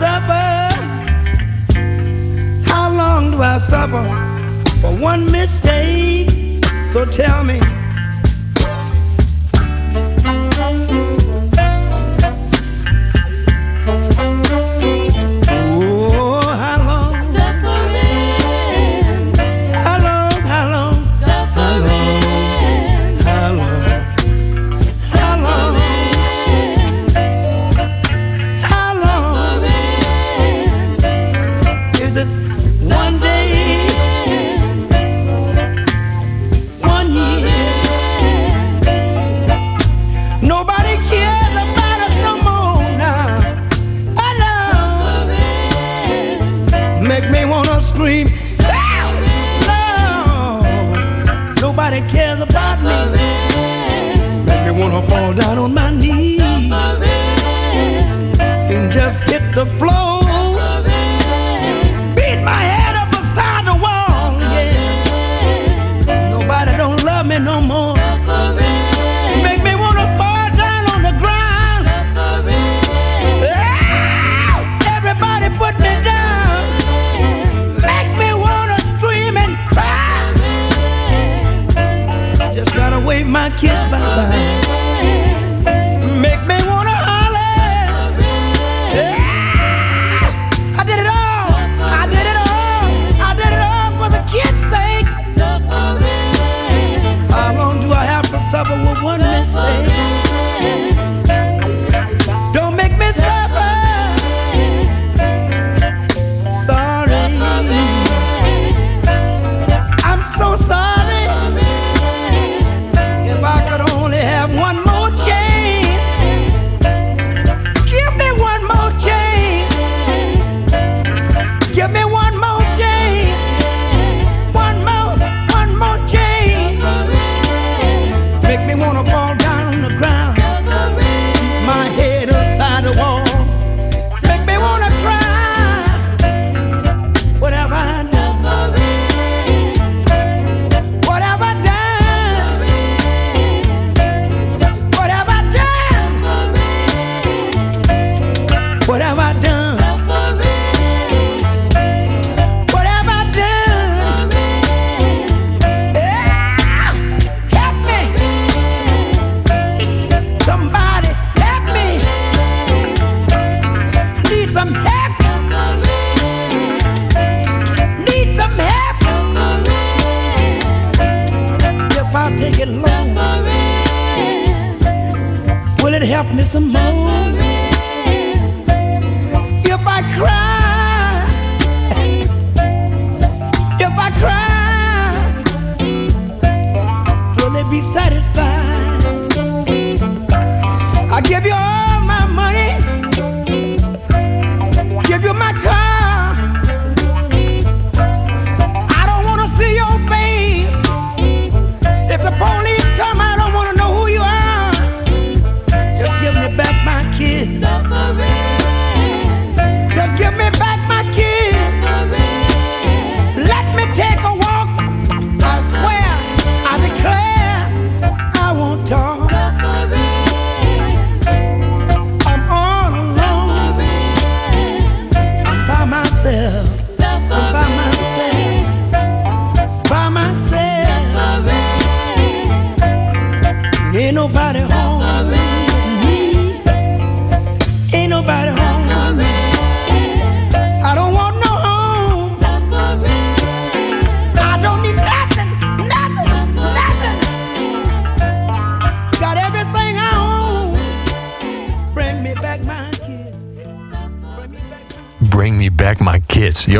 suffer? 0.00 0.70
How 2.64 2.90
long 2.90 3.32
do 3.32 3.42
I 3.42 3.58
suffer 3.58 4.06
for 4.80 4.92
one 4.96 5.30
mistake? 5.30 6.64
So 6.88 7.04
tell 7.04 7.44
me. 7.44 7.60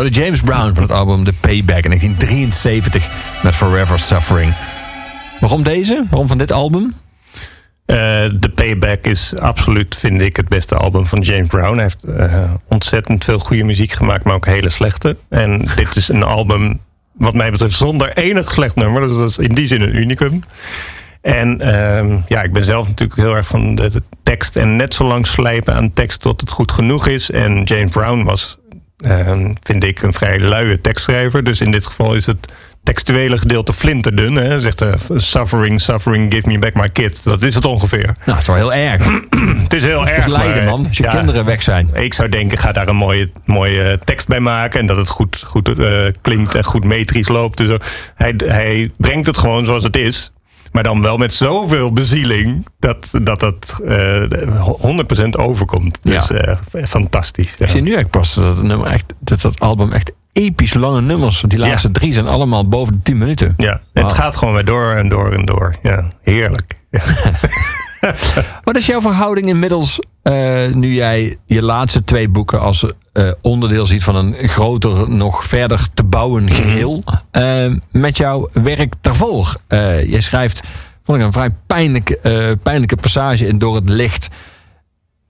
Hoorde 0.01 0.21
James 0.21 0.41
Brown 0.41 0.75
van 0.75 0.83
het 0.83 0.93
album 0.93 1.25
The 1.25 1.33
Payback 1.33 1.85
in 1.85 1.91
1973 1.91 3.09
met 3.43 3.55
Forever 3.55 3.99
Suffering. 3.99 4.55
Waarom 5.41 5.63
deze? 5.63 6.05
Waarom 6.11 6.29
van 6.29 6.39
dit 6.39 6.53
album? 6.53 6.95
Eh, 7.87 7.97
The 8.25 8.49
Payback 8.55 9.07
is 9.07 9.37
absoluut, 9.37 9.97
vind 9.97 10.21
ik, 10.21 10.37
het 10.37 10.49
beste 10.49 10.75
album 10.77 11.07
van 11.07 11.21
James 11.21 11.47
Brown. 11.49 11.75
Hij 11.75 11.83
heeft 11.83 12.03
eh, 12.03 12.53
ontzettend 12.69 13.25
veel 13.25 13.39
goede 13.39 13.65
muziek 13.65 13.93
gemaakt, 13.93 14.25
maar 14.25 14.35
ook 14.35 14.47
hele 14.47 14.71
slechte. 14.71 15.17
En 15.29 15.59
dit 15.77 15.97
is 15.97 16.09
een 16.09 16.23
album, 16.23 16.81
wat 17.13 17.35
mij 17.35 17.51
betreft, 17.51 17.77
zonder 17.77 18.13
enig 18.13 18.51
slecht 18.51 18.77
nummer. 18.77 19.03
Dus 19.09 19.17
dat 19.17 19.29
is 19.29 19.39
in 19.39 19.55
die 19.55 19.67
zin 19.67 19.81
een 19.81 19.97
unicum. 19.97 20.43
En 21.21 21.61
ehm, 21.61 22.19
ja, 22.29 22.43
ik 22.43 22.53
ben 22.53 22.65
zelf 22.65 22.89
natuurlijk 22.89 23.21
heel 23.21 23.37
erg 23.37 23.47
van 23.47 23.75
de, 23.75 23.89
de 23.89 24.03
tekst. 24.23 24.57
En 24.57 24.77
net 24.77 24.95
zo 24.95 25.05
lang 25.05 25.27
slijpen 25.27 25.75
aan 25.75 25.93
tekst 25.93 26.21
tot 26.21 26.41
het 26.41 26.51
goed 26.51 26.73
genoeg 26.73 27.07
is. 27.07 27.31
En 27.31 27.63
James 27.63 27.91
Brown 27.91 28.23
was, 28.23 28.59
vind 29.63 29.85
ik, 29.85 30.03
een 30.03 30.13
vrij 30.13 30.41
luie 30.41 30.81
tekstschrijver. 30.81 31.45
Dus 31.45 31.61
in 31.61 31.71
dit 31.71 31.87
geval 31.87 32.15
is 32.15 32.27
het 32.27 32.53
textuele 32.83 33.39
gedeelte 33.39 33.73
flinterdun. 33.73 34.35
Hè? 34.35 34.61
Zegt 34.61 34.85
suffering, 35.17 35.81
suffering, 35.81 36.33
give 36.35 36.49
me 36.49 36.59
back 36.59 36.75
my 36.75 36.89
kids. 36.89 37.23
Dat 37.23 37.43
is 37.43 37.55
het 37.55 37.65
ongeveer. 37.65 38.15
Nou, 38.25 38.39
het 38.39 38.41
is 38.41 38.47
wel 38.47 38.57
heel 38.57 38.75
erg. 38.75 39.05
Het 39.63 39.73
is 39.73 39.85
heel 39.85 40.05
is 40.05 40.11
erg. 40.11 40.27
lijden, 40.27 40.65
maar, 40.65 40.65
man. 40.65 40.87
Als 40.87 40.97
je 40.97 41.03
ja, 41.03 41.11
kinderen 41.11 41.45
weg 41.45 41.63
zijn. 41.63 41.91
Ik 41.93 42.15
zou 42.15 42.29
denken, 42.29 42.59
ga 42.59 42.73
daar 42.73 42.89
een 42.89 42.97
mooie, 42.97 43.31
mooie 43.45 43.99
tekst 44.05 44.29
bij 44.29 44.41
maken. 44.41 44.81
En 44.81 44.87
dat 44.87 44.97
het 44.97 45.09
goed, 45.09 45.43
goed 45.47 45.79
eh, 45.79 46.03
klinkt 46.21 46.55
en 46.55 46.65
goed 46.65 46.85
metrisch 46.85 47.29
loopt. 47.29 47.57
Dus, 47.57 47.77
hij, 48.15 48.35
hij 48.45 48.91
brengt 48.97 49.27
het 49.27 49.39
gewoon 49.39 49.65
zoals 49.65 49.85
het 49.85 49.97
is. 49.97 50.33
Maar 50.73 50.83
dan 50.83 51.03
wel 51.03 51.17
met 51.17 51.35
zoveel 51.35 51.93
bezieling 51.93 52.67
dat 52.79 53.11
dat, 53.23 53.41
dat 53.41 53.81
eh 53.85 54.23
100% 55.25 55.29
overkomt. 55.31 55.99
Dus 56.03 56.29
Ja. 56.29 56.59
eh, 56.73 56.85
fantastisch. 56.85 57.55
Ja. 57.59 57.65
Ik 57.65 57.71
zie 57.71 57.81
nu 57.81 57.87
eigenlijk 57.93 58.11
pas 58.11 58.35
dat 58.35 58.57
het 58.57 58.63
nummer 58.67 58.87
echt, 58.87 59.05
dat, 59.19 59.41
dat 59.41 59.61
album 59.61 59.93
echt 59.93 60.13
episch 60.33 60.75
lange 60.75 61.01
nummers. 61.01 61.45
Die 61.47 61.59
laatste 61.59 61.87
Ja. 61.87 61.93
drie 61.93 62.13
zijn 62.13 62.27
allemaal 62.27 62.69
boven 62.69 62.93
de 62.95 63.03
10 63.03 63.19
minuten. 63.19 63.55
Ja, 63.57 63.81
het 63.93 64.13
gaat 64.13 64.37
gewoon 64.37 64.55
weer 64.55 64.65
door 64.65 64.91
en 64.93 65.09
door 65.09 65.33
en 65.33 65.45
door. 65.45 65.75
Ja, 65.83 66.09
heerlijk. 66.23 66.77
Wat 68.65 68.77
is 68.77 68.87
jouw 68.87 69.01
verhouding 69.01 69.47
inmiddels, 69.47 69.99
eh, 70.23 70.73
nu 70.73 70.95
jij 70.95 71.39
je 71.47 71.63
laatste 71.63 72.05
twee 72.05 72.29
boeken 72.29 72.61
als 72.61 72.85
eh, 73.13 73.31
onderdeel 73.41 73.87
ziet 73.87 74.05
van 74.05 74.17
een 74.17 74.49
groter, 74.49 75.11
nog 75.11 75.45
verder 75.45 75.87
te 75.95 76.05
bouwen 76.05 76.51
geheel, 76.51 77.05
eh, 77.31 77.75
met 77.91 78.17
jouw 78.17 78.49
werk 78.53 78.95
daarvoor? 79.01 79.57
Jij 80.07 80.21
schrijft, 80.21 80.63
vond 81.03 81.19
ik 81.19 81.25
een 81.25 81.33
vrij 81.33 81.51
pijnlijke, 81.67 82.59
pijnlijke 82.63 82.97
passage 82.97 83.47
in 83.47 83.59
Door 83.59 83.75
het 83.75 83.89
Licht. 83.89 84.29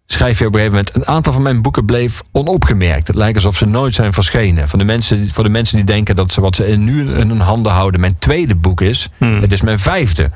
Schrijf 0.07 0.39
je 0.39 0.47
op 0.47 0.55
een 0.55 0.61
gegeven 0.61 0.79
moment, 0.79 0.97
een 0.97 1.15
aantal 1.15 1.33
van 1.33 1.43
mijn 1.43 1.63
boeken 1.63 1.85
bleef 1.85 2.23
onopgemerkt. 2.33 3.07
Het 3.07 3.17
lijkt 3.17 3.37
alsof 3.37 3.57
ze 3.57 3.67
nooit 3.67 3.95
zijn 3.95 4.13
verschenen. 4.13 4.69
Voor 4.69 4.79
de 4.79 4.85
mensen, 4.85 5.31
voor 5.31 5.45
de 5.45 5.51
mensen 5.51 5.77
die 5.77 5.85
denken 5.85 6.17
dat 6.17 6.33
ze 6.33 6.41
wat 6.41 6.57
ze 6.57 6.65
nu 6.65 7.01
in 7.01 7.29
hun 7.29 7.41
handen 7.41 7.73
houden 7.73 8.01
mijn 8.01 8.19
tweede 8.19 8.55
boek 8.55 8.81
is, 8.81 9.09
het 9.19 9.53
is 9.53 9.63
mijn 9.63 9.79
vijfde. 9.79 10.31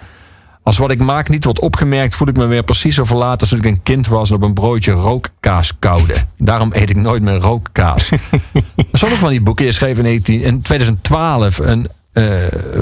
Als 0.64 0.78
wat 0.78 0.90
ik 0.90 0.98
maak 0.98 1.28
niet 1.28 1.44
wordt 1.44 1.60
opgemerkt, 1.60 2.14
voel 2.14 2.28
ik 2.28 2.36
me 2.36 2.46
weer 2.46 2.62
precies 2.62 2.94
zo 2.94 3.04
verlaten 3.04 3.40
als 3.40 3.48
toen 3.48 3.58
ik 3.58 3.64
een 3.64 3.82
kind 3.82 4.08
was 4.08 4.30
en 4.30 4.36
op 4.36 4.42
een 4.42 4.54
broodje 4.54 4.92
rookkaas 4.92 5.72
koude. 5.78 6.14
Daarom 6.38 6.70
eet 6.72 6.90
ik 6.90 6.96
nooit 6.96 7.22
meer 7.22 7.38
rookkaas. 7.38 8.10
Sommige 8.92 9.20
van 9.20 9.30
die 9.30 9.40
boeken, 9.40 9.64
je 9.64 9.72
schreef 9.72 9.96
in, 9.98 10.02
19 10.02 10.42
in 10.42 10.62
2012 10.62 11.58
een 11.58 11.88
eh, 12.12 12.24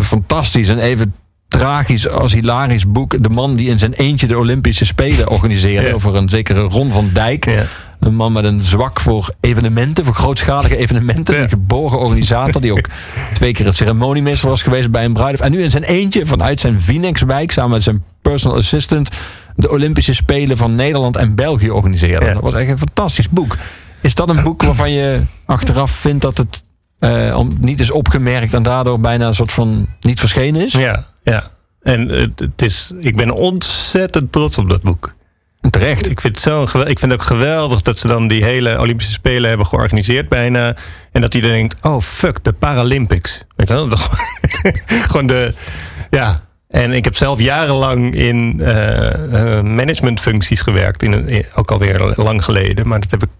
fantastisch 0.03 0.69
en 0.69 0.79
even 0.79 1.15
tragisch 1.49 2.09
als 2.09 2.33
hilarisch 2.33 2.87
boek. 2.87 3.23
De 3.23 3.29
man 3.29 3.57
die 3.57 3.69
in 3.69 3.79
zijn 3.79 3.93
eentje 3.93 4.27
de 4.27 4.39
Olympische 4.39 4.85
Spelen 4.85 5.29
organiseerde. 5.29 5.89
Ja. 5.89 5.95
Over 5.95 6.15
een 6.17 6.29
zekere 6.29 6.61
Ron 6.61 6.93
van 6.93 7.11
Dijk. 7.13 7.45
Ja. 7.45 7.65
Een 8.03 8.15
man 8.15 8.33
met 8.33 8.45
een 8.45 8.63
zwak 8.63 9.01
voor 9.01 9.35
evenementen, 9.41 10.05
voor 10.05 10.15
grootschalige 10.15 10.77
evenementen. 10.77 11.35
Ja. 11.35 11.43
Een 11.43 11.49
geboren 11.49 11.99
organisator 11.99 12.61
die 12.61 12.73
ook 12.73 12.89
twee 13.35 13.53
keer 13.53 13.67
het 13.67 13.77
ceremoniemeester 13.77 14.49
was 14.49 14.63
geweest 14.63 14.91
bij 14.91 15.05
een 15.05 15.13
bruiloft. 15.13 15.43
En 15.43 15.51
nu 15.51 15.63
in 15.63 15.71
zijn 15.71 15.83
eentje 15.83 16.27
vanuit 16.27 16.61
zijn 16.61 16.81
Phoenixwijk 16.81 17.53
samen 17.53 17.71
met 17.71 17.83
zijn 17.83 18.05
personal 18.23 18.57
assistant 18.57 19.09
de 19.57 19.71
Olympische 19.71 20.15
Spelen 20.15 20.57
van 20.57 20.75
Nederland 20.75 21.17
en 21.17 21.35
België 21.35 21.71
organiseerde. 21.71 22.27
Ja. 22.27 22.33
Dat 22.33 22.43
was 22.43 22.55
echt 22.55 22.71
een 22.71 22.79
fantastisch 22.79 23.29
boek. 23.29 23.57
Is 24.01 24.15
dat 24.15 24.29
een 24.29 24.43
boek 24.43 24.63
waarvan 24.63 24.91
je 24.91 25.21
achteraf 25.45 25.91
vindt 25.91 26.23
dat 26.23 26.39
het 26.39 26.63
eh, 26.99 27.37
om, 27.39 27.53
niet 27.61 27.81
is 27.81 27.91
opgemerkt 27.91 28.55
en 28.55 28.63
daardoor 28.63 29.01
bijna 29.01 29.27
een 29.27 29.35
soort 29.35 29.53
van 29.53 29.87
niet 30.01 30.21
verschenen 30.21 30.65
is? 30.65 30.73
Ja, 30.73 31.07
ja. 31.23 31.51
En 31.83 32.09
het 32.37 32.63
is, 32.63 32.93
ik 33.01 33.17
ben 33.17 33.31
ontzettend 33.31 34.33
trots 34.33 34.59
op 34.59 34.69
dat 34.69 34.83
boek. 34.83 35.15
Terecht. 35.71 36.11
Ik 36.11 36.21
vind, 36.21 36.35
het 36.35 36.45
zo 36.45 36.63
ik 36.63 36.99
vind 36.99 37.01
het 37.01 37.13
ook 37.13 37.23
geweldig 37.23 37.83
dat 37.83 37.99
ze 37.99 38.07
dan 38.07 38.29
die 38.29 38.45
hele 38.45 38.81
Olympische 38.81 39.13
Spelen 39.13 39.49
hebben 39.49 39.67
georganiseerd 39.67 40.29
bijna. 40.29 40.77
En 41.13 41.21
dat 41.21 41.35
iedereen 41.35 41.57
denkt, 41.57 41.77
oh 41.87 42.01
fuck, 42.01 42.45
de 42.45 42.53
Paralympics. 42.53 43.45
Weet 43.57 43.69
je 43.69 43.75
wel? 43.75 43.89
Gewoon 45.09 45.27
de, 45.27 45.55
ja. 46.11 46.37
En 46.69 46.93
ik 46.93 47.05
heb 47.05 47.17
zelf 47.17 47.41
jarenlang 47.41 48.15
in 48.15 48.61
eh, 48.61 49.59
eh, 49.59 49.65
managementfuncties 49.65 50.61
gewerkt. 50.61 51.03
In, 51.03 51.45
ook 51.55 51.71
alweer 51.71 52.13
lang 52.17 52.45
geleden. 52.45 52.89
Maar 52.89 53.01
dat 53.01 53.11
heb 53.11 53.23
ik 53.23 53.31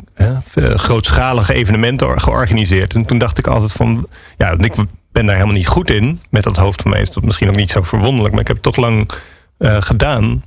veel 0.49 0.77
grootschalige 0.77 1.55
evenementen 1.55 2.07
or- 2.07 2.21
georganiseerd. 2.21 2.95
En 2.95 3.05
toen 3.05 3.19
dacht 3.19 3.39
ik 3.39 3.47
altijd 3.47 3.73
van, 3.73 4.09
ja, 4.37 4.51
ik 4.59 4.75
ben 5.13 5.27
daar 5.27 5.35
helemaal 5.35 5.57
niet 5.57 5.67
goed 5.67 5.91
in. 5.91 6.21
Met 6.31 6.43
dat 6.43 6.57
hoofd 6.57 6.83
van 6.83 6.91
mij 6.91 7.01
is 7.01 7.11
dat 7.11 7.23
misschien 7.23 7.49
ook 7.49 7.57
niet 7.57 7.71
zo 7.71 7.83
verwonderlijk. 7.83 8.33
Maar 8.33 8.41
ik 8.41 8.49
heb 8.49 8.57
het 8.57 8.65
toch 8.65 8.77
lang 8.77 9.11
gedaan. 9.59 10.43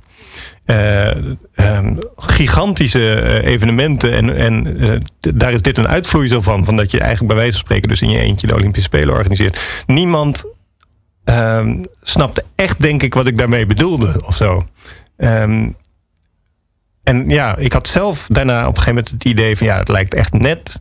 Eh, 0.66 1.16
ehm, 1.54 1.96
gigantische 2.16 3.14
eh, 3.14 3.52
evenementen. 3.52 4.12
En, 4.12 4.36
en 4.36 4.80
eh, 4.80 5.00
daar 5.34 5.52
is 5.52 5.62
dit 5.62 5.78
een 5.78 5.88
uitvloeisel 5.88 6.42
van. 6.42 6.64
Van 6.64 6.76
dat 6.76 6.90
je 6.90 7.00
eigenlijk 7.00 7.28
bij 7.28 7.36
wijze 7.36 7.52
van 7.52 7.60
spreken 7.60 7.88
dus 7.88 8.02
in 8.02 8.10
je 8.10 8.18
eentje 8.18 8.46
de 8.46 8.54
Olympische 8.54 8.88
Spelen 8.88 9.14
organiseert. 9.14 9.84
Niemand 9.86 10.44
ehm, 11.24 11.84
snapte 12.02 12.44
echt, 12.54 12.80
denk 12.80 13.02
ik, 13.02 13.14
wat 13.14 13.26
ik 13.26 13.38
daarmee 13.38 13.66
bedoelde 13.66 14.22
of 14.24 14.36
zo. 14.36 14.68
Ehm, 15.16 15.70
en 17.02 17.28
ja, 17.28 17.56
ik 17.56 17.72
had 17.72 17.88
zelf 17.88 18.26
daarna 18.28 18.60
op 18.60 18.66
een 18.66 18.82
gegeven 18.82 18.94
moment 18.94 19.10
het 19.10 19.24
idee 19.24 19.56
van 19.56 19.66
ja, 19.66 19.76
het 19.78 19.88
lijkt 19.88 20.14
echt 20.14 20.32
net 20.32 20.80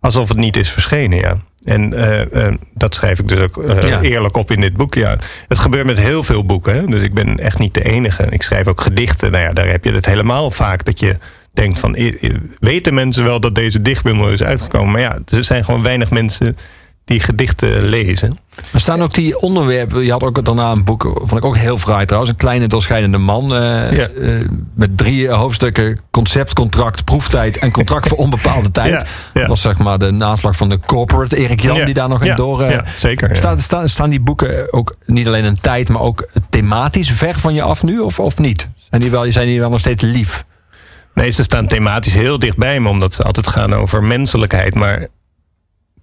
alsof 0.00 0.28
het 0.28 0.38
niet 0.38 0.56
is 0.56 0.70
verschenen, 0.70 1.18
ja. 1.18 1.36
En 1.64 1.92
eh, 1.92 2.46
eh, 2.46 2.54
dat 2.74 2.94
schrijf 2.94 3.18
ik 3.18 3.28
dus 3.28 3.38
ook 3.38 3.62
eh, 3.62 3.88
Ja. 3.88 4.00
eerlijk 4.00 4.36
op 4.36 4.50
in 4.50 4.60
dit 4.60 4.76
boek. 4.76 4.94
Ja. 4.94 5.16
Het 5.48 5.58
gebeurt 5.58 5.86
met 5.86 5.98
heel 5.98 6.22
veel 6.22 6.44
boeken. 6.44 6.74
Hè? 6.74 6.86
Dus 6.86 7.02
ik 7.02 7.14
ben 7.14 7.38
echt 7.38 7.58
niet 7.58 7.74
de 7.74 7.84
enige. 7.84 8.26
Ik 8.30 8.42
schrijf 8.42 8.66
ook 8.66 8.80
gedichten. 8.80 9.30
Nou 9.30 9.44
ja, 9.44 9.52
daar 9.52 9.66
heb 9.68 9.84
je 9.84 9.92
het 9.92 10.06
helemaal 10.06 10.50
vaak 10.50 10.84
dat 10.84 11.00
je 11.00 11.18
denkt 11.52 11.78
van... 11.78 11.96
weten 12.60 12.94
mensen 12.94 13.24
wel 13.24 13.40
dat 13.40 13.54
deze 13.54 13.82
dichtbundel 13.82 14.28
is 14.30 14.42
uitgekomen? 14.42 14.92
Maar 14.92 15.00
ja, 15.00 15.18
er 15.36 15.44
zijn 15.44 15.64
gewoon 15.64 15.82
weinig 15.82 16.10
mensen 16.10 16.56
die 17.04 17.20
gedichten 17.20 17.84
lezen. 17.84 18.38
Er 18.72 18.80
staan 18.80 19.02
ook 19.02 19.14
die 19.14 19.40
onderwerpen. 19.40 20.04
Je 20.04 20.10
had 20.10 20.22
ook 20.22 20.44
daarna 20.44 20.70
een 20.70 20.84
boek, 20.84 21.02
vond 21.14 21.32
ik 21.36 21.44
ook 21.44 21.56
heel 21.56 21.78
fraai 21.78 22.04
trouwens. 22.04 22.32
Een 22.32 22.38
kleine 22.38 22.66
doorschijnende 22.66 23.18
man. 23.18 23.54
eh, 23.54 23.92
Ja. 23.96 24.06
eh, 24.08 24.40
met 24.74 24.96
drie 24.98 25.28
hoofdstukken. 25.30 26.00
Concept, 26.10 26.52
contract, 26.54 27.04
proeftijd 27.04 27.58
en 27.58 27.70
contract 27.70 28.08
voor 28.08 28.18
onbepaalde 28.18 28.70
tijd. 28.80 28.90
Ja, 28.90 28.98
ja. 29.34 29.40
Dat 29.40 29.46
was 29.48 29.60
zeg 29.60 29.78
maar 29.78 29.98
de 29.98 30.10
naslag 30.12 30.56
van 30.56 30.68
de 30.68 30.80
corporate 30.80 31.36
Erik 31.36 31.60
Jan. 31.60 31.76
Ja, 31.76 31.84
Die 31.84 31.94
daar 31.94 32.08
nog 32.08 32.22
in 32.24 32.36
door... 32.36 32.62
eh, 32.62 32.86
zeker, 32.96 33.36
staan, 33.58 33.88
staan 33.88 34.10
die 34.10 34.20
boeken 34.20 34.72
ook 34.72 34.96
niet 35.06 35.26
alleen 35.26 35.44
een 35.44 35.60
tijd, 35.60 35.88
maar 35.88 36.02
ook 36.02 36.28
thematisch 36.50 37.10
ver 37.10 37.38
van 37.38 37.54
je 37.54 37.62
af 37.62 37.82
nu? 37.82 37.98
Of, 37.98 38.20
of 38.20 38.38
niet? 38.38 38.68
Zijn 38.90 39.00
die, 39.00 39.10
wel, 39.10 39.32
zijn 39.32 39.46
die 39.46 39.60
wel 39.60 39.70
nog 39.70 39.80
steeds 39.80 40.02
lief? 40.02 40.44
Nee, 41.14 41.30
ze 41.30 41.42
staan 41.42 41.66
thematisch 41.66 42.14
heel 42.14 42.38
dichtbij 42.38 42.80
me, 42.80 42.88
omdat 42.88 43.14
ze 43.14 43.22
altijd 43.22 43.46
gaan 43.46 43.74
over 43.74 44.02
menselijkheid. 44.02 44.74
Maar 44.74 45.06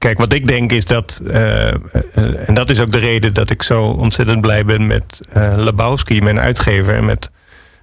kijk, 0.02 0.18
wat 0.18 0.34
ik 0.34 0.48
denk 0.48 0.72
is 0.72 0.86
dat, 0.86 1.22
eh, 1.28 1.68
eh, 1.68 1.78
en 2.48 2.54
dat 2.54 2.70
is 2.70 2.80
ook 2.80 2.92
de 2.92 2.98
reden 2.98 3.34
dat 3.34 3.50
ik 3.50 3.64
zo 3.64 3.84
ontzettend 3.84 4.42
blij 4.42 4.66
ben 4.66 4.88
met 4.88 5.20
eh 5.34 5.54
Lebowski, 5.56 6.22
mijn 6.22 6.40
uitgever, 6.40 6.96
en 6.96 7.06
met 7.06 7.32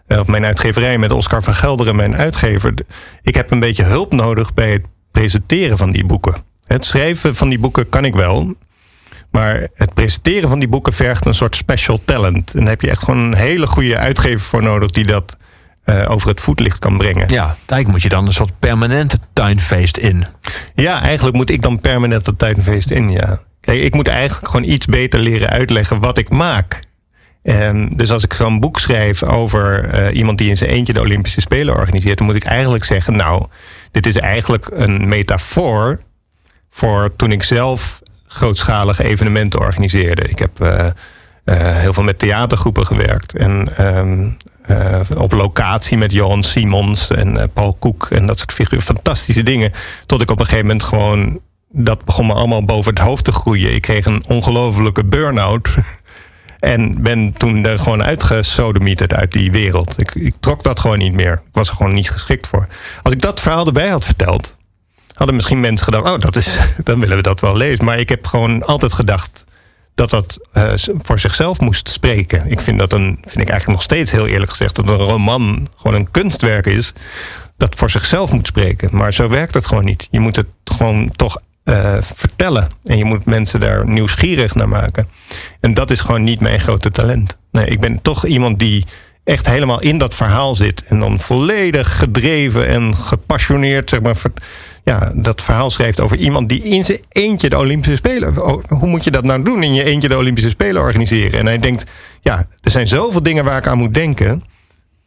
of 0.09 0.27
mijn 0.27 0.45
uitgeverij, 0.45 0.99
met 0.99 1.12
Oscar 1.12 1.43
van 1.43 1.55
Gelderen, 1.55 1.97
mijn 1.97 2.16
uitgever. 2.16 2.74
Ik 3.23 3.35
heb 3.35 3.51
een 3.51 3.61
beetje 3.61 3.82
hulp 3.82 4.12
nodig 4.12 4.55
bij 4.55 4.73
het 4.73 4.82
presenteren 5.11 5.78
van 5.78 5.90
die 5.90 6.05
boeken. 6.05 6.35
Het 6.66 6.85
schrijven 6.85 7.35
van 7.35 7.49
die 7.49 7.59
boeken 7.59 7.89
kan 7.89 8.05
ik 8.05 8.15
wel. 8.15 8.55
Maar 9.31 9.69
het 9.74 9.95
presenteren 9.95 10.49
van 10.49 10.59
die 10.59 10.69
boeken 10.69 10.93
vergt 10.93 11.27
een 11.27 11.35
soort 11.35 11.57
special 11.57 12.01
talent. 12.05 12.55
En 12.55 12.61
daar 12.61 12.69
heb 12.69 12.81
je 12.81 12.90
echt 12.90 13.03
gewoon 13.03 13.20
een 13.20 13.35
hele 13.35 13.66
goede 13.66 13.97
uitgever 13.97 14.40
voor 14.40 14.62
nodig 14.62 14.90
die 14.90 15.07
dat 15.07 15.36
eh, 15.89 16.10
over 16.10 16.28
het 16.28 16.40
voetlicht 16.40 16.78
kan 16.78 16.98
brengen. 16.98 17.28
Ja, 17.28 17.44
eigenlijk 17.44 17.89
moet 17.89 18.02
je 18.02 18.09
dan 18.09 18.27
een 18.27 18.32
soort 18.32 18.59
permanente 18.59 19.19
tuinfeest 19.32 19.97
in. 19.97 20.27
Ja, 20.74 21.02
eigenlijk 21.02 21.36
moet 21.36 21.51
ik 21.51 21.62
dan 21.62 21.81
permanent 21.81 22.24
dat 22.24 22.39
tuinfeest 22.39 22.90
in, 22.90 23.10
ja. 23.10 23.40
Kijk, 23.60 23.81
ik 23.81 23.94
moet 23.94 24.09
eigenlijk 24.09 24.48
gewoon 24.48 24.69
iets 24.69 24.86
beter 24.86 25.20
leren 25.20 25.48
uitleggen 25.48 26.01
wat 26.01 26.19
ik 26.19 26.28
maak. 26.28 26.81
En 27.43 27.97
dus 27.97 28.10
als 28.10 28.24
ik 28.24 28.32
zo'n 28.32 28.60
boek 28.60 28.78
schrijf 28.78 29.23
over 29.23 29.85
eh, 29.85 30.16
iemand 30.16 30.39
die 30.39 30.48
in 30.48 30.56
zijn 30.56 30.70
eentje 30.70 30.93
de 30.93 31.01
Olympische 31.01 31.40
Spelen 31.40 31.74
organiseert, 31.74 32.19
dan 32.19 32.27
moet 32.27 32.36
ik 32.36 32.44
eigenlijk 32.44 32.85
zeggen: 32.85 33.16
Nou, 33.16 33.47
dit 33.90 34.06
is 34.06 34.16
eigenlijk 34.16 34.70
een 34.73 35.09
metafoor 35.09 36.01
voor 36.70 37.16
toen 37.16 37.32
ik 37.32 37.43
zelf 37.43 38.01
grootschalige 38.27 39.05
evenementen 39.05 39.60
organiseerde. 39.60 40.23
Ik 40.23 40.39
heb 40.39 40.60
eh, 40.60 41.77
heel 41.77 41.93
veel 41.93 42.02
met 42.02 42.19
theatergroepen 42.19 42.86
gewerkt. 42.86 43.36
En 43.36 43.77
ehm, 43.77 44.31
eh, 44.69 45.01
op 45.15 45.32
locatie 45.32 45.97
met 45.99 46.12
Johan 46.12 46.43
Simons 46.43 47.11
en 47.11 47.36
eh, 47.36 47.45
Paul 47.53 47.77
Koek 47.78 48.09
en 48.11 48.27
dat 48.27 48.39
soort 48.39 48.53
figuren. 48.53 48.85
Fantastische 48.85 49.43
dingen. 49.43 49.73
Tot 50.07 50.20
ik 50.20 50.31
op 50.31 50.39
een 50.39 50.45
gegeven 50.45 50.66
moment 50.66 50.85
gewoon. 50.85 51.40
Dat 51.70 52.05
begon 52.05 52.27
me 52.27 52.32
allemaal 52.32 52.65
boven 52.65 52.95
het 52.95 53.03
hoofd 53.03 53.24
te 53.24 53.32
groeien. 53.32 53.74
Ik 53.74 53.82
kreeg 53.82 54.07
een 54.07 54.24
ongelofelijke 54.27 55.05
burn-out. 55.05 55.69
En 56.59 57.03
ben 57.03 57.32
toen 57.32 57.65
er 57.65 57.78
gewoon 57.78 58.03
uitgesodemieterd 58.03 59.15
uit 59.15 59.32
die 59.32 59.51
wereld. 59.51 60.01
Ik, 60.01 60.15
ik 60.15 60.35
trok 60.40 60.62
dat 60.62 60.81
gewoon 60.81 60.99
niet 60.99 61.12
meer. 61.12 61.32
Ik 61.32 61.40
was 61.53 61.69
er 61.69 61.77
gewoon 61.77 61.95
niet 61.95 62.11
geschikt 62.11 62.47
voor. 62.47 62.66
Als 63.03 63.15
ik 63.15 63.20
dat 63.20 63.40
verhaal 63.40 63.66
erbij 63.66 63.89
had 63.89 64.05
verteld, 64.05 64.57
hadden 65.15 65.35
misschien 65.35 65.61
mensen 65.61 65.85
gedacht: 65.85 66.05
oh, 66.05 66.19
dat 66.19 66.36
is, 66.36 66.59
dan 66.78 67.01
willen 67.01 67.16
we 67.16 67.23
dat 67.23 67.40
wel 67.40 67.57
lezen. 67.57 67.85
Maar 67.85 67.99
ik 67.99 68.09
heb 68.09 68.27
gewoon 68.27 68.62
altijd 68.65 68.93
gedacht 68.93 69.45
dat 69.99 70.11
dat 70.11 70.49
eh, 70.53 70.73
voor 70.99 71.19
zichzelf 71.19 71.61
moest 71.61 71.89
spreken. 71.89 72.51
Ik 72.51 72.61
vind 72.61 72.79
dat 72.79 72.93
een, 72.93 73.19
vind 73.20 73.41
ik 73.41 73.49
eigenlijk 73.49 73.66
nog 73.66 73.83
steeds 73.83 74.11
heel 74.11 74.27
eerlijk 74.27 74.51
gezegd, 74.51 74.75
dat 74.75 74.89
een 74.89 74.97
roman 74.97 75.69
gewoon 75.77 75.97
een 75.97 76.11
kunstwerk 76.11 76.66
is 76.66 76.93
dat 77.57 77.75
voor 77.75 77.91
zichzelf 77.91 78.33
moet 78.33 78.47
spreken. 78.47 78.89
Maar 78.93 79.12
zo 79.12 79.29
werkt 79.29 79.55
het 79.55 79.66
gewoon 79.66 79.85
niet. 79.85 80.09
Je 80.11 80.20
moet 80.20 80.37
het 80.37 80.47
gewoon 80.65 81.12
toch 81.16 81.41
eh, 81.65 81.97
vertellen. 82.01 82.69
En 82.85 82.99
je 82.99 83.05
moet 83.05 83.25
mensen 83.25 83.61
daar 83.61 83.89
nieuwsgierig 83.89 84.55
naar 84.55 84.69
maken. 84.69 85.09
En 85.61 85.75
dat 85.75 85.91
is 85.91 86.01
gewoon 86.01 86.23
niet 86.23 86.41
mijn 86.41 86.61
grote 86.61 86.91
talent. 86.91 87.39
Nee, 87.51 87.66
ik 87.66 87.81
ben 87.81 88.03
toch 88.03 88.27
iemand 88.27 88.59
die 88.59 88.85
echt 89.25 89.47
helemaal 89.47 89.81
in 89.81 89.99
dat 89.99 90.15
verhaal 90.15 90.55
zit. 90.55 90.85
En 90.85 91.01
dan 91.01 91.20
volledig 91.20 91.99
gedreven 91.99 92.66
en 92.66 92.97
gepassioneerd, 92.97 93.91
zeg 93.91 94.01
maar. 94.01 94.16
Ja, 94.89 95.12
dat 95.15 95.43
verhaal 95.43 95.70
schrijft 95.70 96.01
over 96.01 96.16
iemand 96.16 96.48
die 96.48 96.62
in 96.62 96.85
zijn 96.85 97.01
eentje 97.09 97.48
de 97.48 97.59
Olympische 97.59 97.97
Spelen. 97.97 98.47
oh, 98.47 98.65
Hoe 98.69 98.89
moet 98.89 99.05
je 99.05 99.10
dat 99.10 99.24
nou 99.24 99.43
doen? 99.43 99.62
In 99.62 99.74
je 99.74 99.85
eentje 99.85 100.09
de 100.09 100.16
Olympische 100.16 100.51
Spelen 100.51 100.82
organiseren. 100.82 101.39
En 101.40 101.47
hij 101.47 101.59
denkt, 101.59 101.85
ja, 102.20 102.47
er 102.60 102.70
zijn 102.70 102.89
zoveel 102.89 103.23
dingen 103.23 103.44
waar 103.44 103.59
ik 103.59 103.66
aan 103.66 103.78
moet 103.78 103.94
denken. 103.94 104.43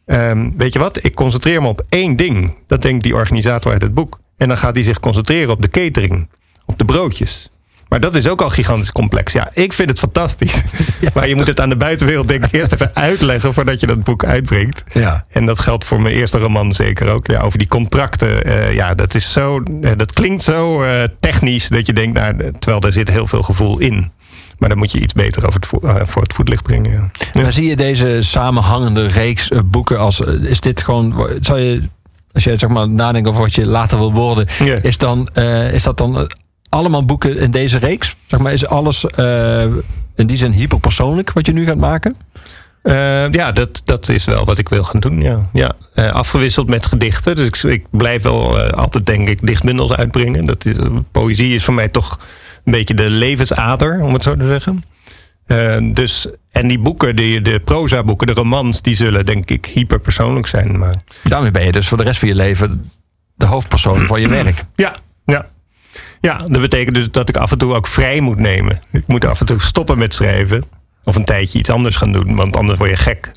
Ehm, 0.06 0.50
weet 0.56 0.72
je 0.72 0.78
wat? 0.78 1.04
Ik 1.04 1.14
concentreer 1.14 1.62
me 1.62 1.68
op 1.68 1.84
één 1.88 2.16
ding. 2.16 2.54
Dat 2.66 2.82
denkt 2.82 3.02
die 3.02 3.14
organisator 3.14 3.72
uit 3.72 3.82
het 3.82 3.94
boek. 3.94 4.20
En 4.36 4.48
dan 4.48 4.56
gaat 4.56 4.74
hij 4.74 4.84
zich 4.84 5.00
concentreren 5.00 5.50
op 5.50 5.62
de 5.62 5.68
catering, 5.68 6.28
op 6.66 6.78
de 6.78 6.84
broodjes. 6.84 7.50
Maar 7.92 8.00
dat 8.00 8.14
is 8.14 8.28
ook 8.28 8.42
al 8.42 8.50
gigantisch 8.50 8.92
complex. 8.92 9.32
Ja, 9.32 9.48
ik 9.52 9.72
vind 9.72 9.88
het 9.88 9.98
fantastisch. 9.98 10.62
Maar 11.14 11.28
je 11.28 11.34
moet 11.34 11.46
het 11.46 11.60
aan 11.60 11.68
de 11.68 11.76
buitenwereld 11.76 12.28
denk 12.28 12.44
ik 12.44 12.52
eerst 12.52 12.72
even 12.72 12.90
uitleggen 12.94 13.54
voordat 13.54 13.80
je 13.80 13.86
dat 13.86 14.04
boek 14.04 14.24
uitbrengt. 14.24 14.82
Ja. 14.92 15.24
En 15.30 15.46
dat 15.46 15.60
geldt 15.60 15.84
voor 15.84 16.00
mijn 16.00 16.14
eerste 16.14 16.38
roman 16.38 16.72
zeker 16.72 17.08
ook. 17.10 17.26
Ja, 17.26 17.40
over 17.40 17.58
die 17.58 17.68
contracten. 17.68 18.44
eh, 18.44 18.74
ja, 18.74 18.94
dat 18.94 19.14
is 19.14 19.32
zo. 19.32 19.62
eh, 19.82 19.90
dat 19.96 20.12
klinkt 20.12 20.42
zo 20.42 20.82
eh, 20.82 21.02
technisch 21.20 21.68
dat 21.68 21.86
je 21.86 21.92
denkt, 21.92 22.18
nou, 22.18 22.36
terwijl 22.58 22.82
er 22.82 22.92
zit 22.92 23.10
heel 23.10 23.26
veel 23.26 23.42
gevoel 23.42 23.78
in. 23.78 24.10
Maar 24.58 24.68
dan 24.68 24.78
moet 24.78 24.92
je 24.92 25.00
iets 25.00 25.12
beter 25.12 25.46
over 25.46 25.60
het 25.60 25.66
vo- 25.68 26.04
voor 26.06 26.22
het 26.22 26.32
voetlicht 26.32 26.62
brengen. 26.62 26.90
Ja. 26.92 27.10
Ja. 27.32 27.42
Maar 27.42 27.52
zie 27.52 27.68
je 27.68 27.76
deze 27.76 28.18
samenhangende 28.22 29.06
reeks 29.06 29.48
boeken 29.64 29.98
als... 29.98 30.20
Is 30.20 30.60
dit 30.60 30.82
gewoon... 30.82 31.36
Zou 31.40 31.58
je, 31.60 31.82
als 32.32 32.44
je 32.44 32.54
zeg 32.58 32.68
maar 32.70 32.88
nadenkt 32.88 33.28
over 33.28 33.40
wat 33.40 33.54
je 33.54 33.66
later 33.66 33.98
wil 33.98 34.12
worden... 34.12 34.46
Ja. 34.64 34.78
Is, 34.82 34.98
dan, 34.98 35.28
is 35.72 35.82
dat 35.82 35.98
dan 35.98 36.30
allemaal 36.72 37.04
boeken 37.04 37.36
in 37.36 37.50
deze 37.50 37.78
reeks? 37.78 38.16
Zeg 38.26 38.40
maar, 38.40 38.52
is 38.52 38.66
alles 38.66 39.06
eh, 39.06 39.62
in 40.14 40.26
die 40.26 40.36
zin 40.36 40.50
hyperpersoonlijk 40.50 41.32
wat 41.32 41.46
je 41.46 41.52
nu 41.52 41.64
gaat 41.64 41.76
maken? 41.76 42.16
Eh, 42.82 43.30
ja, 43.30 43.52
dat, 43.52 43.80
dat 43.84 44.08
is 44.08 44.24
wel 44.24 44.44
wat 44.44 44.58
ik 44.58 44.68
wil 44.68 44.84
gaan 44.84 45.00
doen. 45.00 45.20
Ja. 45.20 45.48
Ja. 45.52 45.72
Eh, 45.94 46.10
afgewisseld 46.10 46.68
met 46.68 46.86
gedichten. 46.86 47.36
Dus 47.36 47.64
ik, 47.64 47.72
ik 47.72 47.86
blijf 47.90 48.22
wel 48.22 48.60
altijd, 48.60 49.06
denk 49.06 49.28
ik, 49.28 49.46
dichtbundels 49.46 49.92
uitbrengen. 49.92 50.44
Dat 50.44 50.64
is, 50.64 50.76
poëzie 51.10 51.54
is 51.54 51.64
voor 51.64 51.74
mij 51.74 51.88
toch 51.88 52.18
een 52.64 52.72
beetje 52.72 52.94
de 52.94 53.10
levensader, 53.10 54.00
om 54.00 54.12
het 54.12 54.22
zo 54.22 54.36
te 54.36 54.46
zeggen. 54.46 54.84
Dus, 55.94 56.26
en 56.50 56.68
die 56.68 56.78
boeken, 56.78 57.16
die, 57.16 57.42
de 57.42 57.60
proza-boeken, 57.60 58.26
de 58.26 58.32
romans, 58.32 58.82
die 58.82 58.94
zullen 58.94 59.26
denk 59.26 59.50
ik 59.50 59.66
hyperpersoonlijk 59.66 60.46
zijn. 60.46 60.78
Maar 60.78 60.94
Daarmee 61.22 61.50
ben 61.50 61.64
je 61.64 61.72
dus 61.72 61.88
voor 61.88 61.98
de 61.98 62.04
rest 62.04 62.18
van 62.18 62.28
je 62.28 62.34
leven 62.34 62.90
de 63.34 63.46
hoofdpersoon 63.46 64.06
van 64.06 64.20
je 64.20 64.28
werk. 64.28 64.64
ja, 64.74 64.94
ja. 65.24 65.46
Ja, 66.22 66.36
dat 66.36 66.60
betekent 66.60 66.94
dus 66.94 67.10
dat 67.10 67.28
ik 67.28 67.36
af 67.36 67.52
en 67.52 67.58
toe 67.58 67.74
ook 67.74 67.86
vrij 67.86 68.20
moet 68.20 68.38
nemen. 68.38 68.80
Ik 68.90 69.06
moet 69.06 69.24
af 69.24 69.40
en 69.40 69.46
toe 69.46 69.60
stoppen 69.60 69.98
met 69.98 70.14
schrijven. 70.14 70.64
Of 71.04 71.16
een 71.16 71.24
tijdje 71.24 71.58
iets 71.58 71.70
anders 71.70 71.96
gaan 71.96 72.12
doen, 72.12 72.34
want 72.34 72.56
anders 72.56 72.78
word 72.78 72.90
je 72.90 72.96
gek. 72.96 73.30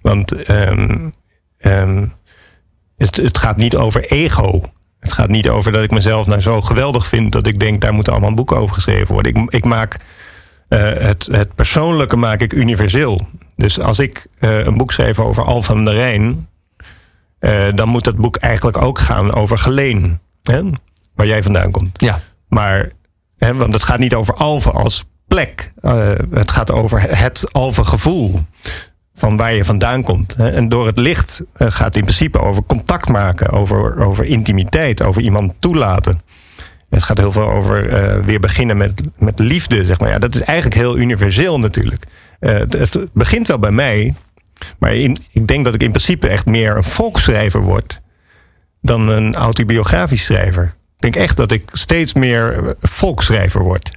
Want 0.00 0.32
ehm, 0.32 1.08
ehm, 1.58 2.06
het, 2.96 3.16
het 3.16 3.38
gaat 3.38 3.56
niet 3.56 3.76
over 3.76 4.04
ego. 4.10 4.62
Het 5.00 5.12
gaat 5.12 5.28
niet 5.28 5.48
over 5.48 5.72
dat 5.72 5.82
ik 5.82 5.90
mezelf 5.90 6.26
nou 6.26 6.40
zo 6.40 6.60
geweldig 6.60 7.06
vind 7.06 7.32
dat 7.32 7.46
ik 7.46 7.60
denk 7.60 7.80
daar 7.80 7.94
moeten 7.94 8.12
allemaal 8.12 8.34
boeken 8.34 8.56
over 8.56 8.74
geschreven 8.74 9.14
worden. 9.14 9.34
Ik, 9.34 9.50
ik 9.50 9.64
maak 9.64 9.96
eh, 10.68 10.80
het, 10.80 11.28
het 11.30 11.54
persoonlijke 11.54 12.16
maak 12.16 12.40
ik 12.40 12.52
universeel. 12.52 13.28
Dus 13.56 13.80
als 13.80 13.98
ik 13.98 14.26
eh, 14.38 14.64
een 14.64 14.76
boek 14.76 14.92
schrijf 14.92 15.18
over 15.18 15.44
Al 15.44 15.62
van 15.62 15.84
der 15.84 15.94
Rijn, 15.94 16.48
eh, 17.38 17.66
dan 17.74 17.88
moet 17.88 18.04
dat 18.04 18.16
boek 18.16 18.36
eigenlijk 18.36 18.78
ook 18.78 18.98
gaan 18.98 19.34
over 19.34 19.58
Geleen. 19.58 20.20
Hè? 20.42 20.62
Waar 21.18 21.26
jij 21.26 21.42
vandaan 21.42 21.70
komt. 21.70 22.00
Ja. 22.00 22.20
Maar, 22.48 22.90
hè, 23.38 23.54
want 23.54 23.72
het 23.72 23.82
gaat 23.82 23.98
niet 23.98 24.14
over 24.14 24.34
Alphen 24.34 24.72
als 24.72 25.04
plek. 25.26 25.72
Eh, 25.80 26.08
het 26.30 26.50
gaat 26.50 26.70
over 26.70 27.00
het 27.00 27.52
Alphen 27.52 27.86
gevoel. 27.86 28.40
Van 29.14 29.36
waar 29.36 29.54
je 29.54 29.64
vandaan 29.64 30.02
komt. 30.02 30.34
En 30.34 30.68
door 30.68 30.86
het 30.86 30.98
licht 30.98 31.42
eh, 31.52 31.70
gaat 31.70 31.84
het 31.84 31.96
in 31.96 32.02
principe 32.02 32.40
over 32.40 32.62
contact 32.62 33.08
maken. 33.08 33.50
Over, 33.50 34.04
over 34.04 34.24
intimiteit. 34.24 35.02
Over 35.02 35.22
iemand 35.22 35.52
toelaten. 35.58 36.22
Het 36.90 37.02
gaat 37.02 37.18
heel 37.18 37.32
veel 37.32 37.50
over 37.50 37.88
eh, 37.88 38.24
weer 38.24 38.40
beginnen 38.40 38.76
met, 38.76 39.00
met 39.16 39.38
liefde. 39.38 39.84
Zeg 39.84 39.98
maar. 39.98 40.10
ja, 40.10 40.18
dat 40.18 40.34
is 40.34 40.42
eigenlijk 40.42 40.80
heel 40.80 40.98
universeel 40.98 41.58
natuurlijk. 41.58 42.04
Het, 42.40 42.72
het 42.72 43.12
begint 43.12 43.46
wel 43.46 43.58
bij 43.58 43.70
mij. 43.70 44.14
Maar 44.78 44.94
in, 44.94 45.18
ik 45.30 45.46
denk 45.46 45.64
dat 45.64 45.74
ik 45.74 45.82
in 45.82 45.90
principe 45.90 46.28
echt 46.28 46.46
meer 46.46 46.76
een 46.76 46.84
volksschrijver 46.84 47.60
word. 47.60 48.00
Dan 48.80 49.08
een 49.08 49.34
autobiografisch 49.34 50.24
schrijver. 50.24 50.76
Ik 50.98 51.12
denk 51.12 51.16
echt 51.16 51.36
dat 51.36 51.52
ik 51.52 51.70
steeds 51.72 52.12
meer 52.12 52.52
eh, 52.52 52.70
volksschrijver 52.80 53.62
word. 53.62 53.90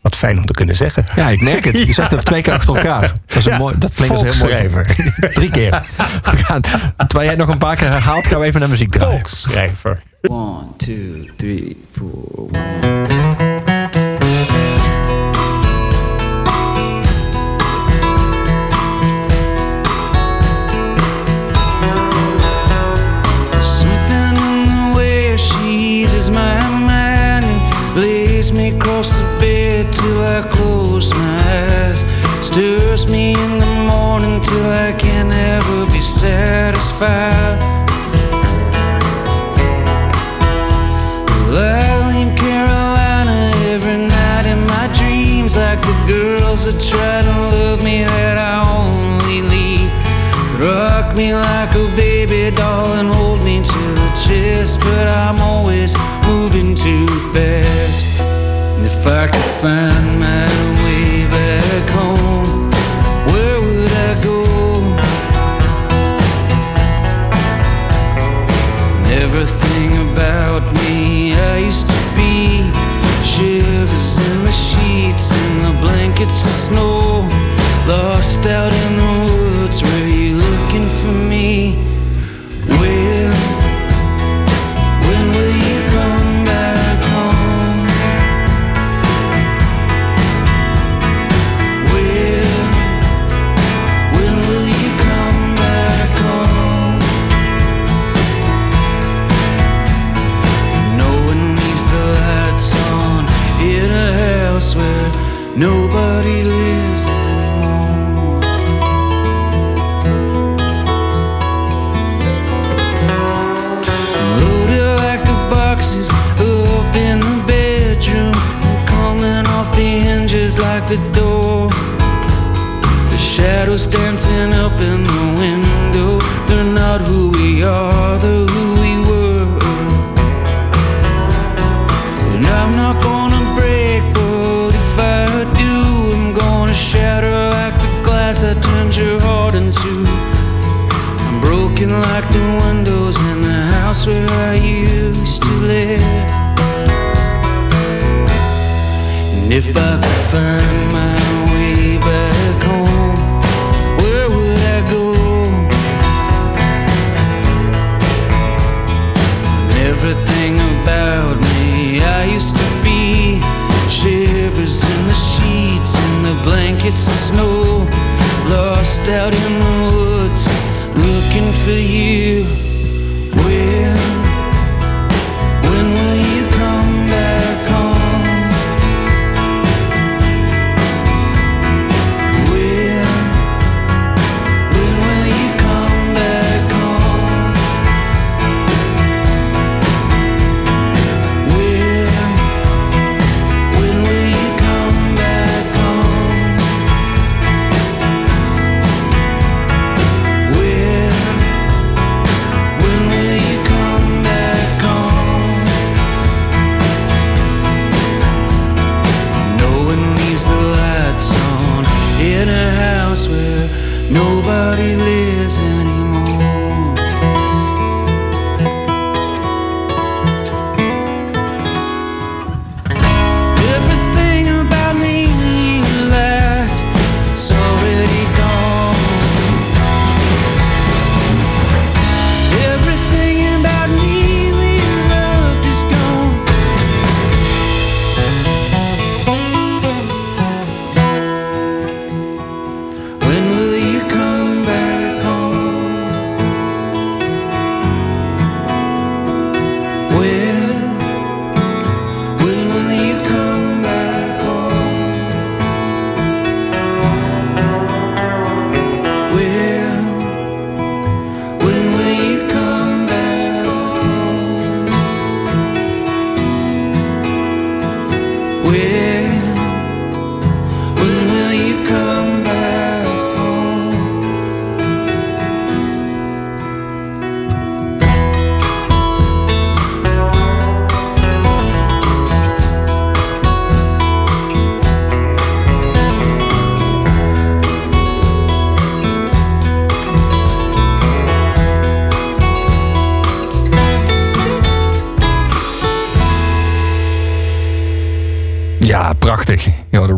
Wat 0.00 0.16
fijn 0.16 0.38
om 0.38 0.46
te 0.46 0.52
kunnen 0.52 0.76
zeggen. 0.76 1.06
Ja, 1.16 1.28
ik 1.28 1.40
merk 1.40 1.64
het. 1.64 1.78
Je 1.88 1.92
zegt 1.92 2.10
het 2.10 2.24
twee 2.24 2.42
keer 2.42 2.52
achter 2.52 2.76
elkaar. 2.76 3.00
Dat, 3.00 3.36
is 3.36 3.44
een 3.44 3.52
Ja, 3.52 3.58
mooi, 3.58 3.74
dat 3.78 3.94
klinkt 3.94 4.20
dus 4.20 4.42
heel 4.42 4.70
mooi. 4.70 4.84
Drie 5.34 5.50
keer. 5.50 5.70
We 6.22 6.36
gaan, 6.36 6.60
terwijl 6.96 7.22
jij 7.22 7.28
het 7.28 7.38
nog 7.38 7.48
een 7.48 7.58
paar 7.58 7.76
keer 7.76 7.90
herhaalt, 7.90 8.26
gaan 8.26 8.40
we 8.40 8.46
even 8.46 8.60
naar 8.60 8.68
muziek 8.68 8.90
draaien. 8.90 9.18
Volksschrijver. 9.18 10.02
One, 10.22 10.66
two, 10.76 11.34
three, 11.36 11.76
four. 11.92 13.57
Satisfied. 36.72 37.62
In 42.18 42.34
Carolina 42.34 43.52
every 43.66 43.96
night 43.96 44.44
in 44.46 44.60
my 44.66 44.90
dreams, 44.92 45.56
like 45.56 45.80
the 45.80 45.96
girls 46.08 46.66
that 46.66 46.80
try 46.82 47.22
to 47.22 47.34
love 47.56 47.82
me 47.84 48.02
that 48.02 48.36
I 48.38 48.56
only 48.80 49.42
leave. 49.42 49.90
Rock 50.60 51.16
me 51.16 51.32
like 51.32 51.72
a 51.74 51.86
baby 51.96 52.54
doll 52.54 52.92
and 52.94 53.08
hold 53.08 53.44
me 53.44 53.62
to 53.62 53.80
the 54.00 54.10
chest, 54.24 54.80
but 54.80 55.06
I'm 55.06 55.40
always 55.40 55.94
moving 56.26 56.74
too 56.74 57.06
fast. 57.32 58.04
And 58.20 58.84
if 58.84 59.06
I 59.06 59.28
could 59.28 59.50
find 59.62 60.18
my 60.18 60.67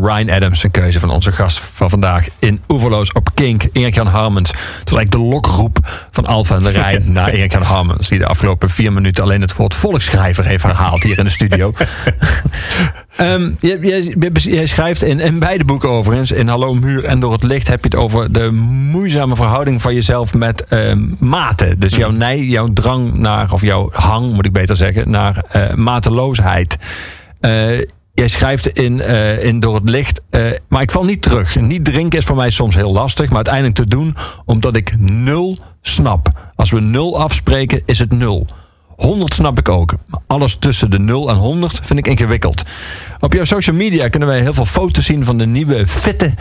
Ryan 0.03 0.31
Adams, 0.31 0.65
een 0.65 0.71
keuze 0.71 1.01
van 1.01 1.11
onze 1.11 1.33
gast 1.33 1.59
van 1.59 1.91
vandaag 1.91 2.29
in 2.39 2.61
Oeverloos 2.69 3.13
op 3.13 3.29
Kink, 3.35 3.69
Erik-Jan 3.73 4.07
Harmens. 4.07 4.51
Het 4.51 4.61
was 4.91 4.99
eigenlijk 4.99 5.11
de 5.11 5.19
lokroep 5.19 5.79
van 6.11 6.27
Alfa 6.27 6.57
en 6.57 6.63
de 6.63 6.71
Rijn 6.71 7.03
naar 7.13 7.29
Erik-Jan 7.29 7.63
Harmens, 7.63 8.09
die 8.09 8.19
de 8.19 8.27
afgelopen 8.27 8.71
vier 8.71 8.93
minuten 8.93 9.25
alleen 9.25 9.41
het 9.41 9.57
woord 9.57 9.75
volksschrijver 9.75 10.45
heeft 10.45 10.63
herhaald 10.63 11.03
hier 11.03 11.19
in 11.19 11.25
de 11.25 11.31
studio. 11.31 11.73
Ehm, 13.17 13.51
je 13.61 14.63
schrijft 14.65 15.03
in, 15.03 15.21
in 15.21 15.39
beide 15.39 15.65
boeken 15.65 15.89
overigens, 15.89 16.33
in 16.33 16.49
Hallo 16.49 16.75
Muur 16.75 17.05
en 17.05 17.21
Door 17.21 17.33
het 17.33 17.43
Licht, 17.43 17.69
heb 17.69 17.85
je 17.85 17.91
het 17.91 17.99
over 17.99 18.33
de 18.33 18.51
moeizame 18.51 19.37
verhouding 19.37 19.83
van 19.83 19.95
jezelf 19.95 20.35
met 20.35 20.65
ehm, 20.65 21.07
maten. 21.19 21.81
Dus 21.81 21.97
jouw 21.97 22.11
nei, 22.11 22.49
jouw 22.49 22.69
drang 22.73 23.15
naar, 23.15 23.53
of 23.53 23.63
jouw 23.63 23.91
hang 23.93 24.33
moet 24.33 24.47
ik 24.47 24.53
beter 24.53 24.77
zeggen, 24.77 25.11
naar 25.11 25.45
eh, 25.49 25.75
mateloosheid. 25.75 26.77
Eh, 27.41 27.79
Jij 28.15 28.29
schrijft 28.29 28.69
in, 28.69 29.01
eh, 29.01 29.45
in 29.45 29.61
Door 29.61 29.75
het 29.75 29.89
Licht, 29.89 30.21
eh, 30.31 30.51
maar 30.69 30.83
ik 30.83 30.91
val 30.91 31.05
niet 31.05 31.23
terug. 31.23 31.61
Niet 31.61 31.85
drinken 31.85 32.19
is 32.19 32.25
voor 32.25 32.37
mij 32.37 32.51
soms 32.51 32.75
heel 32.75 32.93
lastig, 32.93 33.27
maar 33.27 33.37
uiteindelijk 33.37 33.75
te 33.75 33.87
doen 33.87 34.15
omdat 34.45 34.77
ik 34.77 34.95
nul 34.99 35.57
snap. 35.83 36.51
Als 36.55 36.71
we 36.71 36.81
nul 36.81 37.21
afspreken, 37.21 37.83
is 37.85 37.99
het 37.99 38.13
nul. 38.13 38.47
100 39.01 39.35
snap 39.35 39.59
ik 39.59 39.69
ook. 39.69 39.95
Maar 40.07 40.21
alles 40.27 40.57
tussen 40.57 40.91
de 40.91 40.99
0 40.99 41.31
en 41.31 41.37
100 41.37 41.81
vind 41.83 41.99
ik 41.99 42.07
ingewikkeld. 42.07 42.63
Op 43.19 43.33
jouw 43.33 43.45
social 43.45 43.77
media 43.77 44.09
kunnen 44.09 44.29
wij 44.29 44.41
heel 44.41 44.55
veel 44.55 44.65
foto's 44.65 45.05
zien 45.05 45.25
van 45.25 45.39
de 45.39 45.47
nieuwe 45.47 45.87
fitte 45.87 46.35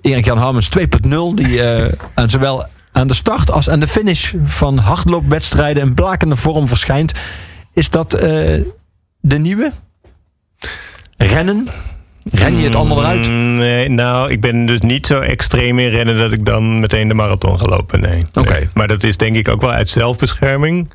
Erik-Jan 0.00 0.38
Harmens 0.38 0.68
2.0. 0.68 1.34
Die 1.34 1.62
eh, 1.62 1.92
aan 2.14 2.30
zowel 2.30 2.64
aan 2.92 3.06
de 3.06 3.14
start 3.14 3.50
als 3.50 3.70
aan 3.70 3.80
de 3.80 3.88
finish 3.88 4.34
van 4.44 4.78
hardloopwedstrijden 4.78 5.82
in 5.82 5.94
blakende 5.94 6.36
vorm 6.36 6.68
verschijnt. 6.68 7.12
Is 7.72 7.90
dat 7.90 8.14
eh, 8.14 8.60
de 9.20 9.38
nieuwe? 9.38 9.72
Rennen? 11.16 11.68
Ren 12.30 12.56
je 12.56 12.64
het 12.64 12.74
allemaal 12.76 12.98
eruit? 12.98 13.30
Mm, 13.30 13.56
Nee, 13.56 13.88
nou, 13.88 14.30
ik 14.30 14.40
ben 14.40 14.66
dus 14.66 14.80
niet 14.80 15.06
zo 15.06 15.20
extreem 15.20 15.78
in 15.78 15.90
rennen 15.90 16.18
dat 16.18 16.32
ik 16.32 16.44
dan 16.44 16.80
meteen 16.80 17.08
de 17.08 17.14
marathon 17.14 17.58
ga 17.58 17.66
lopen. 17.66 18.00
Nee. 18.00 18.22
Oké. 18.32 18.52
Nee. 18.52 18.68
Maar 18.74 18.88
dat 18.88 19.04
is 19.04 19.16
denk 19.16 19.36
ik 19.36 19.48
ook 19.48 19.60
wel 19.60 19.70
uit 19.70 19.88
zelfbescherming. 19.88 20.90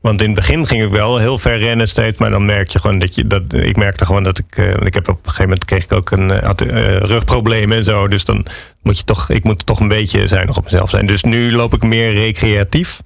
Want 0.00 0.20
in 0.20 0.26
het 0.26 0.36
begin 0.36 0.66
ging 0.66 0.82
ik 0.82 0.90
wel 0.90 1.18
heel 1.18 1.38
ver 1.38 1.58
rennen 1.58 1.88
steeds, 1.88 2.18
maar 2.18 2.30
dan 2.30 2.46
merk 2.46 2.68
je 2.68 2.78
gewoon 2.78 2.98
dat 2.98 3.14
je 3.14 3.26
dat. 3.26 3.42
Ik 3.52 3.76
merkte 3.76 4.06
gewoon 4.06 4.22
dat 4.22 4.38
ik. 4.38 4.54
want 4.56 4.86
ik 4.86 4.94
heb 4.94 5.08
op 5.08 5.16
een 5.16 5.22
gegeven 5.24 5.42
moment 5.44 5.64
kreeg 5.64 5.84
ik 5.84 5.92
ook 5.92 6.10
een 6.10 6.30
eh, 6.30 6.42
had, 6.42 6.60
eh, 6.60 6.96
rugproblemen 6.96 7.76
en 7.76 7.84
zo. 7.84 8.08
Dus 8.08 8.24
dan 8.24 8.46
moet 8.82 8.98
je 8.98 9.04
toch. 9.04 9.30
Ik 9.30 9.44
moet 9.44 9.66
toch 9.66 9.80
een 9.80 9.88
beetje 9.88 10.26
zuinig 10.28 10.56
op 10.56 10.64
mezelf 10.64 10.90
zijn. 10.90 11.06
Dus 11.06 11.22
nu 11.22 11.52
loop 11.52 11.74
ik 11.74 11.82
meer 11.82 12.12
recreatief. 12.12 13.00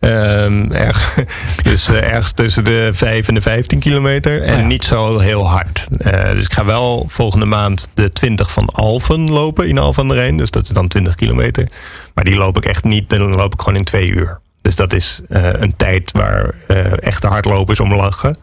Ehm, 0.00 0.72
erg, 0.72 1.18
dus 1.62 1.88
eh, 1.88 2.12
ergens 2.12 2.32
tussen 2.32 2.64
de 2.64 2.90
5 2.92 3.28
en 3.28 3.34
de 3.34 3.40
15 3.40 3.78
kilometer. 3.78 4.42
En 4.42 4.58
ja. 4.58 4.66
niet 4.66 4.84
zo 4.84 5.18
heel 5.18 5.48
hard. 5.48 5.86
Eh, 5.98 6.30
dus 6.30 6.44
ik 6.44 6.52
ga 6.52 6.64
wel 6.64 7.06
volgende 7.08 7.44
maand 7.44 7.88
de 7.94 8.10
20 8.10 8.52
van 8.52 8.66
Alphen 8.66 9.30
lopen 9.30 9.68
in 9.68 9.78
Alphen 9.78 10.02
aan 10.02 10.08
de 10.08 10.14
Rijn. 10.14 10.36
Dus 10.36 10.50
dat 10.50 10.62
is 10.62 10.68
dan 10.68 10.88
20 10.88 11.14
kilometer. 11.14 11.68
Maar 12.14 12.24
die 12.24 12.36
loop 12.36 12.56
ik 12.56 12.64
echt 12.64 12.84
niet. 12.84 13.10
Dan 13.10 13.34
loop 13.34 13.52
ik 13.52 13.60
gewoon 13.60 13.78
in 13.78 13.84
twee 13.84 14.10
uur. 14.10 14.40
Dus 14.62 14.76
dat 14.76 14.92
is 14.92 15.20
eh, 15.28 15.48
een 15.52 15.76
tijd 15.76 16.12
waar 16.12 16.54
echte 16.98 17.26
hardlopers 17.26 17.80
om 17.80 17.94
lachen. 17.94 18.36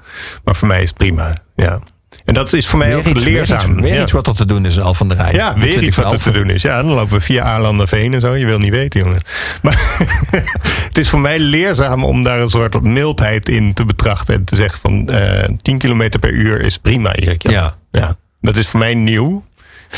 Maar 0.43 0.55
voor 0.55 0.67
mij 0.67 0.81
is 0.81 0.89
het 0.89 0.97
prima. 0.97 1.33
Ja. 1.55 1.79
En 2.25 2.33
dat 2.33 2.53
is 2.53 2.67
voor 2.67 2.79
mij 2.79 2.95
ook 2.95 3.05
iets, 3.05 3.23
leerzaam. 3.23 3.59
Weer, 3.59 3.69
iets, 3.75 3.81
weer 3.81 3.93
ja. 3.95 4.01
iets 4.01 4.11
wat 4.11 4.27
er 4.27 4.35
te 4.35 4.45
doen 4.45 4.65
is 4.65 4.75
in 4.75 4.83
Al 4.83 4.93
van 4.93 5.07
der 5.07 5.17
Rijn. 5.17 5.35
Ja, 5.35 5.53
De 5.53 5.59
weer 5.59 5.69
20 5.69 5.87
iets 5.87 5.95
wat 5.95 6.11
er 6.11 6.21
te 6.21 6.31
doen 6.31 6.49
is. 6.49 6.61
Ja, 6.61 6.81
dan 6.81 6.91
lopen 6.91 7.13
we 7.13 7.21
via 7.21 7.43
Aarlanderveen 7.43 8.13
en 8.13 8.21
zo. 8.21 8.33
Je 8.33 8.45
wil 8.45 8.59
niet 8.59 8.69
weten, 8.71 8.99
jongen. 8.99 9.21
Maar 9.61 9.97
het 10.87 10.97
is 10.97 11.09
voor 11.09 11.19
mij 11.19 11.39
leerzaam 11.39 12.03
om 12.03 12.23
daar 12.23 12.39
een 12.39 12.49
soort 12.49 12.81
mildheid 12.81 13.49
in 13.49 13.73
te 13.73 13.85
betrachten. 13.85 14.35
En 14.35 14.43
te 14.43 14.55
zeggen 14.55 14.79
van 14.79 15.07
eh 15.07 15.49
10 15.61 15.77
kilometer 15.77 16.19
per 16.19 16.31
uur 16.31 16.61
is 16.61 16.77
prima, 16.77 17.15
Erik. 17.15 17.49
Ja. 17.49 17.73
ja. 17.91 18.15
Dat 18.41 18.57
is 18.57 18.67
voor 18.67 18.79
mij 18.79 18.93
nieuw. 18.93 19.43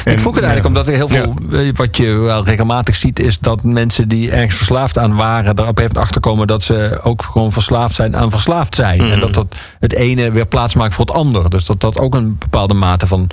Ik 0.05 0.19
vroeg 0.19 0.35
het 0.35 0.43
eigenlijk 0.43 0.65
omdat 0.65 0.87
er 0.87 0.93
heel 0.93 1.07
veel, 1.07 1.33
eh, 1.51 1.75
wat 1.75 1.97
je 1.97 2.05
wel 2.13 2.45
regelmatig 2.45 2.95
ziet, 2.95 3.19
is 3.19 3.39
dat 3.39 3.63
mensen 3.63 4.07
die 4.07 4.31
ergens 4.31 4.55
verslaafd 4.55 4.97
aan 4.97 5.15
waren, 5.15 5.59
erop 5.59 5.77
heeft 5.77 5.97
achterkomen 5.97 6.47
dat 6.47 6.63
ze 6.63 6.99
ook 7.03 7.21
gewoon 7.21 7.51
verslaafd 7.51 7.95
zijn 7.95 8.15
aan 8.15 8.31
verslaafd 8.31 8.75
zijn. 8.75 9.03
Mhm. 9.03 9.11
En 9.11 9.19
dat 9.19 9.33
dat 9.33 9.55
het 9.79 9.93
ene 9.93 10.31
weer 10.31 10.45
plaats 10.45 10.75
maakt 10.75 10.93
voor 10.93 11.05
het 11.05 11.15
ander. 11.15 11.49
Dus 11.49 11.65
dat 11.65 11.81
dat 11.81 11.99
ook 11.99 12.15
een 12.15 12.37
bepaalde 12.37 12.73
mate 12.73 13.07
van 13.07 13.29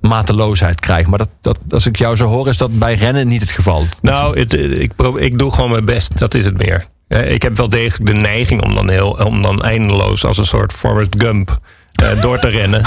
mateloosheid 0.00 0.80
krijgt. 0.80 1.08
Maar 1.08 1.18
dat, 1.18 1.28
dat, 1.40 1.58
als 1.70 1.86
ik 1.86 1.96
jou 1.96 2.16
zo 2.16 2.26
hoor, 2.26 2.48
is 2.48 2.56
dat 2.56 2.78
bij 2.78 2.94
rennen 2.94 3.28
niet 3.28 3.40
het 3.40 3.50
geval. 3.50 3.84
Nou, 4.02 4.38
het, 4.38 4.52
ik, 4.52 4.92
ik 5.16 5.38
doe 5.38 5.50
gewoon 5.50 5.70
mijn 5.70 5.84
best. 5.84 6.18
Dat 6.18 6.34
is 6.34 6.44
het 6.44 6.58
meer. 6.58 6.86
Eh, 7.08 7.32
ik 7.32 7.42
heb 7.42 7.56
wel 7.56 7.68
degelijk 7.68 8.06
de 8.06 8.20
neiging 8.20 8.62
om 8.62 8.74
dan, 8.74 8.88
heel, 8.88 9.18
om 9.24 9.42
dan 9.42 9.62
eindeloos 9.62 10.24
als 10.24 10.38
een 10.38 10.46
soort 10.46 10.72
Forrest 10.72 11.14
Gump 11.18 11.58
eh, 12.02 12.22
door 12.22 12.38
te 12.38 12.48
rennen. 12.48 12.82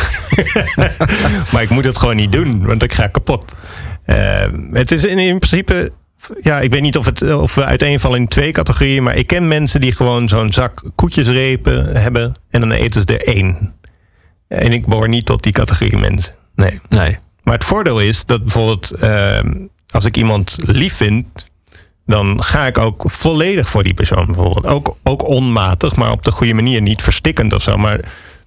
maar 1.51 1.61
ik 1.61 1.69
moet 1.69 1.85
het 1.85 1.97
gewoon 1.97 2.15
niet 2.15 2.31
doen, 2.31 2.65
want 2.65 2.83
ik 2.83 2.93
ga 2.93 3.07
kapot. 3.07 3.55
Eh, 4.05 4.45
het 4.71 4.91
is 4.91 5.05
in, 5.05 5.19
in 5.19 5.39
principe. 5.39 5.91
Ja, 6.41 6.59
ik 6.59 6.71
weet 6.71 6.81
niet 6.81 6.97
of, 6.97 7.05
het, 7.05 7.33
of 7.33 7.55
we 7.55 7.63
uiteenvallen 7.63 8.19
in 8.19 8.27
twee 8.27 8.51
categorieën. 8.51 9.03
Maar 9.03 9.15
ik 9.15 9.27
ken 9.27 9.47
mensen 9.47 9.81
die 9.81 9.95
gewoon 9.95 10.29
zo'n 10.29 10.53
zak 10.53 10.83
koetjesrepen 10.95 11.95
hebben. 12.01 12.35
En 12.49 12.59
dan 12.59 12.71
eten 12.71 13.01
ze 13.01 13.17
er 13.17 13.35
één. 13.35 13.73
En 14.47 14.71
ik 14.71 14.85
behoor 14.85 15.09
niet 15.09 15.25
tot 15.25 15.43
die 15.43 15.53
categorie 15.53 15.97
mensen. 15.97 16.35
Nee. 16.55 16.79
Nee. 16.89 17.17
Maar 17.43 17.53
het 17.53 17.63
voordeel 17.63 17.99
is 17.99 18.25
dat 18.25 18.41
bijvoorbeeld 18.41 18.91
eh, 18.91 19.39
als 19.89 20.05
ik 20.05 20.17
iemand 20.17 20.57
lief 20.65 20.95
vind, 20.95 21.49
dan 22.05 22.43
ga 22.43 22.65
ik 22.65 22.77
ook 22.77 23.03
volledig 23.05 23.69
voor 23.69 23.83
die 23.83 23.93
persoon 23.93 24.25
bijvoorbeeld. 24.25 24.67
Ook, 24.67 24.97
ook 25.03 25.27
onmatig, 25.27 25.95
maar 25.95 26.11
op 26.11 26.23
de 26.23 26.31
goede 26.31 26.53
manier, 26.53 26.81
niet 26.81 27.01
verstikkend 27.01 27.53
of 27.53 27.61
zo. 27.61 27.77
Maar 27.77 27.99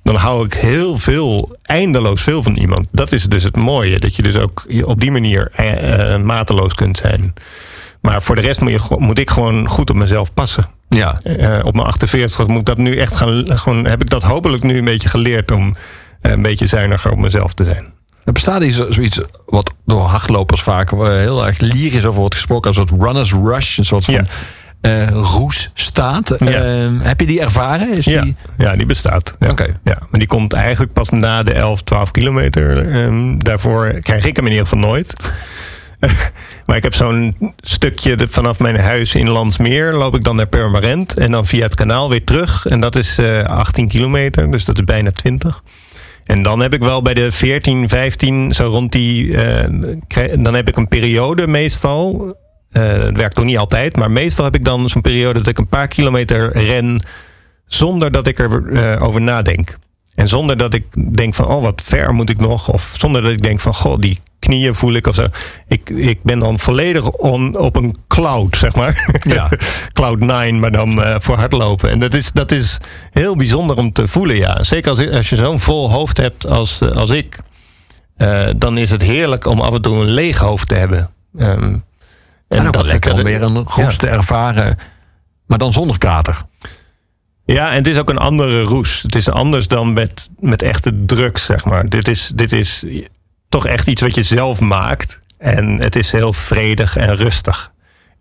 dan 0.04 0.14
hou 0.14 0.44
ik 0.44 0.54
heel 0.54 0.98
veel, 0.98 1.56
eindeloos 1.62 2.22
veel 2.22 2.42
van 2.42 2.56
iemand. 2.56 2.86
Dat 2.90 3.12
is 3.12 3.24
dus 3.24 3.42
het 3.42 3.56
mooie, 3.56 3.98
dat 3.98 4.16
je 4.16 4.22
dus 4.22 4.36
ook 4.36 4.64
op 4.84 5.00
die 5.00 5.10
manier 5.10 5.50
eh, 5.52 6.14
eh, 6.14 6.22
mateloos 6.22 6.74
kunt 6.74 6.96
zijn. 6.96 7.34
Maar 8.00 8.22
voor 8.22 8.34
de 8.34 8.40
rest 8.40 8.60
moet, 8.60 8.70
je, 8.70 8.80
moet 8.98 9.18
ik 9.18 9.30
gewoon 9.30 9.68
goed 9.68 9.90
op 9.90 9.96
mezelf 9.96 10.34
passen. 10.34 10.64
Ja. 10.88 11.20
Eh, 11.22 11.60
op 11.64 11.74
mijn 11.74 11.86
48 11.86 12.46
moet 12.46 12.58
ik 12.58 12.64
dat 12.64 12.76
nu 12.76 12.96
echt 12.96 13.16
gaan. 13.16 13.58
Gewoon, 13.58 13.86
heb 13.86 14.00
ik 14.00 14.10
dat 14.10 14.22
hopelijk 14.22 14.62
nu 14.62 14.78
een 14.78 14.84
beetje 14.84 15.08
geleerd 15.08 15.50
om 15.50 15.76
een 16.20 16.42
beetje 16.42 16.66
zuiniger 16.66 17.10
op 17.10 17.18
mezelf 17.18 17.54
te 17.54 17.64
zijn. 17.64 17.92
Er 18.24 18.32
bestaat 18.32 18.62
iets, 18.62 18.76
zoiets 18.76 19.20
wat 19.46 19.74
door 19.86 20.00
hardlopers 20.00 20.62
vaak 20.62 20.90
heel 20.90 21.46
erg 21.46 21.58
lyrisch 21.58 22.04
over 22.04 22.20
wordt 22.20 22.34
gesproken. 22.34 22.68
Een 22.68 22.74
soort 22.74 23.02
runners 23.02 23.32
rush, 23.32 23.78
een 23.78 23.84
soort 23.84 24.04
van 24.04 24.14
Ja. 24.14 24.24
Eh, 24.84 25.08
roes 25.10 25.70
staat. 25.74 26.34
Ja. 26.38 26.46
Eh, 26.46 26.90
heb 27.00 27.20
je 27.20 27.26
die 27.26 27.40
ervaren? 27.40 27.92
Is 27.96 28.04
Ja, 28.04 28.22
die... 28.22 28.36
ja, 28.58 28.76
die 28.76 28.86
bestaat. 28.86 29.36
Ja. 29.38 29.50
Oké. 29.50 29.66
Ja, 29.84 29.98
maar 30.10 30.18
die 30.20 30.28
komt 30.28 30.52
eigenlijk 30.52 30.92
pas 30.92 31.10
na 31.10 31.42
de 31.42 31.52
11, 31.52 31.82
12 31.82 32.10
kilometer. 32.10 32.88
Ehm, 32.90 33.38
daarvoor 33.38 33.86
krijg 34.02 34.24
ik 34.24 34.36
hem 34.36 34.44
in 34.44 34.50
ieder 34.52 34.66
geval 34.66 34.84
nooit. 34.88 35.14
maar 36.66 36.76
ik 36.76 36.82
heb 36.82 36.94
zo'n 36.94 37.36
stukje 37.56 38.16
de- 38.16 38.28
vanaf 38.28 38.58
mijn 38.58 38.80
huis 38.80 39.14
in 39.14 39.28
Landsmeer. 39.30 39.92
Loop 39.92 40.14
ik 40.14 40.24
dan 40.24 40.36
naar 40.36 40.46
Purmerend. 40.46 41.18
En 41.18 41.30
dan 41.30 41.46
via 41.46 41.62
het 41.62 41.74
kanaal 41.74 42.08
weer 42.08 42.24
terug. 42.24 42.66
En 42.66 42.80
dat 42.80 42.96
is 42.96 43.18
eh 43.18 43.42
18 43.44 43.88
kilometer. 43.88 44.50
Dus 44.50 44.64
dat 44.64 44.76
is 44.78 44.84
bijna 44.84 45.10
20. 45.10 45.62
En 46.24 46.42
dan 46.42 46.60
heb 46.60 46.74
ik 46.74 46.82
wel 46.82 47.02
bij 47.02 47.14
de 47.14 47.32
14, 47.32 47.88
15, 47.88 48.52
zo 48.52 48.64
rond 48.68 48.92
die. 48.92 49.36
eh, 49.42 50.34
dan 50.38 50.54
heb 50.54 50.68
ik 50.68 50.76
een 50.76 50.88
periode 50.88 51.46
meestal. 51.46 52.34
Eh, 52.74 52.82
het 52.82 53.16
werkt 53.16 53.34
toch 53.34 53.44
niet 53.44 53.58
altijd. 53.58 53.96
Maar 53.96 54.10
meestal 54.10 54.44
heb 54.44 54.54
ik 54.54 54.64
dan 54.64 54.88
zo'n 54.88 55.02
periode 55.02 55.38
dat 55.38 55.48
ik 55.48 55.58
een 55.58 55.68
paar 55.68 55.88
kilometer 55.88 56.52
ren 56.52 57.04
zonder 57.66 58.12
dat 58.12 58.26
ik 58.26 58.38
erover 58.38 59.00
over 59.00 59.20
nadenk. 59.20 59.76
En 60.14 60.28
zonder 60.28 60.56
dat 60.56 60.74
ik 60.74 61.16
denk 61.16 61.34
van, 61.34 61.46
oh 61.46 61.62
wat 61.62 61.82
ver 61.84 62.14
moet 62.14 62.30
ik 62.30 62.40
nog. 62.40 62.68
Of 62.68 62.94
zonder 62.98 63.22
dat 63.22 63.30
ik 63.32 63.42
denk 63.42 63.60
van, 63.60 63.74
goh, 63.74 63.98
die 63.98 64.20
knieën 64.38 64.74
voel 64.74 64.92
ik 64.92 65.06
of 65.06 65.14
zo. 65.14 65.26
Ik, 65.68 65.90
ik 65.90 66.22
ben 66.22 66.38
dan 66.38 66.58
volledig 66.58 67.10
on, 67.10 67.58
op 67.58 67.76
een 67.76 67.94
cloud, 68.08 68.56
zeg 68.56 68.74
maar. 68.74 69.18
Ja. 69.22 69.48
cloud 69.92 70.20
9, 70.20 70.58
maar 70.60 70.72
dan 70.72 71.02
eh, 71.02 71.16
voor 71.18 71.36
hardlopen. 71.36 71.90
En 71.90 72.00
dat 72.00 72.14
is, 72.14 72.32
dat 72.32 72.52
is 72.52 72.78
heel 73.10 73.36
bijzonder 73.36 73.76
om 73.76 73.92
te 73.92 74.08
voelen, 74.08 74.36
ja. 74.36 74.62
Zeker 74.62 74.90
als, 74.90 75.10
als 75.10 75.28
je 75.28 75.36
zo'n 75.36 75.60
vol 75.60 75.90
hoofd 75.90 76.16
hebt 76.16 76.46
als, 76.46 76.80
eh, 76.80 76.90
als 76.90 77.10
ik. 77.10 77.38
eh, 78.16 78.48
dan 78.56 78.78
is 78.78 78.90
het 78.90 79.02
heerlijk 79.02 79.46
om 79.46 79.60
af 79.60 79.74
en 79.74 79.82
toe 79.82 79.96
een 79.96 80.10
leeg 80.10 80.38
hoofd 80.38 80.68
te 80.68 80.74
hebben. 80.74 81.10
Ehm, 81.38 81.76
En 82.48 82.70
lekker 82.86 83.10
om 83.10 83.16
dat- 83.16 83.26
weer 83.26 83.42
een 83.42 83.64
roes 83.66 83.96
te 83.96 84.08
ervaren. 84.08 84.78
Maar 85.46 85.58
dan 85.58 85.72
zonder 85.72 85.98
kater. 85.98 86.42
Ja, 87.44 87.70
en 87.70 87.76
het 87.76 87.86
is 87.86 87.98
ook 87.98 88.10
een 88.10 88.18
andere 88.18 88.62
roes. 88.62 89.02
Het 89.02 89.14
is 89.14 89.28
anders 89.30 89.68
dan 89.68 89.92
met, 89.92 90.30
met 90.38 90.62
echte 90.62 91.04
drugs, 91.04 91.44
zeg 91.44 91.64
maar. 91.64 91.88
Dit 91.88 92.08
is, 92.08 92.30
dit 92.34 92.52
is 92.52 92.84
toch 93.48 93.66
echt 93.66 93.88
iets 93.88 94.00
wat 94.00 94.14
je 94.14 94.22
zelf 94.22 94.60
maakt. 94.60 95.20
En 95.38 95.80
het 95.80 95.96
is 95.96 96.12
heel 96.12 96.32
vredig 96.32 96.96
en 96.96 97.16
rustig. 97.16 97.72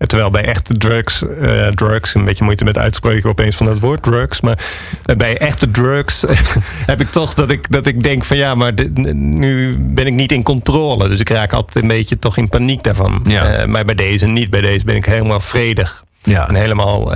Terwijl 0.08 0.30
bij 0.30 0.46
echte 0.46 0.78
drugs, 0.78 1.24
eh, 1.42 1.68
drugs, 1.68 2.14
een 2.14 2.26
beetje 2.26 2.44
moeite 2.44 2.64
met 2.64 2.78
uitspreken 2.78 3.30
opeens 3.30 3.56
van 3.56 3.66
dat 3.66 3.80
woord 3.80 4.04
drugs. 4.04 4.42
Maar 4.42 4.60
eh, 5.06 5.16
bij 5.16 5.38
echte 5.38 5.72
drugs 5.72 6.24
heb 6.86 7.02
ik 7.02 7.10
toch 7.10 7.34
dat 7.34 7.52
ik, 7.52 7.72
dat 7.72 7.86
ik 7.86 8.04
denk 8.04 8.24
van 8.24 8.38
ja, 8.38 8.56
maar 8.56 8.74
nu 9.14 9.78
ben 9.80 10.08
ik 10.08 10.14
niet 10.14 10.32
in 10.32 10.44
controle. 10.44 11.10
Dus 11.10 11.20
ik 11.20 11.30
raak 11.30 11.54
altijd 11.54 11.84
een 11.84 11.90
beetje 11.90 12.20
toch 12.20 12.38
in 12.38 12.50
paniek 12.50 12.84
daarvan. 12.84 13.22
Ja. 13.24 13.46
Eh, 13.46 13.66
maar 13.66 13.86
bij 13.86 13.96
deze 13.96 14.26
niet. 14.26 14.50
Bij 14.50 14.62
deze 14.62 14.86
ben 14.86 14.96
ik 14.96 15.06
helemaal 15.06 15.40
vredig. 15.40 16.04
Ja. 16.22 16.48
En 16.48 16.56
helemaal 16.56 17.14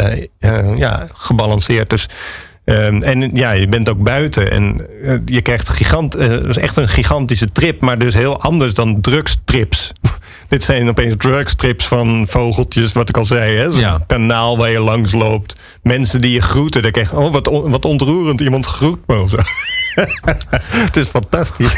ja, 0.76 1.08
gebalanceerd. 1.14 1.90
Dus, 1.90 2.10
ehm, 2.64 3.02
en 3.02 3.36
ja, 3.36 3.52
je 3.52 3.68
bent 3.68 3.90
ook 3.90 4.04
buiten. 4.04 4.52
En 4.52 4.88
je 5.26 5.42
krijgt 5.42 5.70
gigant, 5.70 6.20
is 6.20 6.58
echt 6.58 6.78
een 6.78 6.90
gigantische 6.90 7.52
trip. 7.52 7.82
Maar 7.82 8.00
dus 8.00 8.14
heel 8.14 8.42
anders 8.42 8.74
dan 8.74 9.02
drugstrips. 9.02 9.92
Dit 10.48 10.64
zijn 10.64 10.90
opeens 10.90 11.14
drugstrips 11.18 11.86
van 11.88 12.26
vogeltjes, 12.30 12.92
wat 12.92 13.10
ik 13.10 13.18
al 13.18 13.26
zei. 13.26 13.58
Hè? 13.58 13.72
Zo'n 13.72 13.80
Ja. 13.82 14.04
kanaal 14.08 14.58
waar 14.58 14.72
je 14.72 14.80
langs 14.80 15.12
loopt. 15.12 15.56
Mensen 15.84 16.22
die 16.22 16.32
je 16.32 16.42
groeten. 16.42 16.82
Dan 16.82 16.92
krijg 16.92 17.12
je, 17.12 17.18
oh, 17.18 17.32
wat, 17.32 17.48
on- 17.48 17.72
wat 17.72 17.86
ontroerend. 17.86 18.42
Iemand 18.42 18.66
groet 18.66 19.00
me 19.08 19.20
of 19.22 19.30
zo. 19.30 19.38
het 20.86 20.96
is 20.98 21.08
fantastisch. 21.08 21.74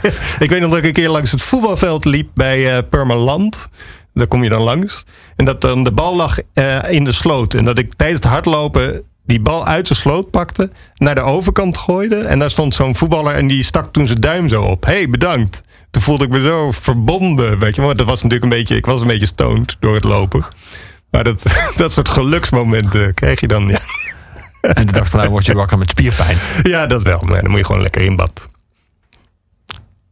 ik 0.38 0.50
weet 0.50 0.60
nog 0.60 0.68
dat 0.70 0.78
ik 0.78 0.84
een 0.84 0.92
keer 0.92 1.08
langs 1.10 1.30
het 1.30 1.42
voetbalveld 1.42 2.04
liep 2.04 2.28
bij 2.34 2.76
eh 2.76 2.82
Purmerland. 2.90 3.68
Daar 4.14 4.26
kom 4.26 4.42
je 4.42 4.48
dan 4.48 4.62
langs. 4.62 5.04
En 5.36 5.44
dat 5.44 5.60
dan 5.60 5.84
de 5.84 5.92
bal 5.92 6.16
lag 6.16 6.38
eh, 6.54 6.78
in 6.88 7.04
de 7.04 7.12
sloot. 7.12 7.54
En 7.54 7.64
dat 7.64 7.78
ik 7.78 7.94
tijdens 7.96 8.20
het 8.22 8.32
hardlopen 8.32 9.02
die 9.26 9.40
bal 9.40 9.66
uit 9.66 9.88
de 9.88 9.94
sloot 9.94 10.30
pakte, 10.30 10.70
naar 10.94 11.14
de 11.14 11.20
overkant 11.20 11.76
gooide. 11.78 12.16
En 12.16 12.38
daar 12.38 12.50
stond 12.50 12.74
zo'n 12.74 12.96
voetballer 12.96 13.34
en 13.34 13.46
die 13.46 13.62
stak 13.62 13.92
toen 13.92 14.06
zijn 14.06 14.20
duim 14.20 14.48
zo 14.48 14.62
op. 14.62 14.84
hey, 14.84 15.08
bedankt. 15.10 15.62
Toen 15.94 16.02
voelde 16.02 16.24
ik 16.24 16.30
me 16.30 16.40
zo 16.40 16.70
verbonden. 16.70 17.58
Weet 17.58 17.74
je, 17.74 17.82
want 17.82 17.98
dat 17.98 18.06
was 18.06 18.22
natuurlijk 18.22 18.52
een 18.52 18.58
beetje, 18.58 18.76
ik 18.76 18.86
was 18.86 19.00
een 19.00 19.06
beetje 19.06 19.26
stoned 19.26 19.76
door 19.80 19.94
het 19.94 20.04
lopen. 20.04 20.44
Maar 21.10 21.24
dat, 21.24 21.42
dat 21.76 21.92
soort 21.92 22.08
geluksmomenten 22.08 23.14
krijg 23.14 23.40
je 23.40 23.48
dan. 23.48 23.68
Ja, 23.68 23.78
En 24.60 24.86
de 24.86 24.92
dag 24.92 25.10
daarna 25.10 25.30
word 25.30 25.46
je 25.46 25.54
wakker 25.54 25.78
met 25.78 25.90
spierpijn. 25.90 26.38
ja 26.62 26.86
dat 26.86 27.02
wel. 27.02 27.20
Maar 27.24 27.40
dan 27.42 27.50
moet 27.50 27.58
je 27.58 27.64
gewoon 27.64 27.82
lekker 27.82 28.02
in 28.02 28.16
bad. 28.16 28.48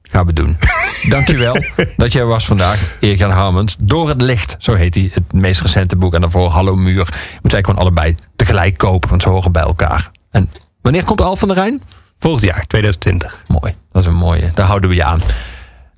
Gaan 0.03 0.27
we 0.27 0.33
doen. 0.33 0.57
Dankjewel 1.09 1.57
dat 1.97 2.13
jij 2.13 2.25
was 2.25 2.47
vandaag, 2.47 2.97
Erik-Jan 3.01 3.31
Harmens. 3.31 3.77
Door 3.81 4.09
het 4.09 4.21
licht, 4.21 4.57
zo 4.59 4.75
heet 4.75 4.95
hij. 4.95 5.11
Het 5.13 5.33
meest 5.33 5.61
recente 5.61 5.97
boek. 5.97 6.15
En 6.15 6.21
daarvoor 6.21 6.49
Hallo 6.51 6.77
Muur. 6.77 6.95
Je 6.95 7.39
moet 7.43 7.53
eigenlijk 7.53 7.67
gewoon 7.67 7.81
allebei 7.81 8.15
tegelijk 8.37 8.79
kopen, 8.79 9.11
want 9.11 9.23
ze 9.23 9.29
horen 9.29 9.53
bij 9.53 9.63
elkaar. 9.63 10.11
En 10.31 10.51
wanneer 10.83 11.05
komt 11.05 11.21
Al 11.21 11.37
van 11.37 11.49
der 11.49 11.57
Rijn? 11.57 11.83
Volgend 12.19 12.45
jaar, 12.45 12.67
2020. 12.67 13.43
Mooi, 13.47 13.75
dat 13.93 14.03
is 14.03 14.09
een 14.09 14.15
mooie. 14.15 14.51
Daar 14.55 14.67
houden 14.67 14.89
we 14.91 14.97
je 14.97 15.05
aan. 15.05 15.21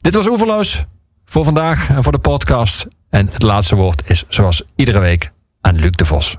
Dit 0.04 0.14
was 0.14 0.28
Oeverloos 0.28 0.84
voor 1.24 1.44
vandaag 1.44 1.88
en 1.88 2.02
voor 2.02 2.12
de 2.12 2.18
podcast. 2.18 2.86
En 3.10 3.28
het 3.32 3.42
laatste 3.42 3.76
woord 3.76 4.10
is 4.10 4.24
zoals 4.28 4.62
iedere 4.74 4.98
week 4.98 5.32
aan 5.60 5.76
Luc 5.76 5.90
de 5.90 6.04
Vos. 6.04 6.38